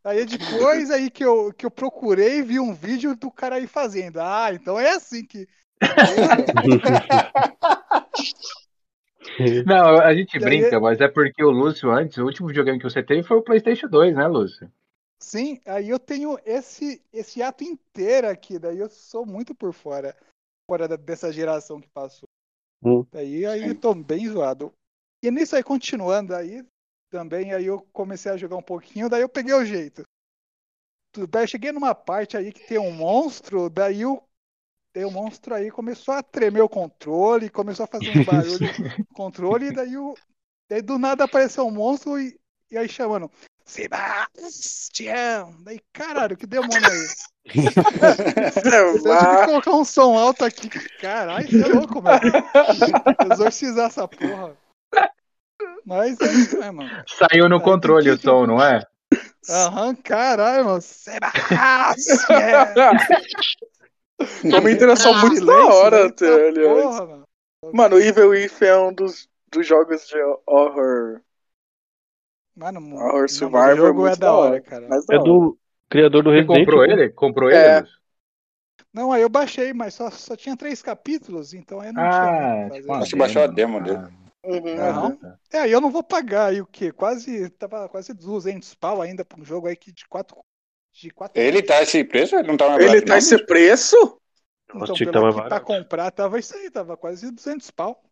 Aí 0.04 0.26
depois 0.26 0.90
aí 0.92 1.10
que 1.10 1.24
eu, 1.24 1.54
que 1.54 1.66
eu 1.66 1.72
procurei 1.72 2.42
vi 2.42 2.60
um 2.60 2.74
vídeo 2.74 3.16
do 3.16 3.32
cara 3.32 3.56
aí 3.56 3.68
fazendo. 3.68 4.20
Ah, 4.20 4.50
então 4.54 4.80
é 4.80 4.92
assim 4.92 5.24
que. 5.26 5.48
Não, 9.66 10.00
a 10.00 10.14
gente 10.14 10.36
E 10.36 10.38
aí- 10.38 10.44
brinca, 10.44 10.80
mas 10.80 11.00
é 11.00 11.08
porque 11.08 11.44
o 11.44 11.52
Lúcio 11.52 11.92
antes, 11.92 12.18
o 12.18 12.26
último 12.26 12.48
videogame 12.48 12.78
que 12.80 12.84
você 12.84 13.02
teve 13.04 13.24
foi 13.24 13.38
o 13.38 13.42
PlayStation 13.42 13.88
2, 13.88 14.16
né, 14.16 14.28
Lúcio? 14.28 14.70
Sim, 15.22 15.60
aí 15.66 15.90
eu 15.90 16.00
tenho 16.00 16.40
esse, 16.46 17.04
esse 17.12 17.42
ato 17.42 17.64
inteiro 17.64 18.30
aqui, 18.30 18.58
daí 18.58 18.80
eu 18.80 18.90
sou 18.90 19.26
muito 19.26 19.54
por 19.54 19.74
fora, 19.74 20.16
fora 20.66 20.98
dessa 20.98 21.32
geração 21.32 21.82
que 21.82 21.90
passou. 21.90 22.28
Hum. 22.82 23.06
Daí 23.12 23.46
aí 23.46 23.68
eu 23.68 23.80
tô 23.80 23.94
bem 23.94 24.28
zoado. 24.30 24.74
E 25.22 25.30
nisso 25.30 25.58
aí, 25.58 25.64
continuando 25.64 26.34
aí, 26.34 26.66
também 27.10 27.54
aí 27.54 27.66
eu 27.66 27.82
comecei 27.92 28.32
a 28.32 28.38
jogar 28.38 28.56
um 28.56 28.64
pouquinho, 28.64 29.10
daí 29.10 29.22
eu 29.22 29.28
peguei 29.28 29.54
o 29.54 29.66
jeito. 29.66 30.04
Daí 31.30 31.44
eu 31.44 31.48
cheguei 31.48 31.74
numa 31.74 31.94
parte 31.94 32.38
aí 32.38 32.54
que 32.54 32.66
tem 32.66 32.80
um 32.80 32.92
monstro, 32.92 33.70
daí 33.70 34.06
o, 34.06 34.24
daí 34.94 35.04
o 35.04 35.12
monstro 35.12 35.54
aí 35.54 35.70
começou 35.70 36.14
a 36.14 36.24
tremer 36.24 36.62
o 36.62 36.70
controle, 36.70 37.50
começou 37.50 37.84
a 37.84 37.88
fazer 37.88 38.10
um 38.10 38.24
barulho 38.24 38.70
no 38.98 39.16
controle, 39.16 39.66
e 39.66 39.74
daí, 39.74 39.98
o, 39.98 40.16
daí 40.70 40.82
do 40.82 40.98
nada 40.98 41.26
apareceu 41.26 41.66
um 41.66 41.72
monstro 41.72 42.18
e, 42.18 42.40
e 42.72 42.78
aí 42.78 42.88
chamando. 42.88 43.30
Sebastião! 43.70 45.54
Daí, 45.64 45.80
caralho, 45.94 46.36
que 46.36 46.46
demônio 46.48 46.76
é 46.84 46.96
esse? 46.96 47.30
Eu 47.56 48.94
tive 48.94 49.04
que 49.04 49.46
colocar 49.46 49.72
um 49.72 49.86
som 49.86 50.18
alto 50.18 50.44
aqui. 50.44 50.70
Caralho, 51.00 51.48
você 51.48 51.62
é 51.64 51.68
louco, 51.68 52.02
mano. 52.02 52.20
Exorcizar 53.32 53.88
essa 53.88 54.08
porra. 54.08 54.58
Mas 55.86 56.20
é 56.20 56.26
isso 56.34 56.58
mesmo. 56.60 56.74
mano. 56.84 57.04
Saiu 57.08 57.48
no 57.48 57.58
Aí 57.58 57.62
controle 57.62 58.04
tem 58.06 58.14
o 58.14 58.18
que- 58.18 58.24
som, 58.24 58.46
não 58.48 58.62
é? 58.64 58.84
Aham, 59.50 59.96
caralho, 59.96 60.66
mano. 60.66 60.82
Sebastião! 60.82 62.38
Foi 64.42 64.60
uma 64.60 64.72
interação 64.72 65.14
muito 65.22 65.46
da 65.46 65.66
hora, 65.66 66.02
eita 66.02 66.26
até, 66.26 66.48
aliás. 66.50 66.84
porra, 66.84 67.06
mano. 67.06 67.24
Mano, 67.74 67.96
o 67.96 68.00
Evil 68.00 68.34
If 68.36 68.62
é 68.62 68.78
um 68.78 68.94
dos, 68.94 69.28
dos 69.52 69.66
jogos 69.66 70.08
de 70.08 70.16
horror. 70.48 71.22
Mano, 72.60 72.80
Horror 72.92 73.28
Survivor 73.30 73.74
o 73.74 73.78
jogo 73.78 74.02
muito 74.02 74.08
é 74.08 74.16
da 74.16 74.32
hora, 74.34 74.62
cara. 74.62 74.96
É 75.10 75.18
hora. 75.18 75.20
do 75.20 75.58
criador 75.90 76.24
do 76.24 76.32
Resident 76.32 76.48
comprou 76.48 76.84
Evil. 76.84 76.86
ele? 76.86 77.10
Comprou 77.10 77.50
ele, 77.50 77.68
É. 77.68 77.80
Lúcio? 77.80 78.00
Não, 78.94 79.12
aí 79.12 79.22
eu 79.22 79.30
baixei, 79.30 79.74
mas 79.74 79.94
só, 79.94 80.10
só 80.12 80.36
tinha 80.36 80.58
três 80.58 80.82
capítulos, 80.82 81.54
então 81.54 81.80
aí 81.80 81.92
não 81.92 82.02
Ah, 82.02 82.08
tinha 82.08 82.30
que 82.30 82.46
tipo 82.72 82.92
Acho 82.94 83.10
que 83.12 83.16
baixou 83.18 83.42
a 83.44 83.48
demo 83.48 83.82
dele. 83.82 84.00
Ah, 84.00 84.10
Uhum, 84.44 85.12
uhum. 85.12 85.18
tá. 85.20 85.40
É, 85.52 85.60
aí 85.60 85.72
eu 85.72 85.82
não 85.82 85.92
vou 85.92 86.04
pagar 86.04 86.48
aí 86.48 86.62
o 86.62 86.66
quê? 86.66 86.92
Quase, 86.92 87.50
tava 87.52 87.90
quase 87.90 88.14
200 88.14 88.74
pau 88.74 89.02
ainda 89.02 89.26
pra 89.26 89.40
um 89.40 89.44
jogo 89.46 89.68
aí 89.68 89.76
que 89.76 89.92
de 89.92 90.08
quatro... 90.08 90.38
De 90.94 91.10
quatro 91.12 91.42
Ele 91.42 91.62
tá 91.64 91.82
esse 91.82 92.04
preço? 92.04 92.36
Ele 92.36 92.48
não 92.48 92.58
tá 92.58 92.68
mais 92.70 92.80
Ele 92.80 93.02
barato, 93.02 93.06
tá 93.06 93.18
não? 93.18 93.18
esse 93.18 93.38
preço? 93.46 93.96
Então, 94.76 94.82
Nossa, 94.88 94.94
tinha 94.94 95.08
que 95.08 95.12
pelo 95.12 95.34
tá 95.34 95.42
pra 95.48 95.60
comprar 95.60 96.12
tava 96.12 96.40
isso 96.40 96.56
aí, 96.56 96.70
tava 96.72 96.96
quase 96.98 97.30
200 97.32 97.70
pau. 97.72 98.04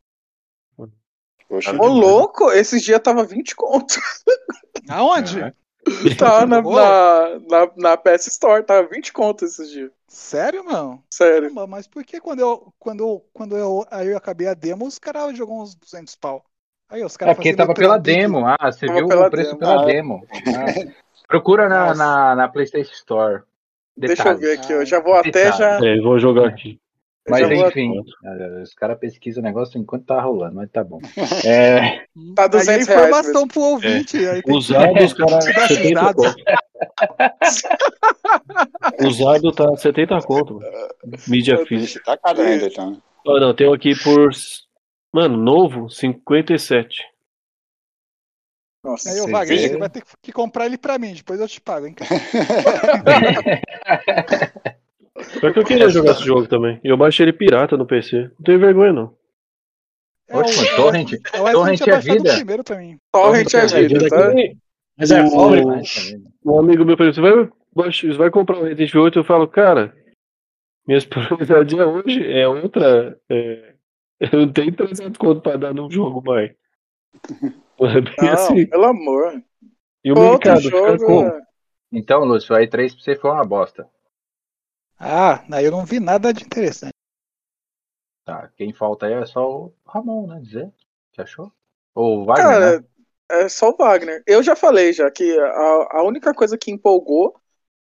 Ô, 1.49 1.87
louco, 1.87 2.51
esses 2.51 2.81
dias 2.83 2.99
tava 3.01 3.23
20 3.23 3.55
conto. 3.55 3.95
Aonde? 4.89 5.39
Caraca. 5.39 5.57
Tá 6.17 6.45
na, 6.47 6.61
na, 6.61 7.39
na, 7.47 7.71
na 7.77 7.97
PS 7.97 8.27
Store, 8.27 8.63
tava 8.63 8.87
20 8.87 9.13
conto 9.13 9.45
esses 9.45 9.69
dias. 9.69 9.91
Sério, 10.07 10.63
mano? 10.65 11.01
Sério. 11.09 11.43
Caramba, 11.43 11.65
mas 11.67 11.87
por 11.87 12.03
que 12.03 12.19
quando 12.19 12.39
eu, 12.41 12.73
quando 12.77 13.01
eu, 13.03 13.25
quando 13.33 13.57
eu, 13.57 13.85
aí 13.89 14.07
eu 14.09 14.17
acabei 14.17 14.47
a 14.47 14.53
demo, 14.53 14.85
os 14.85 14.99
caras 14.99 15.37
jogou 15.37 15.61
uns 15.61 15.75
200 15.75 16.15
pau? 16.15 16.43
Aí 16.89 17.03
os 17.03 17.15
É 17.15 17.19
caras 17.19 17.35
porque 17.35 17.49
fazendo 17.49 17.57
tava 17.57 17.73
pela 17.73 17.97
demo. 17.97 18.45
Ah, 18.45 18.57
você 18.71 18.85
Tava 18.85 18.99
viu 18.99 19.07
o 19.07 19.29
preço 19.29 19.49
demo. 19.51 19.59
pela 19.59 19.81
Ah. 19.81 19.85
demo. 19.85 20.25
Ah. 20.31 20.91
Procura 21.27 21.67
na, 21.69 21.93
na, 21.93 22.35
na 22.35 22.47
PlayStation 22.49 22.93
Store. 22.93 23.43
Deixa 23.95 24.29
eu 24.29 24.37
ver 24.37 24.57
aqui, 24.59 24.71
Ah, 24.71 24.75
eu 24.77 24.85
já 24.85 24.99
vou 25.01 25.13
até 25.13 25.31
detalhe. 25.31 25.57
já. 25.57 25.79
É, 25.85 25.99
vou 25.99 26.17
jogar 26.19 26.47
aqui. 26.47 26.79
Mas 27.29 27.47
vou- 27.47 27.67
enfim, 27.67 27.93
eh, 28.23 28.61
os 28.63 28.73
caras 28.73 28.97
pesquisam 28.99 29.41
o 29.41 29.45
negócio 29.45 29.79
enquanto 29.79 30.05
tá 30.05 30.21
rolando, 30.21 30.55
mas 30.55 30.69
tá 30.69 30.83
bom. 30.83 30.99
É, 31.45 32.05
Tá 32.35 32.43
Aí 32.43 32.49
200 32.49 32.67
é 32.67 32.71
reais 32.73 32.87
informação 32.87 33.47
pro 33.47 33.61
ouvinte. 33.61 34.17
Aí 34.17 34.41
tem 34.41 34.43
que- 34.43 34.51
Usado, 34.51 35.03
os 35.03 35.13
caras. 35.13 35.45
Te 35.45 35.53
dá 35.53 35.65
esses 35.65 35.77
70 35.77 36.01
dados. 36.01 36.35
conto. 36.35 36.43
Usado 39.07 39.51
tá 39.51 39.75
70 39.77 40.21
conto. 40.21 40.59
Mídia 41.27 41.65
física. 41.65 42.03
Tá 42.05 42.17
caro 42.17 42.41
ainda, 42.41 42.67
então. 42.67 43.01
Ah, 43.27 43.39
não, 43.39 43.53
tem 43.53 43.71
aqui 43.73 43.93
por. 44.03 44.29
Mano, 45.13 45.37
novo, 45.37 45.89
57. 45.89 46.95
Nossa, 48.83 49.09
Aí, 49.09 49.17
Você 49.17 49.31
Wagner, 49.31 49.71
vê? 49.71 49.77
vai 49.77 49.89
ter 49.89 50.03
que 50.21 50.31
comprar 50.31 50.65
ele 50.65 50.77
pra 50.77 50.97
mim, 50.97 51.13
depois 51.13 51.39
eu 51.39 51.47
te 51.47 51.59
pago, 51.59 51.87
hein? 51.87 51.95
Só 55.39 55.51
que 55.51 55.59
eu 55.59 55.63
queria 55.65 55.89
jogar 55.89 56.11
esse 56.11 56.23
jogo 56.23 56.47
também. 56.47 56.79
E 56.83 56.87
eu 56.89 56.97
baixei 56.97 57.25
ele 57.25 57.33
pirata 57.33 57.75
no 57.77 57.85
PC. 57.85 58.23
Não 58.37 58.43
tenho 58.43 58.59
vergonha, 58.59 58.93
não. 58.93 59.15
É 60.29 60.37
Oxe, 60.37 60.53
o- 60.55 60.61
mas 60.61 60.75
torrent, 60.75 61.13
É 61.13 61.41
o 61.41 61.51
torrent 61.53 61.87
é 61.87 61.99
vida. 61.99 62.33
primeiro 62.35 62.63
pra 62.63 62.77
mim. 62.77 62.97
torrent 63.11 63.53
é 63.53 63.67
Torrent 63.67 63.73
é 63.73 63.87
vida, 63.87 64.09
tá? 64.09 64.33
Mas 64.97 65.11
é 65.11 65.25
foda. 65.29 65.61
Um 66.45 66.59
amigo 66.59 66.83
meu 66.83 66.97
falou: 66.97 67.13
você 67.13 67.21
vai, 67.21 67.91
você 67.91 68.11
vai 68.13 68.29
comprar 68.29 68.57
o 68.57 68.63
Resident 68.63 68.89
Evil 68.89 69.03
8? 69.03 69.19
Eu 69.19 69.23
falo, 69.23 69.47
cara, 69.47 69.95
minhas 70.87 71.05
prioridades 71.05 71.77
é 71.79 71.85
hoje, 71.85 72.31
é 72.31 72.47
outra. 72.47 73.17
é, 73.29 73.73
eu 74.19 74.39
não 74.39 74.51
tenho 74.51 74.75
300 74.75 75.17
conto 75.17 75.39
pra 75.41 75.55
dar 75.55 75.73
num 75.73 75.89
jogo 75.89 76.21
mais. 76.25 76.51
É 77.79 78.01
bem 78.01 78.13
Não, 78.19 78.29
assim. 78.33 78.65
pelo 78.65 78.85
amor. 78.85 79.39
E 80.03 80.11
o 80.11 80.17
Outro 80.17 80.31
mercado 80.49 80.61
fica 80.63 80.77
jogo. 80.97 81.05
como? 81.05 81.27
é- 81.27 81.41
Então, 81.93 82.25
Lúcio, 82.25 82.55
a 82.55 82.61
E3 82.63 82.93
pra 82.95 83.03
você 83.03 83.15
foi 83.15 83.29
uma 83.29 83.45
bosta. 83.45 83.87
Ah, 84.99 85.43
aí 85.51 85.65
eu 85.65 85.71
não 85.71 85.85
vi 85.85 85.99
nada 85.99 86.33
de 86.33 86.43
interessante. 86.43 86.91
Tá, 88.25 88.49
quem 88.57 88.73
falta 88.73 89.05
aí 89.05 89.13
é 89.13 89.25
só 89.25 89.49
o 89.49 89.73
Ramon, 89.85 90.27
né? 90.27 90.39
Dizer. 90.41 90.73
Que 91.13 91.21
achou? 91.21 91.51
Ou 91.95 92.19
o 92.21 92.25
Wagner, 92.25 92.47
Cara, 92.49 92.79
né? 92.79 92.87
é 93.29 93.49
só 93.49 93.69
o 93.69 93.77
Wagner. 93.77 94.23
Eu 94.27 94.43
já 94.43 94.55
falei 94.55 94.91
já 94.93 95.09
que 95.09 95.37
a, 95.39 95.97
a 95.99 96.03
única 96.03 96.33
coisa 96.33 96.57
que 96.57 96.71
empolgou 96.71 97.39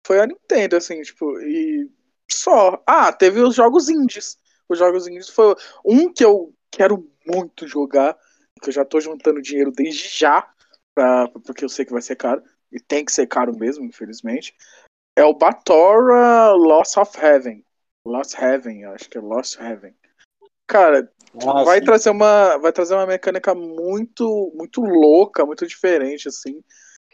foi 0.06 0.20
a 0.20 0.26
Nintendo, 0.26 0.76
assim, 0.76 1.00
tipo, 1.02 1.38
e 1.40 1.90
só. 2.30 2.82
Ah, 2.86 3.12
teve 3.12 3.40
os 3.40 3.54
jogos 3.54 3.88
indies. 3.88 4.38
Os 4.68 4.78
jogos 4.78 5.06
indies 5.06 5.28
foi 5.28 5.54
um 5.84 6.12
que 6.12 6.24
eu 6.24 6.54
quero 6.70 7.10
muito 7.26 7.66
jogar, 7.66 8.16
que 8.62 8.68
eu 8.68 8.72
já 8.72 8.84
tô 8.84 9.00
juntando 9.00 9.42
dinheiro 9.42 9.72
desde 9.72 10.08
já, 10.08 10.48
pra, 10.94 11.28
porque 11.44 11.64
eu 11.64 11.68
sei 11.68 11.84
que 11.84 11.92
vai 11.92 12.02
ser 12.02 12.16
caro, 12.16 12.42
e 12.70 12.78
tem 12.80 13.04
que 13.04 13.12
ser 13.12 13.26
caro 13.26 13.56
mesmo, 13.56 13.84
infelizmente. 13.84 14.54
É 15.18 15.24
o 15.24 15.34
Batora 15.34 16.52
Lost 16.52 16.96
of 16.96 17.18
Heaven. 17.18 17.64
Lost 18.06 18.34
Heaven, 18.34 18.84
acho 18.84 19.10
que 19.10 19.18
é 19.18 19.20
Lost 19.20 19.58
Heaven. 19.58 19.92
Cara, 20.66 21.10
Ah, 21.44 21.64
vai 21.64 21.80
sim. 21.80 21.84
trazer 21.84 22.10
uma 22.10 22.56
vai 22.58 22.72
trazer 22.72 22.94
uma 22.94 23.06
mecânica 23.06 23.54
muito 23.54 24.52
muito 24.54 24.80
louca 24.80 25.44
muito 25.44 25.66
diferente 25.66 26.28
assim 26.28 26.62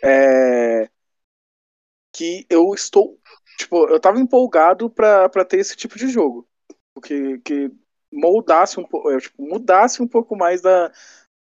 é, 0.03 0.89
que 2.15 2.47
eu 2.49 2.73
estou 2.75 3.19
tipo 3.59 3.89
eu 3.89 3.99
tava 3.99 4.21
empolgado 4.21 4.89
pra 4.89 5.29
pra 5.29 5.45
ter 5.45 5.59
esse 5.59 5.77
tipo 5.77 5.99
de 5.99 6.09
jogo 6.09 6.47
porque 6.95 7.39
que 7.39 7.73
moldasse 8.13 8.79
um 8.79 8.85
pouco 8.85 9.19
tipo, 9.19 9.43
mudasse 9.43 10.01
um 10.01 10.07
pouco 10.09 10.37
mais 10.37 10.61
da, 10.61 10.93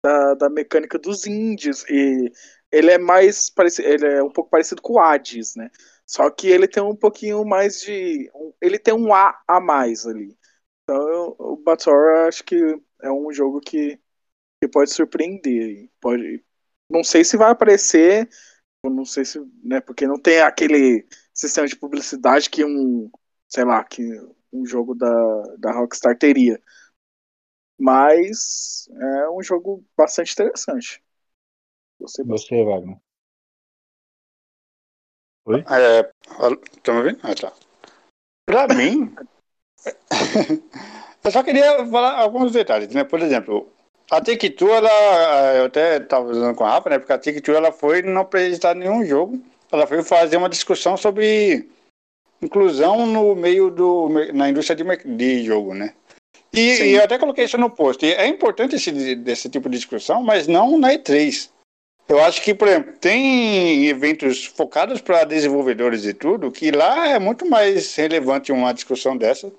da, 0.02 0.34
da 0.34 0.50
mecânica 0.50 0.98
dos 0.98 1.26
indies 1.26 1.84
e 1.88 2.32
ele 2.72 2.90
é 2.90 2.98
mais 2.98 3.50
parecido 3.50 3.88
ele 3.88 4.06
é 4.06 4.22
um 4.22 4.30
pouco 4.30 4.50
parecido 4.50 4.80
com 4.80 4.94
o 4.94 4.98
Hades 4.98 5.54
né 5.54 5.70
só 6.06 6.30
que 6.30 6.48
ele 6.48 6.68
tem 6.68 6.82
um 6.82 6.96
pouquinho 6.96 7.44
mais 7.44 7.80
de 7.80 8.30
um- 8.34 8.52
ele 8.60 8.78
tem 8.78 8.94
um 8.94 9.14
A 9.14 9.40
a 9.48 9.60
mais 9.60 10.06
ali 10.06 10.36
então 10.84 11.08
eu- 11.08 11.36
o 11.38 11.56
Batora 11.58 12.28
acho 12.28 12.44
que 12.44 12.56
é 13.02 13.10
um 13.10 13.32
jogo 13.32 13.60
que, 13.60 13.98
que 14.60 14.68
pode 14.68 14.90
surpreender. 14.92 15.90
Pode, 16.00 16.44
não 16.90 17.04
sei 17.04 17.24
se 17.24 17.36
vai 17.36 17.50
aparecer, 17.50 18.28
não 18.84 19.04
sei 19.04 19.24
se, 19.24 19.40
né, 19.62 19.80
porque 19.80 20.06
não 20.06 20.18
tem 20.20 20.40
aquele 20.42 21.06
sistema 21.34 21.66
de 21.68 21.76
publicidade 21.76 22.50
que 22.50 22.64
um, 22.64 23.10
sei 23.48 23.64
lá, 23.64 23.84
que 23.84 24.02
um 24.52 24.66
jogo 24.66 24.94
da, 24.94 25.42
da 25.58 25.72
Rockstar 25.72 26.18
teria. 26.18 26.60
Mas 27.78 28.88
é 29.00 29.30
um 29.30 29.42
jogo 29.42 29.84
bastante 29.96 30.32
interessante. 30.32 31.02
Você, 31.98 32.22
Wagner. 32.64 33.00
É, 35.48 36.10
estão 36.74 36.94
me 36.94 37.00
ouvindo? 37.00 37.20
Ah, 37.22 37.34
tá. 37.34 37.52
Pra 38.46 38.66
mim, 38.74 39.14
eu 41.22 41.30
só 41.30 41.42
queria 41.42 41.86
falar 41.86 42.18
alguns 42.18 42.52
detalhes, 42.52 42.88
né? 42.94 43.04
Por 43.04 43.20
exemplo, 43.20 43.68
a 44.10 44.20
Take-Two, 44.20 44.70
ela, 44.70 45.54
eu 45.56 45.66
até 45.66 45.98
estava 45.98 46.30
usando 46.30 46.54
com 46.54 46.64
a 46.64 46.70
Rafa, 46.70 46.90
né? 46.90 46.98
Porque 46.98 47.12
a 47.12 47.18
Take-Two, 47.18 47.54
ela 47.54 47.72
foi 47.72 48.02
não 48.02 48.22
apresentar 48.22 48.74
nenhum 48.74 49.04
jogo, 49.04 49.42
ela 49.70 49.86
foi 49.86 50.02
fazer 50.02 50.36
uma 50.36 50.48
discussão 50.48 50.96
sobre 50.96 51.68
inclusão 52.42 53.06
no 53.06 53.34
meio 53.34 53.70
do, 53.70 54.08
na 54.32 54.48
indústria 54.48 54.76
de, 54.76 55.16
de 55.16 55.44
jogo, 55.44 55.74
né? 55.74 55.94
E, 56.52 56.60
e 56.60 56.94
eu 56.94 57.02
até 57.02 57.18
coloquei 57.18 57.44
isso 57.44 57.58
no 57.58 57.68
post. 57.68 58.04
E 58.04 58.12
é 58.12 58.26
importante 58.28 58.76
esse, 58.76 59.14
desse 59.16 59.48
tipo 59.48 59.68
de 59.68 59.76
discussão, 59.76 60.22
mas 60.22 60.46
não 60.46 60.78
na 60.78 60.92
E3. 60.92 61.50
Eu 62.08 62.22
acho 62.22 62.42
que, 62.42 62.54
por 62.54 62.68
exemplo, 62.68 62.92
tem 62.98 63.86
eventos 63.86 64.44
focados 64.44 65.00
para 65.00 65.24
desenvolvedores 65.24 66.04
e 66.04 66.12
tudo, 66.12 66.52
que 66.52 66.70
lá 66.70 67.08
é 67.08 67.18
muito 67.18 67.48
mais 67.48 67.94
relevante 67.94 68.52
uma 68.52 68.74
discussão 68.74 69.16
dessa 69.16 69.50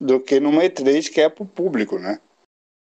do 0.00 0.18
que 0.18 0.40
numa 0.40 0.62
E3 0.64 1.08
que 1.08 1.20
é 1.20 1.28
para 1.28 1.44
o 1.44 1.46
público, 1.46 1.98
né? 1.98 2.18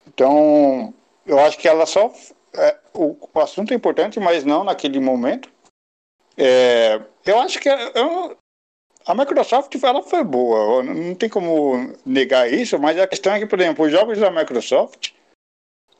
Então, 0.06 0.94
eu 1.26 1.38
acho 1.40 1.58
que 1.58 1.68
ela 1.68 1.86
só. 1.86 2.12
é, 2.54 2.78
o, 2.94 3.16
o 3.32 3.40
assunto 3.40 3.72
é 3.72 3.76
importante, 3.76 4.20
mas 4.20 4.44
não 4.44 4.62
naquele 4.62 5.00
momento. 5.00 5.50
É, 6.36 7.00
eu 7.26 7.38
acho 7.40 7.58
que 7.60 7.68
eu- 7.68 8.36
a 9.06 9.14
Microsoft 9.14 9.74
ela 9.82 10.02
foi 10.02 10.24
boa, 10.24 10.82
não 10.82 11.14
tem 11.14 11.28
como 11.28 11.92
negar 12.06 12.50
isso, 12.50 12.78
mas 12.78 12.98
a 12.98 13.06
questão 13.06 13.34
é 13.34 13.38
que, 13.40 13.46
por 13.46 13.60
exemplo, 13.60 13.84
os 13.84 13.92
jogos 13.92 14.18
da 14.18 14.30
Microsoft 14.30 15.13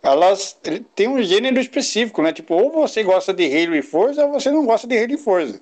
elas 0.04 0.56
têm 0.94 1.08
um 1.08 1.22
gênero 1.22 1.58
específico, 1.58 2.22
né? 2.22 2.32
Tipo, 2.32 2.54
ou 2.54 2.70
você 2.70 3.02
gosta 3.02 3.32
de 3.32 3.44
Halo 3.46 3.74
e 3.74 3.82
Forza, 3.82 4.26
ou 4.26 4.32
você 4.32 4.50
não 4.50 4.64
gosta 4.64 4.86
de 4.86 4.96
Halo 4.96 5.12
e 5.12 5.18
Forza. 5.18 5.60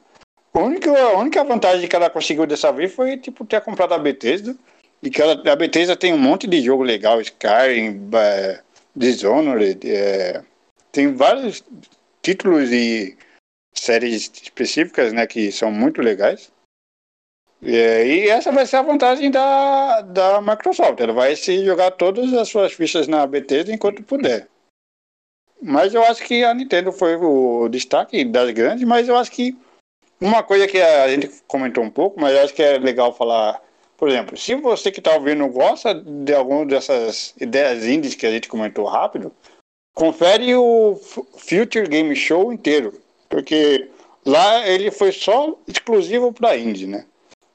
A 0.52 0.59
única, 0.59 0.90
a 0.90 1.19
única 1.19 1.43
vantagem 1.44 1.89
que 1.89 1.97
ela 1.97 2.10
conseguiu 2.10 2.47
dessa 2.47 2.70
vez 2.73 2.93
foi, 2.93 3.16
tipo, 3.16 3.44
ter 3.44 3.60
comprado 3.60 3.94
a 3.94 3.98
Bethesda. 3.98 4.55
E 5.02 5.10
que 5.10 5.23
ela, 5.23 5.32
a 5.51 5.56
Bethesda 5.56 5.97
tem 5.97 6.12
um 6.12 6.19
monte 6.19 6.47
de 6.47 6.60
jogo 6.60 6.82
legal, 6.82 7.20
Skyrim, 7.20 8.10
Dishonored, 8.94 9.81
é, 9.90 10.43
tem 10.93 11.14
vários 11.14 11.64
títulos 12.20 12.70
e 12.70 13.16
séries 13.74 14.31
específicas, 14.43 15.12
né, 15.12 15.27
que 15.27 15.51
são 15.51 15.73
muito 15.73 16.02
legais. 16.02 16.52
É, 17.65 18.05
e 18.05 18.29
essa 18.29 18.51
vai 18.51 18.67
ser 18.67 18.77
a 18.77 18.83
vantagem 18.83 19.31
da, 19.31 20.01
da 20.01 20.41
Microsoft. 20.41 20.99
Ela 20.99 21.13
vai 21.13 21.37
se 21.37 21.65
jogar 21.65 21.93
todas 21.93 22.33
as 22.33 22.49
suas 22.49 22.73
fichas 22.73 23.07
na 23.07 23.25
Bethesda 23.27 23.73
enquanto 23.73 24.03
puder. 24.03 24.49
Mas 25.61 25.95
eu 25.95 26.03
acho 26.03 26.25
que 26.25 26.43
a 26.43 26.53
Nintendo 26.53 26.91
foi 26.91 27.15
o 27.15 27.69
destaque 27.69 28.25
das 28.25 28.51
grandes, 28.51 28.85
mas 28.85 29.09
eu 29.09 29.17
acho 29.17 29.31
que 29.31 29.57
uma 30.21 30.43
coisa 30.43 30.67
que 30.67 30.81
a 30.81 31.09
gente 31.09 31.31
comentou 31.47 31.85
um 31.85 31.91
pouco, 31.91 32.21
mas 32.21 32.35
eu 32.35 32.43
acho 32.43 32.55
que 32.55 32.63
é 32.63 32.79
legal 32.79 33.15
falar, 33.15 33.63
por 33.97 34.09
exemplo, 34.09 34.37
se 34.37 34.57
você 34.57 34.91
que 34.91 34.99
está 34.99 35.15
ouvindo 35.15 35.47
gosta 35.49 35.95
de 35.95 36.35
alguma 36.35 36.67
dessas 36.67 37.33
ideias 37.41 37.85
indies 37.85 38.17
que 38.17 38.27
a 38.27 38.31
gente 38.31 38.49
comentou 38.49 38.87
rápido, 38.87 39.33
confere 39.95 40.53
o 40.57 40.97
Future 40.97 41.87
Game 41.89 42.15
Show 42.17 42.53
inteiro, 42.53 43.01
porque 43.29 43.89
lá 44.27 44.67
ele 44.67 44.91
foi 44.91 45.13
só 45.13 45.57
exclusivo 45.69 46.33
para 46.33 46.57
indie, 46.57 46.89
né? 46.89 47.07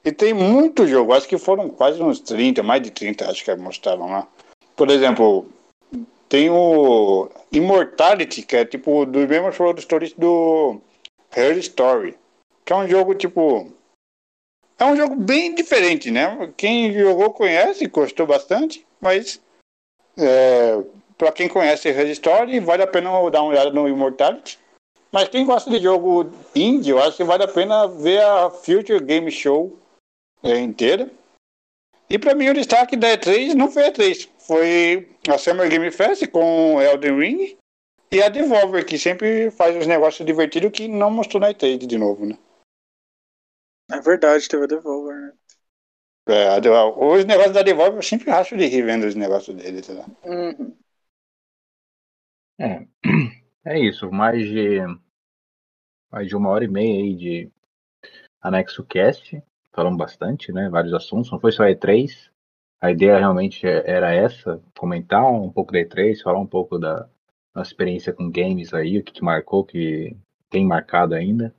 E 0.08 0.12
tem 0.14 0.34
muito 0.34 0.88
jogo, 0.88 1.12
acho 1.12 1.28
que 1.28 1.38
foram 1.38 1.68
quase 1.68 2.02
uns 2.02 2.22
30, 2.22 2.64
mais 2.64 2.82
de 2.82 2.92
30, 2.92 3.30
acho 3.30 3.44
que 3.44 3.54
mostraram 3.58 4.10
lá. 4.10 4.26
Por 4.74 4.90
exemplo, 4.90 5.46
tem 6.30 6.50
o 6.50 7.30
Immortality, 7.52 8.44
que 8.44 8.56
é 8.56 8.64
tipo 8.64 9.06
dos 9.06 9.28
mesmos 9.28 9.58
produtores 9.58 10.14
do 10.14 10.80
Her 11.36 11.58
Story, 11.58 12.18
que 12.64 12.72
é 12.72 12.76
um 12.78 12.88
jogo 12.88 13.16
tipo. 13.16 13.70
É 14.80 14.86
um 14.86 14.96
jogo 14.96 15.14
bem 15.18 15.54
diferente, 15.54 16.10
né? 16.10 16.54
Quem 16.56 16.94
jogou 16.94 17.34
conhece, 17.34 17.86
gostou 17.88 18.26
bastante, 18.26 18.88
mas 19.02 19.42
é, 20.18 20.82
para 21.18 21.34
quem 21.34 21.50
conhece 21.50 21.90
Her 21.90 22.08
Story, 22.12 22.62
vale 22.62 22.84
a 22.84 22.88
pena 22.88 23.10
dar 23.30 23.42
uma 23.42 23.52
olhada 23.52 23.72
no 23.72 23.90
Immortality. 23.90 24.58
Mas 25.12 25.28
quem 25.28 25.46
gosta 25.46 25.70
de 25.70 25.80
jogo 25.84 26.32
indie, 26.56 26.92
eu 26.92 27.04
acho 27.04 27.18
que 27.18 27.26
vale 27.26 27.44
a 27.44 27.48
pena 27.50 27.88
ver 27.88 28.22
a 28.22 28.50
Future 28.50 29.04
Game 29.04 29.30
Show 29.30 29.78
é, 30.48 30.60
inteira. 30.60 31.12
E 32.10 32.18
para 32.18 32.34
mim 32.34 32.50
o 32.50 32.54
destaque 32.54 32.96
da 32.96 33.10
E3 33.10 33.54
não 33.54 33.70
foi 33.70 33.86
a 33.86 33.92
E3, 33.92 34.30
foi 34.40 35.10
a 35.30 35.38
Summer 35.38 35.70
Game 35.70 35.92
Fest 35.92 36.26
com 36.28 36.82
Elden 36.82 37.20
Ring 37.20 37.58
e 38.12 38.22
a 38.22 38.30
Devolver, 38.30 38.86
que 38.86 38.98
sempre 38.98 39.52
faz 39.52 39.76
uns 39.76 39.88
negócios 39.88 40.26
divertidos 40.26 40.72
que 40.72 40.88
não 40.88 41.12
mostrou 41.12 41.42
na 41.42 41.50
E3 41.50 41.86
de 41.86 41.98
novo, 41.98 42.26
né? 42.26 42.38
É 43.92 44.00
verdade, 44.00 44.48
teve 44.48 44.64
a 44.64 44.68
Devolver, 44.68 45.16
né? 45.16 45.34
É, 46.30 46.58
os 46.60 47.26
negócios 47.26 47.54
da 47.54 47.62
Devolver 47.62 47.98
eu 47.98 48.04
sempre 48.04 48.32
acho 48.32 48.56
de 48.58 48.66
rir 48.66 48.84
vendo 48.84 49.06
os 49.06 49.16
negócios 49.16 49.56
dele, 49.56 49.82
lá. 49.90 50.06
Uhum. 50.24 50.78
É, 52.60 52.88
é 53.66 53.80
isso. 53.80 54.12
Mais 54.12 54.46
de 54.48 54.80
mais 56.12 56.28
de 56.28 56.36
uma 56.36 56.50
hora 56.50 56.64
e 56.64 56.68
meia 56.68 57.04
aí 57.04 57.16
de 57.16 57.52
Anexo 58.42 58.84
Cast. 58.86 59.42
Falamos 59.78 60.00
bastante, 60.00 60.52
né? 60.52 60.72
Vários 60.72 60.92
assuntos. 60.92 61.32
Não 61.32 61.40
foi 61.40 61.52
só 61.52 61.64
E3. 61.64 62.32
A 62.82 62.90
ideia 62.90 63.20
realmente 63.20 63.68
era 63.68 64.12
essa, 64.12 64.60
comentar 64.76 65.24
um 65.32 65.52
pouco 65.52 65.72
da 65.72 65.78
E3, 65.78 66.20
falar 66.20 66.40
um 66.40 66.48
pouco 66.48 66.80
da 66.80 67.08
nossa 67.54 67.70
experiência 67.70 68.12
com 68.12 68.32
games 68.32 68.74
aí, 68.74 68.98
o 68.98 69.04
que, 69.04 69.12
que 69.12 69.24
marcou, 69.24 69.64
que 69.64 70.18
tem 70.50 70.66
marcado 70.66 71.14
ainda. 71.14 71.54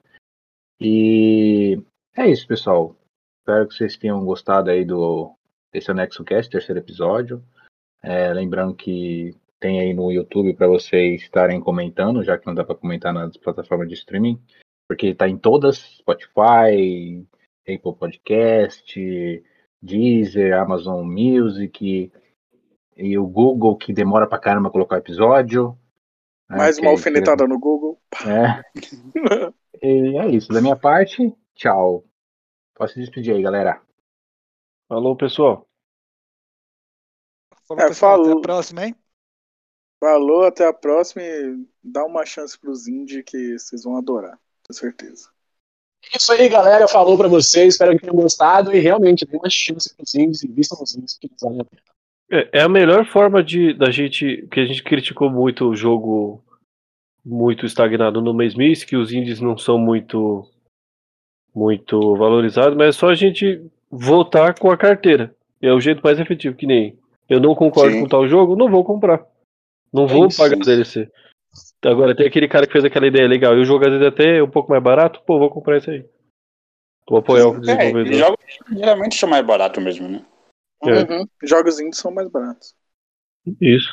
E 0.80 1.80
é 2.16 2.28
isso, 2.28 2.44
pessoal. 2.48 2.96
Espero 3.40 3.68
que 3.68 3.74
vocês 3.74 3.96
tenham 3.96 4.24
gostado 4.24 4.68
aí 4.68 4.84
do 4.84 5.32
desse 5.72 5.88
Anexo 5.92 6.24
Cast, 6.24 6.50
terceiro 6.50 6.80
episódio. 6.80 7.40
É, 8.02 8.32
lembrando 8.32 8.74
que 8.74 9.32
tem 9.60 9.80
aí 9.80 9.94
no 9.94 10.10
YouTube 10.10 10.54
para 10.54 10.66
vocês 10.66 11.22
estarem 11.22 11.60
comentando, 11.60 12.24
já 12.24 12.36
que 12.36 12.46
não 12.48 12.54
dá 12.54 12.64
para 12.64 12.74
comentar 12.74 13.14
nas 13.14 13.36
plataformas 13.36 13.86
de 13.86 13.94
streaming, 13.94 14.42
porque 14.88 15.08
está 15.08 15.28
em 15.28 15.38
todas, 15.38 15.78
Spotify, 15.98 17.24
Apple 17.74 17.94
Podcast, 17.94 19.44
Deezer, 19.82 20.58
Amazon 20.58 21.04
Music 21.06 22.12
e 22.96 23.18
o 23.18 23.26
Google 23.26 23.76
que 23.76 23.92
demora 23.92 24.26
pra 24.26 24.38
caramba 24.38 24.70
colocar 24.70 24.96
o 24.96 24.98
episódio. 24.98 25.78
né, 26.48 26.56
Mais 26.56 26.78
uma 26.78 26.90
alfinetada 26.90 27.46
no 27.46 27.58
Google. 27.58 28.00
É. 28.26 28.62
E 29.80 30.18
é 30.18 30.26
isso. 30.26 30.48
Da 30.52 30.60
minha 30.60 30.74
parte, 30.74 31.32
tchau. 31.54 32.04
Posso 32.74 32.94
se 32.94 33.00
despedir 33.00 33.32
aí, 33.32 33.40
galera. 33.40 33.80
Falou, 34.88 35.16
pessoal. 35.16 35.68
Falou, 37.68 37.84
É, 37.84 37.88
pessoal. 37.88 38.14
Até 38.14 38.24
falou. 38.24 38.38
a 38.38 38.42
próxima, 38.42 38.86
hein? 38.86 38.96
Falou, 40.00 40.42
até 40.44 40.66
a 40.66 40.72
próxima 40.72 41.22
e 41.22 41.64
dá 41.80 42.04
uma 42.04 42.26
chance 42.26 42.58
pros 42.58 42.88
indie 42.88 43.22
que 43.22 43.56
vocês 43.56 43.84
vão 43.84 43.96
adorar, 43.96 44.36
com 44.66 44.72
certeza. 44.72 45.30
Isso 46.14 46.32
aí, 46.32 46.48
galera. 46.48 46.88
Falou 46.88 47.16
pra 47.16 47.28
vocês. 47.28 47.74
Espero 47.74 47.92
que 47.92 48.00
tenham 48.02 48.16
gostado. 48.16 48.74
E 48.74 48.78
realmente, 48.80 49.26
dê 49.26 49.36
uma 49.36 49.50
chance 49.50 49.94
pros 49.94 50.14
indies 50.14 50.42
e 50.42 50.48
vistam 50.48 50.78
os 50.82 50.94
indies 50.96 51.16
que 51.18 51.26
eles 51.26 51.40
valem 51.40 51.60
a 51.60 51.64
pena. 51.64 51.82
É, 52.30 52.58
é 52.58 52.62
a 52.62 52.68
melhor 52.68 53.06
forma 53.06 53.42
de 53.42 53.72
da 53.74 53.90
gente. 53.90 54.46
Que 54.50 54.60
a 54.60 54.66
gente 54.66 54.82
criticou 54.82 55.30
muito 55.30 55.66
o 55.68 55.76
jogo 55.76 56.42
muito 57.24 57.66
estagnado 57.66 58.22
no 58.22 58.32
mesmice, 58.32 58.86
que 58.86 58.96
os 58.96 59.12
indies 59.12 59.40
não 59.40 59.56
são 59.58 59.78
muito 59.78 60.48
muito 61.54 62.16
valorizados, 62.16 62.76
mas 62.76 62.88
é 62.94 62.98
só 62.98 63.08
a 63.08 63.14
gente 63.14 63.60
voltar 63.90 64.58
com 64.58 64.70
a 64.70 64.76
carteira. 64.76 65.34
É 65.60 65.72
o 65.72 65.80
jeito 65.80 66.00
mais 66.02 66.20
efetivo, 66.20 66.54
que 66.56 66.66
nem 66.66 66.96
eu 67.28 67.40
não 67.40 67.54
concordo 67.54 67.92
Sim. 67.92 68.02
com 68.02 68.08
tal 68.08 68.28
jogo, 68.28 68.56
não 68.56 68.70
vou 68.70 68.84
comprar. 68.84 69.26
Não 69.92 70.04
É 70.04 70.06
vou 70.06 70.26
isso, 70.28 70.38
pagar 70.38 70.56
isso. 70.56 70.66
DLC. 70.66 71.10
Agora 71.84 72.16
tem 72.16 72.26
aquele 72.26 72.48
cara 72.48 72.66
que 72.66 72.72
fez 72.72 72.84
aquela 72.84 73.06
ideia 73.06 73.28
legal 73.28 73.56
e 73.56 73.60
o 73.60 73.64
jogo 73.64 73.84
às 73.84 73.92
vezes 73.92 74.06
até 74.06 74.38
é 74.38 74.42
um 74.42 74.50
pouco 74.50 74.70
mais 74.70 74.82
barato, 74.82 75.22
pô, 75.24 75.38
vou 75.38 75.50
comprar 75.50 75.78
isso 75.78 75.90
aí. 75.90 76.08
Vou 77.08 77.20
apoiar 77.20 77.48
o 77.48 77.56
É, 77.56 77.60
desenvolvedor. 77.60 78.12
jogos 78.14 78.44
geralmente 78.70 79.16
são 79.16 79.28
mais 79.28 79.46
barato 79.46 79.80
mesmo, 79.80 80.08
né? 80.08 80.26
É. 80.82 80.90
Uhum. 80.90 81.26
Jogos 81.42 81.80
indies 81.80 81.98
são 81.98 82.10
mais 82.10 82.28
baratos. 82.28 82.74
Isso. 83.60 83.88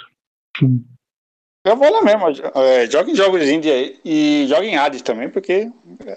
Eu 1.65 1.75
vou 1.75 1.91
lá 1.91 2.01
mesmo. 2.03 2.27
É, 2.55 2.89
joga 2.89 3.09
em 3.09 3.15
jogos 3.15 3.41
indie 3.43 3.71
aí 3.71 4.01
e 4.03 4.47
joga 4.47 4.65
em 4.65 4.77
Hades 4.77 5.01
também, 5.01 5.29
porque 5.29 5.71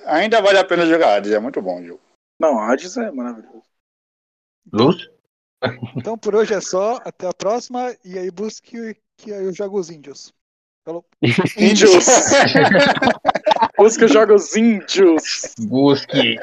ainda 0.06 0.42
vale 0.42 0.58
a 0.58 0.64
pena 0.64 0.86
jogar 0.86 1.16
Hades, 1.16 1.32
é 1.32 1.38
muito 1.38 1.62
bom 1.62 1.80
o 1.80 1.84
jogo. 1.84 2.00
Não, 2.40 2.58
Hades 2.58 2.96
é 2.96 3.10
maravilhoso. 3.10 3.62
Luz? 4.72 5.08
Então 5.96 6.16
por 6.18 6.34
hoje 6.34 6.54
é 6.54 6.60
só. 6.60 7.00
Até 7.04 7.26
a 7.26 7.32
próxima. 7.32 7.94
E 8.04 8.18
aí 8.18 8.30
busque 8.30 8.96
que 9.16 9.32
aí 9.32 9.44
eu 9.44 9.52
jogo 9.52 9.78
os 9.78 9.90
índios. 9.90 10.32
Falou. 10.88 11.04
Índios! 11.58 12.06
Os 13.78 13.94
jogos 14.10 14.56
índios! 14.56 15.54
Busque 15.68 16.38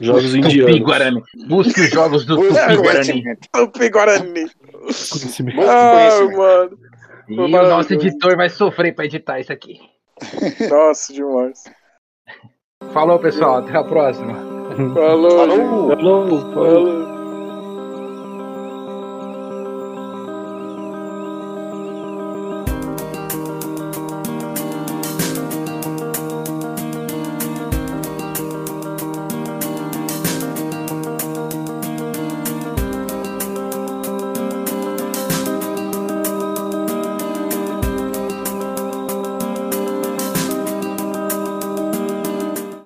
Jogos 0.00 0.26
Tupi 0.26 0.38
indianos. 0.38 0.78
Guarani. 0.78 1.22
Busque 1.48 1.80
os 1.80 1.90
jogos 1.90 2.24
do 2.24 2.36
Tupi 2.36 2.76
Guarani. 2.76 3.36
Tupi 3.52 3.88
Guarani! 3.90 4.50
Ah, 5.68 6.20
mano! 6.36 6.78
E 7.28 7.40
o 7.40 7.48
nosso 7.48 7.92
editor 7.94 8.36
vai 8.36 8.48
sofrer 8.48 8.94
pra 8.94 9.04
editar 9.04 9.40
isso 9.40 9.52
aqui. 9.52 9.80
Nossa, 10.70 11.12
demais. 11.12 11.64
Falou, 12.92 13.18
pessoal. 13.18 13.58
Até 13.58 13.76
a 13.76 13.84
próxima. 13.84 14.34
Falou, 14.94 15.48
gente. 15.48 15.58
Falou! 15.58 15.88
Falou, 15.88 16.28
falou. 16.28 16.54
Falou. 16.54 17.11